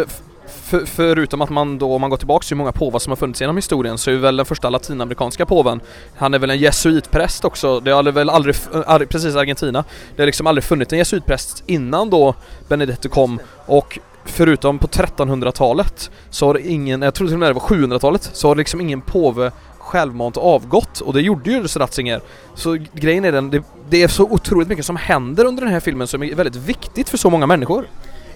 för, 0.70 0.86
förutom 0.86 1.40
att 1.40 1.50
man 1.50 1.78
då, 1.78 1.94
om 1.94 2.00
man 2.00 2.10
går 2.10 2.16
tillbaka 2.16 2.42
till 2.42 2.56
hur 2.56 2.58
många 2.58 2.72
påvar 2.72 2.98
som 2.98 3.10
har 3.10 3.16
funnits 3.16 3.40
genom 3.40 3.56
historien 3.56 3.98
så 3.98 4.10
är 4.10 4.14
väl 4.14 4.36
den 4.36 4.46
första 4.46 4.70
latinamerikanska 4.70 5.46
påven 5.46 5.80
Han 6.16 6.34
är 6.34 6.38
väl 6.38 6.50
en 6.50 6.58
jesuitpräst 6.58 7.44
också, 7.44 7.80
det 7.80 7.90
har 7.90 8.02
väl 8.02 8.30
aldrig, 8.30 8.56
eh, 8.74 8.98
precis 8.98 9.36
Argentina 9.36 9.84
Det 10.16 10.22
har 10.22 10.26
liksom 10.26 10.46
aldrig 10.46 10.64
funnits 10.64 10.92
en 10.92 10.98
jesuitpräst 10.98 11.62
innan 11.66 12.10
då 12.10 12.34
Benedetto 12.68 13.08
kom 13.08 13.40
och 13.66 13.98
förutom 14.24 14.78
på 14.78 14.86
1300-talet 14.86 16.10
så 16.30 16.46
har 16.46 16.58
ingen, 16.66 17.02
jag 17.02 17.14
tror 17.14 17.26
till 17.26 17.34
och 17.34 17.40
med 17.40 17.48
det 17.48 17.54
var 17.54 17.60
700-talet, 17.60 18.30
så 18.32 18.48
har 18.48 18.56
liksom 18.56 18.80
ingen 18.80 19.00
påve 19.00 19.52
självmant 19.78 20.36
avgått 20.36 21.00
och 21.00 21.12
det 21.12 21.20
gjorde 21.20 21.50
ju 21.50 21.62
Ratzinger. 21.62 22.20
Så 22.54 22.78
grejen 22.92 23.24
är 23.24 23.32
den, 23.32 23.50
det, 23.50 23.62
det 23.88 24.02
är 24.02 24.08
så 24.08 24.24
otroligt 24.24 24.68
mycket 24.68 24.84
som 24.84 24.96
händer 24.96 25.44
under 25.44 25.62
den 25.62 25.72
här 25.72 25.80
filmen 25.80 26.06
som 26.06 26.22
är 26.22 26.34
väldigt 26.34 26.56
viktigt 26.56 27.08
för 27.08 27.18
så 27.18 27.30
många 27.30 27.46
människor. 27.46 27.86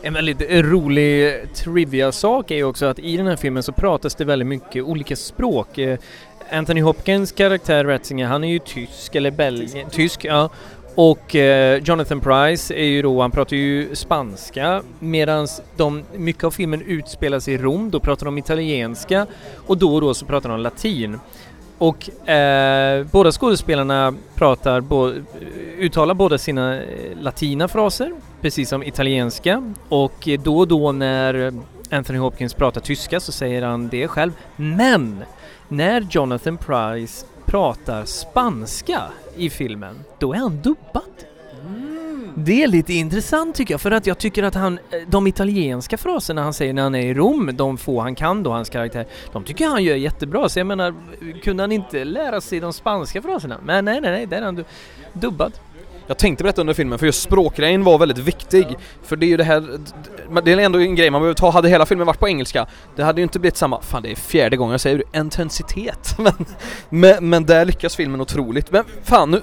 En 0.07 0.15
väldigt 0.15 0.43
rolig 0.51 1.35
trivia-sak 1.55 2.51
är 2.51 2.55
ju 2.55 2.65
också 2.65 2.87
att 2.87 2.99
i 2.99 3.17
den 3.17 3.27
här 3.27 3.37
filmen 3.37 3.63
så 3.63 3.73
pratas 3.73 4.15
det 4.15 4.25
väldigt 4.25 4.49
mycket 4.49 4.85
olika 4.85 5.17
språk. 5.17 5.79
Eh, 5.79 5.99
Anthony 6.51 6.81
Hopkins 6.83 7.33
karaktär 7.33 7.85
Ratzinger, 7.85 8.27
han 8.27 8.45
är 8.45 8.49
ju 8.49 8.59
tysk 8.59 9.15
eller 9.15 9.31
belgisk, 9.31 9.77
tysk 9.91 10.25
ja. 10.25 10.51
Och 10.95 11.37
eh, 11.37 11.83
Jonathan 11.85 12.21
Price 12.21 12.75
är 12.75 12.85
ju 12.85 13.03
då, 13.03 13.21
han 13.21 13.31
pratar 13.31 13.57
ju 13.57 13.95
spanska 13.97 14.83
medan 14.99 15.49
de, 15.77 16.03
mycket 16.17 16.45
av 16.45 16.51
filmen 16.51 16.83
utspelas 16.83 17.49
i 17.49 17.59
Rom, 17.59 17.91
då 17.91 18.01
pratar 18.01 18.25
de 18.25 18.39
italienska 18.39 19.27
och 19.67 19.79
då 19.79 19.95
och 19.95 20.01
då 20.01 20.15
så 20.15 20.27
pratar 20.27 20.49
de 20.49 20.61
latin. 20.61 21.19
Och 21.79 22.29
eh, 22.29 23.07
båda 23.13 23.33
skådespelarna 23.33 24.15
pratar, 24.35 24.81
bo, 24.81 25.13
uttalar 25.79 26.15
båda 26.15 26.39
sina 26.39 26.83
eh, 26.83 27.19
latina 27.21 27.69
fraser, 27.69 28.13
precis 28.41 28.69
som 28.69 28.83
italienska. 28.83 29.73
Och 29.89 30.29
då 30.45 30.59
och 30.59 30.69
då 30.69 30.93
när 30.93 31.53
Anthony 31.91 32.19
Hopkins 32.19 32.55
pratar 32.55 32.81
tyska 32.81 33.21
så 33.21 33.33
säger 33.33 33.63
han 33.63 33.89
det 33.89 34.09
själv. 34.09 34.33
Men 34.57 35.25
när 35.69 36.07
Jonathan 36.11 36.57
Price 36.57 37.27
pratar 37.47 38.05
spanska 38.05 39.03
i 39.37 39.51
filmen, 39.51 40.05
då 40.19 40.33
är 40.33 40.39
han 40.39 40.63
dubbad. 40.63 41.03
Det 42.37 42.63
är 42.63 42.67
lite 42.67 42.93
intressant 42.93 43.57
tycker 43.57 43.75
jag, 43.75 43.81
för 43.81 43.91
att 43.91 44.07
jag 44.07 44.19
tycker 44.19 44.43
att 44.43 44.55
han, 44.55 44.79
eh, 44.91 44.99
de 45.07 45.27
italienska 45.27 45.97
fraserna 45.97 46.43
han 46.43 46.55
säger 46.55 46.73
när 46.73 46.83
han 46.83 46.95
är 46.95 47.07
i 47.07 47.15
Rom, 47.15 47.51
de 47.53 47.79
få 47.79 48.01
han 48.01 48.15
kan 48.15 48.43
då, 48.43 48.51
hans 48.51 48.71
karaktär, 48.71 49.07
de 49.33 49.45
tycker 49.45 49.67
han 49.67 49.85
gör 49.85 49.97
jättebra. 49.97 50.49
Så 50.49 50.59
jag 50.59 50.67
menar, 50.67 50.95
kunde 51.43 51.63
han 51.63 51.73
inte 51.73 52.05
lära 52.05 52.41
sig 52.41 52.61
de 52.61 52.73
spanska 52.73 53.23
fraserna? 53.23 53.59
Men 53.65 53.85
nej, 53.85 54.01
nej, 54.01 54.11
nej, 54.11 54.27
där 54.27 54.37
är 54.37 54.43
han 54.43 54.65
dubbad. 55.13 55.53
Jag 56.07 56.19
tänkte 56.19 56.45
på 56.45 56.47
detta 56.47 56.61
under 56.61 56.75
filmen 56.75 56.99
för 56.99 57.07
just 57.07 57.23
språkgrejen 57.23 57.85
var 57.85 57.99
väldigt 57.99 58.19
viktig. 58.19 58.77
För 59.03 59.17
det 59.17 59.27
är 59.27 59.29
ju 59.29 59.37
det 59.37 59.45
här, 59.45 59.79
det 60.45 60.53
är 60.53 60.59
ändå 60.59 60.81
en 60.81 60.95
grej 60.95 61.11
man 61.11 61.21
behöver 61.21 61.35
ta, 61.35 61.51
hade 61.51 61.69
hela 61.69 61.87
filmen 61.87 62.07
varit 62.07 62.21
på 62.21 62.29
engelska, 62.29 62.67
det 62.97 63.03
hade 63.03 63.21
ju 63.21 63.23
inte 63.23 63.39
blivit 63.39 63.57
samma, 63.57 63.81
fan 63.81 64.03
det 64.03 64.11
är 64.11 64.15
fjärde 64.15 64.57
gången 64.57 64.73
jag 64.73 64.81
säger 64.81 65.03
det, 65.13 65.19
intensitet. 65.19 66.15
Men, 66.19 66.47
men, 66.89 67.29
men 67.29 67.47
där 67.47 67.65
lyckas 67.65 67.97
filmen 67.97 68.21
otroligt. 68.21 68.73
Men 68.73 68.85
fan 69.03 69.31
nu, 69.31 69.43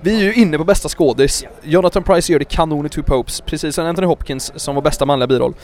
vi 0.00 0.20
är 0.20 0.24
ju 0.24 0.34
inne 0.34 0.58
på 0.58 0.64
bästa 0.64 0.88
skådis. 0.88 1.44
Jonathan 1.62 2.02
Price 2.02 2.32
gör 2.32 2.38
det 2.38 2.44
kanon 2.44 2.86
i 2.86 2.88
Two 2.88 3.02
Popes, 3.02 3.40
precis 3.40 3.74
som 3.74 3.86
Anthony 3.86 4.06
Hopkins 4.06 4.52
som 4.56 4.74
var 4.74 4.82
bästa 4.82 5.06
manliga 5.06 5.26
biroll. 5.26 5.54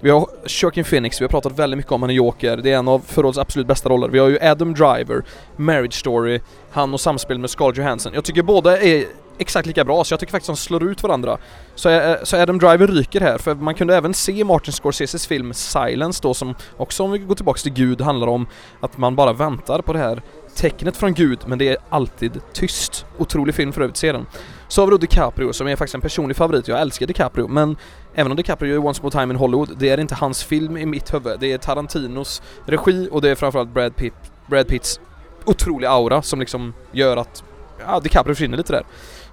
Vi 0.00 0.10
har 0.10 0.28
Joaquin 0.62 0.84
Phoenix, 0.84 1.20
vi 1.20 1.24
har 1.24 1.28
pratat 1.28 1.58
väldigt 1.58 1.76
mycket 1.76 1.92
om 1.92 2.02
han 2.02 2.10
i 2.10 2.14
Joker, 2.14 2.56
det 2.56 2.72
är 2.72 2.76
en 2.76 2.88
av 2.88 2.98
förra 3.06 3.26
årets 3.26 3.38
absolut 3.38 3.66
bästa 3.66 3.88
roller. 3.88 4.08
Vi 4.08 4.18
har 4.18 4.28
ju 4.28 4.38
Adam 4.42 4.74
Driver, 4.74 5.24
Marriage 5.56 5.94
Story, 5.94 6.40
han 6.70 6.94
och 6.94 7.00
samspel 7.00 7.38
med 7.38 7.50
Scarlett 7.50 7.76
Johansson. 7.76 8.12
Jag 8.14 8.24
tycker 8.24 8.42
båda 8.42 8.80
är 8.80 9.04
exakt 9.38 9.66
lika 9.66 9.84
bra, 9.84 10.04
så 10.04 10.12
jag 10.12 10.20
tycker 10.20 10.30
faktiskt 10.30 10.46
de 10.46 10.56
slår 10.56 10.84
ut 10.84 11.02
varandra. 11.02 11.38
Så, 11.74 11.88
äh, 11.88 12.16
så 12.22 12.36
Adam 12.36 12.58
Driver 12.58 12.86
ryker 12.86 13.20
här, 13.20 13.38
för 13.38 13.54
man 13.54 13.74
kunde 13.74 13.96
även 13.96 14.14
se 14.14 14.44
Martin 14.44 14.72
Scorseses 14.72 15.26
film 15.26 15.54
Silence 15.54 16.20
då 16.22 16.34
som 16.34 16.54
också 16.76 17.02
om 17.02 17.10
vi 17.10 17.18
går 17.18 17.34
tillbaks 17.34 17.62
till 17.62 17.72
Gud 17.72 18.00
handlar 18.00 18.26
om 18.26 18.46
att 18.80 18.98
man 18.98 19.16
bara 19.16 19.32
väntar 19.32 19.82
på 19.82 19.92
det 19.92 19.98
här 19.98 20.22
tecknet 20.54 20.96
från 20.96 21.14
Gud 21.14 21.38
men 21.46 21.58
det 21.58 21.68
är 21.68 21.76
alltid 21.88 22.40
tyst. 22.52 23.06
Otrolig 23.18 23.54
film 23.54 23.72
för 23.72 23.80
övrigt, 23.80 23.96
se 23.96 24.12
den. 24.12 24.26
Så 24.68 24.82
har 24.82 24.86
vi 24.86 24.90
då 24.90 24.96
DiCaprio 24.96 25.52
som 25.52 25.68
är 25.68 25.76
faktiskt 25.76 25.94
en 25.94 26.00
personlig 26.00 26.36
favorit, 26.36 26.68
jag 26.68 26.80
älskar 26.80 27.06
DiCaprio 27.06 27.48
men 27.48 27.76
även 28.14 28.32
om 28.32 28.36
DiCaprio 28.36 28.74
är 28.74 28.86
Once 28.86 29.02
More 29.02 29.12
Time 29.12 29.34
in 29.34 29.36
Hollywood, 29.36 29.76
det 29.78 29.88
är 29.88 30.00
inte 30.00 30.14
hans 30.14 30.44
film 30.44 30.76
i 30.76 30.86
mitt 30.86 31.14
huvud. 31.14 31.40
Det 31.40 31.52
är 31.52 31.58
Tarantinos 31.58 32.42
regi 32.66 33.08
och 33.12 33.22
det 33.22 33.30
är 33.30 33.34
framförallt 33.34 33.70
Brad, 33.70 33.96
Pitt, 33.96 34.14
Brad 34.46 34.68
Pitts 34.68 35.00
otroliga 35.46 35.90
aura 35.90 36.22
som 36.22 36.40
liksom 36.40 36.74
gör 36.92 37.16
att 37.16 37.44
ja, 37.86 38.00
DiCaprio 38.00 38.34
försvinner 38.34 38.56
lite 38.56 38.72
där. 38.72 38.84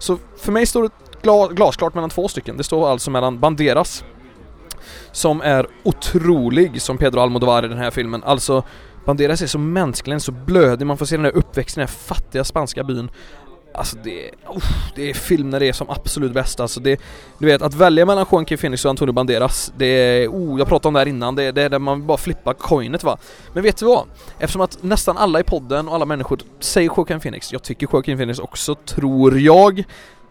Så 0.04 0.18
för 0.38 0.52
mig 0.52 0.66
står 0.66 0.84
det 0.84 0.90
gla 1.22 1.48
glasklart 1.48 1.94
mellan 1.94 2.10
två 2.10 2.28
stycken. 2.28 2.58
Det 2.58 2.64
står 2.64 2.90
alltså 2.90 3.12
mellan 3.12 3.40
Banderas 3.40 4.04
som 5.12 5.42
är 5.42 5.68
otrolig 5.84 6.82
som 6.82 6.98
Pedro 6.98 7.20
Almodovar 7.20 7.66
i 7.66 7.68
den 7.68 7.78
här 7.78 7.92
filmen. 7.92 8.24
Alltså 8.24 8.64
Banderas 9.06 9.42
är 9.42 9.48
så 9.48 9.60
mänsklig, 9.60 10.22
så 10.22 10.32
blödig, 10.32 10.86
man 10.86 10.98
får 10.98 11.06
se 11.06 11.16
den 11.16 11.26
här 11.26 11.36
uppväxten 11.36 11.82
i 11.82 11.86
den 11.86 11.88
här 11.88 11.96
fattiga 12.16 12.44
spanska 12.44 12.84
byn. 12.84 13.12
Alltså 13.74 13.98
det, 14.04 14.32
uff, 14.56 14.92
det 14.96 15.10
är 15.10 15.14
film 15.14 15.50
när 15.50 15.60
det 15.60 15.68
är 15.68 15.74
som 15.74 15.90
absolut 15.90 16.34
bäst. 16.34 16.60
Alltså 16.60 16.80
det, 16.80 17.02
Du 17.38 17.46
vet 17.46 17.62
att 17.62 17.74
välja 17.74 18.06
mellan 18.06 18.26
Joaquin 18.32 18.58
Phoenix 18.58 18.86
och 18.86 18.90
Antonio 18.90 19.14
Banderas 19.14 19.74
Det 19.78 19.86
är, 19.86 20.28
oh 20.28 20.60
jag 20.60 20.68
pratade 20.68 20.88
om 20.88 20.94
det 20.94 21.00
här 21.00 21.08
innan, 21.08 21.36
det, 21.36 21.52
det 21.52 21.62
är 21.62 21.70
där 21.70 21.80
man 21.80 22.08
bara 22.08 22.18
flippar 22.18 22.54
coinet 22.54 23.04
va. 23.04 23.18
Men 23.54 23.64
vet 23.64 23.78
du 23.78 23.86
vad? 23.86 24.08
Eftersom 24.40 24.62
att 24.62 24.84
nästan 24.84 25.18
alla 25.18 25.40
i 25.40 25.44
podden 25.44 25.88
och 25.88 25.96
alla 25.96 26.06
människor 26.06 26.40
säger 26.60 26.90
Joaquin 26.98 27.20
Phoenix 27.20 27.52
Jag 27.52 27.64
tycker 27.64 27.88
Joaquin 27.92 28.18
Phoenix 28.18 28.40
också, 28.40 28.76
tror 28.76 29.40
jag 29.40 29.84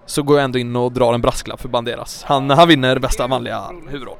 Så 0.06 0.22
går 0.22 0.36
jag 0.36 0.44
ändå 0.44 0.58
in 0.58 0.76
och 0.76 0.92
drar 0.92 1.14
en 1.14 1.20
brasklapp 1.20 1.60
för 1.60 1.68
Banderas. 1.68 2.22
Han, 2.24 2.50
han 2.50 2.68
vinner 2.68 2.98
bästa 2.98 3.28
manliga 3.28 3.64
huvudroll. 3.88 4.16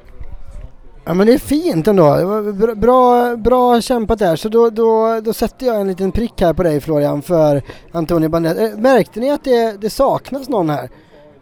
Ja 1.05 1.13
men 1.13 1.27
det 1.27 1.33
är 1.33 1.37
fint 1.37 1.87
ändå. 1.87 2.15
Det 2.15 2.25
var 2.25 2.75
bra- 2.75 3.35
bra, 3.35 3.81
kämpat 3.81 4.19
där. 4.19 4.35
Så 4.35 4.49
då, 4.49 4.69
då, 4.69 5.19
då 5.21 5.33
sätter 5.33 5.65
jag 5.65 5.81
en 5.81 5.87
liten 5.87 6.11
prick 6.11 6.41
här 6.41 6.53
på 6.53 6.63
dig 6.63 6.81
Florian 6.81 7.21
för 7.21 7.61
Antonio 7.91 8.29
Banderas. 8.29 8.57
Eh, 8.57 8.77
märkte 8.77 9.19
ni 9.19 9.31
att 9.31 9.43
det, 9.43 9.81
det 9.81 9.89
saknas 9.89 10.49
någon 10.49 10.69
här? 10.69 10.89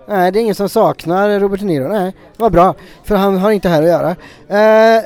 Nej, 0.07 0.31
det 0.31 0.39
är 0.39 0.41
ingen 0.41 0.55
som 0.55 0.69
saknar 0.69 1.39
Robert 1.39 1.59
De 1.59 1.65
Niro. 1.65 1.87
Nej, 1.87 2.15
vad 2.37 2.51
bra. 2.51 2.75
För 3.03 3.15
han 3.15 3.37
har 3.37 3.51
inte 3.51 3.69
här 3.69 3.81
att 3.83 3.87
göra. 3.89 4.09
Eh, 4.97 5.03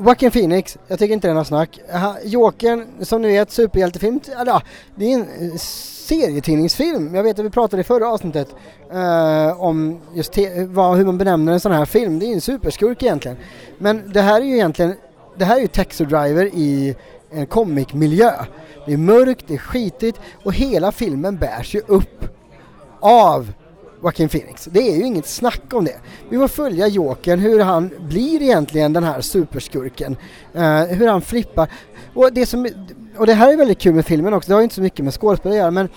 Joaquin 0.00 0.30
Phoenix, 0.30 0.78
jag 0.88 0.98
tycker 0.98 1.14
inte 1.14 1.28
det 1.28 1.32
är 1.32 1.34
något 1.34 1.46
snack. 1.46 1.80
Jokern, 2.24 2.86
som 3.00 3.22
ni 3.22 3.28
vet, 3.28 3.50
superhjältefilm. 3.50 4.20
Eller 4.40 4.52
ja, 4.52 4.62
det 4.94 5.12
är 5.12 5.14
en 5.14 5.50
eh, 5.52 5.56
serietidningsfilm. 5.58 7.14
Jag 7.14 7.22
vet 7.22 7.38
att 7.38 7.44
vi 7.44 7.50
pratade 7.50 7.80
i 7.80 7.84
förra 7.84 8.08
avsnittet 8.08 8.48
eh, 8.92 9.62
om 9.62 10.00
just 10.14 10.32
te- 10.32 10.64
vad, 10.64 10.96
hur 10.96 11.04
man 11.04 11.18
benämner 11.18 11.52
en 11.52 11.60
sån 11.60 11.72
här 11.72 11.84
film. 11.84 12.18
Det 12.18 12.26
är 12.26 12.32
en 12.32 12.40
superskurk 12.40 13.02
egentligen. 13.02 13.36
Men 13.78 14.12
det 14.12 14.20
här 14.20 14.40
är 14.40 14.44
ju 14.44 14.54
egentligen, 14.54 14.94
det 15.38 15.44
här 15.44 15.56
är 15.56 15.60
ju 15.60 15.66
Taxi 15.66 16.04
Driver 16.04 16.46
i 16.46 16.96
en 17.30 17.46
comicmiljö. 17.46 18.32
Det 18.86 18.92
är 18.92 18.96
mörkt, 18.96 19.44
det 19.48 19.54
är 19.54 19.58
skitigt 19.58 20.20
och 20.44 20.54
hela 20.54 20.92
filmen 20.92 21.36
bärs 21.36 21.74
ju 21.74 21.80
upp 21.86 22.24
av 23.00 23.52
Joaquin 24.02 24.28
Phoenix. 24.28 24.68
Det 24.72 24.80
är 24.80 24.96
ju 24.96 25.02
inget 25.02 25.26
snack 25.26 25.72
om 25.72 25.84
det. 25.84 25.96
Vi 26.28 26.38
får 26.38 26.48
följa 26.48 26.88
Jokern, 26.88 27.38
hur 27.38 27.60
han 27.60 27.90
blir 28.08 28.42
egentligen 28.42 28.92
den 28.92 29.04
här 29.04 29.20
superskurken. 29.20 30.16
Eh, 30.54 30.82
hur 30.82 31.08
han 31.08 31.22
flippar. 31.22 31.70
Och 32.14 32.32
det, 32.32 32.46
som, 32.46 32.68
och 33.16 33.26
det 33.26 33.34
här 33.34 33.52
är 33.52 33.56
väldigt 33.56 33.78
kul 33.78 33.94
med 33.94 34.06
filmen 34.06 34.34
också, 34.34 34.48
det 34.48 34.54
har 34.54 34.60
ju 34.60 34.64
inte 34.64 34.74
så 34.74 34.82
mycket 34.82 35.04
med 35.04 35.14
skådespel 35.14 35.52
att 35.52 35.58
göra 35.58 35.70
men 35.70 35.88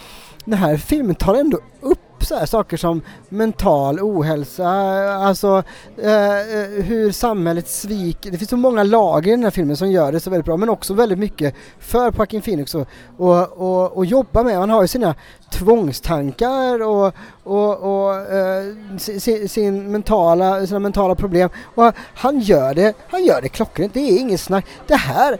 den 0.46 0.60
här 0.60 0.78
filmen 0.78 1.16
tar 1.16 1.36
ändå 1.36 1.60
upp 1.82 2.00
så 2.26 2.36
här 2.36 2.46
saker 2.46 2.78
som 2.78 3.02
mental 3.30 4.00
ohälsa, 4.00 4.70
alltså 5.14 5.64
eh, 5.98 6.40
eh, 6.40 6.84
hur 6.84 7.12
samhället 7.12 7.68
sviker. 7.68 8.32
Det 8.32 8.38
finns 8.38 8.50
så 8.50 8.58
många 8.58 8.84
lager 8.84 9.28
i 9.28 9.36
den 9.36 9.44
här 9.44 9.52
filmen 9.52 9.78
som 9.78 9.92
gör 9.92 10.12
det 10.12 10.20
så 10.20 10.30
väldigt 10.30 10.46
bra 10.46 10.58
men 10.58 10.70
också 10.70 10.94
väldigt 10.94 11.20
mycket 11.20 11.56
för 11.80 12.14
Joaquin 12.18 12.42
Phoenix 12.42 12.76
och, 12.76 12.88
och, 13.18 13.52
och, 13.52 13.98
och 13.98 14.06
jobba 14.06 14.44
med. 14.44 14.58
Han 14.58 14.70
har 14.70 14.82
ju 14.82 14.88
sina 14.88 15.16
tvångstankar 15.50 16.82
och, 16.82 17.14
och, 17.44 17.78
och 17.78 18.16
eh, 18.16 18.64
sin, 18.98 19.50
sin 19.50 19.92
mentala, 19.92 20.68
sina 20.68 20.80
mentala 20.80 21.16
problem 21.16 21.50
och 21.76 21.94
han 22.14 22.40
gör 22.40 22.74
det, 22.74 22.94
han 23.08 23.24
gör 23.26 23.42
det 23.42 23.50
klockrent. 23.50 23.94
Det 23.94 24.00
är 24.00 24.20
inget 24.20 24.42
snack. 24.42 24.66
Det 24.88 24.96
här 24.96 25.38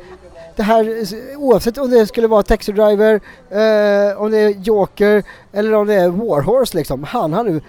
det 0.62 0.66
här, 0.66 1.06
oavsett 1.38 1.78
om 1.78 1.90
det 1.90 2.08
skulle 2.08 2.28
vara 2.28 2.44
Taxi 2.44 2.72
Driver, 2.72 3.14
eh, 3.50 4.22
om 4.22 4.32
det 4.32 4.38
är 4.38 4.50
Joker 4.50 5.24
eller 5.52 5.74
om 5.74 5.88
det 5.88 5.94
är 5.94 6.10
Warhorse 6.10 6.78
liksom. 6.78 7.04
Han 7.04 7.34
har 7.34 7.44
nu, 7.44 7.62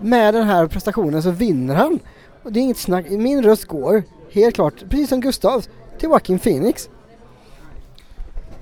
med 0.00 0.34
den 0.34 0.46
här 0.46 0.66
prestationen 0.66 1.22
så 1.22 1.30
vinner 1.30 1.74
han. 1.74 1.98
Och 2.42 2.52
det 2.52 2.60
är 2.60 2.62
inget 2.62 2.78
snack. 2.78 3.10
Min 3.10 3.42
röst 3.42 3.64
går, 3.64 4.02
helt 4.32 4.54
klart, 4.54 4.74
precis 4.90 5.08
som 5.08 5.20
Gustavs, 5.20 5.68
till 5.98 6.08
Joaquin 6.08 6.38
Phoenix. 6.38 6.88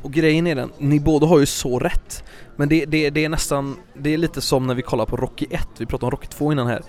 Och 0.03 0.13
grejen 0.13 0.47
är 0.47 0.55
den, 0.55 0.73
ni 0.79 1.01
båda 1.01 1.27
har 1.27 1.39
ju 1.39 1.47
så 1.47 1.79
rätt. 1.79 2.25
Men 2.57 2.69
det, 2.69 2.85
det, 2.85 3.11
det 3.11 3.25
är 3.25 3.29
nästan, 3.29 3.77
det 3.95 4.15
är 4.15 4.19
lite 4.19 4.41
som 4.41 4.67
när 4.67 4.75
vi 4.75 4.83
kollar 4.83 5.07
på 5.07 5.17
Rocky 5.17 5.47
1, 5.51 5.69
vi 5.79 5.87
pratade 5.87 6.07
om 6.07 6.11
Rocky 6.11 6.27
2 6.27 6.53
innan 6.53 6.67
här. 6.67 6.83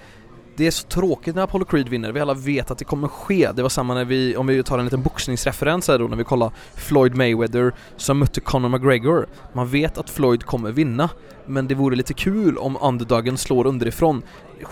Det 0.58 0.68
är 0.68 0.72
så 0.72 0.88
tråkigt 0.88 1.36
när 1.36 1.44
Apollo 1.44 1.66
Creed 1.66 1.90
vinner, 1.90 2.12
vi 2.12 2.20
alla 2.20 2.34
vet 2.34 2.72
att 2.72 2.78
det 2.78 2.86
kommer 2.86 3.08
ske. 3.08 3.52
Det 3.56 3.62
var 3.62 3.70
samma 3.70 3.94
när 3.94 4.06
vi, 4.06 4.38
om 4.38 4.48
vi 4.48 4.64
tar 4.64 4.80
en 4.80 4.86
liten 4.86 5.02
boxningsreferens 5.02 5.88
här 5.88 6.00
då, 6.00 6.08
när 6.08 6.18
vi 6.18 6.24
kollar 6.24 6.52
Floyd 6.76 7.16
Mayweather 7.16 7.74
som 7.98 8.20
mötte 8.20 8.42
Conor 8.42 8.70
McGregor. 8.70 9.28
Man 9.54 9.68
vet 9.68 9.98
att 9.98 10.10
Floyd 10.10 10.44
kommer 10.44 10.72
vinna, 10.72 11.10
men 11.46 11.68
det 11.68 11.76
vore 11.76 11.96
lite 11.96 12.14
kul 12.14 12.58
om 12.58 12.78
underdogen 12.82 13.38
slår 13.38 13.68
underifrån. 13.68 14.22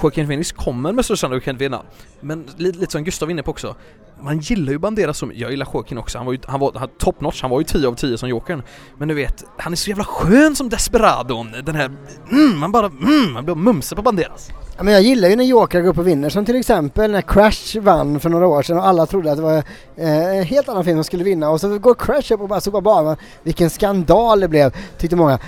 Joaquin 0.02 0.28
Phoenix 0.28 0.52
kommer 0.52 0.92
med 0.92 1.06
största 1.06 1.22
sannolikhet 1.22 1.56
vinna. 1.56 1.82
Men 2.22 2.46
lite, 2.58 2.80
lite 2.80 2.92
som 2.92 3.04
Gustav 3.04 3.28
var 3.28 3.32
inne 3.32 3.44
på 3.44 3.52
också, 3.52 3.76
man 4.22 4.40
gillar 4.40 4.72
ju 4.72 4.80
Banderas 4.80 5.18
som, 5.18 5.32
jag 5.36 5.52
gillar 5.52 5.68
Joaquin 5.74 5.98
också, 5.98 6.18
han 6.18 6.26
var 6.26 6.34
ju, 6.34 6.40
han 6.48 6.60
var 6.60 6.72
han, 6.76 6.90
top 7.00 7.22
notch, 7.22 7.42
han 7.42 7.52
var 7.52 7.60
ju 7.60 7.64
10 7.64 7.88
av 7.88 7.96
10 7.96 8.18
som 8.18 8.30
Jokern. 8.30 8.64
Men 8.98 9.08
du 9.08 9.14
vet, 9.14 9.44
han 9.58 9.72
är 9.72 9.78
så 9.78 9.90
jävla 9.90 10.04
skön 10.04 10.56
som 10.56 10.70
Desperadon, 10.70 11.52
den 11.64 11.76
här, 11.76 11.92
mm, 12.32 12.60
man 12.60 12.72
bara, 12.72 12.86
mm, 12.86 13.34
man 13.34 13.46
blir 13.46 13.56
mumsig 13.56 13.96
på 13.96 14.02
Banderas. 14.02 14.50
Ja, 14.78 14.84
men 14.84 14.94
jag 14.94 15.02
gillar 15.02 15.30
ju 15.30 15.36
när 15.36 15.44
Joker 15.44 15.82
går 15.82 15.90
upp 15.90 15.98
och 15.98 16.08
vinner, 16.08 16.30
som 16.30 16.46
till 16.46 16.56
exempel 16.56 17.12
när 17.12 17.22
Crash 17.22 17.80
vann 17.82 18.20
för 18.20 18.30
några 18.30 18.48
år 18.48 18.64
sedan 18.64 18.78
och 18.78 18.88
alla 18.88 19.06
trodde 19.06 19.32
att 19.32 19.38
det 19.38 19.44
var 19.44 19.58
eh, 19.96 20.38
en 20.38 20.44
helt 20.44 20.70
annan 20.70 20.84
film 20.84 20.98
som 20.98 21.04
skulle 21.04 21.24
vinna 21.24 21.50
och 21.50 21.62
så 21.62 21.80
går 21.80 21.94
Crash 21.94 22.34
upp 22.34 22.42
och 22.42 22.50
bara 22.50 22.62
sopar 22.62 22.82
banan. 22.82 23.18
Vilken 23.44 23.70
skandal 23.70 24.40
det 24.40 24.48
blev, 24.48 24.74
tyckte 24.98 25.16
många. 25.16 25.40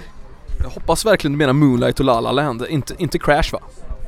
Jag 0.64 0.70
hoppas 0.70 1.06
verkligen 1.06 1.32
du 1.32 1.38
menar 1.38 1.54
Moonlight 1.54 2.00
och 2.00 2.06
La 2.06 2.20
La 2.20 2.32
Land, 2.32 2.66
inte, 2.70 2.94
inte 2.98 3.20
Crash 3.20 3.52
va? 3.54 3.60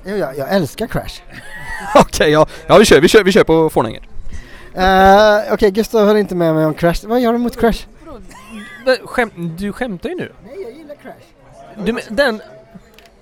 Ja, 0.03 0.12
Jag, 0.12 0.38
jag 0.38 0.49
älskar 0.49 0.88
Crash. 0.88 1.22
Okej, 1.95 2.32
ja, 2.32 2.47
ja 2.68 2.78
vi 2.78 2.86
kör, 2.86 3.01
vi 3.01 3.07
kör, 3.07 3.24
vi 3.24 3.32
kör 3.32 3.43
på 3.43 3.70
Fornänger. 3.70 4.18
Uh, 4.78 5.53
Okej, 5.53 5.72
Gustav 5.72 6.05
höll 6.05 6.17
inte 6.17 6.36
med 6.36 6.55
mig 6.55 6.65
om 6.65 6.74
Crash. 6.74 7.07
Vad 7.07 7.22
gör 7.22 7.34
du 7.34 7.38
mot 7.38 7.59
Crash? 7.59 7.86
Skäm, 9.05 9.55
du 9.57 9.72
skämtar 9.72 10.09
ju 10.09 10.15
nu. 10.15 10.32
Nej, 10.43 10.61
jag 10.61 10.72
gillar 10.72 10.95
Crash. 10.95 11.86
Du, 11.86 11.93
men, 11.93 12.03
den, 12.09 12.41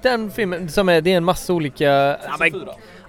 den 0.02 0.32
filmen 0.32 0.70
som 0.70 0.90
är, 0.90 1.02
det 1.02 1.14
är 1.14 1.18
en 1.18 1.24
massa 1.24 1.54
olika... 1.54 1.86
Ja 1.86 2.36
men, 2.40 2.52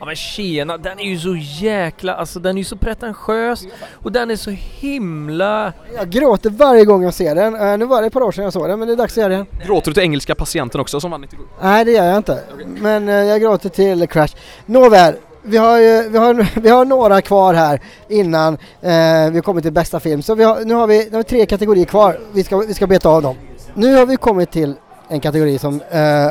ja 0.01 0.07
men 0.07 0.16
tjena, 0.16 0.76
den 0.76 1.01
är 1.01 1.05
ju 1.05 1.18
så 1.18 1.36
jäkla, 1.36 2.14
alltså 2.14 2.41
den 2.41 2.57
är 2.57 2.59
ju 2.59 2.64
så 2.64 2.76
pretentiös 2.76 3.64
och 3.93 4.12
den 4.12 4.30
är 4.30 4.36
så 4.36 4.51
himla... 4.51 5.72
Jag 5.97 6.11
gråter 6.11 6.51
varje 6.51 6.84
gång 6.84 7.03
jag 7.03 7.14
ser 7.14 7.34
den. 7.34 7.55
Eh, 7.55 7.78
nu 7.78 7.84
var 7.84 8.01
det 8.01 8.07
ett 8.07 8.12
par 8.12 8.22
år 8.22 8.32
sedan 8.32 8.45
jag 8.45 8.53
såg 8.53 8.68
den, 8.68 8.78
men 8.78 8.89
det 8.89 8.95
är 8.95 8.97
dags 8.97 9.12
att 9.12 9.16
göra 9.16 9.28
det 9.28 9.34
igen. 9.34 9.47
Gråter 9.66 9.91
du 9.91 9.95
till 9.95 10.03
engelska 10.03 10.34
patienten 10.34 10.80
också 10.80 11.01
som 11.01 11.11
vann 11.11 11.20
97? 11.20 11.43
Nej, 11.62 11.84
det 11.84 11.91
gör 11.91 12.05
jag 12.05 12.16
inte. 12.16 12.43
Men 12.66 13.09
eh, 13.09 13.14
jag 13.14 13.41
gråter 13.41 13.68
till 13.68 14.09
Crash. 14.09 14.36
Nåväl, 14.66 15.14
vi 15.49 15.57
har, 15.57 16.09
vi, 16.09 16.18
har, 16.18 16.46
vi 16.61 16.68
har 16.68 16.84
några 16.84 17.22
kvar 17.22 17.55
här 17.55 17.80
innan 18.09 18.59
eh, 18.80 19.30
vi 19.32 19.40
kommer 19.44 19.61
till 19.61 19.72
bästa 19.72 20.01
film. 20.01 20.22
Så 20.22 20.36
har, 20.36 20.64
nu, 20.64 20.74
har 20.74 20.86
vi, 20.86 21.05
nu 21.05 21.11
har 21.11 21.18
vi 21.18 21.24
tre 21.24 21.46
kategorier 21.46 21.84
kvar. 21.84 22.18
Vi 22.32 22.44
ska, 22.44 22.59
vi 22.59 22.74
ska 22.74 22.86
beta 22.86 23.09
av 23.09 23.22
dem. 23.22 23.36
Nu 23.74 23.94
har 23.94 24.07
vi 24.07 24.16
kommit 24.16 24.51
till 24.51 24.74
en 25.09 25.20
kategori 25.20 25.59
som 25.59 25.80
eh, 25.90 26.30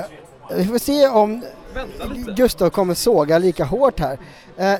vi 0.55 0.65
får 0.65 0.78
se 0.78 1.07
om 1.07 1.43
Gustav 2.36 2.70
kommer 2.70 2.93
såga 2.93 3.38
lika 3.38 3.63
hårt 3.63 3.99
här. 3.99 4.18
Eh, 4.57 4.80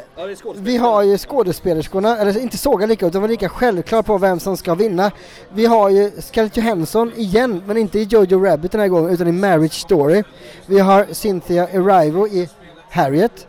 vi 0.56 0.78
har 0.78 1.04
ju 1.04 1.18
skådespelerskorna, 1.18 2.18
eller 2.18 2.42
inte 2.42 2.58
såga 2.58 2.86
lika 2.86 3.08
utan 3.08 3.22
var 3.22 3.30
lika 3.30 3.50
självklar 3.50 4.02
på 4.02 4.18
vem 4.18 4.40
som 4.40 4.58
ska 4.58 4.76
vinna. 4.76 5.12
Vi 5.54 5.66
har 5.66 5.90
ju 5.90 6.12
Scarlett 6.22 6.58
Johansson 6.58 7.12
igen, 7.16 7.64
men 7.66 7.78
inte 7.78 8.00
i 8.00 8.04
Jojo 8.04 8.46
Rabbit 8.46 8.72
den 8.72 8.82
här 8.82 8.88
gången 8.88 9.10
utan 9.10 9.28
i 9.28 9.32
Marriage 9.32 9.74
Story. 9.74 10.24
Vi 10.66 10.80
har 10.80 11.08
Cynthia 11.12 11.70
Erivo 11.70 12.28
i 12.28 12.50
Harriet. 12.90 13.48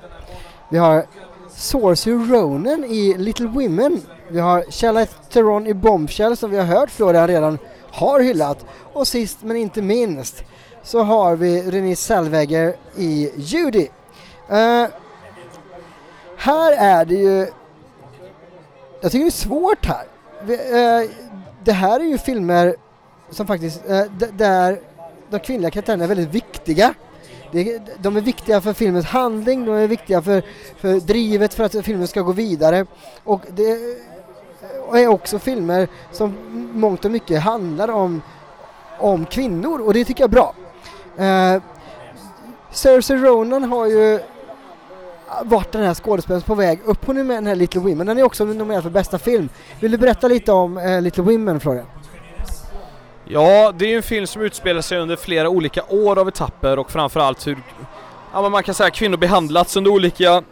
Vi 0.69 0.79
har 0.79 1.07
Sorcery 1.51 2.14
Ronan 2.14 2.85
i 2.85 3.14
Little 3.19 3.47
Women. 3.47 4.03
Vi 4.29 4.41
har 4.41 4.64
Charlize 4.71 5.12
Theron 5.31 5.66
i 5.66 5.75
Bombshell 5.75 6.37
som 6.37 6.51
vi 6.51 6.57
har 6.57 6.64
hört 6.64 6.91
Florian 6.91 7.29
redan 7.29 7.59
har 7.91 8.21
hyllat. 8.21 8.66
Och 8.93 9.09
sist 9.09 9.39
men 9.43 9.57
inte 9.57 9.83
minst 9.83 10.45
så 10.83 11.03
har 11.03 11.37
vi 11.37 11.62
Renée 11.71 11.97
Zellweger 11.97 12.77
i 12.97 13.33
Judy. 13.37 13.89
Uh, 14.51 14.87
här 16.37 16.73
är 16.73 17.05
det 17.05 17.14
ju... 17.14 17.47
Jag 19.01 19.12
tycker 19.12 19.25
det 19.25 19.29
är 19.29 19.31
svårt 19.31 19.87
här. 19.87 20.05
Vi, 20.43 20.55
uh, 20.55 21.11
det 21.64 21.73
här 21.73 22.01
är 22.01 22.05
ju 22.05 22.19
filmer 22.19 22.77
som 23.31 23.47
faktiskt, 23.47 23.91
uh, 23.91 24.03
där 24.33 24.81
de 25.31 25.39
kvinnliga 25.39 25.71
karaktärerna 25.71 26.05
är 26.05 26.09
väldigt 26.09 26.35
viktiga 26.35 26.95
de 27.99 28.17
är 28.17 28.21
viktiga 28.21 28.61
för 28.61 28.73
filmens 28.73 29.07
handling, 29.07 29.65
de 29.65 29.75
är 29.75 29.87
viktiga 29.87 30.23
för, 30.23 30.43
för 30.77 31.01
drivet 31.01 31.55
för 31.55 31.65
att 31.65 31.85
filmen 31.85 32.09
ska 32.09 32.21
gå 32.21 32.33
vidare. 32.33 32.87
Och 33.25 33.43
det 33.49 33.79
är 34.93 35.07
också 35.07 35.39
filmer 35.39 35.89
som 36.13 36.35
mångt 36.73 37.05
och 37.05 37.11
mycket 37.11 37.41
handlar 37.41 37.89
om, 37.91 38.23
om 38.99 39.27
kvinnor 39.27 39.81
och 39.81 39.95
det 39.95 40.05
tycker 40.05 40.23
jag 40.23 40.29
är 40.29 40.33
bra. 40.33 40.55
Eh, 41.25 41.63
Cersei 42.71 43.17
Ronan 43.17 43.65
har 43.65 43.87
ju 43.87 44.21
varit 45.45 45.73
den 45.73 45.83
här 45.83 45.95
skådespelaren 45.95 46.43
på 46.43 46.55
väg 46.55 46.81
upp. 46.85 47.07
Hon 47.07 47.17
är 47.17 47.25
med 47.25 47.35
i 47.35 47.37
den 47.37 47.47
här 47.47 47.55
Little 47.55 47.81
Women. 47.81 48.07
Den 48.07 48.19
är 48.19 48.23
också 48.23 48.45
nominerad 48.45 48.83
för 48.83 48.91
bästa 48.91 49.19
film. 49.19 49.49
Vill 49.81 49.91
du 49.91 49.99
berätta 49.99 50.29
lite 50.29 50.53
om 50.53 50.79
eh, 50.79 51.03
Little 51.03 51.23
Women, 51.23 51.61
Florian? 51.61 51.87
Ja, 53.31 53.72
det 53.79 53.85
är 53.85 53.89
ju 53.89 53.97
en 53.97 54.03
film 54.03 54.26
som 54.26 54.43
utspelar 54.43 54.81
sig 54.81 54.99
under 54.99 55.16
flera 55.16 55.49
olika 55.49 55.83
år 55.89 56.18
av 56.18 56.29
etapper 56.29 56.79
och 56.79 56.91
framförallt 56.91 57.47
hur 57.47 57.57
ja, 58.33 58.49
man 58.49 58.62
kan 58.62 58.74
säga 58.74 58.91
kvinnor 58.91 59.16
behandlats 59.16 59.76
under 59.76 59.91
olika 59.91 60.43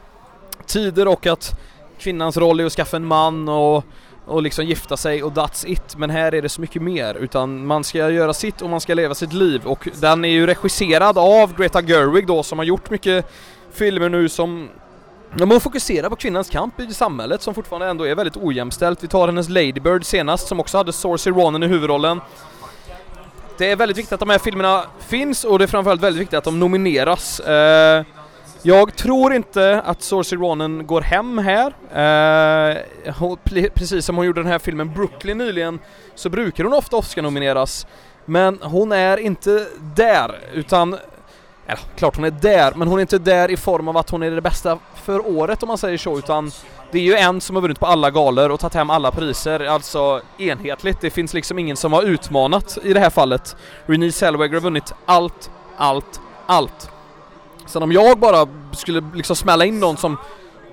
tider 0.66 1.08
och 1.08 1.26
att 1.26 1.60
kvinnans 1.98 2.36
roll 2.36 2.60
är 2.60 2.66
att 2.66 2.72
skaffa 2.72 2.96
en 2.96 3.06
man 3.06 3.48
och 3.48 3.84
och 4.26 4.42
liksom 4.42 4.64
gifta 4.64 4.96
sig 4.96 5.22
och 5.22 5.32
that's 5.32 5.66
it. 5.66 5.96
Men 5.96 6.10
här 6.10 6.34
är 6.34 6.42
det 6.42 6.48
så 6.48 6.60
mycket 6.60 6.82
mer 6.82 7.14
utan 7.14 7.66
man 7.66 7.84
ska 7.84 8.10
göra 8.10 8.34
sitt 8.34 8.62
och 8.62 8.70
man 8.70 8.80
ska 8.80 8.94
leva 8.94 9.14
sitt 9.14 9.32
liv 9.32 9.62
och 9.64 9.88
den 10.00 10.24
är 10.24 10.28
ju 10.28 10.46
regisserad 10.46 11.18
av 11.18 11.56
Greta 11.56 11.82
Gerwig 11.82 12.26
då 12.26 12.42
som 12.42 12.58
har 12.58 12.64
gjort 12.64 12.90
mycket 12.90 13.26
filmer 13.72 14.08
nu 14.08 14.28
som 14.28 14.68
Ja, 15.38 15.46
man 15.46 15.60
fokuserar 15.60 16.08
på 16.08 16.16
kvinnans 16.16 16.50
kamp 16.50 16.80
i 16.80 16.94
samhället 16.94 17.42
som 17.42 17.54
fortfarande 17.54 17.86
ändå 17.86 18.04
är 18.04 18.14
väldigt 18.14 18.36
ojämställt. 18.36 19.02
Vi 19.02 19.08
tar 19.08 19.26
hennes 19.26 19.48
Ladybird 19.48 20.04
senast 20.04 20.48
som 20.48 20.60
också 20.60 20.76
hade 20.76 20.92
Saoirse 20.92 21.30
Ronan 21.30 21.62
i 21.62 21.66
huvudrollen. 21.66 22.20
Det 23.58 23.70
är 23.70 23.76
väldigt 23.76 23.98
viktigt 23.98 24.12
att 24.12 24.20
de 24.20 24.30
här 24.30 24.38
filmerna 24.38 24.84
finns 24.98 25.44
och 25.44 25.58
det 25.58 25.64
är 25.64 25.66
framförallt 25.66 26.00
väldigt 26.00 26.20
viktigt 26.20 26.38
att 26.38 26.44
de 26.44 26.60
nomineras. 26.60 27.40
Eh, 27.40 28.04
jag 28.62 28.96
tror 28.96 29.34
inte 29.34 29.82
att 29.84 30.02
Saoirse 30.02 30.36
Ronan 30.36 30.86
går 30.86 31.00
hem 31.00 31.38
här. 31.38 31.66
Eh, 31.92 33.68
precis 33.74 34.06
som 34.06 34.16
hon 34.16 34.26
gjorde 34.26 34.42
den 34.42 34.52
här 34.52 34.58
filmen 34.58 34.92
Brooklyn 34.92 35.38
nyligen 35.38 35.78
så 36.14 36.28
brukar 36.28 36.64
hon 36.64 36.72
ofta 36.72 36.96
Oscar-nomineras. 36.96 37.86
Men 38.24 38.58
hon 38.62 38.92
är 38.92 39.16
inte 39.16 39.66
där, 39.80 40.38
utan 40.54 40.96
eller 41.66 41.80
klart 41.96 42.16
hon 42.16 42.24
är 42.24 42.30
där, 42.30 42.72
men 42.76 42.88
hon 42.88 42.98
är 42.98 43.00
inte 43.00 43.18
där 43.18 43.50
i 43.50 43.56
form 43.56 43.88
av 43.88 43.96
att 43.96 44.10
hon 44.10 44.22
är 44.22 44.30
det 44.30 44.40
bästa 44.40 44.78
för 44.94 45.26
året 45.26 45.62
om 45.62 45.66
man 45.66 45.78
säger 45.78 45.98
så, 45.98 46.18
utan 46.18 46.50
det 46.90 46.98
är 46.98 47.02
ju 47.02 47.14
en 47.14 47.40
som 47.40 47.56
har 47.56 47.62
vunnit 47.62 47.80
på 47.80 47.86
alla 47.86 48.10
galor 48.10 48.50
och 48.50 48.60
tagit 48.60 48.74
hem 48.74 48.90
alla 48.90 49.10
priser, 49.10 49.60
alltså 49.60 50.20
enhetligt. 50.38 51.00
Det 51.00 51.10
finns 51.10 51.34
liksom 51.34 51.58
ingen 51.58 51.76
som 51.76 51.92
har 51.92 52.02
utmanat 52.02 52.78
i 52.82 52.92
det 52.92 53.00
här 53.00 53.10
fallet. 53.10 53.56
Renée 53.86 54.12
Zellweger 54.12 54.54
har 54.54 54.60
vunnit 54.60 54.92
allt, 55.06 55.50
allt, 55.76 56.20
allt. 56.46 56.90
Sen 57.66 57.82
om 57.82 57.92
jag 57.92 58.18
bara 58.18 58.48
skulle 58.72 59.02
liksom 59.14 59.36
smälla 59.36 59.64
in 59.64 59.80
någon 59.80 59.96
som 59.96 60.16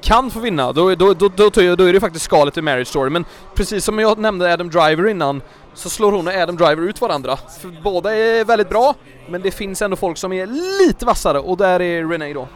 kan 0.02 0.32
få 0.32 0.40
vinna, 0.40 0.72
då, 0.72 0.96
då, 0.96 1.14
då, 1.14 1.30
då, 1.30 1.50
då 1.50 1.84
är 1.84 1.94
det 1.94 2.00
faktiskt 2.00 2.26
skalet 2.26 2.58
i 2.58 2.62
Marriage 2.62 2.88
Story. 2.88 3.10
Men 3.10 3.26
precis 3.56 3.86
som 3.86 4.00
jag 4.00 4.18
nämnde 4.18 4.54
Adam 4.54 4.70
Driver 4.70 5.08
innan, 5.08 5.42
så 5.74 5.90
slår 5.90 6.12
hon 6.12 6.28
och 6.28 6.34
Adam 6.34 6.58
Driver 6.58 6.90
ut 6.90 7.02
varandra. 7.02 7.38
För 7.62 7.82
båda 7.84 8.16
är 8.16 8.46
väldigt 8.46 8.70
bra, 8.70 8.96
men 9.30 9.42
det 9.42 9.52
finns 9.52 9.82
ändå 9.82 9.96
folk 9.96 10.18
som 10.18 10.34
är 10.34 10.48
lite 10.80 11.06
vassare 11.06 11.40
och 11.40 11.58
där 11.58 11.82
är 11.82 12.06
Renee 12.06 12.34
då. 12.34 12.48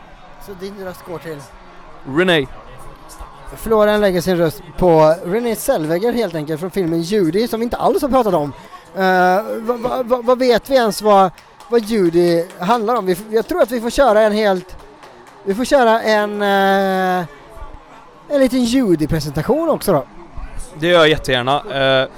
Så 0.46 0.52
din 0.60 0.86
röst 0.86 1.06
går 1.06 1.18
till? 1.18 1.38
Renee. 2.06 2.48
Florian 3.56 4.02
lägger 4.02 4.22
sin 4.22 4.38
röst 4.38 4.62
på 4.78 5.16
Renée 5.26 5.56
Zellweger 5.56 6.14
helt 6.14 6.36
enkelt 6.36 6.60
från 6.60 6.72
filmen 6.72 7.02
Judy 7.02 7.48
som 7.48 7.60
vi 7.60 7.64
inte 7.64 7.78
alls 7.78 8.02
har 8.02 8.10
pratat 8.10 8.34
om. 8.34 8.54
Eh, 8.96 9.02
uh, 9.02 9.62
vad 9.62 9.80
va, 9.80 10.04
va, 10.04 10.22
va 10.22 10.36
vet 10.36 10.70
vi 10.70 10.76
ens 10.76 11.02
vad 11.02 11.32
vad 11.70 11.84
Judy 11.84 12.44
handlar 12.60 12.96
om. 12.96 13.06
Vi, 13.06 13.18
jag 13.30 13.48
tror 13.48 13.62
att 13.62 13.72
vi 13.72 13.82
får 13.82 13.90
köra 13.90 14.22
en 14.22 14.34
helt... 14.34 14.78
Vi 15.44 15.56
får 15.56 15.66
köra 15.66 16.02
en... 16.02 16.42
Uh, 16.42 17.26
en 18.30 18.40
liten 18.40 18.64
Judy-presentation 18.64 19.70
också 19.70 19.92
då. 19.92 20.06
Det 20.80 20.88
gör 20.88 21.00
jag 21.00 21.10
jättegärna. 21.10 21.64
Uh, 22.04 22.10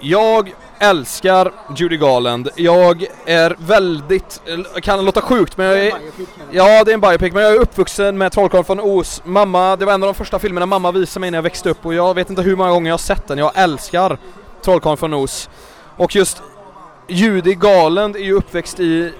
jag 0.00 0.54
älskar 0.78 1.52
Judy 1.76 1.96
Garland. 1.96 2.48
Jag 2.54 3.06
är 3.24 3.56
väldigt, 3.58 4.42
kan 4.82 5.04
låta 5.04 5.20
sjukt 5.20 5.56
men 5.56 5.66
jag 5.66 5.78
är... 5.78 5.92
Ja, 6.50 6.84
det 6.84 6.90
är 6.90 6.94
en 6.94 7.00
biopic, 7.00 7.32
men 7.32 7.42
jag 7.42 7.52
är 7.52 7.60
uppvuxen 7.60 8.18
med 8.18 8.32
Trollkarlen 8.32 8.64
från 8.64 8.80
Oz. 8.80 9.22
Mamma, 9.24 9.76
det 9.76 9.84
var 9.84 9.92
en 9.92 10.02
av 10.02 10.06
de 10.06 10.14
första 10.14 10.38
filmerna 10.38 10.66
mamma 10.66 10.92
visade 10.92 11.20
mig 11.20 11.30
när 11.30 11.38
jag 11.38 11.42
växte 11.42 11.70
upp 11.70 11.86
och 11.86 11.94
jag 11.94 12.14
vet 12.14 12.30
inte 12.30 12.42
hur 12.42 12.56
många 12.56 12.70
gånger 12.70 12.88
jag 12.90 12.92
har 12.92 12.98
sett 12.98 13.28
den. 13.28 13.38
Jag 13.38 13.52
älskar 13.54 14.18
Trollkarlen 14.64 14.96
från 14.96 15.14
Oz. 15.14 15.48
Och 15.96 16.16
just 16.16 16.42
Judy 17.08 17.54
Garland 17.54 18.16
är 18.16 18.20
ju 18.20 18.32
uppväxt 18.32 18.80
i 18.80 19.12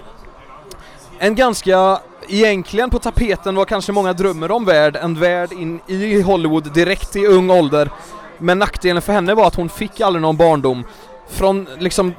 en 1.18 1.34
ganska, 1.34 2.00
egentligen 2.28 2.90
på 2.90 2.98
tapeten 2.98 3.54
vad 3.54 3.68
kanske 3.68 3.92
många 3.92 4.12
drömmer 4.12 4.50
om 4.50 4.64
värld, 4.64 4.96
en 5.02 5.20
värld 5.20 5.52
in 5.52 5.80
i 5.86 6.20
Hollywood 6.20 6.72
direkt 6.72 7.16
i 7.16 7.26
ung 7.26 7.50
ålder. 7.50 7.90
Men 8.38 8.58
nackdelen 8.58 9.02
för 9.02 9.12
henne 9.12 9.34
var 9.34 9.46
att 9.46 9.54
hon 9.54 9.68
fick 9.68 10.00
aldrig 10.00 10.22
någon 10.22 10.36
barndom. 10.36 10.84
Från 11.28 11.66
liksom 11.78 12.14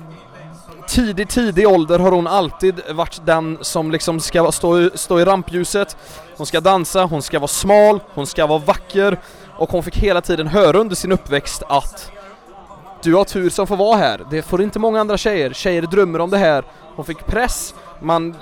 tidig, 0.88 1.30
tidig 1.30 1.68
ålder 1.68 1.99
har 1.99 2.12
hon 2.12 2.28
alltid 2.28 2.82
varit 2.91 3.26
den 3.26 3.58
som 3.62 3.91
liksom 3.91 4.20
ska 4.20 4.51
stå, 4.51 4.89
stå 4.93 5.20
i 5.20 5.26
rampljuset. 5.26 5.97
Hon 6.38 6.45
ska 6.45 6.62
dansa, 6.62 7.03
hon 7.03 7.22
ska 7.22 7.39
vara 7.39 7.47
smal, 7.47 7.99
hon 8.14 8.28
ska 8.28 8.47
vara 8.47 8.60
vacker 8.60 9.20
och 9.58 9.71
hon 9.71 9.84
fick 9.84 9.97
hela 9.97 10.21
tiden 10.21 10.47
höra 10.47 10.78
under 10.78 10.96
sin 10.96 11.12
uppväxt 11.12 11.63
att 11.70 12.12
du 13.04 13.16
har 13.16 13.24
tur 13.24 13.50
som 13.50 13.67
får 13.67 13.78
vara 13.78 13.97
här. 13.97 14.25
Det 14.32 14.42
får 14.42 14.62
inte 14.62 14.79
många 14.79 15.00
andra 15.00 15.17
tjejer. 15.17 15.54
Tjejer 15.54 15.82
drömmer 15.82 16.20
om 16.20 16.29
det 16.29 16.38
här. 16.38 16.63
Hon 16.96 17.05
fick 17.05 17.25
press. 17.25 17.74
Man 18.01 18.36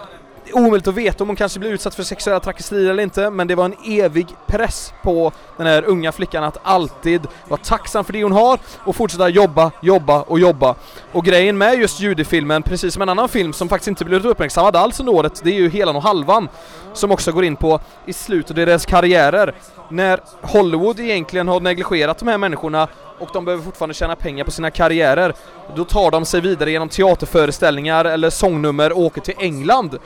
det 0.45 0.51
är 0.51 0.57
omöjligt 0.57 0.87
att 0.87 0.93
veta 0.93 1.23
om 1.23 1.29
hon 1.29 1.35
kanske 1.35 1.59
blir 1.59 1.71
utsatt 1.71 1.95
för 1.95 2.03
sexuella 2.03 2.39
trakasserier 2.39 2.89
eller 2.89 3.03
inte, 3.03 3.29
men 3.29 3.47
det 3.47 3.55
var 3.55 3.65
en 3.65 3.75
evig 3.85 4.27
press 4.47 4.93
på 5.03 5.31
den 5.57 5.67
här 5.67 5.85
unga 5.85 6.11
flickan 6.11 6.43
att 6.43 6.57
alltid 6.63 7.27
vara 7.47 7.59
tacksam 7.63 8.05
för 8.05 8.13
det 8.13 8.23
hon 8.23 8.31
har 8.31 8.59
och 8.83 8.95
fortsätta 8.95 9.29
jobba, 9.29 9.71
jobba 9.81 10.21
och 10.21 10.39
jobba. 10.39 10.75
Och 11.11 11.25
grejen 11.25 11.57
med 11.57 11.79
just 11.79 11.99
judefilmen, 11.99 12.63
precis 12.63 12.93
som 12.93 13.01
en 13.01 13.09
annan 13.09 13.29
film 13.29 13.53
som 13.53 13.69
faktiskt 13.69 13.87
inte 13.87 14.05
blivit 14.05 14.25
uppmärksammad 14.25 14.75
alls 14.75 14.99
under 14.99 15.13
året, 15.13 15.41
det 15.43 15.49
är 15.49 15.55
ju 15.55 15.69
Helan 15.69 15.95
och 15.95 16.03
Halvan, 16.03 16.49
som 16.93 17.11
också 17.11 17.31
går 17.31 17.43
in 17.43 17.55
på 17.55 17.79
i 18.05 18.13
slutet 18.13 18.51
av 18.51 18.55
deras 18.55 18.85
karriärer, 18.85 19.55
när 19.89 20.19
Hollywood 20.41 20.99
egentligen 20.99 21.47
har 21.47 21.59
negligerat 21.59 22.17
de 22.17 22.27
här 22.27 22.37
människorna 22.37 22.87
och 23.19 23.29
de 23.33 23.45
behöver 23.45 23.63
fortfarande 23.63 23.93
tjäna 23.93 24.15
pengar 24.15 24.43
på 24.43 24.51
sina 24.51 24.71
karriärer. 24.71 25.33
Då 25.75 25.85
tar 25.85 26.11
de 26.11 26.25
sig 26.25 26.41
vidare 26.41 26.71
genom 26.71 26.89
teaterföreställningar 26.89 28.05
eller 28.05 28.29
sångnummer 28.29 28.91
och 28.91 28.99
åker 28.99 29.21
till 29.21 29.35
England. 29.37 29.97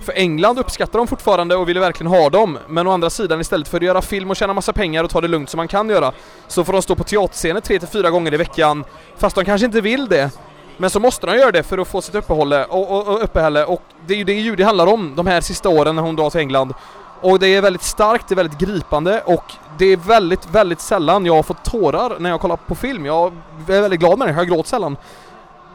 För 0.00 0.12
England 0.16 0.58
uppskattar 0.58 0.98
de 0.98 1.06
fortfarande 1.08 1.56
och 1.56 1.68
vill 1.68 1.78
verkligen 1.78 2.12
ha 2.12 2.30
dem, 2.30 2.58
men 2.68 2.86
å 2.86 2.90
andra 2.90 3.10
sidan 3.10 3.40
istället 3.40 3.68
för 3.68 3.76
att 3.76 3.82
göra 3.82 4.02
film 4.02 4.30
och 4.30 4.36
tjäna 4.36 4.52
massa 4.52 4.72
pengar 4.72 5.04
och 5.04 5.10
ta 5.10 5.20
det 5.20 5.28
lugnt 5.28 5.50
som 5.50 5.58
man 5.58 5.68
kan 5.68 5.88
göra, 5.88 6.12
så 6.48 6.64
får 6.64 6.72
de 6.72 6.82
stå 6.82 6.94
på 6.94 7.04
teaterscener 7.04 7.60
tre 7.60 7.78
till 7.78 7.88
fyra 7.88 8.10
gånger 8.10 8.34
i 8.34 8.36
veckan, 8.36 8.84
fast 9.16 9.36
de 9.36 9.44
kanske 9.44 9.66
inte 9.66 9.80
vill 9.80 10.08
det. 10.08 10.30
Men 10.76 10.90
så 10.90 11.00
måste 11.00 11.26
de 11.26 11.36
göra 11.36 11.52
det 11.52 11.62
för 11.62 11.78
att 11.78 11.88
få 11.88 12.02
sitt 12.02 12.14
uppehålle 12.14 12.64
och, 12.64 12.90
och, 12.90 13.08
och 13.08 13.24
uppehälle 13.24 13.64
och 13.64 13.82
det 14.06 14.14
är 14.14 14.18
ju 14.18 14.24
det 14.24 14.32
Judy 14.32 14.62
handlar 14.62 14.86
om 14.86 15.12
de 15.16 15.26
här 15.26 15.40
sista 15.40 15.68
åren 15.68 15.96
när 15.96 16.02
hon 16.02 16.16
drar 16.16 16.30
till 16.30 16.40
England. 16.40 16.74
Och 17.20 17.38
det 17.38 17.46
är 17.46 17.62
väldigt 17.62 17.82
starkt, 17.82 18.28
det 18.28 18.34
är 18.34 18.36
väldigt 18.36 18.58
gripande 18.58 19.22
och 19.26 19.44
det 19.78 19.86
är 19.86 19.96
väldigt, 19.96 20.50
väldigt 20.50 20.80
sällan 20.80 21.26
jag 21.26 21.34
har 21.34 21.42
fått 21.42 21.64
tårar 21.64 22.16
när 22.18 22.30
jag 22.30 22.40
kollar 22.40 22.56
på 22.56 22.74
film. 22.74 23.06
Jag 23.06 23.32
är 23.68 23.80
väldigt 23.80 24.00
glad 24.00 24.18
med 24.18 24.28
det, 24.28 24.34
jag 24.34 24.48
gråter 24.48 24.68
sällan. 24.68 24.96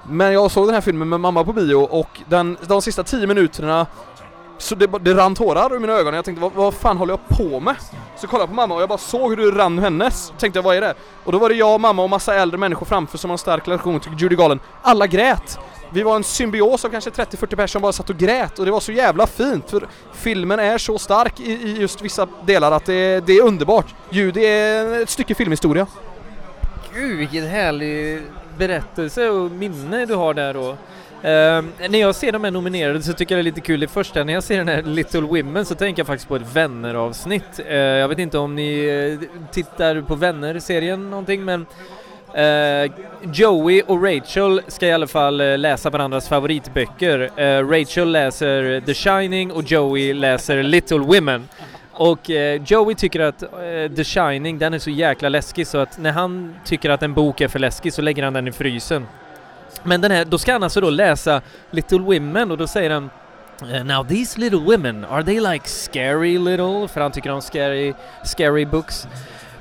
Men 0.10 0.34
jag 0.34 0.52
såg 0.52 0.68
den 0.68 0.74
här 0.74 0.82
filmen 0.82 1.10
med 1.10 1.20
mamma 1.20 1.44
på 1.44 1.54
bio 1.54 1.76
och 1.76 2.22
den, 2.26 2.58
de 2.68 2.82
sista 2.82 3.04
tio 3.04 3.28
minuterna 3.28 3.86
så 4.58 4.76
det, 4.76 4.88
det 5.02 5.14
rann 5.14 5.36
tårar 5.36 5.74
ur 5.74 5.80
mina 5.80 5.94
ögon 5.94 6.14
och 6.14 6.18
jag 6.18 6.26
tänkte 6.26 6.42
vad, 6.42 6.54
vad 6.54 6.74
fan 6.74 6.98
håller 6.98 7.14
jag 7.14 7.38
på 7.38 7.60
med? 7.60 7.76
Så 8.18 8.28
kollade 8.28 8.42
jag 8.42 8.50
på 8.50 8.56
mamma 8.56 8.76
och 8.76 8.82
jag 8.82 8.90
bara 8.90 8.98
såg 8.98 9.30
hur 9.30 9.52
det 9.52 9.58
rann 9.58 9.80
ur 9.80 9.84
hennes. 9.84 10.34
Tänkte 10.40 10.58
jag 10.58 10.64
vad 10.64 10.78
är 10.78 10.82
det? 10.82 10.94
Och 11.24 11.32
då 11.32 11.38
var 11.38 11.50
det 11.50 11.56
jag, 11.56 11.82
mamma 11.82 12.04
och 12.04 12.10
massa 12.10 12.36
äldre 12.36 12.58
människor 12.58 12.86
framför 12.86 13.18
som 13.18 13.30
har 13.30 13.34
en 13.34 13.38
stark 13.38 13.68
relation 13.68 14.00
till 14.00 14.12
Judy 14.18 14.36
Garland. 14.36 14.60
Alla 14.82 15.08
grät! 15.08 15.60
Vi 15.90 16.04
var 16.04 16.16
en 16.16 16.24
symbios 16.24 16.86
av 16.86 16.90
kanske 16.90 17.10
30-40 17.10 17.38
personer 17.38 17.68
som 17.68 17.82
bara 17.82 17.92
satt 17.92 18.10
och 18.10 18.18
grät 18.18 18.60
och 18.60 18.66
det 18.66 18.72
var 18.72 18.80
så 18.80 18.92
jävla 18.92 19.28
fint 19.28 19.70
för 19.70 19.88
filmen 20.14 20.60
är 20.60 20.78
så 20.78 20.98
stark 20.98 21.40
i, 21.40 21.52
i 21.52 21.78
just 21.80 22.02
vissa 22.02 22.28
delar 22.46 22.72
att 22.72 22.86
det, 22.86 23.20
det 23.26 23.34
är 23.34 23.44
underbart. 23.44 23.96
Judy 24.10 24.46
är 24.46 25.02
ett 25.02 25.10
stycke 25.10 25.36
filmhistoria. 25.36 25.88
Gud 26.94 27.18
vilken 27.18 27.48
härlig 27.48 28.22
berättelse 28.58 29.30
och 29.30 29.52
minne 29.52 30.06
du 30.06 30.16
har 30.16 30.34
där 30.34 30.54
då. 30.54 30.78
Uh, 31.26 31.66
när 31.90 32.00
jag 32.00 32.16
ser 32.16 32.32
de 32.32 32.44
här 32.44 32.52
nominerade 32.52 33.02
så 33.02 33.14
tycker 33.14 33.36
jag 33.36 33.46
det 33.46 33.50
är 33.50 33.52
lite 33.52 33.62
kul. 33.62 33.80
Det 33.80 33.88
första 33.88 34.24
när 34.24 34.34
jag 34.34 34.44
ser 34.44 34.58
den 34.58 34.68
här 34.68 34.84
Little 34.84 35.22
Women 35.22 35.66
så 35.66 35.76
tänker 35.76 36.00
jag 36.00 36.08
faktiskt 36.08 36.28
på 36.28 36.36
ett 36.36 36.56
Vänner-avsnitt. 36.56 37.60
Uh, 37.70 37.76
jag 37.76 38.08
vet 38.08 38.20
inte 38.20 38.38
om 38.38 38.56
ni 38.56 38.86
eh, 38.86 39.28
tittar 39.52 40.02
på 40.02 40.16
Vänner-serien 40.16 41.10
någonting 41.10 41.46
men 41.46 41.66
Uh, 42.38 42.92
Joey 43.34 43.82
och 43.82 44.04
Rachel 44.04 44.62
ska 44.68 44.88
i 44.88 44.92
alla 44.92 45.08
fall 45.08 45.42
uh, 45.42 45.58
läsa 45.58 45.90
varandras 45.90 46.28
favoritböcker. 46.28 47.20
Uh, 47.20 47.70
Rachel 47.70 48.12
läser 48.12 48.82
The 48.82 48.94
Shining 48.94 49.52
och 49.52 49.64
Joey 49.64 50.14
läser 50.14 50.64
Little 50.64 51.00
Women. 51.00 51.48
Och 51.92 52.30
Joey 52.66 52.96
tycker 52.96 53.20
att 53.20 53.40
The 53.96 54.04
Shining, 54.04 54.58
den 54.58 54.74
är 54.74 54.80
så 54.80 54.90
jäkla 54.90 55.30
läskig 55.30 55.68
så 55.68 55.78
att 55.78 55.98
när 55.98 56.12
han 56.12 56.56
tycker 56.66 56.90
att 56.90 57.04
en 57.04 57.14
bok 57.14 57.42
är 57.42 57.48
för 57.48 57.60
läskig 57.60 57.94
så 57.94 58.02
lägger 58.02 58.24
han 58.24 58.34
den 58.34 58.48
i 58.48 58.52
frysen. 58.52 59.06
Men 59.84 60.02
den 60.02 60.12
här, 60.12 60.26
då 60.26 60.38
ska 60.38 60.52
han 60.52 60.64
alltså 60.64 60.82
då 60.82 60.90
läsa 60.90 61.42
Little 61.72 62.00
Women 62.00 62.52
och 62.52 62.58
då 62.58 62.68
säger 62.68 62.90
han 62.90 63.10
eh, 63.74 63.84
Now 63.84 64.08
these 64.08 64.40
little 64.40 64.60
women, 64.60 65.06
are 65.06 65.24
they 65.24 65.40
like 65.40 65.70
scary 65.70 66.38
little? 66.38 66.88
För 66.88 67.02
han 67.02 67.12
tycker 67.12 67.32
om 67.32 67.42
scary, 67.42 67.94
scary 68.24 68.66
books. 68.66 69.08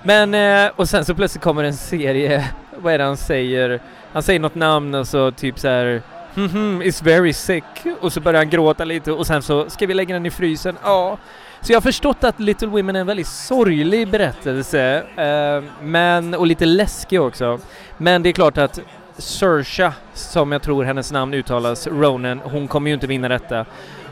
Men, 0.02 0.34
eh, 0.34 0.72
och 0.76 0.88
sen 0.88 1.04
så 1.04 1.14
plötsligt 1.14 1.42
kommer 1.44 1.64
en 1.64 1.74
serie 1.74 2.48
vad 2.76 2.94
är 2.94 2.98
det 2.98 3.04
han 3.04 3.16
säger? 3.16 3.80
Han 4.12 4.22
säger 4.22 4.40
något 4.40 4.54
namn 4.54 4.94
och 4.94 5.08
så 5.08 5.30
typ 5.30 5.58
så 5.58 5.68
här 5.68 6.02
mm 6.36 6.48
-hmm, 6.48 6.82
is 6.82 7.02
very 7.02 7.32
sick 7.32 7.64
och 8.00 8.12
så 8.12 8.20
börjar 8.20 8.40
han 8.40 8.50
gråta 8.50 8.84
lite 8.84 9.12
och 9.12 9.26
sen 9.26 9.42
så 9.42 9.70
ska 9.70 9.86
vi 9.86 9.94
lägga 9.94 10.14
den 10.14 10.26
i 10.26 10.30
frysen. 10.30 10.76
Ja. 10.82 11.18
Så 11.60 11.72
jag 11.72 11.76
har 11.76 11.82
förstått 11.82 12.24
att 12.24 12.40
Little 12.40 12.68
Women 12.68 12.96
är 12.96 13.00
en 13.00 13.06
väldigt 13.06 13.26
sorglig 13.26 14.08
berättelse, 14.08 15.02
eh, 15.16 15.64
men, 15.82 16.34
och 16.34 16.46
lite 16.46 16.66
läskig 16.66 17.20
också. 17.20 17.58
Men 17.98 18.22
det 18.22 18.28
är 18.28 18.32
klart 18.32 18.58
att 18.58 18.80
Sersha, 19.18 19.92
som 20.14 20.52
jag 20.52 20.62
tror 20.62 20.84
hennes 20.84 21.12
namn 21.12 21.34
uttalas, 21.34 21.86
Ronan, 21.86 22.40
hon 22.44 22.68
kommer 22.68 22.90
ju 22.90 22.94
inte 22.94 23.06
vinna 23.06 23.28
detta. 23.28 23.64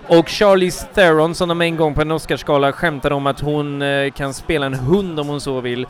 Och 0.09 0.29
Charlize 0.29 0.87
Theron 0.95 1.35
som 1.35 1.49
de 1.49 1.61
en 1.61 1.77
gång 1.77 1.95
på 1.95 2.01
en 2.01 2.11
Oscarsgala 2.11 2.73
skämtade 2.73 3.15
om 3.15 3.27
att 3.27 3.41
hon 3.41 3.83
eh, 3.83 4.11
kan 4.11 4.35
spela 4.35 4.67
en 4.67 4.75
hund 4.75 5.21
om 5.21 5.29
hon 5.29 5.41
så 5.41 5.61
vill. 5.61 5.87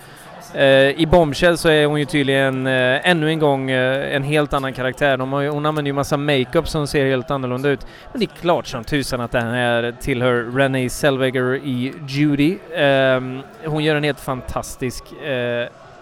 Eh, 0.54 1.00
I 1.00 1.06
Bombshell 1.10 1.58
så 1.58 1.68
är 1.68 1.86
hon 1.86 1.98
ju 1.98 2.04
tydligen 2.04 2.66
eh, 2.66 3.10
ännu 3.10 3.28
en 3.28 3.38
gång 3.38 3.70
eh, 3.70 4.16
en 4.16 4.22
helt 4.22 4.52
annan 4.52 4.72
karaktär. 4.72 5.16
De 5.16 5.32
har, 5.32 5.48
hon 5.48 5.66
använder 5.66 5.88
ju 5.88 5.92
massa 5.92 6.16
makeup 6.16 6.68
som 6.68 6.86
ser 6.86 7.06
helt 7.06 7.30
annorlunda 7.30 7.68
ut. 7.68 7.86
Men 8.12 8.20
det 8.20 8.24
är 8.26 8.40
klart 8.40 8.66
som 8.66 8.84
tusan 8.84 9.20
att 9.20 9.30
den 9.30 9.50
här 9.50 9.94
tillhör 10.00 10.56
Renée 10.56 10.90
Zellweger 10.90 11.54
i 11.54 11.92
Judy. 12.08 12.58
Ehm, 12.76 13.40
hon 13.64 13.84
gör 13.84 13.96
en 13.96 14.04
helt 14.04 14.20
fantastisk 14.20 15.04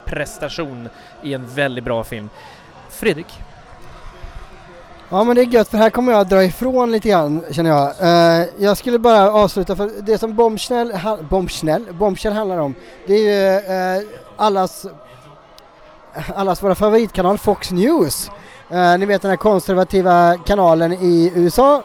prestation 0.04 0.88
i 1.22 1.34
en 1.34 1.46
väldigt 1.46 1.84
bra 1.84 2.04
film. 2.04 2.28
Fredrik? 3.00 3.40
Ja 5.08 5.24
men 5.24 5.36
det 5.36 5.42
är 5.42 5.46
gött 5.46 5.68
för 5.68 5.78
här 5.78 5.90
kommer 5.90 6.12
jag 6.12 6.20
att 6.20 6.30
dra 6.30 6.44
ifrån 6.44 6.92
lite 6.92 7.08
grann 7.08 7.44
känner 7.50 7.70
jag. 7.70 7.88
Uh, 7.88 8.48
jag 8.58 8.76
skulle 8.76 8.98
bara 8.98 9.32
avsluta 9.32 9.76
för 9.76 9.90
det 10.02 10.18
som 10.18 10.34
Bombshell, 10.34 10.92
ha, 10.92 11.16
Bombshell, 11.16 11.86
Bombshell 11.92 12.32
handlar 12.32 12.58
om 12.58 12.74
det 13.06 13.14
är 13.14 13.18
ju 13.18 14.00
uh, 14.00 14.08
allas, 14.36 14.86
allas 16.34 16.62
våra 16.62 16.74
favoritkanal 16.74 17.38
Fox 17.38 17.70
News. 17.70 18.30
Uh, 18.72 18.98
ni 18.98 19.06
vet 19.06 19.22
den 19.22 19.30
här 19.30 19.36
konservativa 19.36 20.38
kanalen 20.46 20.92
i 20.92 21.32
USA. 21.34 21.82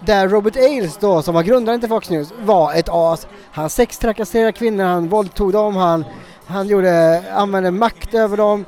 där 0.00 0.28
Robert 0.28 0.56
Ailes 0.56 0.96
då, 0.96 1.22
som 1.22 1.34
var 1.34 1.42
grundaren 1.42 1.80
till 1.80 1.88
Fox 1.88 2.10
News, 2.10 2.32
var 2.42 2.74
ett 2.74 2.88
as. 2.88 3.26
Han 3.52 3.70
sextrakasserade 3.70 4.52
kvinnor, 4.52 4.84
han 4.84 5.08
våldtog 5.08 5.52
dem, 5.52 5.76
han, 5.76 6.04
han 6.46 6.68
gjorde, 6.68 7.22
använde 7.34 7.70
makt 7.70 8.14
över 8.14 8.36
dem. 8.36 8.64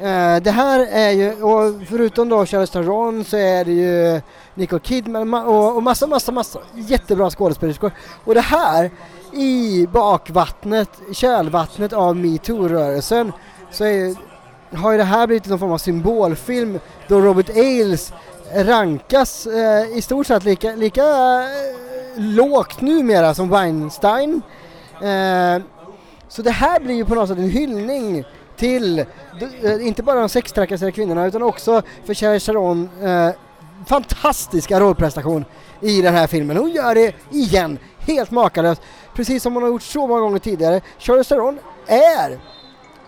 Eh, 0.00 0.36
det 0.36 0.50
här 0.50 0.86
är 0.90 1.10
ju, 1.10 1.42
och 1.42 1.74
förutom 1.88 2.28
då 2.28 2.46
Charles 2.46 2.70
Theron 2.70 3.24
så 3.24 3.36
är 3.36 3.64
det 3.64 3.72
ju 3.72 4.20
Nicole 4.54 4.82
Kidman 4.84 5.34
och, 5.34 5.76
och 5.76 5.82
massa, 5.82 6.06
massa, 6.06 6.32
massa 6.32 6.58
jättebra 6.74 7.30
skådespelerskor. 7.30 7.92
Och 8.24 8.34
det 8.34 8.40
här 8.40 8.90
i 9.32 9.86
bakvattnet, 9.86 10.90
kölvattnet 11.12 11.92
av 11.92 12.16
metoo-rörelsen 12.16 13.32
så 13.70 13.84
är, 13.84 14.16
har 14.76 14.92
ju 14.92 14.98
det 14.98 15.04
här 15.04 15.26
blivit 15.26 15.46
någon 15.46 15.58
form 15.58 15.72
av 15.72 15.78
symbolfilm 15.78 16.78
då 17.08 17.20
Robert 17.20 17.48
Ailes 17.48 18.12
rankas 18.54 19.46
eh, 19.46 19.98
i 19.98 20.02
stort 20.02 20.26
sett 20.26 20.44
lika, 20.44 20.74
lika 20.74 21.02
eh, 21.02 21.48
lågt 22.16 22.80
numera 22.80 23.34
som 23.34 23.48
Weinstein. 23.48 24.42
Eh, 25.00 25.62
så 26.28 26.42
det 26.42 26.50
här 26.50 26.80
blir 26.80 26.94
ju 26.94 27.04
på 27.04 27.14
något 27.14 27.28
sätt 27.28 27.38
en 27.38 27.50
hyllning 27.50 28.24
till, 28.56 28.98
eh, 29.62 29.86
inte 29.86 30.02
bara 30.02 30.20
de 30.20 30.28
sextrakasserade 30.28 30.92
kvinnorna 30.92 31.26
utan 31.26 31.42
också 31.42 31.82
för 32.04 32.14
Cher 32.14 32.38
Sharon 32.38 32.88
eh, 33.02 33.30
fantastiska 33.86 34.80
rollprestation 34.80 35.44
i 35.80 36.02
den 36.02 36.14
här 36.14 36.26
filmen. 36.26 36.56
Hon 36.56 36.70
gör 36.70 36.94
det 36.94 37.14
igen, 37.30 37.78
helt 37.98 38.30
makalöst. 38.30 38.82
Precis 39.14 39.42
som 39.42 39.54
hon 39.54 39.62
har 39.62 39.70
gjort 39.70 39.82
så 39.82 40.06
många 40.06 40.20
gånger 40.20 40.38
tidigare. 40.38 40.80
Charlize 40.98 41.28
Theron 41.28 41.58
är 41.86 42.38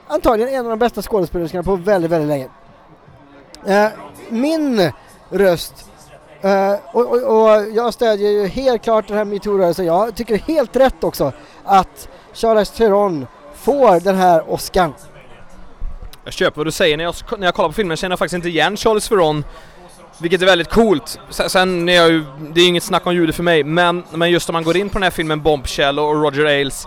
antagligen 0.09 0.55
en 0.55 0.65
av 0.65 0.71
de 0.71 0.79
bästa 0.79 1.03
skådespelerskorna 1.03 1.63
på 1.63 1.77
väldigt, 1.77 2.11
väldigt 2.11 2.29
länge. 2.29 2.49
Eh, 3.67 3.91
min 4.29 4.93
röst 5.31 5.87
Uh, 6.45 6.79
och, 6.93 7.07
och, 7.07 7.23
och, 7.23 7.69
jag 7.75 7.95
stödjer 7.95 8.31
ju 8.31 8.47
helt 8.47 8.83
klart 8.83 9.09
den 9.09 9.17
här 9.17 9.25
metoo-rörelsen. 9.25 9.87
Jag 9.87 10.15
tycker 10.15 10.39
helt 10.39 10.77
rätt 10.77 11.05
också 11.05 11.33
att 11.65 12.09
Charlize 12.35 12.77
Theron 12.77 13.27
får 13.55 14.01
den 14.01 14.17
här 14.17 14.53
Oscarn. 14.53 14.95
Jag 16.25 16.33
köper 16.33 16.57
vad 16.57 16.67
du 16.67 16.71
säger, 16.73 16.97
när 16.97 17.05
jag, 17.05 17.15
när 17.39 17.47
jag 17.47 17.55
kollar 17.55 17.69
på 17.69 17.73
filmen 17.73 17.97
känner 17.97 18.13
jag 18.13 18.19
faktiskt 18.19 18.35
inte 18.35 18.49
igen 18.49 18.77
Charles 18.77 19.09
Theron 19.09 19.45
vilket 20.21 20.43
är 20.43 20.47
väldigt 20.47 20.71
coolt. 20.71 21.19
Sen 21.31 21.89
är 21.89 21.93
jag 21.93 22.11
ju, 22.11 22.25
det 22.55 22.61
är 22.61 22.69
inget 22.69 22.83
snack 22.83 23.07
om 23.07 23.15
ljudet 23.15 23.37
för 23.37 23.43
mig, 23.43 23.65
men, 23.65 24.03
men 24.11 24.31
just 24.31 24.49
om 24.49 24.53
man 24.53 24.65
går 24.65 24.77
in 24.77 24.89
på 24.89 24.95
den 24.95 25.03
här 25.03 25.11
filmen 25.11 25.43
Bombshell 25.43 25.99
och 25.99 26.23
Roger 26.23 26.45
Ailes 26.45 26.87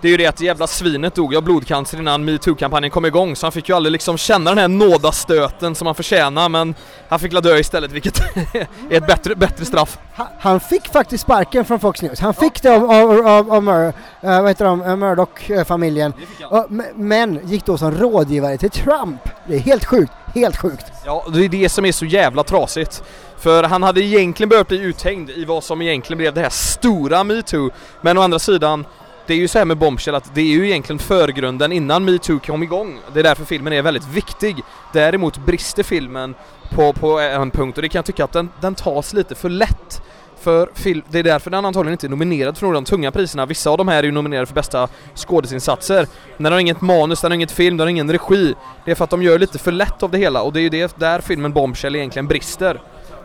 det 0.00 0.08
är 0.08 0.10
ju 0.10 0.16
det 0.16 0.26
att 0.26 0.40
jävla 0.40 0.66
svinet 0.66 1.14
dog 1.14 1.36
av 1.36 1.42
blodcancer 1.42 1.98
innan 1.98 2.24
metoo-kampanjen 2.24 2.90
kom 2.90 3.06
igång 3.06 3.36
så 3.36 3.46
han 3.46 3.52
fick 3.52 3.68
ju 3.68 3.74
aldrig 3.74 3.92
liksom 3.92 4.18
känna 4.18 4.50
den 4.50 4.58
här 4.58 4.68
nådastöten 4.68 5.74
som 5.74 5.86
han 5.86 5.94
förtjänar 5.94 6.48
men 6.48 6.74
han 7.08 7.18
fick 7.18 7.32
la 7.32 7.40
dö 7.40 7.58
istället 7.58 7.92
vilket 7.92 8.20
är 8.54 8.66
ett 8.90 9.06
bättre, 9.06 9.34
bättre 9.34 9.64
straff. 9.64 9.98
Han 10.38 10.60
fick 10.60 10.88
faktiskt 10.88 11.24
sparken 11.24 11.64
från 11.64 11.80
Fox 11.80 12.02
News. 12.02 12.20
Han 12.20 12.34
fick 12.34 12.62
det 12.62 12.74
av, 12.74 12.90
av, 12.90 13.26
av, 13.26 13.52
av 13.52 13.62
Mur, 13.62 13.86
uh, 13.86 13.92
vad 14.20 14.48
heter 14.48 14.64
de, 14.64 14.82
uh, 14.82 14.96
Murdoch-familjen. 14.96 16.12
Uh, 16.52 16.64
men 16.94 17.40
gick 17.44 17.64
då 17.66 17.78
som 17.78 17.90
rådgivare 17.90 18.58
till 18.58 18.70
Trump. 18.70 19.28
Det 19.46 19.54
är 19.54 19.60
helt 19.60 19.84
sjukt, 19.84 20.12
helt 20.34 20.56
sjukt. 20.56 20.86
Ja, 21.04 21.26
det 21.32 21.44
är 21.44 21.48
det 21.48 21.68
som 21.68 21.84
är 21.84 21.92
så 21.92 22.04
jävla 22.04 22.44
trasigt. 22.44 23.02
För 23.38 23.62
han 23.62 23.82
hade 23.82 24.00
egentligen 24.00 24.48
behövt 24.48 24.68
bli 24.68 24.78
uthängd 24.78 25.30
i 25.30 25.44
vad 25.44 25.64
som 25.64 25.82
egentligen 25.82 26.18
blev 26.18 26.34
det 26.34 26.40
här 26.40 26.50
stora 26.50 27.24
metoo. 27.24 27.70
Men 28.00 28.18
å 28.18 28.20
andra 28.20 28.38
sidan 28.38 28.86
det 29.26 29.34
är 29.34 29.38
ju 29.38 29.48
så 29.48 29.58
här 29.58 29.64
med 29.64 29.76
Bombshell 29.76 30.14
att 30.14 30.34
det 30.34 30.40
är 30.40 30.46
ju 30.46 30.66
egentligen 30.66 30.98
förgrunden 30.98 31.72
innan 31.72 32.04
metoo 32.04 32.38
kom 32.38 32.62
igång. 32.62 33.00
Det 33.12 33.18
är 33.18 33.24
därför 33.24 33.44
filmen 33.44 33.72
är 33.72 33.82
väldigt 33.82 34.08
viktig. 34.08 34.56
Däremot 34.92 35.38
brister 35.38 35.82
filmen 35.82 36.34
på, 36.70 36.92
på 36.92 37.18
en 37.20 37.50
punkt 37.50 37.78
och 37.78 37.82
det 37.82 37.88
kan 37.88 37.98
jag 37.98 38.06
tycka 38.06 38.24
att 38.24 38.32
den, 38.32 38.48
den 38.60 38.74
tas 38.74 39.12
lite 39.12 39.34
för 39.34 39.48
lätt. 39.48 40.02
För 40.40 40.70
film, 40.74 41.02
det 41.08 41.18
är 41.18 41.22
därför 41.22 41.50
den 41.50 41.64
antagligen 41.64 41.92
inte 41.92 42.06
är 42.06 42.08
nominerad 42.08 42.58
för 42.58 42.66
några 42.66 42.78
av 42.78 42.84
de 42.84 42.90
tunga 42.90 43.10
priserna. 43.10 43.46
Vissa 43.46 43.70
av 43.70 43.78
de 43.78 43.88
här 43.88 43.98
är 43.98 44.02
ju 44.02 44.12
nominerade 44.12 44.46
för 44.46 44.54
bästa 44.54 44.88
skådesinsatser. 45.14 46.06
Den 46.38 46.52
har 46.52 46.58
inget 46.58 46.80
manus, 46.80 47.20
den 47.20 47.30
har 47.30 47.34
inget 47.34 47.52
film, 47.52 47.76
den 47.76 47.84
har 47.84 47.90
ingen 47.90 48.12
regi. 48.12 48.54
Det 48.84 48.90
är 48.90 48.94
för 48.94 49.04
att 49.04 49.10
de 49.10 49.22
gör 49.22 49.38
lite 49.38 49.58
för 49.58 49.72
lätt 49.72 50.02
av 50.02 50.10
det 50.10 50.18
hela 50.18 50.42
och 50.42 50.52
det 50.52 50.60
är 50.60 50.62
ju 50.62 50.68
det 50.68 50.98
där 50.98 51.20
filmen 51.20 51.52
Bombshell 51.52 51.96
egentligen 51.96 52.26
brister. 52.26 52.80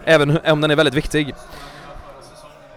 Även 0.06 0.40
om 0.46 0.62
den 0.62 0.72
är 0.72 0.76
väldigt 0.76 0.94
viktig. 0.94 1.36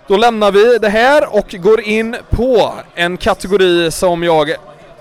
Då 0.07 0.17
lämnar 0.17 0.53
vi 0.53 0.79
det 0.79 0.89
här 0.89 1.37
och 1.37 1.55
går 1.59 1.81
in 1.81 2.17
på 2.31 2.73
en 2.95 3.17
kategori 3.17 3.91
som 3.91 4.23
jag 4.23 4.55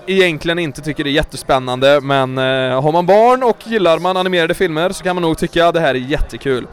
egentligen 0.06 0.58
inte 0.58 0.82
tycker 0.82 1.06
är 1.06 1.10
jättespännande 1.10 2.00
men 2.00 2.38
eh, 2.38 2.82
har 2.82 2.92
man 2.92 3.06
barn 3.06 3.42
och 3.42 3.56
gillar 3.64 3.98
man 3.98 4.16
animerade 4.16 4.54
filmer 4.54 4.90
så 4.90 5.04
kan 5.04 5.16
man 5.16 5.22
nog 5.22 5.38
tycka 5.38 5.66
att 5.66 5.74
det 5.74 5.80
här 5.80 5.94
är 5.94 5.98
jättekul. 5.98 6.66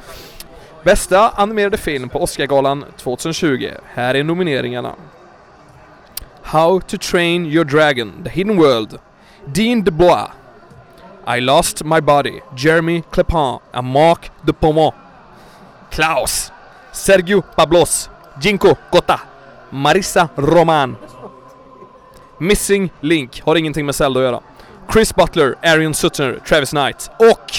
Bästa 0.85 1.29
animerade 1.29 1.77
film 1.77 2.09
på 2.09 2.23
Oscargalan 2.23 2.85
2020. 2.97 3.71
Här 3.93 4.15
är 4.15 4.23
nomineringarna. 4.23 4.95
How 6.43 6.81
to 6.81 6.97
Train 6.97 7.45
Your 7.45 7.65
Dragon, 7.65 8.13
The 8.23 8.29
Hidden 8.29 8.57
World, 8.57 8.99
Dean 9.45 9.83
DeBois, 9.83 10.29
I 11.37 11.41
Lost 11.41 11.83
My 11.83 12.01
Body, 12.01 12.39
Jeremy 12.57 13.03
Clepin 13.11 13.59
and 13.71 14.17
De 14.41 14.53
Pommon. 14.53 14.91
Klaus, 15.91 16.51
Sergio 16.91 17.41
Pablos, 17.41 18.09
Jinko 18.41 18.75
Gotta. 18.91 19.19
Marissa 19.69 20.29
Roman. 20.35 20.95
Missing 22.37 22.89
Link 23.01 23.41
har 23.45 23.55
ingenting 23.55 23.85
med 23.85 23.95
Zelda 23.95 24.19
att 24.19 24.25
göra. 24.25 24.39
Chris 24.93 25.15
Butler, 25.15 25.55
Arion 25.63 25.93
Sutter, 25.93 26.39
Travis 26.47 26.69
Knight 26.69 27.11
och 27.19 27.53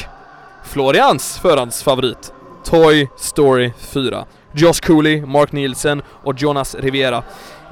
Florians 0.65 1.39
förhandsfavorit 1.39 2.32
Toy 2.71 3.09
Story 3.17 3.73
4. 3.79 4.25
Josh 4.53 4.81
Cooley, 4.83 5.27
Mark 5.27 5.53
Nielsen 5.53 6.03
och 6.25 6.35
Jonas 6.43 6.75
Rivera. 6.75 7.23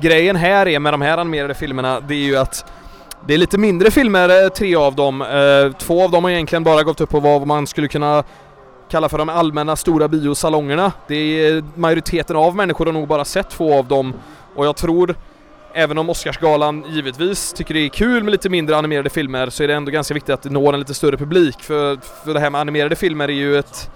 Grejen 0.02 0.36
här 0.36 0.68
är 0.68 0.78
med 0.78 0.92
de 0.92 1.02
här 1.02 1.18
animerade 1.18 1.54
filmerna, 1.54 2.00
det 2.00 2.14
är 2.14 2.24
ju 2.24 2.36
att 2.36 2.72
det 3.26 3.34
är 3.34 3.38
lite 3.38 3.58
mindre 3.58 3.90
filmer, 3.90 4.44
eh, 4.44 4.48
tre 4.48 4.74
av 4.74 4.94
dem. 4.94 5.22
Eh, 5.22 5.76
två 5.78 6.04
av 6.04 6.10
dem 6.10 6.24
har 6.24 6.30
egentligen 6.30 6.64
bara 6.64 6.82
gått 6.82 7.00
upp 7.00 7.10
på 7.10 7.20
vad 7.20 7.46
man 7.46 7.66
skulle 7.66 7.88
kunna 7.88 8.24
kalla 8.90 9.08
för 9.08 9.18
de 9.18 9.28
allmänna 9.28 9.76
stora 9.76 10.08
biosalongerna. 10.08 10.92
Det 11.08 11.14
är 11.16 11.56
eh, 11.56 11.64
majoriteten 11.74 12.36
av 12.36 12.56
människor 12.56 12.86
har 12.86 12.92
nog 12.92 13.08
bara 13.08 13.24
sett 13.24 13.50
två 13.50 13.78
av 13.78 13.88
dem 13.88 14.14
och 14.54 14.66
jag 14.66 14.76
tror 14.76 15.14
Även 15.76 15.98
om 15.98 16.10
Oscarsgalan 16.10 16.84
givetvis 16.88 17.52
tycker 17.52 17.74
det 17.74 17.80
är 17.80 17.88
kul 17.88 18.24
med 18.24 18.32
lite 18.32 18.48
mindre 18.48 18.76
animerade 18.76 19.10
filmer 19.10 19.50
så 19.50 19.62
är 19.62 19.68
det 19.68 19.74
ändå 19.74 19.90
ganska 19.90 20.14
viktigt 20.14 20.34
att 20.34 20.42
det 20.42 20.50
når 20.50 20.72
en 20.72 20.80
lite 20.80 20.94
större 20.94 21.16
publik 21.16 21.62
för, 21.62 21.98
för 22.24 22.34
det 22.34 22.40
här 22.40 22.50
med 22.50 22.60
animerade 22.60 22.96
filmer 22.96 23.28
är 23.28 23.32
ju 23.32 23.58
ett 23.58 23.90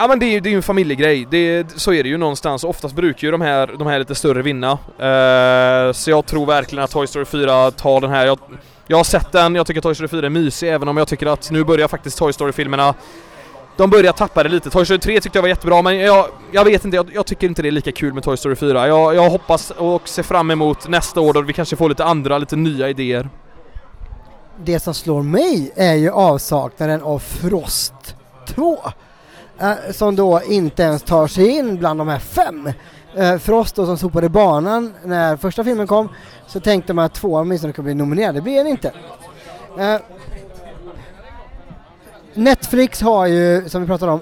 Ja 0.00 0.06
men 0.08 0.18
det 0.18 0.26
är 0.26 0.30
ju 0.30 0.40
det 0.40 0.52
är 0.52 0.56
en 0.56 0.62
familjegrej, 0.62 1.26
det, 1.30 1.66
så 1.76 1.92
är 1.92 2.02
det 2.02 2.08
ju 2.08 2.16
någonstans. 2.16 2.64
Oftast 2.64 2.94
brukar 2.94 3.28
ju 3.28 3.30
de 3.30 3.40
här, 3.40 3.74
de 3.78 3.86
här 3.86 3.98
lite 3.98 4.14
större 4.14 4.42
vinna. 4.42 4.72
Uh, 4.72 5.92
så 5.92 6.10
jag 6.10 6.26
tror 6.26 6.46
verkligen 6.46 6.84
att 6.84 6.90
Toy 6.90 7.06
Story 7.06 7.24
4 7.24 7.70
tar 7.70 8.00
den 8.00 8.10
här. 8.10 8.26
Jag, 8.26 8.38
jag 8.86 8.96
har 8.96 9.04
sett 9.04 9.32
den, 9.32 9.54
jag 9.54 9.66
tycker 9.66 9.80
Toy 9.80 9.94
Story 9.94 10.08
4 10.08 10.26
är 10.26 10.30
mysig 10.30 10.72
även 10.72 10.88
om 10.88 10.96
jag 10.96 11.08
tycker 11.08 11.26
att 11.26 11.50
nu 11.50 11.64
börjar 11.64 11.88
faktiskt 11.88 12.18
Toy 12.18 12.32
Story-filmerna 12.32 12.94
de 13.76 13.90
börjar 13.90 14.12
tappa 14.12 14.42
det 14.42 14.48
lite. 14.48 14.70
Toy 14.70 14.84
Story 14.84 15.00
3 15.00 15.20
tyckte 15.20 15.38
jag 15.38 15.42
var 15.42 15.48
jättebra 15.48 15.82
men 15.82 15.98
jag, 15.98 16.26
jag 16.52 16.64
vet 16.64 16.84
inte, 16.84 16.96
jag, 16.96 17.10
jag, 17.14 17.26
tycker 17.26 17.46
inte 17.46 17.62
det 17.62 17.68
är 17.68 17.72
lika 17.72 17.92
kul 17.92 18.14
med 18.14 18.22
Toy 18.22 18.36
Story 18.36 18.56
4. 18.56 18.88
Jag, 18.88 19.14
jag 19.14 19.30
hoppas 19.30 19.70
och 19.70 20.08
ser 20.08 20.22
fram 20.22 20.50
emot 20.50 20.88
nästa 20.88 21.20
år 21.20 21.32
då 21.32 21.40
vi 21.40 21.52
kanske 21.52 21.76
får 21.76 21.88
lite 21.88 22.04
andra, 22.04 22.38
lite 22.38 22.56
nya 22.56 22.88
idéer. 22.88 23.28
Det 24.64 24.80
som 24.80 24.94
slår 24.94 25.22
mig 25.22 25.72
är 25.76 25.94
ju 25.94 26.10
avsaknaden 26.10 27.02
av 27.02 27.18
Frost 27.18 28.16
2. 28.48 28.78
Eh, 29.60 29.92
som 29.92 30.16
då 30.16 30.42
inte 30.42 30.82
ens 30.82 31.02
tar 31.02 31.26
sig 31.26 31.48
in 31.48 31.76
bland 31.76 32.00
de 32.00 32.08
här 32.08 32.18
fem. 32.18 32.72
Eh, 33.14 33.50
oss 33.54 33.72
då 33.72 33.86
som 33.86 33.98
sopade 33.98 34.28
banan 34.28 34.94
när 35.04 35.36
första 35.36 35.64
filmen 35.64 35.86
kom 35.86 36.08
så 36.46 36.60
tänkte 36.60 36.92
man 36.94 37.04
att 37.04 37.14
tvåan 37.14 37.42
åtminstone 37.42 37.72
kunde 37.72 37.86
bli 37.86 37.94
nominerad, 37.94 38.34
det 38.34 38.40
blev 38.40 38.56
den 38.56 38.66
inte. 38.66 38.92
Eh, 39.78 39.96
Netflix 42.34 43.00
har 43.00 43.26
ju, 43.26 43.68
som 43.68 43.80
vi 43.80 43.86
pratade 43.86 44.12
om, 44.12 44.20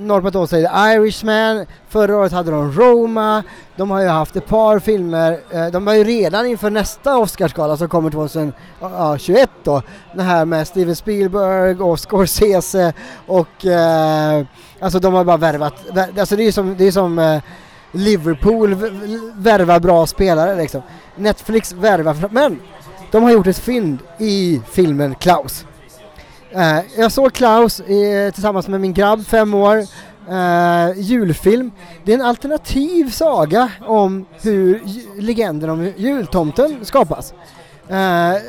Norbert 0.00 0.32
då 0.32 0.46
säger 0.46 0.94
Irishman, 0.94 1.66
förra 1.88 2.16
året 2.16 2.32
hade 2.32 2.50
de 2.50 2.72
Roma, 2.72 3.42
de 3.76 3.90
har 3.90 4.02
ju 4.02 4.08
haft 4.08 4.36
ett 4.36 4.46
par 4.46 4.78
filmer, 4.78 5.40
eh, 5.50 5.66
de 5.66 5.86
har 5.86 5.94
ju 5.94 6.04
redan 6.04 6.46
inför 6.46 6.70
nästa 6.70 7.18
Oscarsgala 7.18 7.76
som 7.76 7.88
kommer 7.88 8.10
2021 8.10 9.50
då, 9.62 9.82
det 10.14 10.22
här 10.22 10.44
med 10.44 10.68
Steven 10.68 10.96
Spielberg 10.96 11.80
och 11.80 12.00
Scorsese 12.00 12.92
och 13.26 13.66
eh, 13.66 14.46
alltså 14.80 14.98
de 14.98 15.14
har 15.14 15.24
bara 15.24 15.36
värvat, 15.36 15.74
alltså 16.18 16.36
det 16.36 16.46
är 16.46 16.52
som, 16.52 16.76
det 16.78 16.84
är 16.84 16.92
som 16.92 17.18
eh, 17.18 17.42
Liverpool 17.92 18.74
värvar 19.34 19.80
bra 19.80 20.06
spelare 20.06 20.56
liksom. 20.56 20.82
Netflix 21.16 21.72
värvar, 21.72 22.16
men 22.30 22.60
de 23.10 23.22
har 23.22 23.30
gjort 23.30 23.46
ett 23.46 23.58
fynd 23.58 23.98
i 24.18 24.60
filmen 24.70 25.14
Klaus. 25.14 25.66
Eh, 26.52 26.80
jag 26.96 27.12
såg 27.12 27.32
Klaus 27.32 27.80
eh, 27.80 28.32
tillsammans 28.32 28.68
med 28.68 28.80
min 28.80 28.92
grabb, 28.92 29.26
fem 29.26 29.54
år, 29.54 29.76
eh, 30.30 30.98
julfilm. 30.98 31.70
Det 32.04 32.12
är 32.12 32.18
en 32.18 32.24
alternativ 32.24 33.10
saga 33.10 33.70
om 33.86 34.26
hur 34.42 34.82
legenden 35.20 35.70
om 35.70 35.92
jultomten 35.96 36.78
skapas. 36.82 37.34
Eh, 37.88 37.96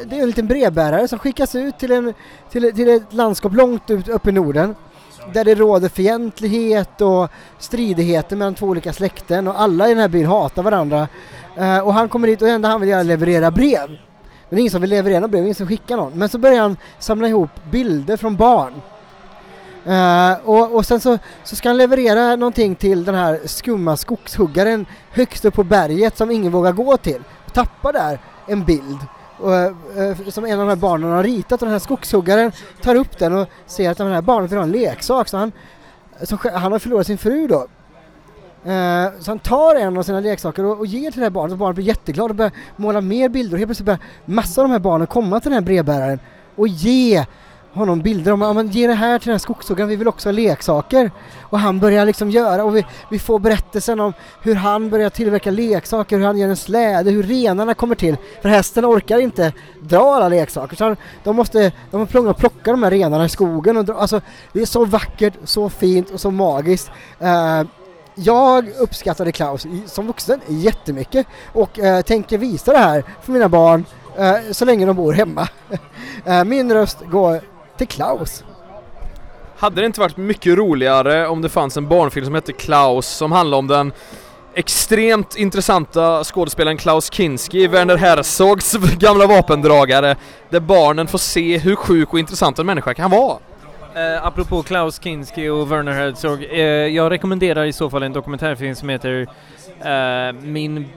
det 0.05 0.17
är 0.17 0.21
en 0.21 0.27
liten 0.27 0.47
brevbärare 0.47 1.07
som 1.07 1.19
skickas 1.19 1.55
ut 1.55 1.79
till, 1.79 1.91
en, 1.91 2.13
till, 2.51 2.75
till 2.75 2.89
ett 2.89 3.13
landskap 3.13 3.53
långt 3.53 3.89
ut 3.89 4.07
uppe 4.07 4.29
i 4.29 4.33
Norden 4.33 4.75
där 5.33 5.45
det 5.45 5.55
råder 5.55 5.89
fientlighet 5.89 7.01
och 7.01 7.29
stridigheter 7.59 8.35
mellan 8.35 8.55
två 8.55 8.65
olika 8.65 8.93
släkten 8.93 9.47
och 9.47 9.61
alla 9.61 9.85
i 9.85 9.89
den 9.89 10.01
här 10.01 10.07
byn 10.07 10.25
hatar 10.25 10.63
varandra. 10.63 11.07
Eh, 11.55 11.79
och 11.79 11.93
han 11.93 12.09
kommer 12.09 12.27
dit 12.27 12.41
och 12.41 12.47
det 12.47 12.53
enda 12.53 12.69
han 12.69 12.81
vill 12.81 12.89
göra 12.89 12.99
är 12.99 13.03
leverera 13.03 13.51
brev. 13.51 13.97
Men 14.51 14.55
det 14.55 14.59
är 14.59 14.61
ingen 14.61 14.71
som 14.71 14.81
vill 14.81 14.89
leverera 14.89 15.19
något 15.19 15.31
brev, 15.31 15.43
ingen 15.43 15.55
som 15.55 15.67
skickar 15.67 15.97
någon. 15.97 16.13
Men 16.13 16.29
så 16.29 16.37
börjar 16.37 16.61
han 16.61 16.77
samla 16.99 17.27
ihop 17.27 17.49
bilder 17.71 18.17
från 18.17 18.35
barn. 18.35 18.73
Uh, 19.87 20.49
och, 20.49 20.75
och 20.75 20.85
sen 20.85 20.99
så, 20.99 21.17
så 21.43 21.55
ska 21.55 21.69
han 21.69 21.77
leverera 21.77 22.35
någonting 22.35 22.75
till 22.75 23.05
den 23.05 23.15
här 23.15 23.39
skumma 23.45 23.97
skogshuggaren 23.97 24.85
högst 25.11 25.45
upp 25.45 25.53
på 25.53 25.63
berget 25.63 26.17
som 26.17 26.31
ingen 26.31 26.51
vågar 26.51 26.71
gå 26.71 26.97
till. 26.97 27.23
Tappar 27.53 27.93
där 27.93 28.19
en 28.47 28.65
bild 28.65 28.99
och, 29.37 29.51
uh, 29.51 30.29
som 30.29 30.45
en 30.45 30.59
av 30.59 30.65
de 30.65 30.69
här 30.69 30.75
barnen 30.75 31.11
har 31.11 31.23
ritat 31.23 31.61
och 31.61 31.65
den 31.65 31.73
här 31.73 31.79
skogshuggaren 31.79 32.51
tar 32.81 32.95
upp 32.95 33.17
den 33.17 33.33
och 33.33 33.47
ser 33.65 33.89
att 33.89 33.97
den 33.97 34.11
här 34.11 34.21
barnet 34.21 34.51
vill 34.51 34.57
ha 34.57 34.63
en 34.63 34.71
leksak. 34.71 35.27
Så 35.27 35.37
han, 35.37 35.51
så 36.21 36.37
han 36.53 36.71
har 36.71 36.79
förlorat 36.79 37.07
sin 37.07 37.17
fru 37.17 37.47
då 37.47 37.67
Eh, 38.65 38.71
uh, 38.71 39.19
så 39.19 39.31
han 39.31 39.39
tar 39.39 39.75
en 39.75 39.97
av 39.97 40.03
sina 40.03 40.19
leksaker 40.19 40.65
och, 40.65 40.79
och 40.79 40.85
ger 40.85 41.11
till 41.11 41.19
det 41.19 41.25
här 41.25 41.31
barnet 41.31 41.51
och 41.51 41.57
barnet 41.57 41.75
blir 41.75 41.85
jätteglad 41.85 42.29
och 42.29 42.35
börjar 42.35 42.51
måla 42.75 43.01
mer 43.01 43.29
bilder 43.29 43.53
och 43.53 43.59
helt 43.59 43.67
plötsligt 43.67 43.85
börjar 43.85 43.99
massa 44.25 44.61
av 44.61 44.67
de 44.67 44.71
här 44.71 44.79
barnen 44.79 45.07
komma 45.07 45.39
till 45.39 45.51
den 45.51 45.57
här 45.57 45.65
brevbäraren 45.65 46.19
och 46.55 46.67
ge 46.67 47.25
honom 47.73 48.01
bilder 48.01 48.31
om 48.31 48.41
att 48.41 48.73
ge 48.73 48.87
det 48.87 48.93
här 48.93 49.19
till 49.19 49.25
den 49.25 49.33
här 49.33 49.39
skogshuggaren, 49.39 49.89
vi 49.89 49.95
vill 49.95 50.07
också 50.07 50.29
ha 50.29 50.31
leksaker. 50.31 51.11
Och 51.41 51.59
han 51.59 51.79
börjar 51.79 52.05
liksom 52.05 52.31
göra 52.31 52.63
och 52.63 52.75
vi, 52.75 52.85
vi 53.11 53.19
får 53.19 53.39
berättelsen 53.39 53.99
om 53.99 54.13
hur 54.41 54.55
han 54.55 54.89
börjar 54.89 55.09
tillverka 55.09 55.51
leksaker, 55.51 56.17
hur 56.17 56.25
han 56.25 56.37
gör 56.37 56.49
en 56.49 56.57
släde, 56.57 57.11
hur 57.11 57.23
renarna 57.23 57.73
kommer 57.73 57.95
till. 57.95 58.17
För 58.41 58.49
hästen 58.49 58.85
orkar 58.85 59.19
inte 59.19 59.53
dra 59.81 60.15
alla 60.15 60.29
leksaker 60.29 60.75
så 60.75 60.83
han, 60.83 60.97
de 61.23 61.35
måste, 61.35 61.71
de 61.91 62.01
är 62.01 62.33
plocka 62.33 62.71
de 62.71 62.83
här 62.83 62.91
renarna 62.91 63.25
i 63.25 63.29
skogen 63.29 63.77
och 63.77 63.85
dra, 63.85 63.93
alltså 63.93 64.21
det 64.53 64.61
är 64.61 64.65
så 64.65 64.85
vackert, 64.85 65.33
så 65.43 65.69
fint 65.69 66.09
och 66.09 66.21
så 66.21 66.31
magiskt. 66.31 66.91
Uh, 67.21 67.63
jag 68.23 68.69
uppskattade 68.79 69.31
Klaus 69.31 69.65
som 69.85 70.07
vuxen 70.07 70.41
jättemycket 70.47 71.27
och 71.53 71.79
eh, 71.79 72.01
tänker 72.01 72.37
visa 72.37 72.71
det 72.71 72.77
här 72.77 73.03
för 73.21 73.31
mina 73.31 73.49
barn 73.49 73.85
eh, 74.17 74.35
så 74.51 74.65
länge 74.65 74.85
de 74.85 74.95
bor 74.95 75.13
hemma. 75.13 75.47
eh, 76.25 76.43
min 76.43 76.73
röst 76.73 76.97
går 77.11 77.41
till 77.77 77.87
Klaus. 77.87 78.43
Hade 79.57 79.81
det 79.81 79.85
inte 79.85 79.99
varit 79.99 80.17
mycket 80.17 80.57
roligare 80.57 81.27
om 81.27 81.41
det 81.41 81.49
fanns 81.49 81.77
en 81.77 81.87
barnfilm 81.87 82.25
som 82.25 82.35
hette 82.35 82.53
Klaus 82.53 83.07
som 83.07 83.31
handlar 83.31 83.57
om 83.57 83.67
den 83.67 83.93
extremt 84.53 85.35
intressanta 85.35 86.23
skådespelaren 86.23 86.77
Klaus 86.77 87.13
Kinski, 87.13 87.67
Werner 87.67 87.97
Herzogs 87.97 88.73
gamla 88.99 89.27
vapendragare, 89.27 90.15
där 90.49 90.59
barnen 90.59 91.07
får 91.07 91.17
se 91.17 91.57
hur 91.57 91.75
sjuk 91.75 92.13
och 92.13 92.19
intressant 92.19 92.59
en 92.59 92.65
människa 92.65 92.93
kan 92.93 93.11
vara. 93.11 93.37
Uh, 93.95 94.25
apropå 94.25 94.63
Klaus 94.63 94.99
Kinski 95.03 95.49
och 95.49 95.71
Werner 95.71 95.91
Herzog, 95.91 96.43
uh, 96.43 96.59
jag 96.59 97.11
rekommenderar 97.11 97.65
i 97.65 97.73
så 97.73 97.89
fall 97.89 98.03
en 98.03 98.13
dokumentärfilm 98.13 98.75
som 98.75 98.89
heter 98.89 99.21
uh, 99.21 100.41
Min 100.41 100.89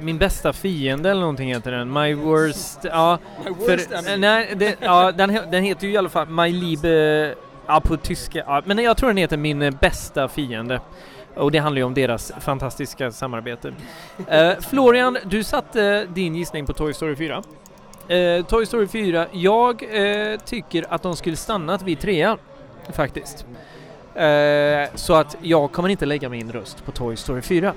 min 0.00 0.18
bästa 0.18 0.52
fiende 0.52 1.10
eller 1.10 1.20
någonting 1.20 1.54
heter 1.54 1.72
den. 1.72 1.92
My 1.92 2.14
worst... 2.14 2.78
Ja, 2.82 3.18
My 3.44 3.50
worst 3.50 3.88
för, 3.88 4.16
nej, 4.16 4.52
det, 4.56 4.76
ja 4.80 5.12
den, 5.12 5.38
den 5.50 5.64
heter 5.64 5.86
ju 5.86 5.92
i 5.92 5.96
alla 5.96 6.08
fall 6.08 6.28
My 6.28 6.52
Liebe... 6.52 7.34
Ja, 7.66 7.80
på 7.80 7.96
tyska. 7.96 8.38
Ja, 8.46 8.62
men 8.64 8.78
jag 8.78 8.96
tror 8.96 9.08
den 9.08 9.16
heter 9.16 9.36
Min 9.36 9.76
bästa 9.80 10.28
fiende. 10.28 10.80
Och 11.34 11.50
det 11.50 11.58
handlar 11.58 11.80
ju 11.80 11.84
om 11.84 11.94
deras 11.94 12.32
fantastiska 12.40 13.10
samarbete. 13.10 13.68
Uh, 14.18 14.60
Florian, 14.60 15.18
du 15.24 15.44
satte 15.44 16.06
din 16.14 16.34
gissning 16.34 16.66
på 16.66 16.72
Toy 16.72 16.94
Story 16.94 17.16
4. 17.16 17.42
Eh, 18.08 18.44
Toy 18.44 18.66
Story 18.66 18.86
4, 18.86 19.26
jag 19.32 19.82
eh, 19.82 20.40
tycker 20.40 20.86
att 20.88 21.02
de 21.02 21.16
skulle 21.16 21.36
stannat 21.36 21.82
vid 21.82 22.00
trean, 22.00 22.38
faktiskt. 22.92 23.46
Eh, 24.14 24.94
så 24.94 25.14
att 25.14 25.36
jag 25.42 25.72
kommer 25.72 25.88
inte 25.88 26.06
lägga 26.06 26.28
min 26.28 26.52
röst 26.52 26.84
på 26.84 26.92
Toy 26.92 27.16
Story 27.16 27.42
4. 27.42 27.74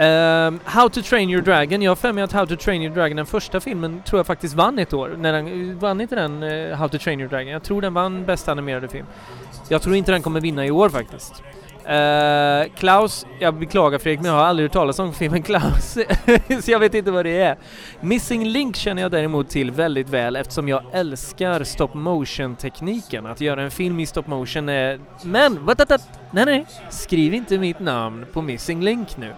Um, 0.00 0.04
ehm, 0.06 0.60
How 0.64 0.88
to 0.88 1.02
Train 1.02 1.30
Your 1.30 1.42
Dragon, 1.42 1.82
jag 1.82 1.90
har 1.90 1.96
för 1.96 2.12
mig 2.12 2.24
att 2.24 2.32
How 2.32 2.46
to 2.46 2.56
Train 2.56 2.82
Your 2.82 2.94
Dragon, 2.94 3.16
den 3.16 3.26
första 3.26 3.60
filmen, 3.60 4.02
tror 4.06 4.18
jag 4.18 4.26
faktiskt 4.26 4.54
vann 4.54 4.78
ett 4.78 4.92
år. 4.92 5.14
När 5.18 5.32
den, 5.32 5.78
vann 5.78 6.00
inte 6.00 6.14
den 6.14 6.42
uh, 6.42 6.74
How 6.74 6.88
to 6.88 6.98
Train 6.98 7.20
Your 7.20 7.30
Dragon? 7.30 7.48
Jag 7.48 7.62
tror 7.62 7.82
den 7.82 7.94
vann 7.94 8.24
bästa 8.24 8.52
animerade 8.52 8.88
film. 8.88 9.06
Jag 9.68 9.82
tror 9.82 9.94
inte 9.94 10.12
den 10.12 10.22
kommer 10.22 10.40
vinna 10.40 10.66
i 10.66 10.70
år 10.70 10.88
faktiskt. 10.88 11.42
Uh, 11.88 12.72
Klaus, 12.74 13.26
jag 13.38 13.54
beklagar 13.54 13.98
Fredrik 13.98 14.20
men 14.20 14.30
jag 14.30 14.38
har 14.38 14.46
aldrig 14.46 14.64
hört 14.64 14.72
talas 14.72 14.98
om 14.98 15.14
filmen 15.14 15.42
Klaus, 15.42 15.98
så 16.64 16.70
jag 16.70 16.78
vet 16.78 16.94
inte 16.94 17.10
vad 17.10 17.24
det 17.24 17.40
är. 17.40 17.56
Missing 18.00 18.48
Link 18.48 18.76
känner 18.76 19.02
jag 19.02 19.10
däremot 19.10 19.48
till 19.48 19.70
väldigt 19.70 20.08
väl 20.08 20.36
eftersom 20.36 20.68
jag 20.68 20.82
älskar 20.92 21.64
stop 21.64 21.90
motion 21.94 22.56
tekniken. 22.56 23.26
Att 23.26 23.40
göra 23.40 23.62
en 23.62 23.70
film 23.70 24.00
i 24.00 24.06
stop 24.06 24.22
motion 24.26 24.68
är... 24.68 25.00
Men, 25.22 25.64
Vatatat, 25.64 26.20
nej 26.30 26.44
nej, 26.44 26.66
skriv 26.90 27.34
inte 27.34 27.58
mitt 27.58 27.80
namn 27.80 28.26
på 28.32 28.42
Missing 28.42 28.82
Link 28.82 29.16
nu. 29.16 29.32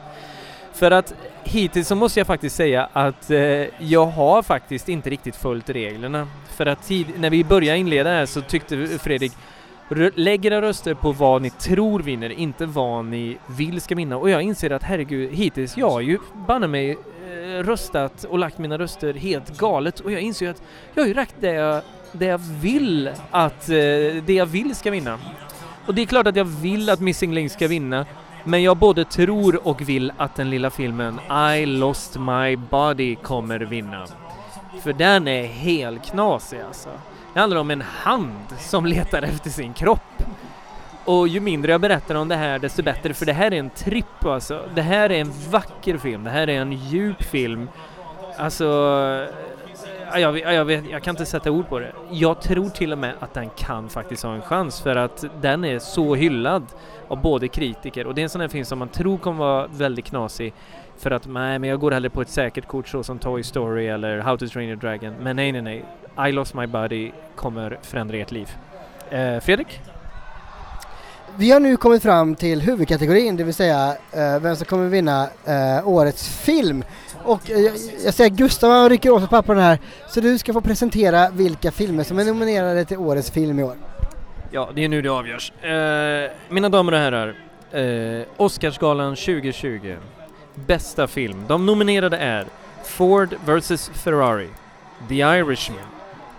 För 0.73 0.91
att 0.91 1.15
hittills 1.45 1.89
så 1.89 1.95
måste 1.95 2.21
jag 2.21 2.27
faktiskt 2.27 2.57
säga 2.57 2.89
att 2.93 3.31
eh, 3.31 3.39
jag 3.79 4.07
har 4.07 4.43
faktiskt 4.43 4.89
inte 4.89 5.11
riktigt 5.11 5.37
följt 5.37 5.71
reglerna. 5.71 6.29
För 6.57 6.67
att 6.67 6.87
tid, 6.87 7.07
när 7.19 7.31
vi 7.31 7.45
började 7.45 7.79
inleda 7.79 8.11
här 8.11 8.27
så 8.27 8.41
tyckte 8.41 8.87
Fredrik 8.87 9.33
Lägg 9.93 10.13
lägger 10.19 10.53
era 10.53 10.63
röster 10.63 10.95
på 10.95 11.13
vad 11.13 11.43
ni 11.43 11.51
tror 11.51 12.01
vinner, 12.01 12.31
inte 12.31 12.67
vad 12.67 13.05
ni 13.05 13.39
vill 13.47 13.81
ska 13.81 13.95
vinna. 13.95 14.17
Och 14.17 14.31
jag 14.31 14.43
inser 14.43 14.71
att 14.71 14.83
herregud, 14.83 15.33
hittills, 15.33 15.77
jag 15.77 15.91
har 15.91 16.01
ju 16.01 16.19
banne 16.47 16.67
mig 16.67 16.91
eh, 16.91 17.65
röstat 17.65 18.25
och 18.25 18.39
lagt 18.39 18.59
mina 18.59 18.79
röster 18.79 19.15
helt 19.15 19.59
galet 19.59 20.01
och 20.01 20.13
jag 20.13 20.21
inser 20.21 20.47
ju 20.47 20.51
att 20.51 20.63
jag 20.95 21.03
har 21.03 21.09
ju 21.09 21.15
lagt 21.15 21.35
det 21.41 21.53
jag, 21.53 21.83
det 22.13 22.27
jag 22.27 22.41
vill 22.61 23.11
att, 23.31 23.69
eh, 23.69 23.75
det 24.27 24.31
jag 24.31 24.47
vill 24.47 24.77
ska 24.77 24.91
vinna. 24.91 25.19
Och 25.87 25.95
det 25.95 26.03
är 26.03 26.07
klart 26.07 26.27
att 26.27 26.37
jag 26.37 26.45
vill 26.45 26.91
att 26.91 27.01
Missing 27.01 27.35
Link 27.35 27.53
ska 27.53 27.69
vinna, 27.69 28.07
men 28.45 28.63
jag 28.63 28.77
både 28.77 29.05
tror 29.05 29.69
och 29.69 29.89
vill 29.89 30.13
att 30.17 30.37
den 30.37 30.51
lilla 30.51 30.71
filmen 30.71 31.21
I 31.57 31.67
lost 31.67 32.17
my 32.19 32.57
body 32.57 33.17
kommer 33.17 33.61
vinna. 33.61 34.07
För 34.83 34.93
den 34.93 35.29
är 35.29 35.47
helt 35.47 36.05
knasig 36.11 36.61
alltså. 36.61 36.91
Det 37.35 37.41
handlar 37.41 37.61
om 37.61 37.71
en 37.71 37.81
hand 37.83 38.47
som 38.59 38.87
letar 38.87 39.23
efter 39.23 39.51
sin 39.51 39.73
kropp. 39.73 40.23
Och 41.05 41.29
ju 41.29 41.41
mindre 41.41 41.73
jag 41.73 41.81
berättar 41.81 42.15
om 42.15 42.29
det 42.29 42.37
här 42.37 42.59
desto 42.59 42.83
bättre 42.83 43.15
för 43.15 43.27
det 43.27 43.33
här 43.33 43.53
är 43.55 43.59
en 43.59 43.71
tripp 43.71 44.25
alltså. 44.25 44.63
Det 44.75 44.83
här 44.83 45.11
är 45.11 45.21
en 45.21 45.33
vacker 45.51 45.99
film, 45.99 46.25
det 46.25 46.31
här 46.31 46.49
är 46.49 46.61
en 46.61 46.73
djup 46.73 47.23
film. 47.23 47.69
Alltså, 48.37 48.65
jag, 50.15 50.33
vet- 50.33 50.55
jag, 50.55 50.65
vet, 50.65 50.91
jag 50.91 51.03
kan 51.03 51.13
inte 51.13 51.27
sätta 51.27 51.51
ord 51.51 51.69
på 51.69 51.79
det. 51.79 51.93
Jag 52.11 52.41
tror 52.41 52.69
till 52.69 52.93
och 52.93 52.99
med 52.99 53.15
att 53.21 53.35
den 53.35 53.51
kan 53.57 53.89
faktiskt 53.89 54.23
ha 54.23 54.35
en 54.35 54.43
chans 54.43 54.81
för 54.81 54.97
att 54.97 55.25
den 55.41 55.65
är 55.65 55.79
så 55.79 56.15
hyllad 56.15 56.67
av 57.09 57.21
både 57.23 57.49
kritiker 57.49 58.07
och 58.07 58.15
det 58.15 58.21
är 58.21 58.23
en 58.23 58.29
sån 58.29 58.41
här 58.41 58.49
film 58.49 58.65
som 58.65 58.79
man 58.79 58.89
tror 58.89 59.19
kommer 59.19 59.39
vara 59.39 59.67
väldigt 59.67 60.05
knasig 60.05 60.53
för 61.01 61.11
att 61.11 61.27
nej, 61.27 61.59
men 61.59 61.71
jag 61.71 61.81
går 61.81 61.91
hellre 61.91 62.11
på 62.11 62.23
ett 62.23 62.29
säkert 62.29 62.67
kort 62.67 62.89
så 62.89 63.03
som 63.03 63.19
Toy 63.19 63.43
Story 63.43 63.87
eller 63.87 64.19
How 64.19 64.37
to 64.37 64.47
Train 64.47 64.69
Your 64.69 64.77
Dragon. 64.77 65.15
Men 65.21 65.37
nej, 65.37 65.53
nej, 65.53 65.63
nej. 65.63 65.85
I 66.29 66.33
Lost 66.33 66.55
My 66.55 66.67
Body 66.67 67.13
kommer 67.37 67.79
förändra 67.83 68.17
ert 68.17 68.31
liv. 68.31 68.49
Eh, 69.11 69.41
Fredrik? 69.41 69.81
Vi 71.37 71.51
har 71.51 71.61
nu 71.61 71.77
kommit 71.77 72.03
fram 72.03 72.35
till 72.35 72.61
huvudkategorin, 72.61 73.37
det 73.37 73.45
vill 73.45 73.55
säga 73.55 73.97
eh, 74.13 74.41
vem 74.41 74.57
som 74.57 74.67
kommer 74.67 74.89
vinna 74.89 75.29
eh, 75.45 75.89
årets 75.89 76.29
film. 76.29 76.85
Och 77.25 77.51
eh, 77.51 77.59
jag, 77.59 77.75
jag 78.05 78.15
säger 78.15 78.31
Gustav 78.31 78.71
han 78.71 78.89
rycker 78.89 79.11
åt 79.11 79.21
sig 79.21 79.29
papperna 79.29 79.63
här, 79.63 79.79
så 80.09 80.21
du 80.21 80.39
ska 80.39 80.53
få 80.53 80.61
presentera 80.61 81.31
vilka 81.31 81.71
filmer 81.71 82.05
som 82.05 82.19
är 82.19 82.25
nominerade 82.25 82.85
till 82.85 82.99
årets 82.99 83.31
film 83.31 83.59
i 83.59 83.63
år. 83.63 83.75
Ja, 84.51 84.71
det 84.75 84.85
är 84.85 84.89
nu 84.89 85.03
det 85.03 85.09
avgörs. 85.09 85.53
Eh, 85.63 86.31
mina 86.49 86.69
damer 86.69 86.93
och 86.93 86.99
herrar, 86.99 87.35
eh, 87.73 88.27
Oscarsgalan 88.37 89.17
2020. 89.17 89.97
Bästa 90.67 91.07
film. 91.07 91.45
De 91.49 91.67
nominerade 91.67 92.17
är 92.17 92.47
Ford 92.85 93.35
vs 93.45 93.89
Ferrari, 93.89 94.49
The 95.09 95.15
Irishman, 95.15 95.79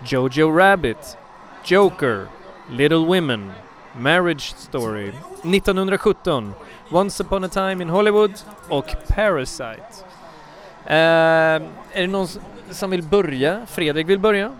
Jojo 0.06 0.58
Rabbit, 0.58 1.18
Joker, 1.66 2.28
Little 2.70 3.06
Women, 3.06 3.52
Marriage 3.98 4.54
Story, 4.58 5.12
1917, 5.44 6.54
Once 6.92 7.24
upon 7.24 7.44
a 7.44 7.50
time 7.50 7.84
in 7.84 7.90
Hollywood 7.90 8.34
och 8.70 8.96
Parasite. 9.08 10.06
Uh, 10.86 10.92
är 10.92 12.02
det 12.02 12.08
någon 12.08 12.28
som 12.72 12.90
vill 12.90 13.04
börja? 13.04 13.66
Fredrik 13.66 14.10
vill 14.10 14.20
börja? 14.20 14.52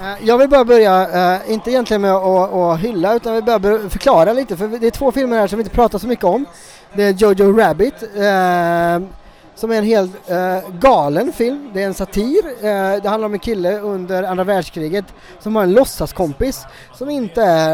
Eh, 0.00 0.26
jag 0.26 0.38
vill 0.38 0.48
bara 0.48 0.64
börja, 0.64 1.08
uh, 1.36 1.52
inte 1.52 1.70
egentligen 1.70 2.00
med 2.00 2.12
att, 2.12 2.80
hylla 2.80 3.14
utan 3.14 3.34
jag 3.34 3.42
vill 3.42 3.60
bara 3.60 3.88
förklara 3.88 4.32
lite 4.32 4.56
för 4.56 4.68
det 4.68 4.86
är 4.86 4.90
två 4.90 5.12
filmer 5.12 5.36
här 5.36 5.46
som 5.46 5.58
vi 5.58 5.62
inte 5.62 5.74
pratar 5.74 5.98
så 5.98 6.06
mycket 6.06 6.24
om. 6.24 6.46
Det 6.94 7.02
är 7.02 7.12
Jojo 7.12 7.52
Rabbit 7.52 8.02
eh, 8.02 9.08
som 9.54 9.70
är 9.70 9.78
en 9.78 9.84
helt 9.84 10.30
eh, 10.30 10.70
galen 10.80 11.32
film. 11.32 11.70
Det 11.74 11.82
är 11.82 11.86
en 11.86 11.94
satir. 11.94 12.46
Eh, 12.46 13.02
det 13.02 13.08
handlar 13.08 13.26
om 13.26 13.32
en 13.34 13.38
kille 13.38 13.78
under 13.78 14.22
andra 14.22 14.44
världskriget 14.44 15.04
som 15.40 15.56
har 15.56 15.62
en 15.62 15.72
låtsaskompis 15.72 16.66
som 16.94 17.10
inte 17.10 17.42
är 17.42 17.72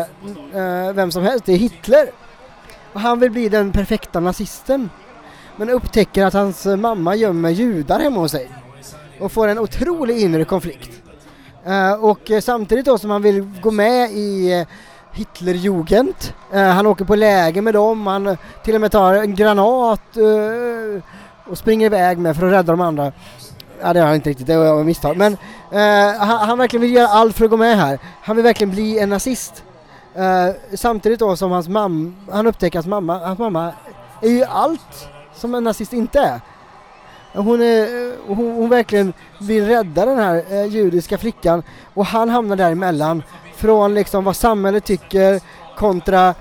eh, 0.54 0.92
vem 0.92 1.10
som 1.10 1.22
helst, 1.22 1.44
det 1.44 1.52
är 1.52 1.56
Hitler. 1.56 2.10
Och 2.92 3.00
han 3.00 3.20
vill 3.20 3.30
bli 3.30 3.48
den 3.48 3.72
perfekta 3.72 4.20
nazisten. 4.20 4.90
Men 5.56 5.70
upptäcker 5.70 6.24
att 6.24 6.34
hans 6.34 6.66
mamma 6.66 7.14
gömmer 7.14 7.50
judar 7.50 8.00
hemma 8.00 8.20
hos 8.20 8.30
sig. 8.30 8.50
Och 9.20 9.32
får 9.32 9.48
en 9.48 9.58
otrolig 9.58 10.20
inre 10.20 10.44
konflikt. 10.44 11.02
Eh, 11.66 11.92
och 11.92 12.30
samtidigt 12.42 12.86
då 12.86 12.98
som 12.98 13.10
han 13.10 13.22
vill 13.22 13.50
gå 13.62 13.70
med 13.70 14.10
i 14.10 14.52
eh, 14.52 14.66
Hitlerjugend. 15.16 16.14
Eh, 16.52 16.62
han 16.62 16.86
åker 16.86 17.04
på 17.04 17.14
läger 17.14 17.62
med 17.62 17.74
dem, 17.74 18.06
han 18.06 18.36
till 18.64 18.74
och 18.74 18.80
med 18.80 18.92
tar 18.92 19.14
en 19.14 19.34
granat 19.34 20.16
eh, 20.16 21.02
och 21.50 21.58
springer 21.58 21.86
iväg 21.86 22.18
med 22.18 22.36
för 22.36 22.46
att 22.46 22.52
rädda 22.52 22.72
de 22.72 22.80
andra. 22.80 23.12
Ja 23.80 23.92
det 23.92 24.00
har 24.00 24.06
han 24.06 24.14
inte 24.14 24.30
riktigt, 24.30 24.46
det 24.46 24.56
var 24.56 24.84
misstag. 24.84 25.16
Men 25.16 25.32
eh, 25.70 26.18
han, 26.18 26.48
han 26.48 26.58
verkligen 26.58 26.82
vill 26.82 26.94
göra 26.94 27.08
allt 27.08 27.36
för 27.36 27.44
att 27.44 27.50
gå 27.50 27.56
med 27.56 27.76
här. 27.76 27.98
Han 28.22 28.36
vill 28.36 28.44
verkligen 28.44 28.70
bli 28.70 28.98
en 28.98 29.08
nazist. 29.08 29.64
Eh, 30.14 30.54
samtidigt 30.74 31.18
då 31.18 31.36
som 31.36 31.50
hans 31.50 31.68
mamma, 31.68 32.12
han 32.30 32.46
upptäcker 32.46 32.78
att 32.78 32.86
mamma, 32.86 33.18
hans 33.18 33.38
mamma 33.38 33.72
är 34.22 34.30
ju 34.30 34.44
allt 34.44 35.08
som 35.34 35.54
en 35.54 35.64
nazist 35.64 35.92
inte 35.92 36.20
är. 36.20 36.40
Hon, 37.34 37.62
är, 37.62 37.80
eh, 37.80 38.12
hon, 38.26 38.36
hon 38.36 38.68
verkligen 38.68 39.12
vill 39.40 39.66
rädda 39.66 40.06
den 40.06 40.18
här 40.18 40.44
eh, 40.50 40.64
judiska 40.64 41.18
flickan 41.18 41.62
och 41.94 42.06
han 42.06 42.30
hamnar 42.30 42.56
däremellan 42.56 43.22
från 43.56 43.94
liksom 43.94 44.24
vad 44.24 44.36
samhället 44.36 44.84
tycker 44.84 45.40
kontra 45.76 46.34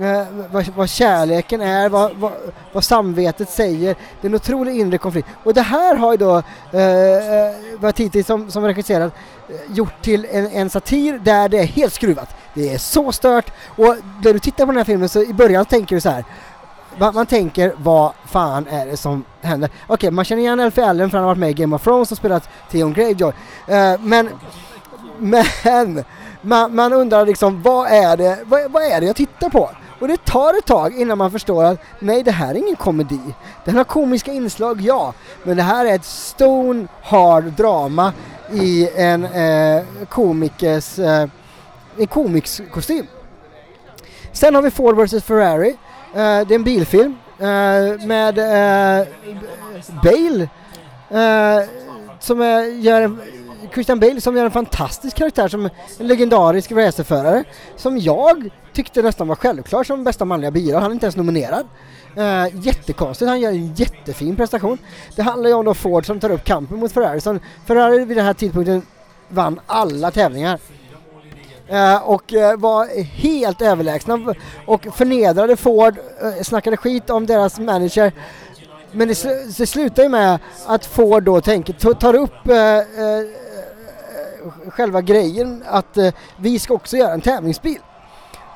eh, 0.00 0.26
vad, 0.52 0.68
vad 0.68 0.88
kärleken 0.88 1.60
är, 1.60 1.88
vad, 1.88 2.16
vad, 2.16 2.32
vad 2.72 2.84
samvetet 2.84 3.50
säger. 3.50 3.96
Det 4.20 4.26
är 4.26 4.28
en 4.28 4.34
otrolig 4.34 4.80
inre 4.80 4.98
konflikt. 4.98 5.28
Och 5.44 5.54
det 5.54 5.62
här 5.62 5.96
har 5.96 6.12
ju 6.12 6.16
då 6.16 6.42
eh, 6.72 6.80
eh 6.80 7.54
Watiti 7.80 8.22
som, 8.22 8.50
som 8.50 8.64
regisserat 8.64 9.12
eh, 9.48 9.76
gjort 9.76 10.02
till 10.02 10.26
en, 10.30 10.46
en 10.46 10.70
satir 10.70 11.18
där 11.18 11.48
det 11.48 11.58
är 11.58 11.66
helt 11.66 11.94
skruvat. 11.94 12.36
Det 12.54 12.74
är 12.74 12.78
så 12.78 13.12
stört 13.12 13.52
och 13.66 13.96
när 14.24 14.32
du 14.32 14.38
tittar 14.38 14.66
på 14.66 14.72
den 14.72 14.76
här 14.76 14.84
filmen 14.84 15.08
så 15.08 15.22
i 15.22 15.34
början 15.34 15.64
tänker 15.64 15.94
du 15.94 16.00
så 16.00 16.10
här 16.10 16.24
man, 16.98 17.14
man 17.14 17.26
tänker 17.26 17.74
vad 17.76 18.12
fan 18.26 18.66
är 18.66 18.86
det 18.86 18.96
som 18.96 19.24
händer? 19.40 19.70
Okej, 19.86 20.10
man 20.10 20.24
känner 20.24 20.42
igen 20.42 20.60
Elfie 20.60 20.86
Allen 20.86 21.10
för 21.10 21.18
han 21.18 21.24
har 21.24 21.30
varit 21.30 21.38
med 21.38 21.50
i 21.50 21.54
Game 21.54 21.76
of 21.76 21.82
Thrones 21.82 22.12
och 22.12 22.18
spelat 22.18 22.48
Theon 22.70 22.92
Greyjoy. 22.92 23.32
Uh, 23.68 24.00
men 24.00 24.28
men 25.18 26.04
man, 26.42 26.74
man 26.74 26.92
undrar 26.92 27.26
liksom 27.26 27.62
vad 27.62 27.86
är, 27.86 28.16
det, 28.16 28.38
vad, 28.44 28.70
vad 28.70 28.82
är 28.82 29.00
det 29.00 29.06
jag 29.06 29.16
tittar 29.16 29.48
på? 29.48 29.70
Och 30.00 30.08
det 30.08 30.24
tar 30.24 30.58
ett 30.58 30.66
tag 30.66 31.00
innan 31.00 31.18
man 31.18 31.30
förstår 31.30 31.64
att 31.64 31.78
nej, 31.98 32.22
det 32.22 32.30
här 32.30 32.54
är 32.54 32.58
ingen 32.58 32.76
komedi. 32.76 33.20
Den 33.64 33.76
har 33.76 33.84
komiska 33.84 34.32
inslag, 34.32 34.80
ja, 34.80 35.14
men 35.42 35.56
det 35.56 35.62
här 35.62 35.86
är 35.86 35.94
ett 35.94 36.04
stone 36.04 36.86
hard 37.02 37.44
drama 37.44 38.12
i 38.52 38.88
en 38.96 39.24
eh, 39.24 39.82
komikers 40.08 40.98
eh, 40.98 41.28
en 41.98 42.06
komikskostym. 42.06 43.06
Sen 44.32 44.54
har 44.54 44.62
vi 44.62 44.70
Ford 44.70 44.96
vs 44.96 45.24
Ferrari. 45.24 45.68
Eh, 45.68 45.76
det 46.14 46.20
är 46.20 46.52
en 46.52 46.64
bilfilm 46.64 47.16
eh, 47.38 48.06
med 48.06 48.38
eh, 48.38 49.06
Bale 50.02 50.48
eh, 51.10 51.68
som 52.20 52.40
är, 52.40 52.62
gör 52.62 53.00
en, 53.00 53.20
Christian 53.72 54.00
Bale 54.00 54.20
som 54.20 54.36
gör 54.36 54.44
en 54.44 54.50
fantastisk 54.50 55.16
karaktär 55.16 55.48
som 55.48 55.64
en 55.98 56.06
legendarisk 56.06 56.72
racerförare 56.72 57.44
som 57.76 57.98
jag 57.98 58.50
tyckte 58.72 59.02
nästan 59.02 59.28
var 59.28 59.36
självklar 59.36 59.84
som 59.84 60.04
bästa 60.04 60.24
manliga 60.24 60.50
biroll. 60.50 60.82
Han 60.82 60.90
är 60.90 60.94
inte 60.94 61.06
ens 61.06 61.16
nominerad. 61.16 61.66
Uh, 62.18 62.66
jättekonstigt, 62.66 63.28
han 63.28 63.40
gör 63.40 63.50
en 63.50 63.74
jättefin 63.74 64.36
prestation. 64.36 64.78
Det 65.16 65.22
handlar 65.22 65.50
ju 65.50 65.54
om 65.54 65.64
då 65.64 65.74
Ford 65.74 66.06
som 66.06 66.20
tar 66.20 66.30
upp 66.30 66.44
kampen 66.44 66.78
mot 66.78 66.92
Ferrari. 66.92 67.20
Som 67.20 67.40
Ferrari 67.66 68.04
vid 68.04 68.16
den 68.16 68.26
här 68.26 68.34
tidpunkten 68.34 68.82
vann 69.28 69.60
alla 69.66 70.10
tävlingar. 70.10 70.58
Uh, 71.72 72.08
och 72.08 72.32
uh, 72.32 72.56
var 72.56 73.02
helt 73.04 73.62
överlägsna 73.62 74.34
och 74.66 74.86
förnedrade 74.94 75.56
Ford, 75.56 75.98
uh, 75.98 76.42
snackade 76.42 76.76
skit 76.76 77.10
om 77.10 77.26
deras 77.26 77.58
manager. 77.58 78.12
Men 78.92 79.08
det, 79.08 79.14
sl- 79.14 79.58
det 79.58 79.66
slutar 79.66 80.02
ju 80.02 80.08
med 80.08 80.38
att 80.66 80.86
Ford 80.86 81.22
då 81.22 81.40
tänker, 81.40 81.94
tar 81.94 82.14
upp 82.14 82.48
uh, 82.48 82.54
uh, 82.54 83.39
själva 84.68 85.00
grejen 85.00 85.64
att 85.66 85.96
eh, 85.96 86.14
vi 86.36 86.58
ska 86.58 86.74
också 86.74 86.96
göra 86.96 87.12
en 87.12 87.20
tävlingsbil. 87.20 87.78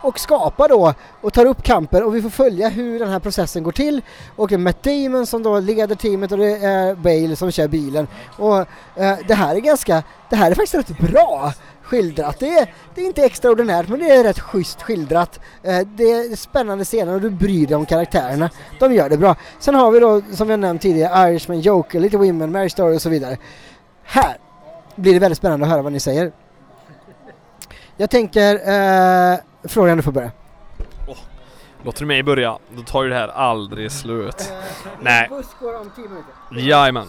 Och 0.02 0.18
skapar 0.18 0.68
då 0.68 0.94
och 1.20 1.32
tar 1.32 1.46
upp 1.46 1.62
kampen 1.62 2.02
och 2.02 2.16
vi 2.16 2.22
får 2.22 2.30
följa 2.30 2.68
hur 2.68 2.98
den 2.98 3.08
här 3.08 3.18
processen 3.18 3.62
går 3.62 3.72
till. 3.72 4.02
Och 4.36 4.48
det 4.48 4.54
är 4.54 4.58
Matt 4.58 4.82
Damon 4.82 5.26
som 5.26 5.42
då 5.42 5.60
leder 5.60 5.94
teamet 5.94 6.32
och 6.32 6.38
det 6.38 6.56
är 6.56 6.94
Bale 6.94 7.36
som 7.36 7.50
kör 7.50 7.68
bilen. 7.68 8.06
Och 8.38 8.58
eh, 8.58 9.18
det 9.28 9.34
här 9.34 9.54
är 9.54 9.60
ganska, 9.60 10.02
det 10.30 10.36
här 10.36 10.50
är 10.50 10.54
faktiskt 10.54 10.74
rätt 10.74 10.98
bra 10.98 11.52
skildrat. 11.82 12.38
Det 12.38 12.58
är, 12.58 12.74
det 12.94 13.00
är 13.00 13.06
inte 13.06 13.24
extraordinärt 13.24 13.88
men 13.88 13.98
det 13.98 14.10
är 14.10 14.24
rätt 14.24 14.40
schysst 14.40 14.82
skildrat. 14.82 15.40
Eh, 15.62 15.78
det 15.78 16.12
är 16.12 16.36
spännande 16.36 16.84
scener 16.84 17.14
och 17.14 17.20
du 17.20 17.30
bryr 17.30 17.66
dig 17.66 17.76
om 17.76 17.86
karaktärerna. 17.86 18.50
De 18.78 18.94
gör 18.94 19.08
det 19.08 19.16
bra. 19.16 19.36
Sen 19.58 19.74
har 19.74 19.90
vi 19.90 20.00
då 20.00 20.22
som 20.32 20.50
jag 20.50 20.60
nämnt 20.60 20.82
tidigare 20.82 21.30
Irishman, 21.30 21.60
Joker, 21.60 22.00
Little 22.00 22.18
Women, 22.18 22.52
Mary 22.52 22.70
Story 22.70 22.96
och 22.96 23.02
så 23.02 23.08
vidare. 23.08 23.36
Här 24.02 24.36
blir 24.96 25.12
det 25.12 25.18
väldigt 25.18 25.38
spännande 25.38 25.66
att 25.66 25.72
höra 25.72 25.82
vad 25.82 25.92
ni 25.92 26.00
säger. 26.00 26.32
Jag 27.96 28.10
tänker, 28.10 28.54
eh, 28.54 29.38
frågan 29.64 29.96
du 29.96 30.02
får 30.02 30.12
börja. 30.12 30.30
Låter 31.84 32.00
du 32.00 32.06
mig 32.06 32.22
börja, 32.22 32.58
då 32.76 32.82
tar 32.82 33.02
ju 33.02 33.08
det 33.08 33.16
här 33.16 33.28
aldrig 33.28 33.92
slut. 33.92 34.52
Nej. 35.00 35.26
Buss 35.30 35.46
går 35.60 35.80
om 35.80 35.90
10 35.96 36.08
minuter. 36.08 36.70
Jajamän. 36.70 37.06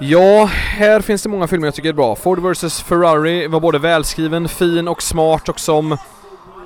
Ja, 0.00 0.44
här 0.52 1.00
finns 1.00 1.22
det 1.22 1.28
många 1.28 1.46
filmer 1.46 1.66
jag 1.66 1.74
tycker 1.74 1.88
är 1.88 1.92
bra. 1.92 2.16
Ford 2.16 2.38
vs 2.38 2.82
Ferrari 2.82 3.46
var 3.46 3.60
både 3.60 3.78
välskriven, 3.78 4.48
fin 4.48 4.88
och 4.88 5.02
smart 5.02 5.48
och 5.48 5.60
som 5.60 5.98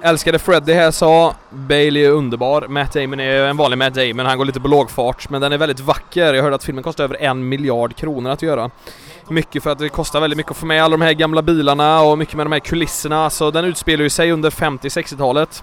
Älskade 0.03 0.39
Freddy 0.39 0.73
här 0.73 0.91
sa, 0.91 1.35
Bailey 1.51 2.05
är 2.05 2.11
underbar, 2.11 2.69
Matt 2.69 2.93
Damon 2.93 3.21
är 3.21 3.43
en 3.43 3.57
vanlig 3.57 3.79
Matt 3.79 3.95
Damon, 3.95 4.27
han 4.27 4.39
går 4.39 4.45
lite 4.45 4.61
på 4.61 4.69
lågfart 4.69 5.31
men 5.31 5.41
den 5.41 5.53
är 5.53 5.59
väldigt 5.59 5.81
vacker. 5.81 6.35
Jag 6.35 6.43
hörde 6.43 6.57
att 6.57 6.65
filmen 6.65 6.85
kostar 6.85 7.05
över 7.05 7.17
en 7.23 7.49
miljard 7.49 7.97
kronor 7.97 8.31
att 8.31 8.43
göra. 8.43 8.71
Mycket 9.31 9.63
för 9.63 9.71
att 9.71 9.79
det 9.79 9.89
kostar 9.89 10.21
väldigt 10.21 10.37
mycket 10.37 10.51
att 10.51 10.57
få 10.57 10.67
med 10.67 10.83
alla 10.83 10.97
de 10.97 11.05
här 11.05 11.13
gamla 11.13 11.43
bilarna 11.43 12.03
och 12.03 12.19
mycket 12.19 12.35
med 12.35 12.47
de 12.47 12.53
här 12.53 12.59
kulisserna, 12.59 13.31
så 13.31 13.51
den 13.51 13.65
utspelar 13.65 14.03
ju 14.03 14.11
sig 14.11 14.33
under 14.33 14.51
50-60-talet. 14.51 15.63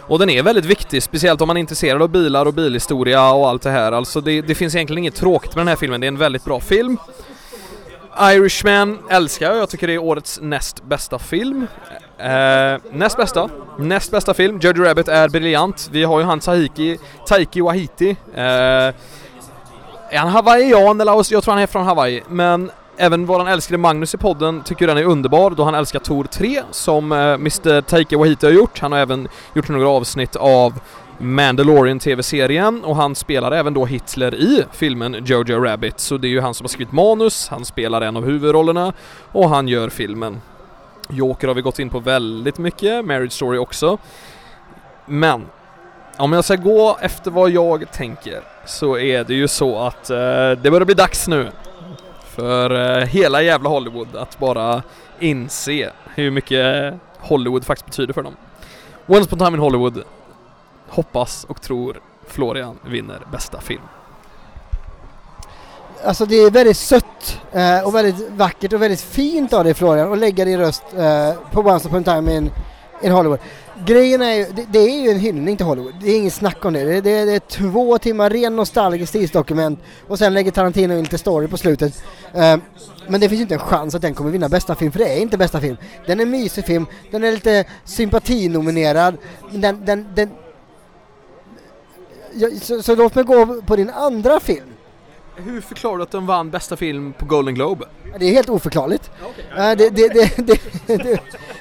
Och 0.00 0.18
den 0.18 0.30
är 0.30 0.42
väldigt 0.42 0.64
viktig, 0.64 1.02
speciellt 1.02 1.40
om 1.40 1.46
man 1.46 1.56
är 1.56 1.60
intresserad 1.60 2.02
av 2.02 2.08
bilar 2.08 2.46
och 2.46 2.54
bilhistoria 2.54 3.30
och 3.32 3.48
allt 3.48 3.62
det 3.62 3.70
här. 3.70 3.92
Alltså 3.92 4.20
det, 4.20 4.40
det 4.40 4.54
finns 4.54 4.74
egentligen 4.74 4.98
inget 4.98 5.14
tråkigt 5.14 5.54
med 5.54 5.60
den 5.60 5.68
här 5.68 5.76
filmen, 5.76 6.00
det 6.00 6.06
är 6.06 6.08
en 6.08 6.18
väldigt 6.18 6.44
bra 6.44 6.60
film. 6.60 6.98
Irishman 8.20 8.98
älskar 9.10 9.46
jag, 9.46 9.56
jag 9.56 9.68
tycker 9.68 9.86
det 9.86 9.94
är 9.94 9.98
årets 9.98 10.38
näst 10.42 10.84
bästa 10.84 11.18
film. 11.18 11.66
Eh, 12.18 12.80
näst 12.92 13.16
bästa, 13.16 13.48
näst 13.78 14.10
bästa 14.10 14.34
film, 14.34 14.58
Jojo 14.58 14.84
Rabbit 14.84 15.08
är 15.08 15.28
briljant. 15.28 15.88
Vi 15.92 16.04
har 16.04 16.18
ju 16.18 16.24
han 16.24 16.40
Taiki, 16.40 16.98
Taiki 17.26 17.60
Wahiti. 17.60 18.16
Eh, 18.34 18.94
är 20.10 20.18
han 20.18 20.28
hawaiian 20.28 21.00
eller 21.00 21.32
jag 21.32 21.42
tror 21.44 21.54
han 21.54 21.62
är 21.62 21.66
från 21.66 21.86
Hawaii, 21.86 22.22
men 22.28 22.70
även 22.96 23.26
våran 23.26 23.46
älskade 23.46 23.78
Magnus 23.78 24.14
i 24.14 24.18
podden 24.18 24.62
tycker 24.62 24.86
den 24.86 24.98
är 24.98 25.04
underbar 25.04 25.50
då 25.50 25.64
han 25.64 25.74
älskar 25.74 25.98
Tor 25.98 26.24
3 26.24 26.62
som 26.70 27.12
eh, 27.12 27.18
Mr 27.18 27.80
Taika 27.80 28.18
Wahiti 28.18 28.46
har 28.46 28.52
gjort. 28.52 28.78
Han 28.78 28.92
har 28.92 28.98
även 28.98 29.28
gjort 29.54 29.68
några 29.68 29.88
avsnitt 29.88 30.36
av 30.36 30.80
Mandalorian 31.18 31.98
TV-serien 31.98 32.84
och 32.84 32.96
han 32.96 33.14
spelar 33.14 33.52
även 33.52 33.74
då 33.74 33.86
Hitler 33.86 34.34
i 34.34 34.64
filmen 34.72 35.24
Jojo 35.24 35.64
Rabbit 35.64 36.00
så 36.00 36.16
det 36.16 36.28
är 36.28 36.30
ju 36.30 36.40
han 36.40 36.54
som 36.54 36.64
har 36.64 36.68
skrivit 36.68 36.92
manus, 36.92 37.48
han 37.48 37.64
spelar 37.64 38.00
en 38.00 38.16
av 38.16 38.24
huvudrollerna 38.24 38.92
och 39.32 39.48
han 39.48 39.68
gör 39.68 39.88
filmen. 39.88 40.40
Joker 41.08 41.48
har 41.48 41.54
vi 41.54 41.62
gått 41.62 41.78
in 41.78 41.90
på 41.90 41.98
väldigt 41.98 42.58
mycket, 42.58 43.04
Marriage 43.04 43.32
Story 43.32 43.58
också. 43.58 43.98
Men 45.06 45.46
om 46.18 46.32
jag 46.32 46.44
ska 46.44 46.56
gå 46.56 46.98
efter 47.00 47.30
vad 47.30 47.50
jag 47.50 47.92
tänker 47.92 48.42
så 48.64 48.98
är 48.98 49.24
det 49.24 49.34
ju 49.34 49.48
så 49.48 49.78
att 49.78 50.10
eh, 50.10 50.16
det 50.50 50.70
börjar 50.70 50.84
bli 50.84 50.94
dags 50.94 51.28
nu 51.28 51.50
för 52.24 52.98
eh, 53.00 53.06
hela 53.06 53.42
jävla 53.42 53.68
Hollywood 53.68 54.16
att 54.16 54.38
bara 54.38 54.82
inse 55.20 55.90
hur 56.14 56.30
mycket 56.30 56.94
Hollywood 57.18 57.64
faktiskt 57.64 57.86
betyder 57.86 58.14
för 58.14 58.22
dem. 58.22 58.36
Once 59.06 59.24
upon 59.24 59.42
a 59.42 59.44
time 59.44 59.56
in 59.56 59.62
Hollywood 59.62 60.02
hoppas 60.88 61.44
och 61.44 61.62
tror 61.62 62.00
Florian 62.26 62.78
vinner 62.86 63.22
bästa 63.32 63.60
film. 63.60 63.82
Alltså 66.04 66.26
det 66.26 66.36
är 66.36 66.50
väldigt 66.50 66.76
sött 66.76 67.40
eh, 67.52 67.86
och 67.86 67.94
väldigt 67.94 68.30
vackert 68.30 68.72
och 68.72 68.82
väldigt 68.82 69.00
fint 69.00 69.52
av 69.52 69.64
dig 69.64 69.74
Florian 69.74 70.12
att 70.12 70.18
lägga 70.18 70.44
din 70.44 70.58
röst 70.58 70.82
eh, 70.96 71.32
på 71.52 71.60
Once 71.60 71.88
upon 71.88 72.00
a 72.00 72.04
time 72.04 72.36
in, 72.36 72.50
in 73.02 73.12
Hollywood. 73.12 73.38
Grejen 73.84 74.22
är 74.22 74.32
ju, 74.34 74.44
det, 74.44 74.66
det, 74.72 74.78
är 74.78 75.02
ju 75.02 75.10
en 75.10 75.18
hyllning 75.18 75.56
till 75.56 75.66
Hollywood. 75.66 75.94
Det 76.00 76.10
är 76.10 76.16
inget 76.16 76.32
snack 76.32 76.64
om 76.64 76.72
det. 76.72 76.84
Det, 76.84 77.00
det, 77.00 77.24
det 77.24 77.32
är 77.32 77.40
två 77.40 77.98
timmar 77.98 78.30
ren 78.30 78.56
nostalgiskt 78.56 79.12
tidsdokument 79.12 79.80
och 80.08 80.18
sen 80.18 80.34
lägger 80.34 80.50
Tarantino 80.50 80.94
in 80.94 81.02
lite 81.02 81.18
story 81.18 81.48
på 81.48 81.56
slutet. 81.56 82.02
Eh, 82.34 82.56
men 83.08 83.20
det 83.20 83.28
finns 83.28 83.40
inte 83.40 83.54
en 83.54 83.60
chans 83.60 83.94
att 83.94 84.02
den 84.02 84.14
kommer 84.14 84.30
vinna 84.30 84.48
bästa 84.48 84.74
film, 84.74 84.92
för 84.92 84.98
det 84.98 85.08
är 85.08 85.20
inte 85.20 85.38
bästa 85.38 85.60
film. 85.60 85.76
Den 86.06 86.20
är 86.20 86.26
mysig 86.26 86.64
film, 86.64 86.86
den 87.10 87.24
är 87.24 87.32
lite 87.32 87.64
sympatinominerad, 87.84 89.16
den, 89.50 89.84
den, 89.84 90.06
den 90.14 90.30
Ja, 92.38 92.48
så, 92.62 92.82
så 92.82 92.94
låt 92.94 93.14
mig 93.14 93.24
gå 93.24 93.62
på 93.62 93.76
din 93.76 93.90
andra 93.90 94.40
film. 94.40 94.72
Hur 95.36 95.60
förklarar 95.60 95.96
du 95.96 96.02
att 96.02 96.10
den 96.10 96.26
vann 96.26 96.50
bästa 96.50 96.76
film 96.76 97.12
på 97.12 97.24
Golden 97.24 97.54
Globe? 97.54 97.84
Det 98.18 98.26
är 98.26 98.32
helt 98.32 98.48
oförklarligt. 98.48 99.10
Okay. 99.30 99.70
Uh, 99.70 99.76
det, 99.76 99.90
det, 99.90 100.36
det, 100.86 101.20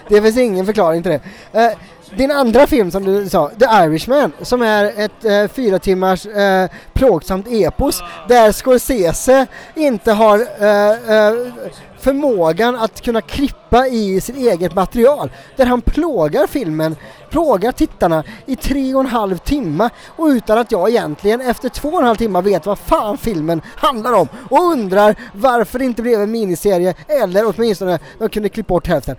det, 0.09 0.21
finns 0.21 0.37
ingen 0.37 0.65
förklaring 0.65 1.03
till 1.03 1.11
det. 1.11 1.21
Uh, 1.59 1.77
din 2.17 2.31
andra 2.31 2.67
film 2.67 2.91
som 2.91 3.05
du 3.05 3.29
sa, 3.29 3.49
The 3.49 3.65
Irishman, 3.65 4.31
som 4.41 4.61
är 4.61 4.85
ett 4.85 5.25
uh, 5.25 5.47
fyra 5.47 5.79
timmars 5.79 6.25
uh, 6.25 6.65
plågsamt 6.93 7.47
epos 7.49 8.03
där 8.27 8.51
Scorsese 8.51 9.47
inte 9.75 10.11
har 10.11 10.39
uh, 10.39 11.53
förmågan 11.99 12.75
att 12.75 13.01
kunna 13.01 13.21
klippa 13.21 13.87
i 13.87 14.21
sitt 14.21 14.37
eget 14.37 14.75
material. 14.75 15.31
Där 15.55 15.65
han 15.65 15.81
plågar 15.81 16.47
filmen, 16.47 16.95
plågar 17.29 17.71
tittarna 17.71 18.23
i 18.45 18.55
tre 18.55 18.93
och 18.93 18.99
en 18.99 19.07
halv 19.07 19.37
timme 19.37 19.89
och 20.07 20.25
utan 20.25 20.57
att 20.57 20.71
jag 20.71 20.89
egentligen 20.89 21.41
efter 21.41 21.69
två 21.69 21.89
och 21.89 21.99
en 21.99 22.07
halv 22.07 22.15
timme 22.15 22.41
vet 22.41 22.65
vad 22.65 22.79
fan 22.79 23.17
filmen 23.17 23.61
handlar 23.75 24.13
om 24.13 24.27
och 24.49 24.59
undrar 24.59 25.15
varför 25.33 25.79
det 25.79 25.85
inte 25.85 26.01
blev 26.01 26.21
en 26.21 26.31
miniserie 26.31 26.93
eller 27.07 27.53
åtminstone 27.55 27.99
de 28.19 28.29
kunde 28.29 28.49
klippa 28.49 28.67
bort 28.67 28.87
hälften. 28.87 29.15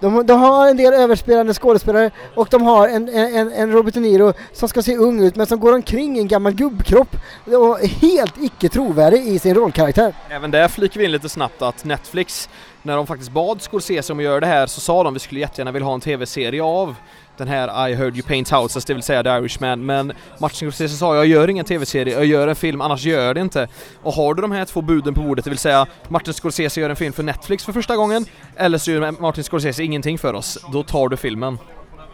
De, 0.00 0.26
de, 0.26 0.40
har 0.40 0.68
en 0.68 0.76
del 0.76 0.94
överspelande 0.94 1.54
skådespelare 1.54 2.10
och 2.34 2.48
de 2.50 2.62
har 2.62 2.88
en, 2.88 3.08
en, 3.08 3.52
en 3.52 3.72
Robert 3.72 3.94
De 3.94 4.00
Niro 4.00 4.32
som 4.52 4.68
ska 4.68 4.82
se 4.82 4.96
ung 4.96 5.24
ut 5.24 5.36
men 5.36 5.46
som 5.46 5.60
går 5.60 5.72
omkring 5.72 6.16
i 6.16 6.20
en 6.20 6.28
gammal 6.28 6.52
gubbkropp 6.52 7.16
och 7.44 7.82
är 7.82 7.88
helt 7.88 8.34
icke 8.42 8.68
trovärdig 8.68 9.26
i 9.26 9.38
sin 9.38 9.54
rollkaraktär. 9.54 10.14
Även 10.28 10.50
där 10.50 10.68
flikar 10.68 10.98
vi 10.98 11.04
in 11.04 11.12
lite 11.12 11.28
snabbt 11.28 11.62
att 11.62 11.84
Netflix, 11.84 12.48
när 12.82 12.96
de 12.96 13.06
faktiskt 13.06 13.30
bad 13.30 13.62
Scorsese 13.62 14.12
om 14.12 14.18
att 14.18 14.24
göra 14.24 14.40
det 14.40 14.46
här 14.46 14.66
så 14.66 14.80
sa 14.80 15.02
de 15.02 15.14
vi 15.14 15.20
skulle 15.20 15.40
jättegärna 15.40 15.72
vilja 15.72 15.86
ha 15.86 15.94
en 15.94 16.00
tv-serie 16.00 16.62
av 16.62 16.94
den 17.38 17.48
här 17.48 17.88
I 17.88 17.94
heard 17.94 18.16
you 18.16 18.22
paint 18.22 18.50
houses, 18.50 18.84
det 18.84 18.94
vill 18.94 19.02
säga 19.02 19.22
The 19.22 19.28
Irishman, 19.28 19.86
men 19.86 20.12
Martin 20.38 20.72
Scorsese 20.72 20.96
sa 20.96 21.16
jag 21.16 21.26
gör 21.26 21.50
ingen 21.50 21.64
tv-serie, 21.64 22.14
jag 22.14 22.26
gör 22.26 22.48
en 22.48 22.56
film, 22.56 22.80
annars 22.80 23.04
gör 23.04 23.26
jag 23.26 23.34
det 23.34 23.40
inte. 23.40 23.68
Och 24.02 24.12
har 24.12 24.34
du 24.34 24.42
de 24.42 24.52
här 24.52 24.64
två 24.64 24.82
buden 24.82 25.14
på 25.14 25.20
bordet, 25.20 25.44
det 25.44 25.50
vill 25.50 25.58
säga 25.58 25.86
Martin 26.08 26.34
Scorsese 26.34 26.80
gör 26.80 26.90
en 26.90 26.96
film 26.96 27.12
för 27.12 27.22
Netflix 27.22 27.64
för 27.64 27.72
första 27.72 27.96
gången, 27.96 28.24
eller 28.56 28.78
så 28.78 28.90
gör 28.90 29.20
Martin 29.20 29.44
Scorsese 29.44 29.82
ingenting 29.82 30.18
för 30.18 30.34
oss, 30.34 30.58
då 30.72 30.82
tar 30.82 31.08
du 31.08 31.16
filmen 31.16 31.58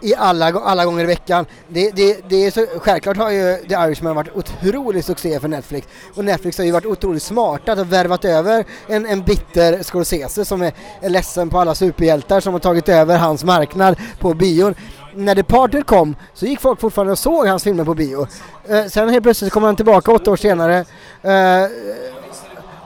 i 0.04 0.14
alla, 0.14 0.46
alla 0.46 0.84
gånger 0.84 1.04
i 1.04 1.06
veckan. 1.06 1.46
Det, 1.68 1.90
det, 1.90 2.28
det 2.28 2.46
är 2.46 2.50
så, 2.50 2.66
självklart 2.78 3.16
har 3.16 3.30
ju 3.30 3.56
The 3.56 3.74
Irishman 3.74 4.16
varit 4.16 4.36
otrolig 4.36 5.04
succé 5.04 5.40
för 5.40 5.48
Netflix 5.48 5.88
och 6.14 6.24
Netflix 6.24 6.58
har 6.58 6.64
ju 6.64 6.72
varit 6.72 6.86
otroligt 6.86 7.22
smarta 7.22 7.72
att 7.72 7.78
ha 7.78 7.84
värvat 7.84 8.24
över 8.24 8.64
en, 8.88 9.06
en 9.06 9.22
bitter 9.22 9.82
Scorsese 9.82 10.44
som 10.44 10.62
är, 10.62 10.72
är 11.00 11.08
ledsen 11.08 11.50
på 11.50 11.58
alla 11.58 11.74
superhjältar 11.74 12.40
som 12.40 12.52
har 12.52 12.60
tagit 12.60 12.88
över 12.88 13.18
hans 13.18 13.44
marknad 13.44 13.96
på 14.18 14.34
bion 14.34 14.74
när 15.16 15.34
Departed 15.34 15.86
kom 15.86 16.16
så 16.34 16.46
gick 16.46 16.60
folk 16.60 16.80
fortfarande 16.80 17.12
och 17.12 17.18
såg 17.18 17.46
hans 17.46 17.64
filmer 17.64 17.84
på 17.84 17.94
bio. 17.94 18.26
Eh, 18.68 18.84
sen 18.84 19.08
helt 19.08 19.22
plötsligt 19.22 19.52
kommer 19.52 19.66
han 19.66 19.76
tillbaka 19.76 20.12
åtta 20.12 20.30
år 20.30 20.36
senare 20.36 20.84
eh, 21.22 21.70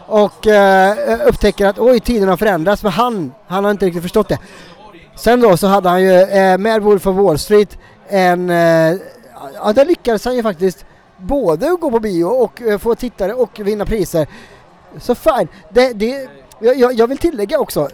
och 0.07 0.47
eh, 0.47 1.29
upptäcker 1.29 1.67
att 1.67 1.79
oj, 1.79 2.01
tiden 2.01 2.29
har 2.29 2.37
förändrats, 2.37 2.83
men 2.83 2.93
han, 2.93 3.33
han 3.47 3.65
har 3.65 3.71
inte 3.71 3.87
riktigt 3.87 4.03
förstått 4.03 4.29
det. 4.29 4.39
Sen 5.17 5.41
då 5.41 5.57
så 5.57 5.67
hade 5.67 5.89
han 5.89 6.03
ju 6.03 6.13
eh, 6.13 6.59
med 6.59 6.83
Wolf 6.83 7.07
of 7.07 7.17
Wall 7.17 7.39
Street 7.39 7.79
en, 8.09 8.51
eh, 8.51 8.97
ja 9.55 9.73
där 9.75 9.85
lyckades 9.85 10.25
han 10.25 10.37
ju 10.37 10.43
faktiskt 10.43 10.85
både 11.17 11.77
gå 11.81 11.91
på 11.91 12.01
bio 12.01 12.25
och 12.25 12.63
eh, 12.63 12.79
få 12.79 12.95
tittare 12.95 13.35
och 13.35 13.61
vinna 13.61 13.85
priser. 13.85 14.27
Så 15.01 15.15
fine, 15.15 15.49
det, 15.71 15.93
det, 15.93 16.29
jag, 16.59 16.93
jag 16.93 17.07
vill 17.07 17.19
tillägga 17.19 17.59
också 17.59 17.89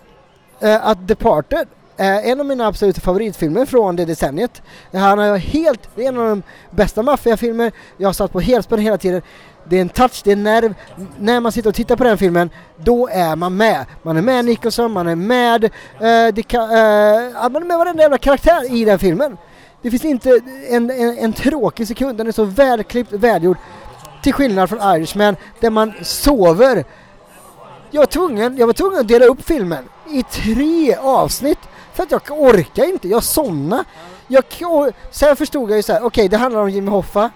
eh, 0.60 0.86
att 0.86 1.08
Departed 1.08 1.68
Eh, 1.96 2.28
en 2.28 2.40
av 2.40 2.46
mina 2.46 2.66
absoluta 2.66 3.00
favoritfilmer 3.00 3.66
från 3.66 3.96
det 3.96 4.04
decenniet. 4.04 4.62
Han 4.92 5.18
har 5.18 5.36
helt, 5.36 5.88
det 5.94 6.04
är 6.04 6.08
en 6.08 6.18
av 6.18 6.28
de 6.28 6.42
bästa 6.70 7.02
maffiafilmer 7.02 7.72
jag 7.96 8.08
har 8.08 8.12
satt 8.12 8.32
på 8.32 8.40
helspänn 8.40 8.78
hela 8.78 8.98
tiden. 8.98 9.22
Det 9.68 9.76
är 9.76 9.80
en 9.80 9.88
touch, 9.88 10.20
det 10.24 10.30
är 10.30 10.36
en 10.36 10.42
nerv. 10.42 10.74
När 11.18 11.40
man 11.40 11.52
sitter 11.52 11.68
och 11.68 11.74
tittar 11.74 11.96
på 11.96 12.04
den 12.04 12.18
filmen, 12.18 12.50
då 12.76 13.08
är 13.08 13.36
man 13.36 13.56
med. 13.56 13.84
Man 14.02 14.16
är 14.16 14.22
med 14.22 14.44
Nicholson, 14.44 14.92
man 14.92 15.06
är 15.06 15.14
med, 15.14 15.64
eh, 15.64 15.70
det 16.34 16.54
eh, 16.54 17.50
man 17.50 17.62
är 17.62 17.66
med 17.66 17.78
varenda 17.78 18.02
jävla 18.02 18.18
karaktär 18.18 18.74
i 18.74 18.84
den 18.84 18.98
filmen. 18.98 19.36
Det 19.82 19.90
finns 19.90 20.04
inte 20.04 20.40
en, 20.70 20.90
en, 20.90 21.18
en 21.18 21.32
tråkig 21.32 21.88
sekund, 21.88 22.18
den 22.18 22.26
är 22.26 22.32
så 22.32 22.44
välklippt, 22.44 23.12
välgjord. 23.12 23.56
Till 24.22 24.32
skillnad 24.32 24.68
från 24.68 24.96
Irishman, 24.96 25.36
där 25.60 25.70
man 25.70 25.92
sover. 26.02 26.84
Jag 27.90 28.00
var 28.00 28.06
tvungen, 28.06 28.56
jag 28.56 28.66
var 28.66 28.74
tvungen 28.74 29.00
att 29.00 29.08
dela 29.08 29.24
upp 29.24 29.44
filmen 29.44 29.84
i 30.10 30.22
tre 30.22 30.94
avsnitt 30.94 31.58
för 31.94 32.02
att 32.02 32.10
jag 32.10 32.22
orkar 32.30 32.84
inte, 32.84 33.08
jag 33.08 33.22
somnar. 33.22 33.84
Jag, 34.26 34.44
sen 35.10 35.36
förstod 35.36 35.70
jag 35.70 35.76
ju 35.76 35.82
så 35.82 35.92
okej 35.92 36.06
okay, 36.06 36.28
det 36.28 36.36
handlar 36.36 36.60
om 36.60 36.70
Jimmy 36.70 36.90
Hoffa. 36.90 37.30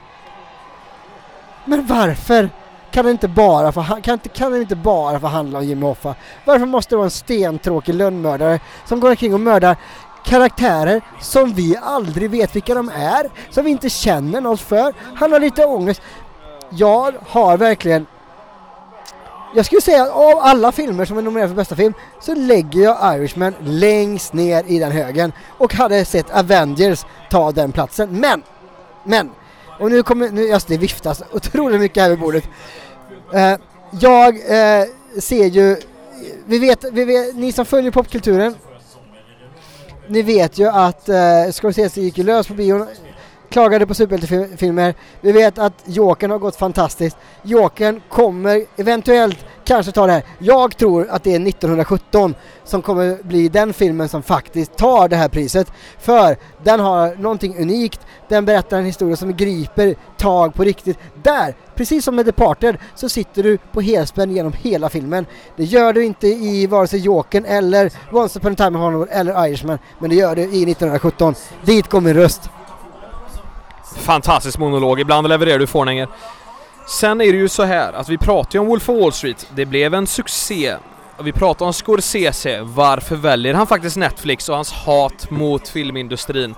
Men 1.65 1.87
varför 1.87 2.51
kan 2.91 3.05
det 3.05 3.11
inte 3.11 3.29
bara 3.29 3.73
få, 3.73 3.83
kan 4.03 4.13
inte, 4.13 4.29
kan 4.29 4.53
det 4.53 4.59
inte 4.59 4.77
bara 4.77 5.21
få 5.21 5.27
handla 5.27 5.59
om 5.59 5.65
Jimmy 5.65 5.87
Hoffa? 5.87 6.15
Varför 6.45 6.67
måste 6.67 6.95
det 6.95 6.97
vara 6.97 7.05
en 7.05 7.11
stentråkig 7.11 7.95
lönnmördare 7.95 8.61
som 8.85 9.01
går 9.01 9.11
omkring 9.11 9.35
och 9.35 9.41
mördar 9.41 9.77
karaktärer 10.25 11.03
som 11.21 11.53
vi 11.53 11.77
aldrig 11.83 12.31
vet 12.31 12.57
vilka 12.57 12.75
de 12.75 12.89
är, 12.89 13.31
som 13.51 13.65
vi 13.65 13.71
inte 13.71 13.91
känner 13.91 14.41
något 14.41 14.61
för. 14.61 14.95
Han 15.15 15.33
har 15.33 15.41
lite 15.41 15.65
ångest. 15.65 16.03
Jag 16.71 17.15
har 17.29 17.57
verkligen 17.57 18.07
jag 19.55 19.67
skulle 19.67 19.81
säga 19.81 20.03
att 20.03 20.11
av 20.11 20.39
alla 20.39 20.73
filmer 20.73 21.05
som 21.05 21.19
är 21.19 21.23
nominerade 21.23 21.49
för 21.49 21.57
bästa 21.57 21.77
film 21.77 21.95
så 22.21 22.35
lägger 22.35 22.81
jag 22.81 23.17
Irishman 23.17 23.55
längst 23.61 24.33
ner 24.33 24.65
i 24.67 24.79
den 24.79 24.93
högen 24.93 25.33
och 25.59 25.75
hade 25.75 26.05
sett 26.05 26.31
Avengers 26.31 27.05
ta 27.31 27.53
den 27.53 27.73
platsen. 27.73 28.21
Men, 28.21 28.43
men, 29.05 29.31
och 29.81 29.91
nu 29.91 30.03
kommer, 30.03 30.31
nu, 30.31 30.53
alltså 30.53 30.69
det 30.69 30.79
viftas 30.79 31.23
otroligt 31.33 31.81
mycket 31.81 32.03
här 32.03 32.11
vid 32.11 32.19
bordet. 32.19 32.45
Eh, 33.35 33.55
jag 34.01 34.29
eh, 34.29 34.87
ser 35.21 35.47
ju, 35.47 35.77
vi 36.47 36.59
vet, 36.59 36.85
vi 36.93 37.05
vet, 37.05 37.37
ni 37.37 37.53
som 37.53 37.65
följer 37.65 37.91
popkulturen 37.91 38.55
ni 40.09 40.23
vet 40.23 40.59
ju 40.59 40.69
att 40.69 41.09
eh, 41.09 41.51
Scorsese 41.53 42.01
gick 42.01 42.19
ju 42.19 42.25
lös 42.25 42.47
på 42.47 42.55
bion, 42.55 42.87
klagade 43.51 43.87
på 43.87 43.95
superhjältefilmer. 43.95 44.95
Vi 45.21 45.33
vet 45.33 45.59
att 45.59 45.75
Jokern 45.85 46.31
har 46.31 46.39
gått 46.39 46.57
fantastiskt. 46.57 47.17
Jokern 47.43 48.01
kommer 48.09 48.65
eventuellt 48.77 49.39
kanske 49.65 49.93
ta 49.93 50.07
det 50.07 50.13
här. 50.13 50.23
Jag 50.39 50.77
tror 50.77 51.09
att 51.11 51.25
det 51.25 51.31
är 51.31 51.49
1917 51.49 52.35
som 52.65 52.83
kommer 52.83 53.19
bli 53.23 53.49
den 53.49 53.73
filmen 53.73 54.09
som 54.09 54.23
faktiskt 54.23 54.77
tar 54.77 55.09
det 55.09 55.17
här 55.17 55.29
priset. 55.29 55.73
För 55.99 56.37
den 56.65 56.81
har 56.81 57.17
någonting 57.17 57.59
unikt, 57.59 58.01
den 58.29 58.45
berättar 58.45 58.79
en 58.79 58.85
historia 58.85 59.17
som 59.17 59.37
griper 59.37 59.95
tag 60.17 60.55
på 60.55 60.65
riktigt. 60.65 60.99
Där, 61.23 61.55
precis 61.75 62.05
som 62.05 62.17
med 62.17 62.27
Departed, 62.27 62.77
så 62.95 63.09
sitter 63.09 63.43
du 63.43 63.59
på 63.73 63.81
helspänn 63.81 64.31
genom 64.31 64.53
hela 64.53 64.89
filmen. 64.89 65.27
Det 65.57 65.65
gör 65.65 65.93
du 65.93 66.05
inte 66.05 66.29
i 66.29 66.67
vare 66.67 66.87
sig 66.87 67.01
Jokern 67.01 67.45
eller 67.45 67.93
Once 68.13 68.39
upon 68.39 68.53
a 68.53 68.57
time 68.57 68.69
in 68.69 68.75
Hollywood 68.75 69.09
eller 69.11 69.47
Irishman, 69.47 69.79
men 69.99 70.11
det 70.11 70.17
gör 70.17 70.37
du 70.37 70.43
i 70.43 70.63
1917. 70.63 71.35
Dit 71.65 71.89
går 71.89 72.01
min 72.01 72.15
röst. 72.15 72.51
Fantastisk 73.99 74.59
monolog, 74.59 75.01
ibland 75.01 75.29
levererar 75.29 75.59
du 75.59 75.67
Forninger. 75.67 76.09
Sen 76.89 77.21
är 77.21 77.33
det 77.33 77.39
ju 77.39 77.49
så 77.49 77.63
här 77.63 77.93
att 77.93 78.09
vi 78.09 78.19
pratar 78.19 78.55
ju 78.55 78.61
om 78.61 78.67
Wolf 78.67 78.89
of 78.89 79.01
Wall 79.01 79.13
Street. 79.13 79.47
Det 79.55 79.67
blev 79.67 79.95
en 79.95 80.07
succé. 80.07 80.77
Vi 81.23 81.33
pratar 81.33 81.67
om 81.67 81.73
Scorsese. 81.73 82.61
Varför 82.63 83.17
väljer 83.17 83.55
han 83.55 83.67
faktiskt 83.67 83.97
Netflix 83.97 84.49
och 84.49 84.55
hans 84.55 84.73
hat 84.73 85.31
mot 85.31 85.69
filmindustrin? 85.69 86.55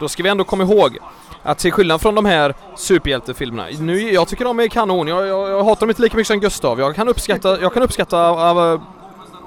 Då 0.00 0.08
ska 0.08 0.22
vi 0.22 0.28
ändå 0.28 0.44
komma 0.44 0.64
ihåg 0.64 0.98
att 1.42 1.58
till 1.58 1.72
skillnad 1.72 2.00
från 2.00 2.14
de 2.14 2.24
här 2.24 2.54
superhjältefilmerna, 2.76 3.68
nu, 3.80 4.12
jag 4.12 4.28
tycker 4.28 4.44
de 4.44 4.60
är 4.60 4.68
kanon, 4.68 5.08
jag, 5.08 5.26
jag, 5.26 5.50
jag 5.50 5.64
hatar 5.64 5.80
dem 5.80 5.90
inte 5.90 6.02
lika 6.02 6.16
mycket 6.16 6.26
som 6.26 6.40
Gustav. 6.40 6.80
Jag 6.80 6.94
kan 6.94 7.08
uppskatta, 7.08 7.60
jag 7.60 7.74
kan 7.74 7.82
uppskatta 7.82 8.28
av, 8.28 8.72
eh, 8.72 8.80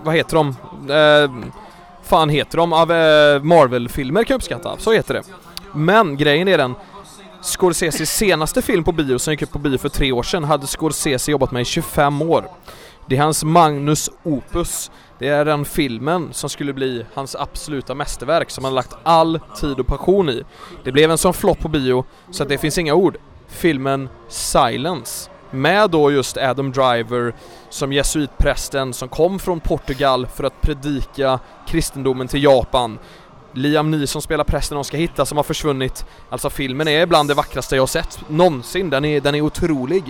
vad 0.04 0.16
heter 0.16 0.36
de? 0.36 0.48
Eh, 0.94 1.52
fan 2.04 2.30
heter 2.30 2.58
de? 2.58 2.74
Av 2.74 2.92
eh, 2.92 3.42
Marvel-filmer 3.42 4.24
kan 4.24 4.34
jag 4.34 4.38
uppskatta, 4.38 4.76
så 4.78 4.92
heter 4.92 5.14
det. 5.14 5.24
Men 5.74 6.18
grejen 6.18 6.48
är 6.48 6.58
den, 6.58 6.76
Scorseses 7.42 8.18
senaste 8.18 8.62
film 8.62 8.84
på 8.84 8.92
bio 8.92 9.18
som 9.18 9.34
gick 9.34 9.42
upp 9.42 9.52
på 9.52 9.60
bio 9.60 9.78
för 9.78 9.90
tre 9.90 10.12
år 10.12 10.24
sedan 10.24 10.44
hade 10.44 10.68
Scorsese 10.68 11.32
jobbat 11.32 11.52
med 11.52 11.62
i 11.62 11.66
25 11.66 12.22
år. 12.22 12.46
Det 13.08 13.18
är 13.18 13.22
hans 13.22 13.44
Magnus 13.44 14.10
Opus. 14.24 14.92
Det 15.20 15.28
är 15.28 15.46
den 15.46 15.66
filmen 15.66 16.30
som 16.32 16.50
skulle 16.50 16.74
bli 16.74 17.06
hans 17.14 17.36
absoluta 17.36 17.96
mästerverk 17.96 18.50
som 18.50 18.64
han 18.64 18.76
lagt 18.76 18.96
all 19.04 19.40
tid 19.60 19.80
och 19.80 19.88
passion 19.88 20.30
i. 20.30 20.44
Det 20.84 20.92
blev 20.92 21.12
en 21.12 21.18
sån 21.18 21.34
flopp 21.34 21.60
på 21.60 21.68
bio 21.68 22.06
så 22.32 22.44
att 22.44 22.50
det 22.50 22.58
finns 22.58 22.78
inga 22.78 22.94
ord. 22.94 23.18
Filmen 23.48 24.10
Silence 24.28 25.30
med 25.52 25.90
då 25.90 26.12
just 26.12 26.38
Adam 26.38 26.72
Driver 26.72 27.34
som 27.70 27.94
jesuitprästen 27.94 28.94
som 28.94 29.10
kom 29.10 29.40
från 29.40 29.60
Portugal 29.60 30.28
för 30.28 30.44
att 30.44 30.62
predika 30.62 31.40
kristendomen 31.68 32.28
till 32.28 32.44
Japan 32.44 33.00
Liam 33.54 33.92
Neeson 33.92 34.22
spelar 34.22 34.44
prästen 34.44 34.76
de 34.76 34.84
ska 34.84 34.98
hitta 34.98 35.26
som 35.26 35.38
har 35.38 35.44
försvunnit. 35.44 36.06
Alltså 36.30 36.50
filmen 36.50 36.88
är 36.88 37.06
bland 37.06 37.30
det 37.30 37.34
vackraste 37.34 37.76
jag 37.76 37.90
sett 37.90 38.20
någonsin. 38.28 38.90
Den 38.90 39.06
är, 39.06 39.22
den 39.22 39.36
är 39.36 39.42
otrolig. 39.42 40.04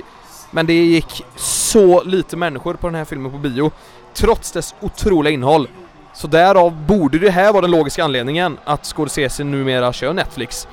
Men 0.51 0.65
det 0.65 0.73
gick 0.73 1.25
så 1.35 2.03
lite 2.03 2.37
människor 2.37 2.73
på 2.73 2.87
den 2.87 2.95
här 2.95 3.05
filmen 3.05 3.31
på 3.31 3.37
bio. 3.37 3.71
Trots 4.13 4.51
dess 4.51 4.75
otroliga 4.79 5.33
innehåll. 5.33 5.67
Så 6.13 6.27
därav 6.27 6.85
borde 6.85 7.19
det 7.19 7.31
här 7.31 7.53
vara 7.53 7.61
den 7.61 7.71
logiska 7.71 8.03
anledningen 8.03 8.57
att 8.63 8.85
Scorsese 8.85 9.43
numera 9.43 9.93
kör 9.93 10.13
Netflix. 10.13 10.67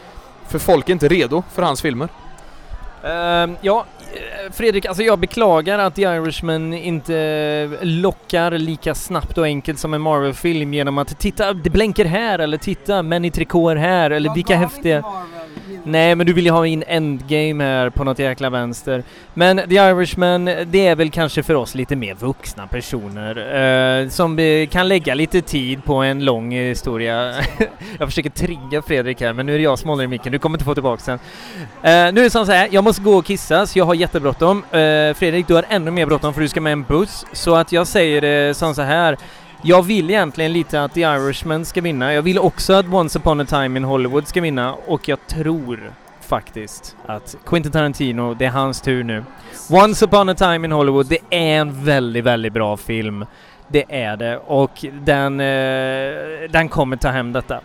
För 0.48 0.58
folk 0.58 0.88
är 0.88 0.92
inte 0.92 1.08
redo 1.08 1.42
för 1.52 1.62
hans 1.62 1.82
filmer. 1.82 2.08
Uh, 3.04 3.56
ja, 3.60 3.84
Fredrik, 4.52 4.86
alltså 4.86 5.02
jag 5.02 5.18
beklagar 5.18 5.78
att 5.78 5.94
The 5.94 6.02
Irishman 6.02 6.74
inte 6.74 7.70
lockar 7.82 8.50
lika 8.50 8.94
snabbt 8.94 9.38
och 9.38 9.44
enkelt 9.44 9.78
som 9.78 9.94
en 9.94 10.00
Marvel-film 10.00 10.74
genom 10.74 10.98
att 10.98 11.18
titta, 11.18 11.52
det 11.52 11.70
blänker 11.70 12.04
här 12.04 12.38
eller 12.38 12.58
titta, 12.58 13.02
män 13.02 13.24
i 13.24 13.30
trikåer 13.30 13.76
här 13.76 14.10
eller 14.10 14.34
vilka 14.34 14.56
häftiga... 14.56 15.04
Nej, 15.88 16.14
men 16.14 16.26
du 16.26 16.32
vill 16.32 16.44
ju 16.44 16.50
ha 16.50 16.66
in 16.66 16.84
Endgame 16.86 17.64
här 17.64 17.90
på 17.90 18.04
något 18.04 18.18
jäkla 18.18 18.50
vänster. 18.50 19.02
Men 19.34 19.56
The 19.56 19.74
Irishman, 19.74 20.44
det 20.44 20.86
är 20.86 20.96
väl 20.96 21.10
kanske 21.10 21.42
för 21.42 21.54
oss 21.54 21.74
lite 21.74 21.96
mer 21.96 22.14
vuxna 22.14 22.66
personer 22.66 24.02
eh, 24.02 24.08
som 24.08 24.38
kan 24.70 24.88
lägga 24.88 25.14
lite 25.14 25.42
tid 25.42 25.84
på 25.84 25.94
en 25.94 26.24
lång 26.24 26.52
historia. 26.52 27.34
jag 27.98 28.08
försöker 28.08 28.30
trigga 28.30 28.82
Fredrik 28.82 29.20
här, 29.20 29.32
men 29.32 29.46
nu 29.46 29.54
är 29.54 29.56
det 29.56 29.64
jag 29.64 29.78
som 29.78 29.90
håller 29.90 30.04
i 30.04 30.06
micken. 30.06 30.32
Du 30.32 30.38
kommer 30.38 30.56
inte 30.56 30.64
få 30.64 30.74
tillbaka 30.74 31.02
den. 31.06 31.18
Eh, 31.82 32.12
nu 32.14 32.20
är 32.20 32.24
det 32.24 32.30
som 32.30 32.46
så 32.46 32.52
här, 32.52 32.68
jag 32.70 32.84
måste 32.84 33.02
gå 33.02 33.16
och 33.16 33.24
kissa, 33.24 33.66
så 33.66 33.78
jag 33.78 33.84
har 33.84 33.94
jättebråttom. 33.94 34.64
Eh, 34.64 35.14
Fredrik, 35.14 35.48
du 35.48 35.54
har 35.54 35.64
ännu 35.68 35.90
mer 35.90 36.06
bråttom 36.06 36.34
för 36.34 36.40
du 36.40 36.48
ska 36.48 36.60
med 36.60 36.72
en 36.72 36.82
buss. 36.82 37.26
Så 37.32 37.54
att 37.54 37.72
jag 37.72 37.86
säger 37.86 38.20
det 38.20 38.56
som 38.56 38.74
så 38.74 38.82
här. 38.82 39.16
Jag 39.68 39.82
vill 39.82 40.10
egentligen 40.10 40.52
lite 40.52 40.82
att 40.82 40.94
The 40.94 41.00
Irishman 41.00 41.64
ska 41.64 41.80
vinna. 41.80 42.14
Jag 42.14 42.22
vill 42.22 42.38
också 42.38 42.72
att 42.72 42.86
Once 42.92 43.18
upon 43.18 43.40
a 43.40 43.44
time 43.44 43.78
in 43.78 43.84
Hollywood 43.84 44.28
ska 44.28 44.40
vinna 44.40 44.74
och 44.74 45.08
jag 45.08 45.26
tror 45.26 45.92
faktiskt 46.20 46.96
att 47.06 47.36
Quentin 47.46 47.72
Tarantino, 47.72 48.34
det 48.34 48.44
är 48.44 48.50
hans 48.50 48.80
tur 48.80 49.04
nu. 49.04 49.24
Once 49.70 50.04
upon 50.04 50.28
a 50.28 50.34
time 50.34 50.66
in 50.66 50.72
Hollywood, 50.72 51.06
det 51.06 51.18
är 51.30 51.60
en 51.60 51.84
väldigt, 51.84 52.24
väldigt 52.24 52.52
bra 52.52 52.76
film. 52.76 53.26
Det 53.68 53.84
är 53.88 54.16
det 54.16 54.38
och 54.38 54.84
den, 55.04 55.40
eh, 55.40 56.50
den 56.50 56.68
kommer 56.68 56.96
ta 56.96 57.08
hem 57.08 57.32
detta. 57.32 57.60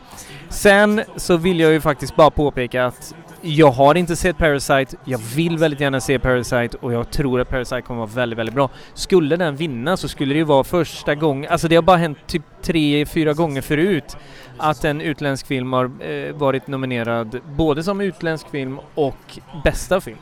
Sen 0.50 1.02
så 1.16 1.38
vill 1.38 1.60
jag 1.60 1.72
ju 1.72 1.82
faktiskt 1.82 2.16
bara 2.16 2.30
påpeka 2.30 2.86
att 2.86 3.16
jag 3.42 3.72
har 3.72 3.96
inte 3.96 4.16
sett 4.16 4.38
Parasite, 4.38 4.98
jag 5.06 5.18
vill 5.36 5.58
väldigt 5.58 5.80
gärna 5.80 6.02
se 6.02 6.20
Parasite 6.20 6.78
och 6.82 6.94
jag 6.94 7.12
tror 7.12 7.42
att 7.42 7.50
Parasite 7.50 7.82
kommer 7.82 8.00
vara 8.00 8.10
väldigt, 8.10 8.40
väldigt 8.40 8.56
bra. 8.56 8.70
Skulle 8.94 9.36
den 9.36 9.56
vinna 9.56 9.98
så 9.98 10.08
skulle 10.08 10.34
det 10.34 10.38
ju 10.38 10.44
vara 10.44 10.64
första 10.64 11.16
gången, 11.16 11.52
alltså 11.52 11.68
det 11.68 11.76
har 11.76 11.84
bara 11.84 11.98
hänt 11.98 12.18
typ 12.28 12.44
tre, 12.62 13.06
fyra 13.06 13.34
gånger 13.34 13.62
förut 13.62 14.18
att 14.58 14.86
en 14.86 15.02
utländsk 15.02 15.48
film 15.48 15.74
har 15.74 15.92
eh, 16.00 16.34
varit 16.34 16.68
nominerad 16.68 17.40
både 17.46 17.84
som 17.84 18.02
utländsk 18.02 18.50
film 18.50 18.80
och 18.96 19.40
bästa 19.64 20.02
film. 20.02 20.18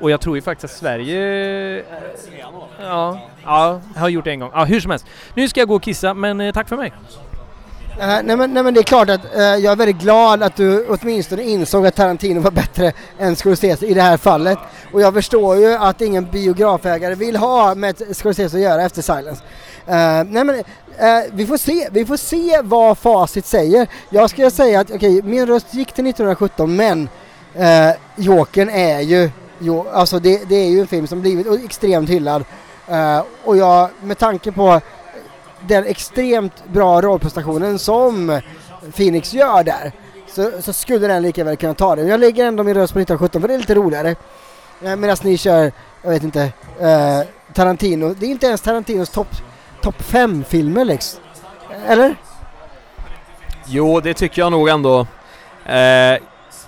Och 0.00 0.10
jag 0.10 0.20
tror 0.20 0.36
ju 0.36 0.42
faktiskt 0.42 0.64
att 0.64 0.78
Sverige... 0.78 1.18
Eh, 1.78 1.84
ja, 2.80 3.20
ja, 3.44 3.80
har 3.96 4.08
gjort 4.08 4.24
det 4.24 4.30
en 4.30 4.40
gång. 4.40 4.50
Ja, 4.54 4.64
hur 4.64 4.80
som 4.80 4.90
helst. 4.90 5.06
Nu 5.34 5.48
ska 5.48 5.60
jag 5.60 5.68
gå 5.68 5.74
och 5.74 5.82
kissa, 5.82 6.14
men 6.14 6.40
eh, 6.40 6.52
tack 6.52 6.68
för 6.68 6.76
mig. 6.76 6.92
Uh, 7.98 8.20
nej, 8.24 8.36
men, 8.36 8.54
nej 8.54 8.62
men 8.62 8.74
det 8.74 8.80
är 8.80 8.84
klart 8.84 9.10
att 9.10 9.24
uh, 9.36 9.40
jag 9.40 9.64
är 9.64 9.76
väldigt 9.76 9.98
glad 9.98 10.42
att 10.42 10.56
du 10.56 10.86
åtminstone 10.88 11.42
insåg 11.42 11.86
att 11.86 11.94
Tarantino 11.94 12.40
var 12.40 12.50
bättre 12.50 12.92
än 13.18 13.36
Scorsese 13.36 13.86
i 13.86 13.94
det 13.94 14.02
här 14.02 14.16
fallet. 14.16 14.58
Och 14.92 15.00
jag 15.00 15.14
förstår 15.14 15.56
ju 15.56 15.74
att 15.74 16.00
ingen 16.00 16.30
biografägare 16.30 17.14
vill 17.14 17.36
ha 17.36 17.74
med 17.74 18.02
Scorsese 18.12 18.56
att 18.56 18.62
göra 18.62 18.82
efter 18.82 19.02
Silence. 19.02 19.42
Uh, 19.88 20.32
nej 20.32 20.44
men 20.44 20.62
vi 21.32 21.46
får 21.46 21.56
se, 21.56 21.88
vi 21.92 22.06
får 22.06 22.16
se 22.16 22.60
vad 22.62 22.98
facit 22.98 23.46
säger. 23.46 23.86
Jag 24.10 24.30
skulle 24.30 24.50
säga 24.50 24.80
att 24.80 24.90
okej, 24.90 25.18
okay, 25.18 25.30
min 25.30 25.46
röst 25.46 25.74
gick 25.74 25.92
till 25.92 26.06
1917 26.06 26.76
men 26.76 27.08
uh, 27.56 27.96
Jokern 28.16 28.68
är 28.68 29.00
ju, 29.00 29.30
jo, 29.58 29.86
alltså 29.92 30.18
det, 30.18 30.48
det, 30.48 30.56
är 30.56 30.68
ju 30.68 30.80
en 30.80 30.86
film 30.86 31.06
som 31.06 31.20
blivit 31.20 31.64
extremt 31.64 32.10
hyllad. 32.10 32.44
och 33.44 33.56
jag, 33.56 33.88
med 34.02 34.18
tanke 34.18 34.52
på 34.52 34.80
den 35.66 35.86
extremt 35.86 36.64
bra 36.72 37.00
rollprestationen 37.00 37.78
som 37.78 38.40
Phoenix 38.96 39.34
gör 39.34 39.64
där 39.64 39.92
så, 40.38 40.50
så 40.62 40.72
skulle 40.72 41.06
den 41.06 41.22
lika 41.22 41.44
väl 41.44 41.56
kunna 41.56 41.74
ta 41.74 41.96
det. 41.96 42.02
Jag 42.02 42.20
lägger 42.20 42.46
ändå 42.46 42.62
min 42.62 42.74
röst 42.74 42.92
på 42.92 43.00
1917 43.00 43.40
för 43.40 43.48
det 43.48 43.54
är 43.54 43.58
lite 43.58 43.74
roligare. 43.74 44.16
Eh, 44.82 44.96
medan 44.96 45.16
ni 45.22 45.38
kör, 45.38 45.72
jag 46.02 46.10
vet 46.10 46.22
inte, 46.22 46.42
eh, 46.80 47.20
Tarantino. 47.54 48.14
Det 48.14 48.26
är 48.26 48.30
inte 48.30 48.46
ens 48.46 48.60
Tarantinos 48.60 49.10
topp 49.10 49.28
top 49.82 50.02
5-filmer 50.02 50.84
liksom. 50.84 51.20
Eller? 51.86 52.16
Jo, 53.66 54.00
det 54.00 54.14
tycker 54.14 54.42
jag 54.42 54.52
nog 54.52 54.68
ändå. 54.68 55.06
Eh, 55.66 56.18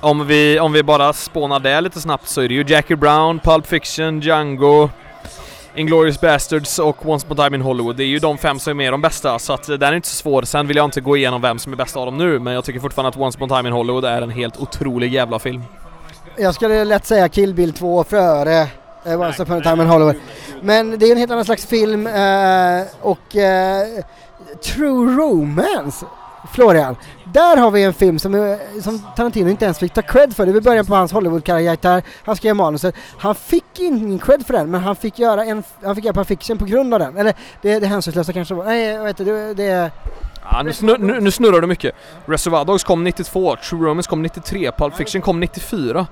om, 0.00 0.26
vi, 0.26 0.60
om 0.60 0.72
vi 0.72 0.82
bara 0.82 1.12
spånar 1.12 1.60
det 1.60 1.80
lite 1.80 2.00
snabbt 2.00 2.28
så 2.28 2.40
är 2.40 2.48
det 2.48 2.54
ju 2.54 2.64
Jackie 2.68 2.96
Brown, 2.96 3.38
Pulp 3.38 3.66
Fiction, 3.66 4.20
Django, 4.20 4.90
Inglourious 5.74 6.20
Bastards 6.20 6.78
och 6.78 7.08
Once 7.08 7.26
Upon 7.26 7.40
a 7.40 7.44
Time 7.44 7.56
in 7.56 7.62
Hollywood. 7.62 7.96
Det 7.96 8.04
är 8.04 8.06
ju 8.06 8.18
de 8.18 8.38
fem 8.38 8.58
som 8.58 8.70
är 8.70 8.74
med 8.74 8.92
de 8.92 9.00
bästa, 9.00 9.38
så 9.38 9.52
att 9.52 9.68
eh, 9.68 9.74
den 9.76 9.92
är 9.92 9.96
inte 9.96 10.08
så 10.08 10.16
svår. 10.16 10.42
Sen 10.42 10.66
vill 10.66 10.76
jag 10.76 10.84
inte 10.84 11.00
gå 11.00 11.16
igenom 11.16 11.42
vem 11.42 11.58
som 11.58 11.72
är 11.72 11.76
bäst 11.76 11.96
av 11.96 12.06
dem 12.06 12.18
nu, 12.18 12.38
men 12.38 12.54
jag 12.54 12.64
tycker 12.64 12.80
fortfarande 12.80 13.08
att 13.08 13.16
Once 13.16 13.38
Upon 13.38 13.52
a 13.52 13.56
Time 13.56 13.68
in 13.68 13.74
Hollywood 13.74 14.04
är 14.04 14.22
en 14.22 14.30
helt 14.30 14.56
otrolig 14.56 15.12
jävla 15.12 15.38
film. 15.38 15.62
Jag 16.36 16.54
skulle 16.54 16.84
lätt 16.84 17.06
säga 17.06 17.28
Kill 17.28 17.54
Bill 17.54 17.72
2 17.72 18.04
före 18.04 18.66
eh, 19.04 19.20
Once 19.20 19.42
Upon 19.42 19.58
a 19.58 19.60
Time 19.60 19.82
in 19.82 19.88
Hollywood. 19.88 20.16
Men 20.62 20.98
det 20.98 21.06
är 21.06 21.12
en 21.12 21.18
helt 21.18 21.30
annan 21.32 21.44
slags 21.44 21.66
film 21.66 22.06
eh, 22.06 22.82
och 23.00 23.36
eh, 23.36 23.86
True 24.62 25.16
Romance 25.16 26.06
Florian, 26.52 26.96
där 27.24 27.56
har 27.56 27.70
vi 27.70 27.84
en 27.84 27.92
film 27.92 28.18
som, 28.18 28.34
eh, 28.34 28.58
som 28.82 29.02
Tarantino 29.16 29.50
inte 29.50 29.64
ens 29.64 29.78
fick 29.78 29.94
ta 29.94 30.02
cred 30.02 30.36
för. 30.36 30.46
Det 30.46 30.52
var 30.52 30.60
början 30.60 30.86
på 30.86 30.94
hans 30.94 31.12
Hollywood-karriär. 31.12 32.02
Han 32.24 32.36
skrev 32.36 32.56
manuset. 32.56 32.94
Han 33.18 33.34
fick 33.34 33.78
ingen 33.78 34.18
cred 34.18 34.46
för 34.46 34.54
den, 34.54 34.70
men 34.70 34.80
han 34.80 34.96
fick 34.96 35.18
göra 35.18 35.44
en, 35.44 35.62
han 35.82 35.94
fick 35.94 36.04
göra 36.04 36.14
Pulp 36.14 36.28
Fiction 36.28 36.58
på 36.58 36.64
grund 36.64 36.94
av 36.94 37.00
den. 37.00 37.16
Eller 37.16 37.34
det, 37.62 37.78
det 37.78 37.86
hänsynslösa 37.86 38.32
kanske 38.32 38.54
var. 38.54 38.64
Nej, 38.64 38.86
jag 38.86 39.04
vet 39.04 39.20
inte, 39.20 39.32
det, 39.32 39.54
det 39.54 39.90
Ja, 40.52 40.62
nu, 40.62 40.72
snur, 40.72 40.98
nu, 40.98 41.20
nu 41.20 41.30
snurrar 41.30 41.60
du 41.60 41.66
mycket. 41.66 41.94
Reservoir 42.26 42.64
Dogs 42.64 42.84
kom 42.84 43.04
92, 43.04 43.56
True 43.56 43.88
Romance 43.88 44.10
kom 44.10 44.22
93, 44.22 44.72
Pulp 44.72 44.96
Fiction 44.96 45.22
kom 45.22 45.40
94. 45.40 46.06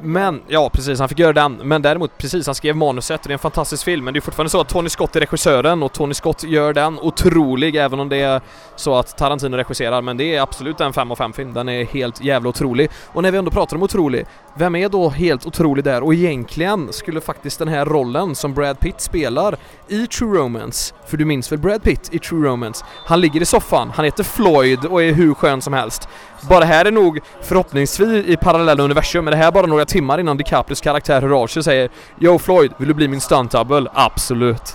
Men, 0.00 0.42
ja 0.48 0.70
precis, 0.70 0.98
han 0.98 1.08
fick 1.08 1.18
göra 1.18 1.32
den. 1.32 1.52
Men 1.56 1.82
däremot, 1.82 2.18
precis, 2.18 2.46
han 2.46 2.54
skrev 2.54 2.76
manuset 2.76 3.20
och 3.20 3.28
det 3.28 3.32
är 3.32 3.34
en 3.34 3.38
fantastisk 3.38 3.84
film. 3.84 4.04
Men 4.04 4.14
det 4.14 4.18
är 4.18 4.20
fortfarande 4.20 4.50
så 4.50 4.60
att 4.60 4.68
Tony 4.68 4.88
Scott 4.88 5.16
är 5.16 5.20
regissören 5.20 5.82
och 5.82 5.92
Tony 5.92 6.14
Scott 6.14 6.44
gör 6.44 6.72
den 6.72 6.98
otrolig 6.98 7.76
även 7.76 8.00
om 8.00 8.08
det 8.08 8.20
är 8.20 8.40
så 8.76 8.94
att 8.94 9.16
Tarantino 9.16 9.56
regisserar. 9.56 10.02
Men 10.02 10.16
det 10.16 10.36
är 10.36 10.42
absolut 10.42 10.80
en 10.80 10.92
5 10.92 11.10
av 11.10 11.16
5 11.16 11.32
film. 11.32 11.52
Den 11.52 11.68
är 11.68 11.84
helt 11.84 12.20
jävla 12.24 12.48
otrolig. 12.48 12.90
Och 13.06 13.22
när 13.22 13.30
vi 13.30 13.38
ändå 13.38 13.50
pratar 13.50 13.76
om 13.76 13.82
otrolig, 13.82 14.26
vem 14.54 14.76
är 14.76 14.88
då 14.88 15.08
helt 15.08 15.46
otrolig 15.46 15.84
där? 15.84 16.02
Och 16.02 16.14
egentligen 16.14 16.92
skulle 16.92 17.20
faktiskt 17.20 17.58
den 17.58 17.68
här 17.68 17.84
rollen 17.84 18.34
som 18.34 18.54
Brad 18.54 18.80
Pitt 18.80 19.00
spelar 19.00 19.56
i 19.88 20.06
True 20.06 20.38
Romance, 20.38 20.94
för 21.06 21.16
du 21.16 21.24
minns 21.24 21.52
väl 21.52 21.58
Brad 21.58 21.82
Pitt 21.82 22.08
i 22.12 22.18
True 22.18 22.48
Romance? 22.48 22.84
Han 23.06 23.20
ligger 23.20 23.40
i 23.40 23.44
soffan, 23.44 23.90
han 23.94 24.04
heter 24.04 24.24
Floyd 24.24 24.84
och 24.84 25.02
är 25.02 25.12
hur 25.12 25.34
skön 25.34 25.62
som 25.62 25.72
helst. 25.72 26.08
Bara 26.48 26.64
här 26.64 26.84
är 26.84 26.90
nog 26.90 27.20
förhoppningsvis 27.42 28.26
i 28.26 28.36
parallella 28.36 28.82
universum, 28.82 29.24
men 29.24 29.32
det 29.32 29.36
här 29.38 29.46
är 29.46 29.52
bara 29.52 29.66
några 29.66 29.84
timmar 29.84 30.20
innan 30.20 30.36
DiCaprios 30.36 30.80
karaktär 30.80 31.22
hör 31.22 31.42
av 31.42 31.46
sig 31.46 31.60
och 31.60 31.64
säger 31.64 31.90
Yo 32.20 32.38
Floyd, 32.38 32.72
vill 32.76 32.88
du 32.88 32.94
bli 32.94 33.08
min 33.08 33.20
stunt 33.20 33.50
double? 33.50 33.90
Absolut. 33.94 34.74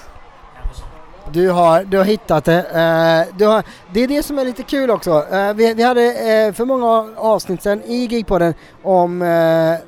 Du 1.32 1.50
har, 1.50 1.84
du 1.84 1.98
har 1.98 2.06
hittat 2.06 2.46
det. 2.46 2.58
Uh, 2.60 3.38
du 3.38 3.46
har, 3.46 3.64
det 3.94 4.04
är 4.04 4.08
det 4.08 4.24
som 4.24 4.40
är 4.40 4.46
lite 4.46 4.64
kul 4.64 4.92
också. 4.92 5.12
Uh, 5.12 5.54
vi, 5.54 5.74
vi, 5.74 5.84
hade 5.84 6.02
uh, 6.02 6.54
för 6.54 6.66
många 6.66 7.08
avsnitt 7.18 7.64
sedan 7.64 7.82
i 7.86 8.06
Gigpodden 8.06 8.54
om 8.84 9.22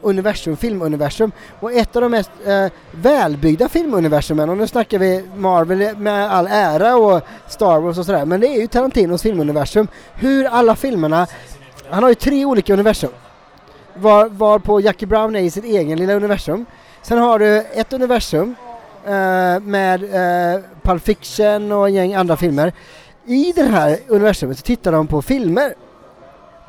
universum, 0.02 0.58
filmuniversum 0.58 1.32
och 1.60 1.74
ett 1.74 1.96
av 1.96 2.02
de 2.02 2.12
mest 2.12 2.32
välbyggda 2.92 3.70
filmuniversumen 3.70 4.50
och 4.50 4.58
nu 4.58 4.68
snackar 4.68 5.00
vi 5.00 5.26
Marvel 5.36 5.98
med 5.98 6.32
all 6.32 6.48
ära 6.48 6.96
och 6.96 7.22
Star 7.48 7.80
Wars 7.80 7.98
och 7.98 8.06
sådär 8.06 8.26
men 8.26 8.42
det 8.42 8.48
är 8.48 8.62
ju 8.62 8.68
Tarantinos 8.68 9.22
filmuniversum. 9.22 9.88
Hur 10.14 10.46
alla 10.46 10.76
filmerna, 10.76 11.28
han 11.90 12.04
har 12.04 12.10
ju 12.10 12.16
tre 12.16 12.46
olika 12.46 12.74
universum 12.74 13.12
var, 14.00 14.30
var 14.30 14.60
på 14.60 14.82
Jackie 14.82 15.08
Brown 15.08 15.36
är 15.36 15.40
i 15.40 15.52
sitt 15.52 15.66
egen 15.66 16.00
lilla 16.00 16.14
universum. 16.14 16.66
Sen 17.02 17.18
har 17.18 17.40
du 17.40 17.58
ett 17.58 17.94
universum 17.94 18.56
Eh, 19.08 19.60
med 19.60 20.04
eh, 20.04 20.62
Pulp 20.82 21.04
Fiction 21.04 21.72
och 21.72 21.88
en 21.88 21.94
gäng 21.94 22.14
andra 22.14 22.38
filmer. 22.38 22.74
I 23.26 23.54
det 23.56 23.64
här 23.64 23.98
universumet 24.08 24.58
så 24.58 24.64
tittar 24.64 24.92
de 24.92 25.08
på 25.08 25.22
filmer. 25.22 25.74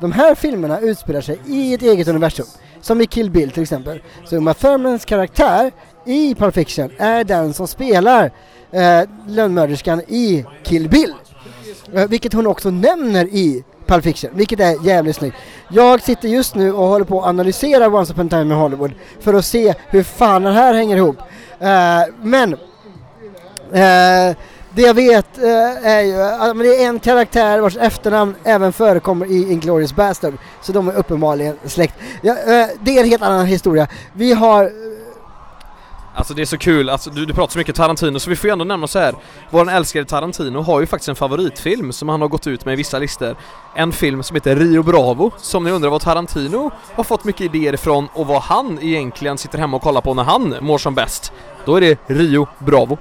De 0.01 0.11
här 0.11 0.35
filmerna 0.35 0.79
utspelar 0.79 1.21
sig 1.21 1.39
i 1.47 1.73
ett 1.73 1.81
eget 1.81 2.07
universum. 2.07 2.45
Som 2.81 3.01
i 3.01 3.05
Kill 3.05 3.31
Bill 3.31 3.51
till 3.51 3.63
exempel. 3.63 4.01
Så 4.25 4.35
Uma 4.35 4.53
Thurmans 4.53 5.05
karaktär 5.05 5.71
i 6.05 6.35
Pulp 6.35 6.53
Fiction 6.53 6.89
är 6.97 7.23
den 7.23 7.53
som 7.53 7.67
spelar 7.67 8.31
eh, 8.71 9.01
lönnmörderskan 9.27 10.01
i 10.07 10.45
Kill 10.63 10.89
Bill. 10.89 11.13
Eh, 11.93 12.07
vilket 12.07 12.33
hon 12.33 12.47
också 12.47 12.69
nämner 12.69 13.25
i 13.25 13.63
Pulp 13.85 14.03
Fiction, 14.03 14.31
vilket 14.33 14.59
är 14.59 14.85
jävligt 14.85 15.15
snyggt. 15.15 15.37
Jag 15.69 16.01
sitter 16.01 16.27
just 16.29 16.55
nu 16.55 16.73
och 16.73 16.87
håller 16.87 17.05
på 17.05 17.21
att 17.21 17.27
analysera 17.27 17.87
Once 17.87 18.13
upon 18.13 18.25
a 18.25 18.29
time 18.29 18.41
in 18.41 18.51
Hollywood 18.51 18.91
för 19.19 19.33
att 19.33 19.45
se 19.45 19.73
hur 19.87 20.03
fan 20.03 20.43
den 20.43 20.53
här 20.53 20.73
hänger 20.73 20.97
ihop. 20.97 21.17
Eh, 21.59 22.13
men 22.21 22.53
eh, 22.53 24.35
det 24.71 24.81
jag 24.81 24.93
vet 24.93 25.37
eh, 25.37 25.87
är 25.87 26.01
ju 26.01 26.21
att 26.21 26.59
det 26.59 26.83
är 26.83 26.87
en 26.87 26.99
karaktär 26.99 27.59
vars 27.59 27.77
efternamn 27.77 28.35
även 28.43 28.73
förekommer 28.73 29.25
i 29.25 29.51
Inglourious 29.51 29.95
Bastard. 29.95 30.33
Så 30.61 30.71
de 30.71 30.87
är 30.87 30.93
uppenbarligen 30.93 31.55
släkt. 31.65 31.95
Ja, 32.21 32.35
det 32.81 32.97
är 32.97 33.03
en 33.03 33.09
helt 33.09 33.23
annan 33.23 33.45
historia. 33.45 33.87
Vi 34.13 34.33
har 34.33 34.71
Alltså 36.15 36.33
det 36.33 36.41
är 36.41 36.45
så 36.45 36.57
kul, 36.57 36.89
alltså, 36.89 37.09
du, 37.09 37.25
du 37.25 37.33
pratar 37.33 37.51
så 37.51 37.57
mycket 37.57 37.75
Tarantino 37.75 38.19
så 38.19 38.29
vi 38.29 38.35
får 38.35 38.47
ju 38.47 38.51
ändå 38.51 38.65
nämna 38.65 38.87
så 38.87 38.99
här. 38.99 39.15
Vår 39.49 39.69
älskade 39.69 40.05
Tarantino 40.05 40.61
har 40.61 40.79
ju 40.79 40.85
faktiskt 40.85 41.09
en 41.09 41.15
favoritfilm 41.15 41.91
som 41.91 42.09
han 42.09 42.21
har 42.21 42.27
gått 42.27 42.47
ut 42.47 42.65
med 42.65 42.73
i 42.73 42.75
vissa 42.75 42.99
listor. 42.99 43.35
En 43.75 43.91
film 43.91 44.23
som 44.23 44.35
heter 44.35 44.55
Rio 44.55 44.83
Bravo, 44.83 45.31
som 45.37 45.63
ni 45.63 45.71
undrar 45.71 45.89
var 45.89 45.99
Tarantino 45.99 46.71
har 46.95 47.03
fått 47.03 47.23
mycket 47.23 47.41
idéer 47.41 47.73
ifrån 47.73 48.07
och 48.13 48.27
vad 48.27 48.41
han 48.41 48.79
egentligen 48.81 49.37
sitter 49.37 49.57
hemma 49.57 49.77
och 49.77 49.83
kollar 49.83 50.01
på 50.01 50.13
när 50.13 50.23
han 50.23 50.55
mår 50.61 50.77
som 50.77 50.95
bäst. 50.95 51.31
Då 51.65 51.75
är 51.75 51.81
det 51.81 51.97
Rio 52.07 52.47
Bravo. 52.59 52.97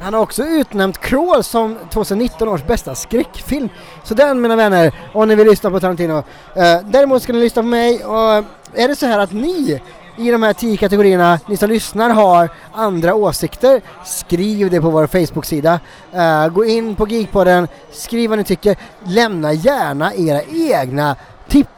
Han 0.00 0.14
har 0.14 0.20
också 0.20 0.42
utnämnt 0.42 0.98
Crawl 0.98 1.44
som 1.44 1.76
2019 1.90 2.48
års 2.48 2.66
bästa 2.66 2.94
skräckfilm. 2.94 3.68
Så 4.04 4.14
den 4.14 4.40
mina 4.40 4.56
vänner, 4.56 4.92
om 5.12 5.28
ni 5.28 5.34
vill 5.34 5.46
lyssna 5.46 5.70
på 5.70 5.80
Tarantino. 5.80 6.16
Eh, 6.54 6.78
däremot 6.84 7.22
ska 7.22 7.32
ni 7.32 7.40
lyssna 7.40 7.62
på 7.62 7.68
mig 7.68 8.04
och 8.04 8.44
är 8.74 8.88
det 8.88 8.96
så 8.96 9.06
här 9.06 9.18
att 9.18 9.32
ni 9.32 9.80
i 10.18 10.30
de 10.30 10.42
här 10.42 10.52
tio 10.52 10.76
kategorierna, 10.76 11.38
ni 11.46 11.56
som 11.56 11.70
lyssnar 11.70 12.10
har 12.10 12.50
andra 12.72 13.14
åsikter, 13.14 13.80
skriv 14.04 14.70
det 14.70 14.80
på 14.80 14.90
vår 14.90 15.06
Facebook-sida. 15.06 15.80
Uh, 16.14 16.48
gå 16.48 16.64
in 16.64 16.96
på 16.96 17.08
Geekpodden, 17.08 17.68
skriv 17.92 18.30
vad 18.30 18.38
ni 18.38 18.44
tycker. 18.44 18.76
Lämna 19.04 19.52
gärna 19.52 20.14
era 20.14 20.42
egna 20.42 21.16
tipp 21.48 21.68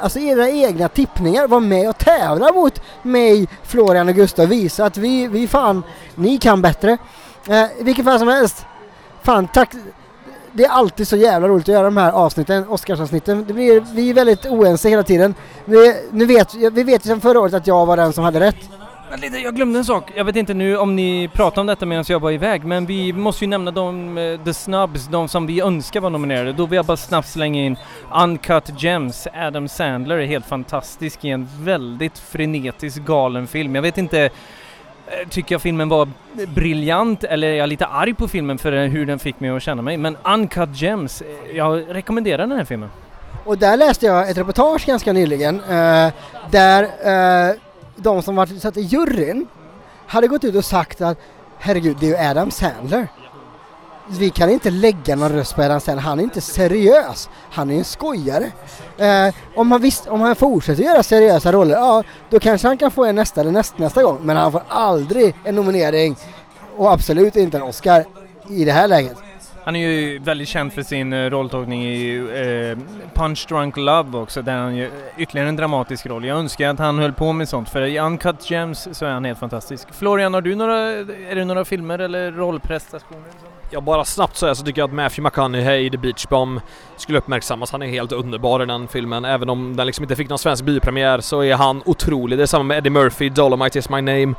Alltså 0.00 0.18
era 0.18 0.48
egna 0.48 0.88
tippningar, 0.88 1.46
var 1.46 1.60
med 1.60 1.88
och 1.88 1.98
tävla 1.98 2.52
mot 2.52 2.82
mig, 3.02 3.48
Florian 3.62 4.08
och 4.08 4.14
Gustav. 4.14 4.48
Visa 4.48 4.84
att 4.84 4.96
vi, 4.96 5.26
vi 5.26 5.48
fan, 5.48 5.82
ni 6.14 6.38
kan 6.38 6.62
bättre. 6.62 6.92
Uh, 7.48 7.64
vilket 7.80 8.04
fall 8.04 8.18
som 8.18 8.28
helst. 8.28 8.66
Fan, 9.22 9.48
tack 9.48 9.70
det 10.52 10.64
är 10.64 10.70
alltid 10.70 11.08
så 11.08 11.16
jävla 11.16 11.48
roligt 11.48 11.64
att 11.68 11.74
göra 11.74 11.84
de 11.84 11.96
här 11.96 12.12
avsnitten, 12.12 12.68
Oscarsavsnitten. 12.68 13.44
Det 13.46 13.54
blir, 13.54 13.84
vi 13.94 14.10
är 14.10 14.14
väldigt 14.14 14.46
oense 14.46 14.88
hela 14.88 15.02
tiden. 15.02 15.34
Vi, 15.64 15.94
nu 16.10 16.26
vet, 16.26 16.54
vi 16.54 16.82
vet 16.82 17.06
ju 17.06 17.08
sedan 17.08 17.20
förra 17.20 17.40
året 17.40 17.54
att 17.54 17.66
jag 17.66 17.86
var 17.86 17.96
den 17.96 18.12
som 18.12 18.24
hade 18.24 18.40
rätt. 18.40 18.68
Jag 19.44 19.56
glömde 19.56 19.78
en 19.78 19.84
sak. 19.84 20.12
Jag 20.14 20.24
vet 20.24 20.36
inte 20.36 20.54
nu 20.54 20.76
om 20.76 20.96
ni 20.96 21.30
pratar 21.34 21.60
om 21.60 21.66
detta 21.66 21.86
medan 21.86 22.04
jag 22.08 22.20
var 22.20 22.30
iväg, 22.30 22.64
men 22.64 22.86
vi 22.86 23.12
måste 23.12 23.44
ju 23.44 23.48
nämna 23.48 23.70
de, 23.70 24.18
eh, 24.18 24.44
the 24.44 24.54
snubs, 24.54 25.06
de 25.06 25.28
som 25.28 25.46
vi 25.46 25.60
önskar 25.60 26.00
var 26.00 26.10
nominerade. 26.10 26.52
Då 26.52 26.66
vill 26.66 26.76
jag 26.76 26.86
bara 26.86 26.96
snabbt 26.96 27.28
slänga 27.28 27.62
in 27.62 27.76
Uncut 28.22 28.82
Gems. 28.82 29.28
Adam 29.34 29.68
Sandler 29.68 30.18
är 30.18 30.26
helt 30.26 30.46
fantastisk 30.46 31.24
i 31.24 31.28
en 31.28 31.48
väldigt 31.60 32.18
frenetisk 32.18 33.02
galen 33.02 33.46
film. 33.46 33.74
Jag 33.74 33.82
vet 33.82 33.98
inte 33.98 34.30
Eh, 35.06 35.28
tycker 35.28 35.54
jag 35.54 35.62
filmen 35.62 35.88
var 35.88 36.08
briljant 36.54 37.24
eller 37.24 37.48
är 37.48 37.66
lite 37.66 37.86
arg 37.86 38.14
på 38.14 38.28
filmen 38.28 38.58
för 38.58 38.72
eh, 38.72 38.90
hur 38.90 39.06
den 39.06 39.18
fick 39.18 39.40
mig 39.40 39.50
att 39.50 39.62
känna 39.62 39.82
mig. 39.82 39.96
Men 39.96 40.16
Uncut 40.24 40.68
Gems, 40.72 41.22
eh, 41.22 41.56
jag 41.56 41.84
rekommenderar 41.88 42.46
den 42.46 42.58
här 42.58 42.64
filmen. 42.64 42.90
Och 43.44 43.58
där 43.58 43.76
läste 43.76 44.06
jag 44.06 44.30
ett 44.30 44.38
reportage 44.38 44.86
ganska 44.86 45.12
nyligen 45.12 45.60
eh, 45.60 46.12
där 46.50 46.82
eh, 46.82 47.54
de 47.96 48.22
som 48.22 48.46
satt 48.46 48.76
i 48.76 48.80
juryn 48.80 49.46
hade 50.06 50.26
gått 50.26 50.44
ut 50.44 50.54
och 50.54 50.64
sagt 50.64 51.00
att 51.00 51.18
herregud, 51.58 51.96
det 52.00 52.06
är 52.06 52.10
ju 52.10 52.30
Adam 52.30 52.50
Sandler 52.50 53.08
vi 54.18 54.30
kan 54.30 54.50
inte 54.50 54.70
lägga 54.70 55.16
någon 55.16 55.32
röst 55.32 55.56
på 55.56 55.62
Adam 55.62 55.80
Sandler, 55.80 56.02
han 56.02 56.18
är 56.18 56.22
inte 56.22 56.40
seriös. 56.40 57.30
Han 57.50 57.70
är 57.70 57.74
en 57.74 57.84
skojare. 57.84 58.52
Eh, 58.98 59.34
om, 59.54 59.72
han 59.72 59.82
visst, 59.82 60.06
om 60.06 60.20
han 60.20 60.36
fortsätter 60.36 60.82
göra 60.82 61.02
seriösa 61.02 61.52
roller, 61.52 61.74
ja 61.74 62.02
då 62.30 62.40
kanske 62.40 62.68
han 62.68 62.78
kan 62.78 62.90
få 62.90 63.04
en 63.04 63.14
nästa 63.14 63.40
eller 63.40 63.50
näst, 63.50 63.78
nästa 63.78 64.02
gång. 64.02 64.18
Men 64.22 64.36
han 64.36 64.52
får 64.52 64.62
aldrig 64.68 65.34
en 65.44 65.54
nominering 65.54 66.16
och 66.76 66.92
absolut 66.92 67.36
inte 67.36 67.56
en 67.56 67.62
Oscar 67.62 68.04
i 68.48 68.64
det 68.64 68.72
här 68.72 68.88
läget. 68.88 69.16
Han 69.64 69.76
är 69.76 69.88
ju 69.88 70.18
väldigt 70.18 70.48
känd 70.48 70.72
för 70.72 70.82
sin 70.82 71.30
rolltolkning 71.30 71.30
rolltagning 71.30 71.84
i 71.84 72.16
eh, 72.74 72.78
Punch 73.14 73.46
Drunk 73.48 73.76
Love 73.76 74.18
också, 74.18 74.42
där 74.42 74.56
han 74.56 74.76
gör 74.76 74.90
ytterligare 75.18 75.48
en 75.48 75.56
dramatisk 75.56 76.06
roll. 76.06 76.24
Jag 76.24 76.38
önskar 76.38 76.68
att 76.68 76.78
han 76.78 76.98
höll 76.98 77.12
på 77.12 77.32
med 77.32 77.48
sånt, 77.48 77.68
för 77.68 77.82
i 77.82 77.98
Uncut 77.98 78.50
Gems 78.50 78.88
så 78.92 79.04
är 79.04 79.10
han 79.10 79.24
helt 79.24 79.38
fantastisk. 79.38 79.94
Florian, 79.94 80.34
har 80.34 80.40
du 80.40 80.54
några, 80.54 80.78
är 80.78 81.34
det 81.34 81.44
några 81.44 81.64
filmer 81.64 81.98
eller 81.98 82.32
rollprestationer? 82.32 83.51
Ja, 83.74 83.80
bara 83.80 84.04
snabbt 84.04 84.36
så, 84.36 84.46
här 84.46 84.54
så 84.54 84.64
tycker 84.64 84.80
jag 84.80 84.88
att 84.88 84.94
Matthew 84.94 85.22
McConaughey 85.22 85.86
i 85.86 85.90
The 85.90 85.96
Beach 85.96 86.26
Bomb 86.28 86.60
skulle 86.96 87.18
uppmärksammas. 87.18 87.72
Han 87.72 87.82
är 87.82 87.86
helt 87.86 88.12
underbar 88.12 88.62
i 88.62 88.66
den 88.66 88.88
filmen. 88.88 89.24
Även 89.24 89.50
om 89.50 89.76
den 89.76 89.86
liksom 89.86 90.04
inte 90.04 90.16
fick 90.16 90.28
någon 90.28 90.38
svensk 90.38 90.64
biopremiär 90.64 91.20
så 91.20 91.42
är 91.42 91.54
han 91.54 91.82
otrolig. 91.84 92.38
Det 92.38 92.42
är 92.42 92.46
samma 92.46 92.64
med 92.64 92.78
Eddie 92.78 92.90
Murphy, 92.90 93.28
Dolomite 93.28 93.78
is 93.78 93.88
my 93.88 94.00
name. 94.00 94.34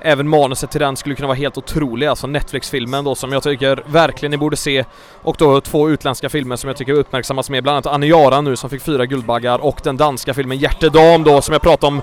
Även 0.00 0.28
manuset 0.28 0.70
till 0.70 0.80
den 0.80 0.96
skulle 0.96 1.14
kunna 1.14 1.26
vara 1.26 1.36
helt 1.36 1.58
otrolig, 1.58 2.06
alltså 2.06 2.26
Netflix-filmen 2.26 3.04
då 3.04 3.14
som 3.14 3.32
jag 3.32 3.42
tycker 3.42 3.82
verkligen 3.86 4.30
ni 4.30 4.36
borde 4.36 4.56
se. 4.56 4.84
Och 5.22 5.36
då 5.38 5.60
två 5.60 5.90
utländska 5.90 6.28
filmer 6.28 6.56
som 6.56 6.68
jag 6.68 6.76
tycker 6.76 6.92
uppmärksammas 6.92 7.50
mer, 7.50 7.60
bland 7.60 7.74
annat 7.74 7.94
Aniara 7.94 8.40
nu 8.40 8.56
som 8.56 8.70
fick 8.70 8.82
fyra 8.82 9.06
Guldbaggar 9.06 9.58
och 9.58 9.80
den 9.84 9.96
danska 9.96 10.34
filmen 10.34 10.58
Hjärtedam 10.58 11.24
då 11.24 11.42
som 11.42 11.52
jag 11.52 11.62
pratade 11.62 11.86
om 11.86 12.02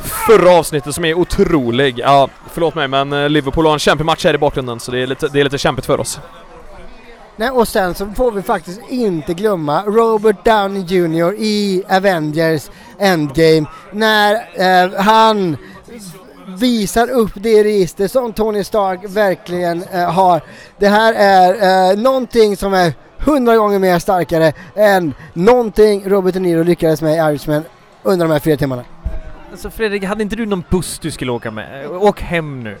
förra 0.00 0.50
avsnittet 0.50 0.94
som 0.94 1.04
är 1.04 1.14
otrolig. 1.14 1.98
Ja, 1.98 2.28
förlåt 2.52 2.74
mig 2.74 2.88
men 2.88 3.12
eh, 3.12 3.28
Liverpool 3.28 3.66
har 3.66 3.72
en 3.72 3.78
kämpig 3.78 4.04
match 4.04 4.24
här 4.24 4.34
i 4.34 4.38
bakgrunden 4.38 4.80
så 4.80 4.92
det 4.92 5.02
är 5.02 5.06
lite, 5.06 5.28
det 5.28 5.40
är 5.40 5.44
lite 5.44 5.58
kämpigt 5.58 5.86
för 5.86 6.00
oss. 6.00 6.20
Nej, 7.36 7.50
och 7.50 7.68
sen 7.68 7.94
så 7.94 8.06
får 8.06 8.32
vi 8.32 8.42
faktiskt 8.42 8.80
inte 8.88 9.34
glömma 9.34 9.82
Robert 9.82 10.44
Downey 10.44 10.82
Jr 10.82 11.34
i 11.38 11.84
Avengers 11.88 12.70
Endgame 12.98 13.66
när 13.92 14.34
eh, 14.54 15.00
han 15.00 15.56
visar 16.46 17.10
upp 17.10 17.32
det 17.34 17.64
register 17.64 18.08
som 18.08 18.32
Tony 18.32 18.64
Stark 18.64 19.00
verkligen 19.04 19.82
eh, 19.82 20.10
har. 20.12 20.42
Det 20.78 20.88
här 20.88 21.14
är 21.14 21.90
eh, 21.90 21.98
någonting 21.98 22.56
som 22.56 22.74
är 22.74 22.92
hundra 23.18 23.56
gånger 23.56 23.78
mer 23.78 23.98
starkare 23.98 24.52
än 24.74 25.14
någonting 25.32 26.02
Robert 26.08 26.34
De 26.34 26.40
Niro 26.40 26.62
lyckades 26.62 27.02
med 27.02 27.12
i 27.12 27.30
Irishman 27.30 27.64
under 28.02 28.26
de 28.26 28.32
här 28.32 28.40
fyra 28.40 28.56
timmarna. 28.56 28.84
Alltså 29.54 29.70
Fredrik, 29.70 30.04
hade 30.04 30.22
inte 30.22 30.36
du 30.36 30.46
någon 30.46 30.64
buss 30.70 30.98
du 30.98 31.10
skulle 31.10 31.32
åka 31.32 31.50
med? 31.50 31.86
Åk 31.88 32.20
hem 32.20 32.62
nu! 32.62 32.76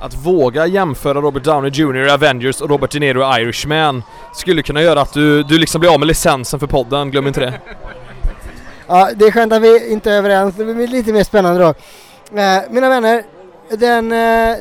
att 0.00 0.14
våga 0.14 0.66
jämföra 0.66 1.20
Robert 1.20 1.44
Downey 1.44 1.70
Jr 1.70 2.06
i 2.06 2.10
Avengers 2.10 2.60
och 2.60 2.70
Robert 2.70 2.90
De 2.90 2.98
Niro 2.98 3.22
i 3.22 3.42
Irishman 3.42 4.02
skulle 4.34 4.62
kunna 4.62 4.82
göra 4.82 5.00
att 5.00 5.12
du, 5.12 5.42
du 5.42 5.58
liksom 5.58 5.80
blir 5.80 5.92
av 5.92 5.98
med 5.98 6.06
licensen 6.06 6.60
för 6.60 6.66
podden, 6.66 7.10
glöm 7.10 7.26
inte 7.26 7.40
det. 7.40 7.52
Ja, 8.86 9.10
det 9.16 9.24
är 9.24 9.30
skönt 9.30 9.52
att 9.52 9.62
vi 9.62 9.92
inte 9.92 10.10
är 10.10 10.16
överens. 10.16 10.54
Det 10.54 10.64
blir 10.64 10.86
lite 10.86 11.12
mer 11.12 11.24
spännande 11.24 11.60
då. 11.60 11.68
Eh, 12.40 12.62
mina 12.70 12.88
vänner, 12.88 13.22
den, 13.70 14.12
eh, 14.12 14.56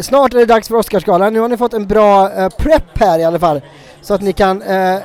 snart 0.00 0.34
är 0.34 0.38
det 0.38 0.46
dags 0.46 0.68
för 0.68 0.74
Oscarsgalan. 0.74 1.32
Nu 1.32 1.40
har 1.40 1.48
ni 1.48 1.56
fått 1.56 1.74
en 1.74 1.86
bra 1.86 2.32
eh, 2.32 2.48
prep 2.48 2.98
här 2.98 3.18
i 3.18 3.24
alla 3.24 3.38
fall. 3.38 3.60
Så 4.02 4.14
att 4.14 4.20
ni 4.20 4.32
kan 4.32 4.62
eh, 4.62 4.98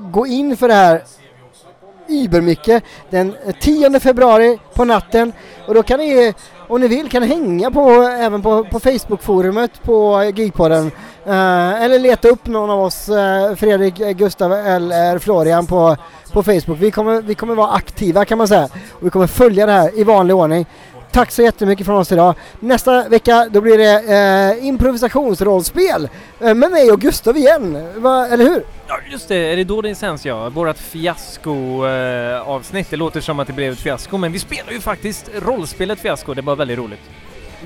gå 0.00 0.26
in 0.26 0.56
för 0.56 0.68
det 0.68 0.74
här 0.74 1.02
übermycket 2.08 2.82
den 3.10 3.34
10 3.60 4.00
februari 4.00 4.58
på 4.74 4.84
natten. 4.84 5.32
Och 5.66 5.74
då 5.74 5.82
kan 5.82 5.98
ni, 6.00 6.34
om 6.68 6.80
ni 6.80 6.88
vill, 6.88 7.08
kan 7.08 7.22
hänga 7.22 7.70
på 7.70 7.90
även 8.02 8.42
på, 8.42 8.64
på 8.64 8.80
Facebookforumet 8.80 9.82
på 9.82 10.24
Geekpodden. 10.36 10.90
Uh, 11.26 11.32
eh, 11.32 11.82
eller 11.82 11.98
leta 11.98 12.28
upp 12.28 12.46
någon 12.46 12.70
av 12.70 12.80
oss, 12.80 13.08
uh, 13.08 13.54
Fredrik, 13.56 14.00
eh, 14.00 14.10
Gustav 14.10 14.52
eller 14.52 15.18
Florian 15.18 15.66
på, 15.66 15.96
på 16.32 16.42
Facebook. 16.42 16.78
Vi 16.78 16.90
kommer, 16.90 17.22
vi 17.22 17.34
kommer 17.34 17.54
vara 17.54 17.70
aktiva 17.70 18.24
kan 18.24 18.38
man 18.38 18.48
säga. 18.48 18.68
Och 18.90 19.06
vi 19.06 19.10
kommer 19.10 19.26
följa 19.26 19.66
det 19.66 19.72
här 19.72 19.98
i 19.98 20.04
vanlig 20.04 20.36
ordning. 20.36 20.66
Tack 21.16 21.30
så 21.30 21.42
jättemycket 21.42 21.86
från 21.86 21.96
oss 21.96 22.12
idag. 22.12 22.34
Nästa 22.60 23.08
vecka 23.08 23.48
då 23.50 23.60
blir 23.60 23.78
det 23.78 24.56
eh, 24.58 24.66
improvisationsrollspel 24.66 26.08
eh, 26.40 26.54
med 26.54 26.70
mig 26.70 26.92
och 26.92 27.00
Gustav 27.00 27.36
igen. 27.36 27.92
Va, 27.96 28.26
eller 28.26 28.44
hur? 28.44 28.64
Ja 28.88 28.98
just 29.10 29.28
det, 29.28 29.36
är 29.36 29.56
det 29.56 29.64
då 29.64 29.82
det 29.82 29.94
sänds 29.94 30.26
ja? 30.26 30.48
Vårat 30.48 30.78
fiasko-avsnitt. 30.78 32.90
det 32.90 32.96
låter 32.96 33.20
som 33.20 33.40
att 33.40 33.46
det 33.46 33.52
blev 33.52 33.72
ett 33.72 33.78
fiasko 33.78 34.18
men 34.18 34.32
vi 34.32 34.38
spelar 34.38 34.72
ju 34.72 34.80
faktiskt 34.80 35.30
rollspelet 35.34 36.00
fiasko. 36.00 36.34
Det 36.34 36.42
var 36.42 36.56
väldigt 36.56 36.78
roligt. 36.78 37.00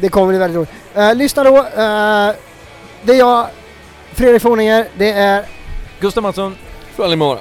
Det 0.00 0.08
kommer 0.08 0.28
bli 0.28 0.38
väldigt 0.38 0.56
roligt. 0.56 0.70
Eh, 0.94 1.14
lyssna 1.14 1.44
då. 1.44 1.56
Eh, 1.56 2.34
det 3.02 3.12
är 3.12 3.18
jag, 3.18 3.46
Fredrik 4.12 4.42
Forninger. 4.42 4.86
Det 4.98 5.10
är 5.10 5.44
Gustav 6.00 6.22
Mattsson, 6.22 6.56
Följ 6.94 7.16
med 7.16 7.38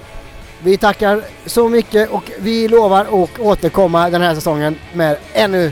Vi 0.64 0.78
tackar 0.78 1.22
så 1.46 1.70
mycket 1.70 2.10
och 2.10 2.32
vi 2.40 2.68
lovar 2.68 3.24
att 3.24 3.40
återkomma 3.40 4.10
den 4.10 4.22
här 4.22 4.36
säsongen 4.36 4.76
med 4.94 5.18
ännu 5.34 5.72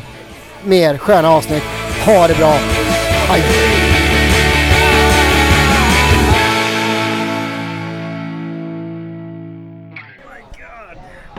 mer 0.63 0.97
sköna 0.97 1.29
avsnitt. 1.29 1.63
Ha 2.05 2.27
det 2.27 2.38
bra. 2.38 2.53
Hej! 3.27 3.77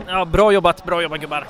Ja 0.09 0.25
bra 0.25 0.53
jobbat, 0.53 0.85
bra 0.85 1.03
jobbat 1.03 1.21
gubbar. 1.21 1.45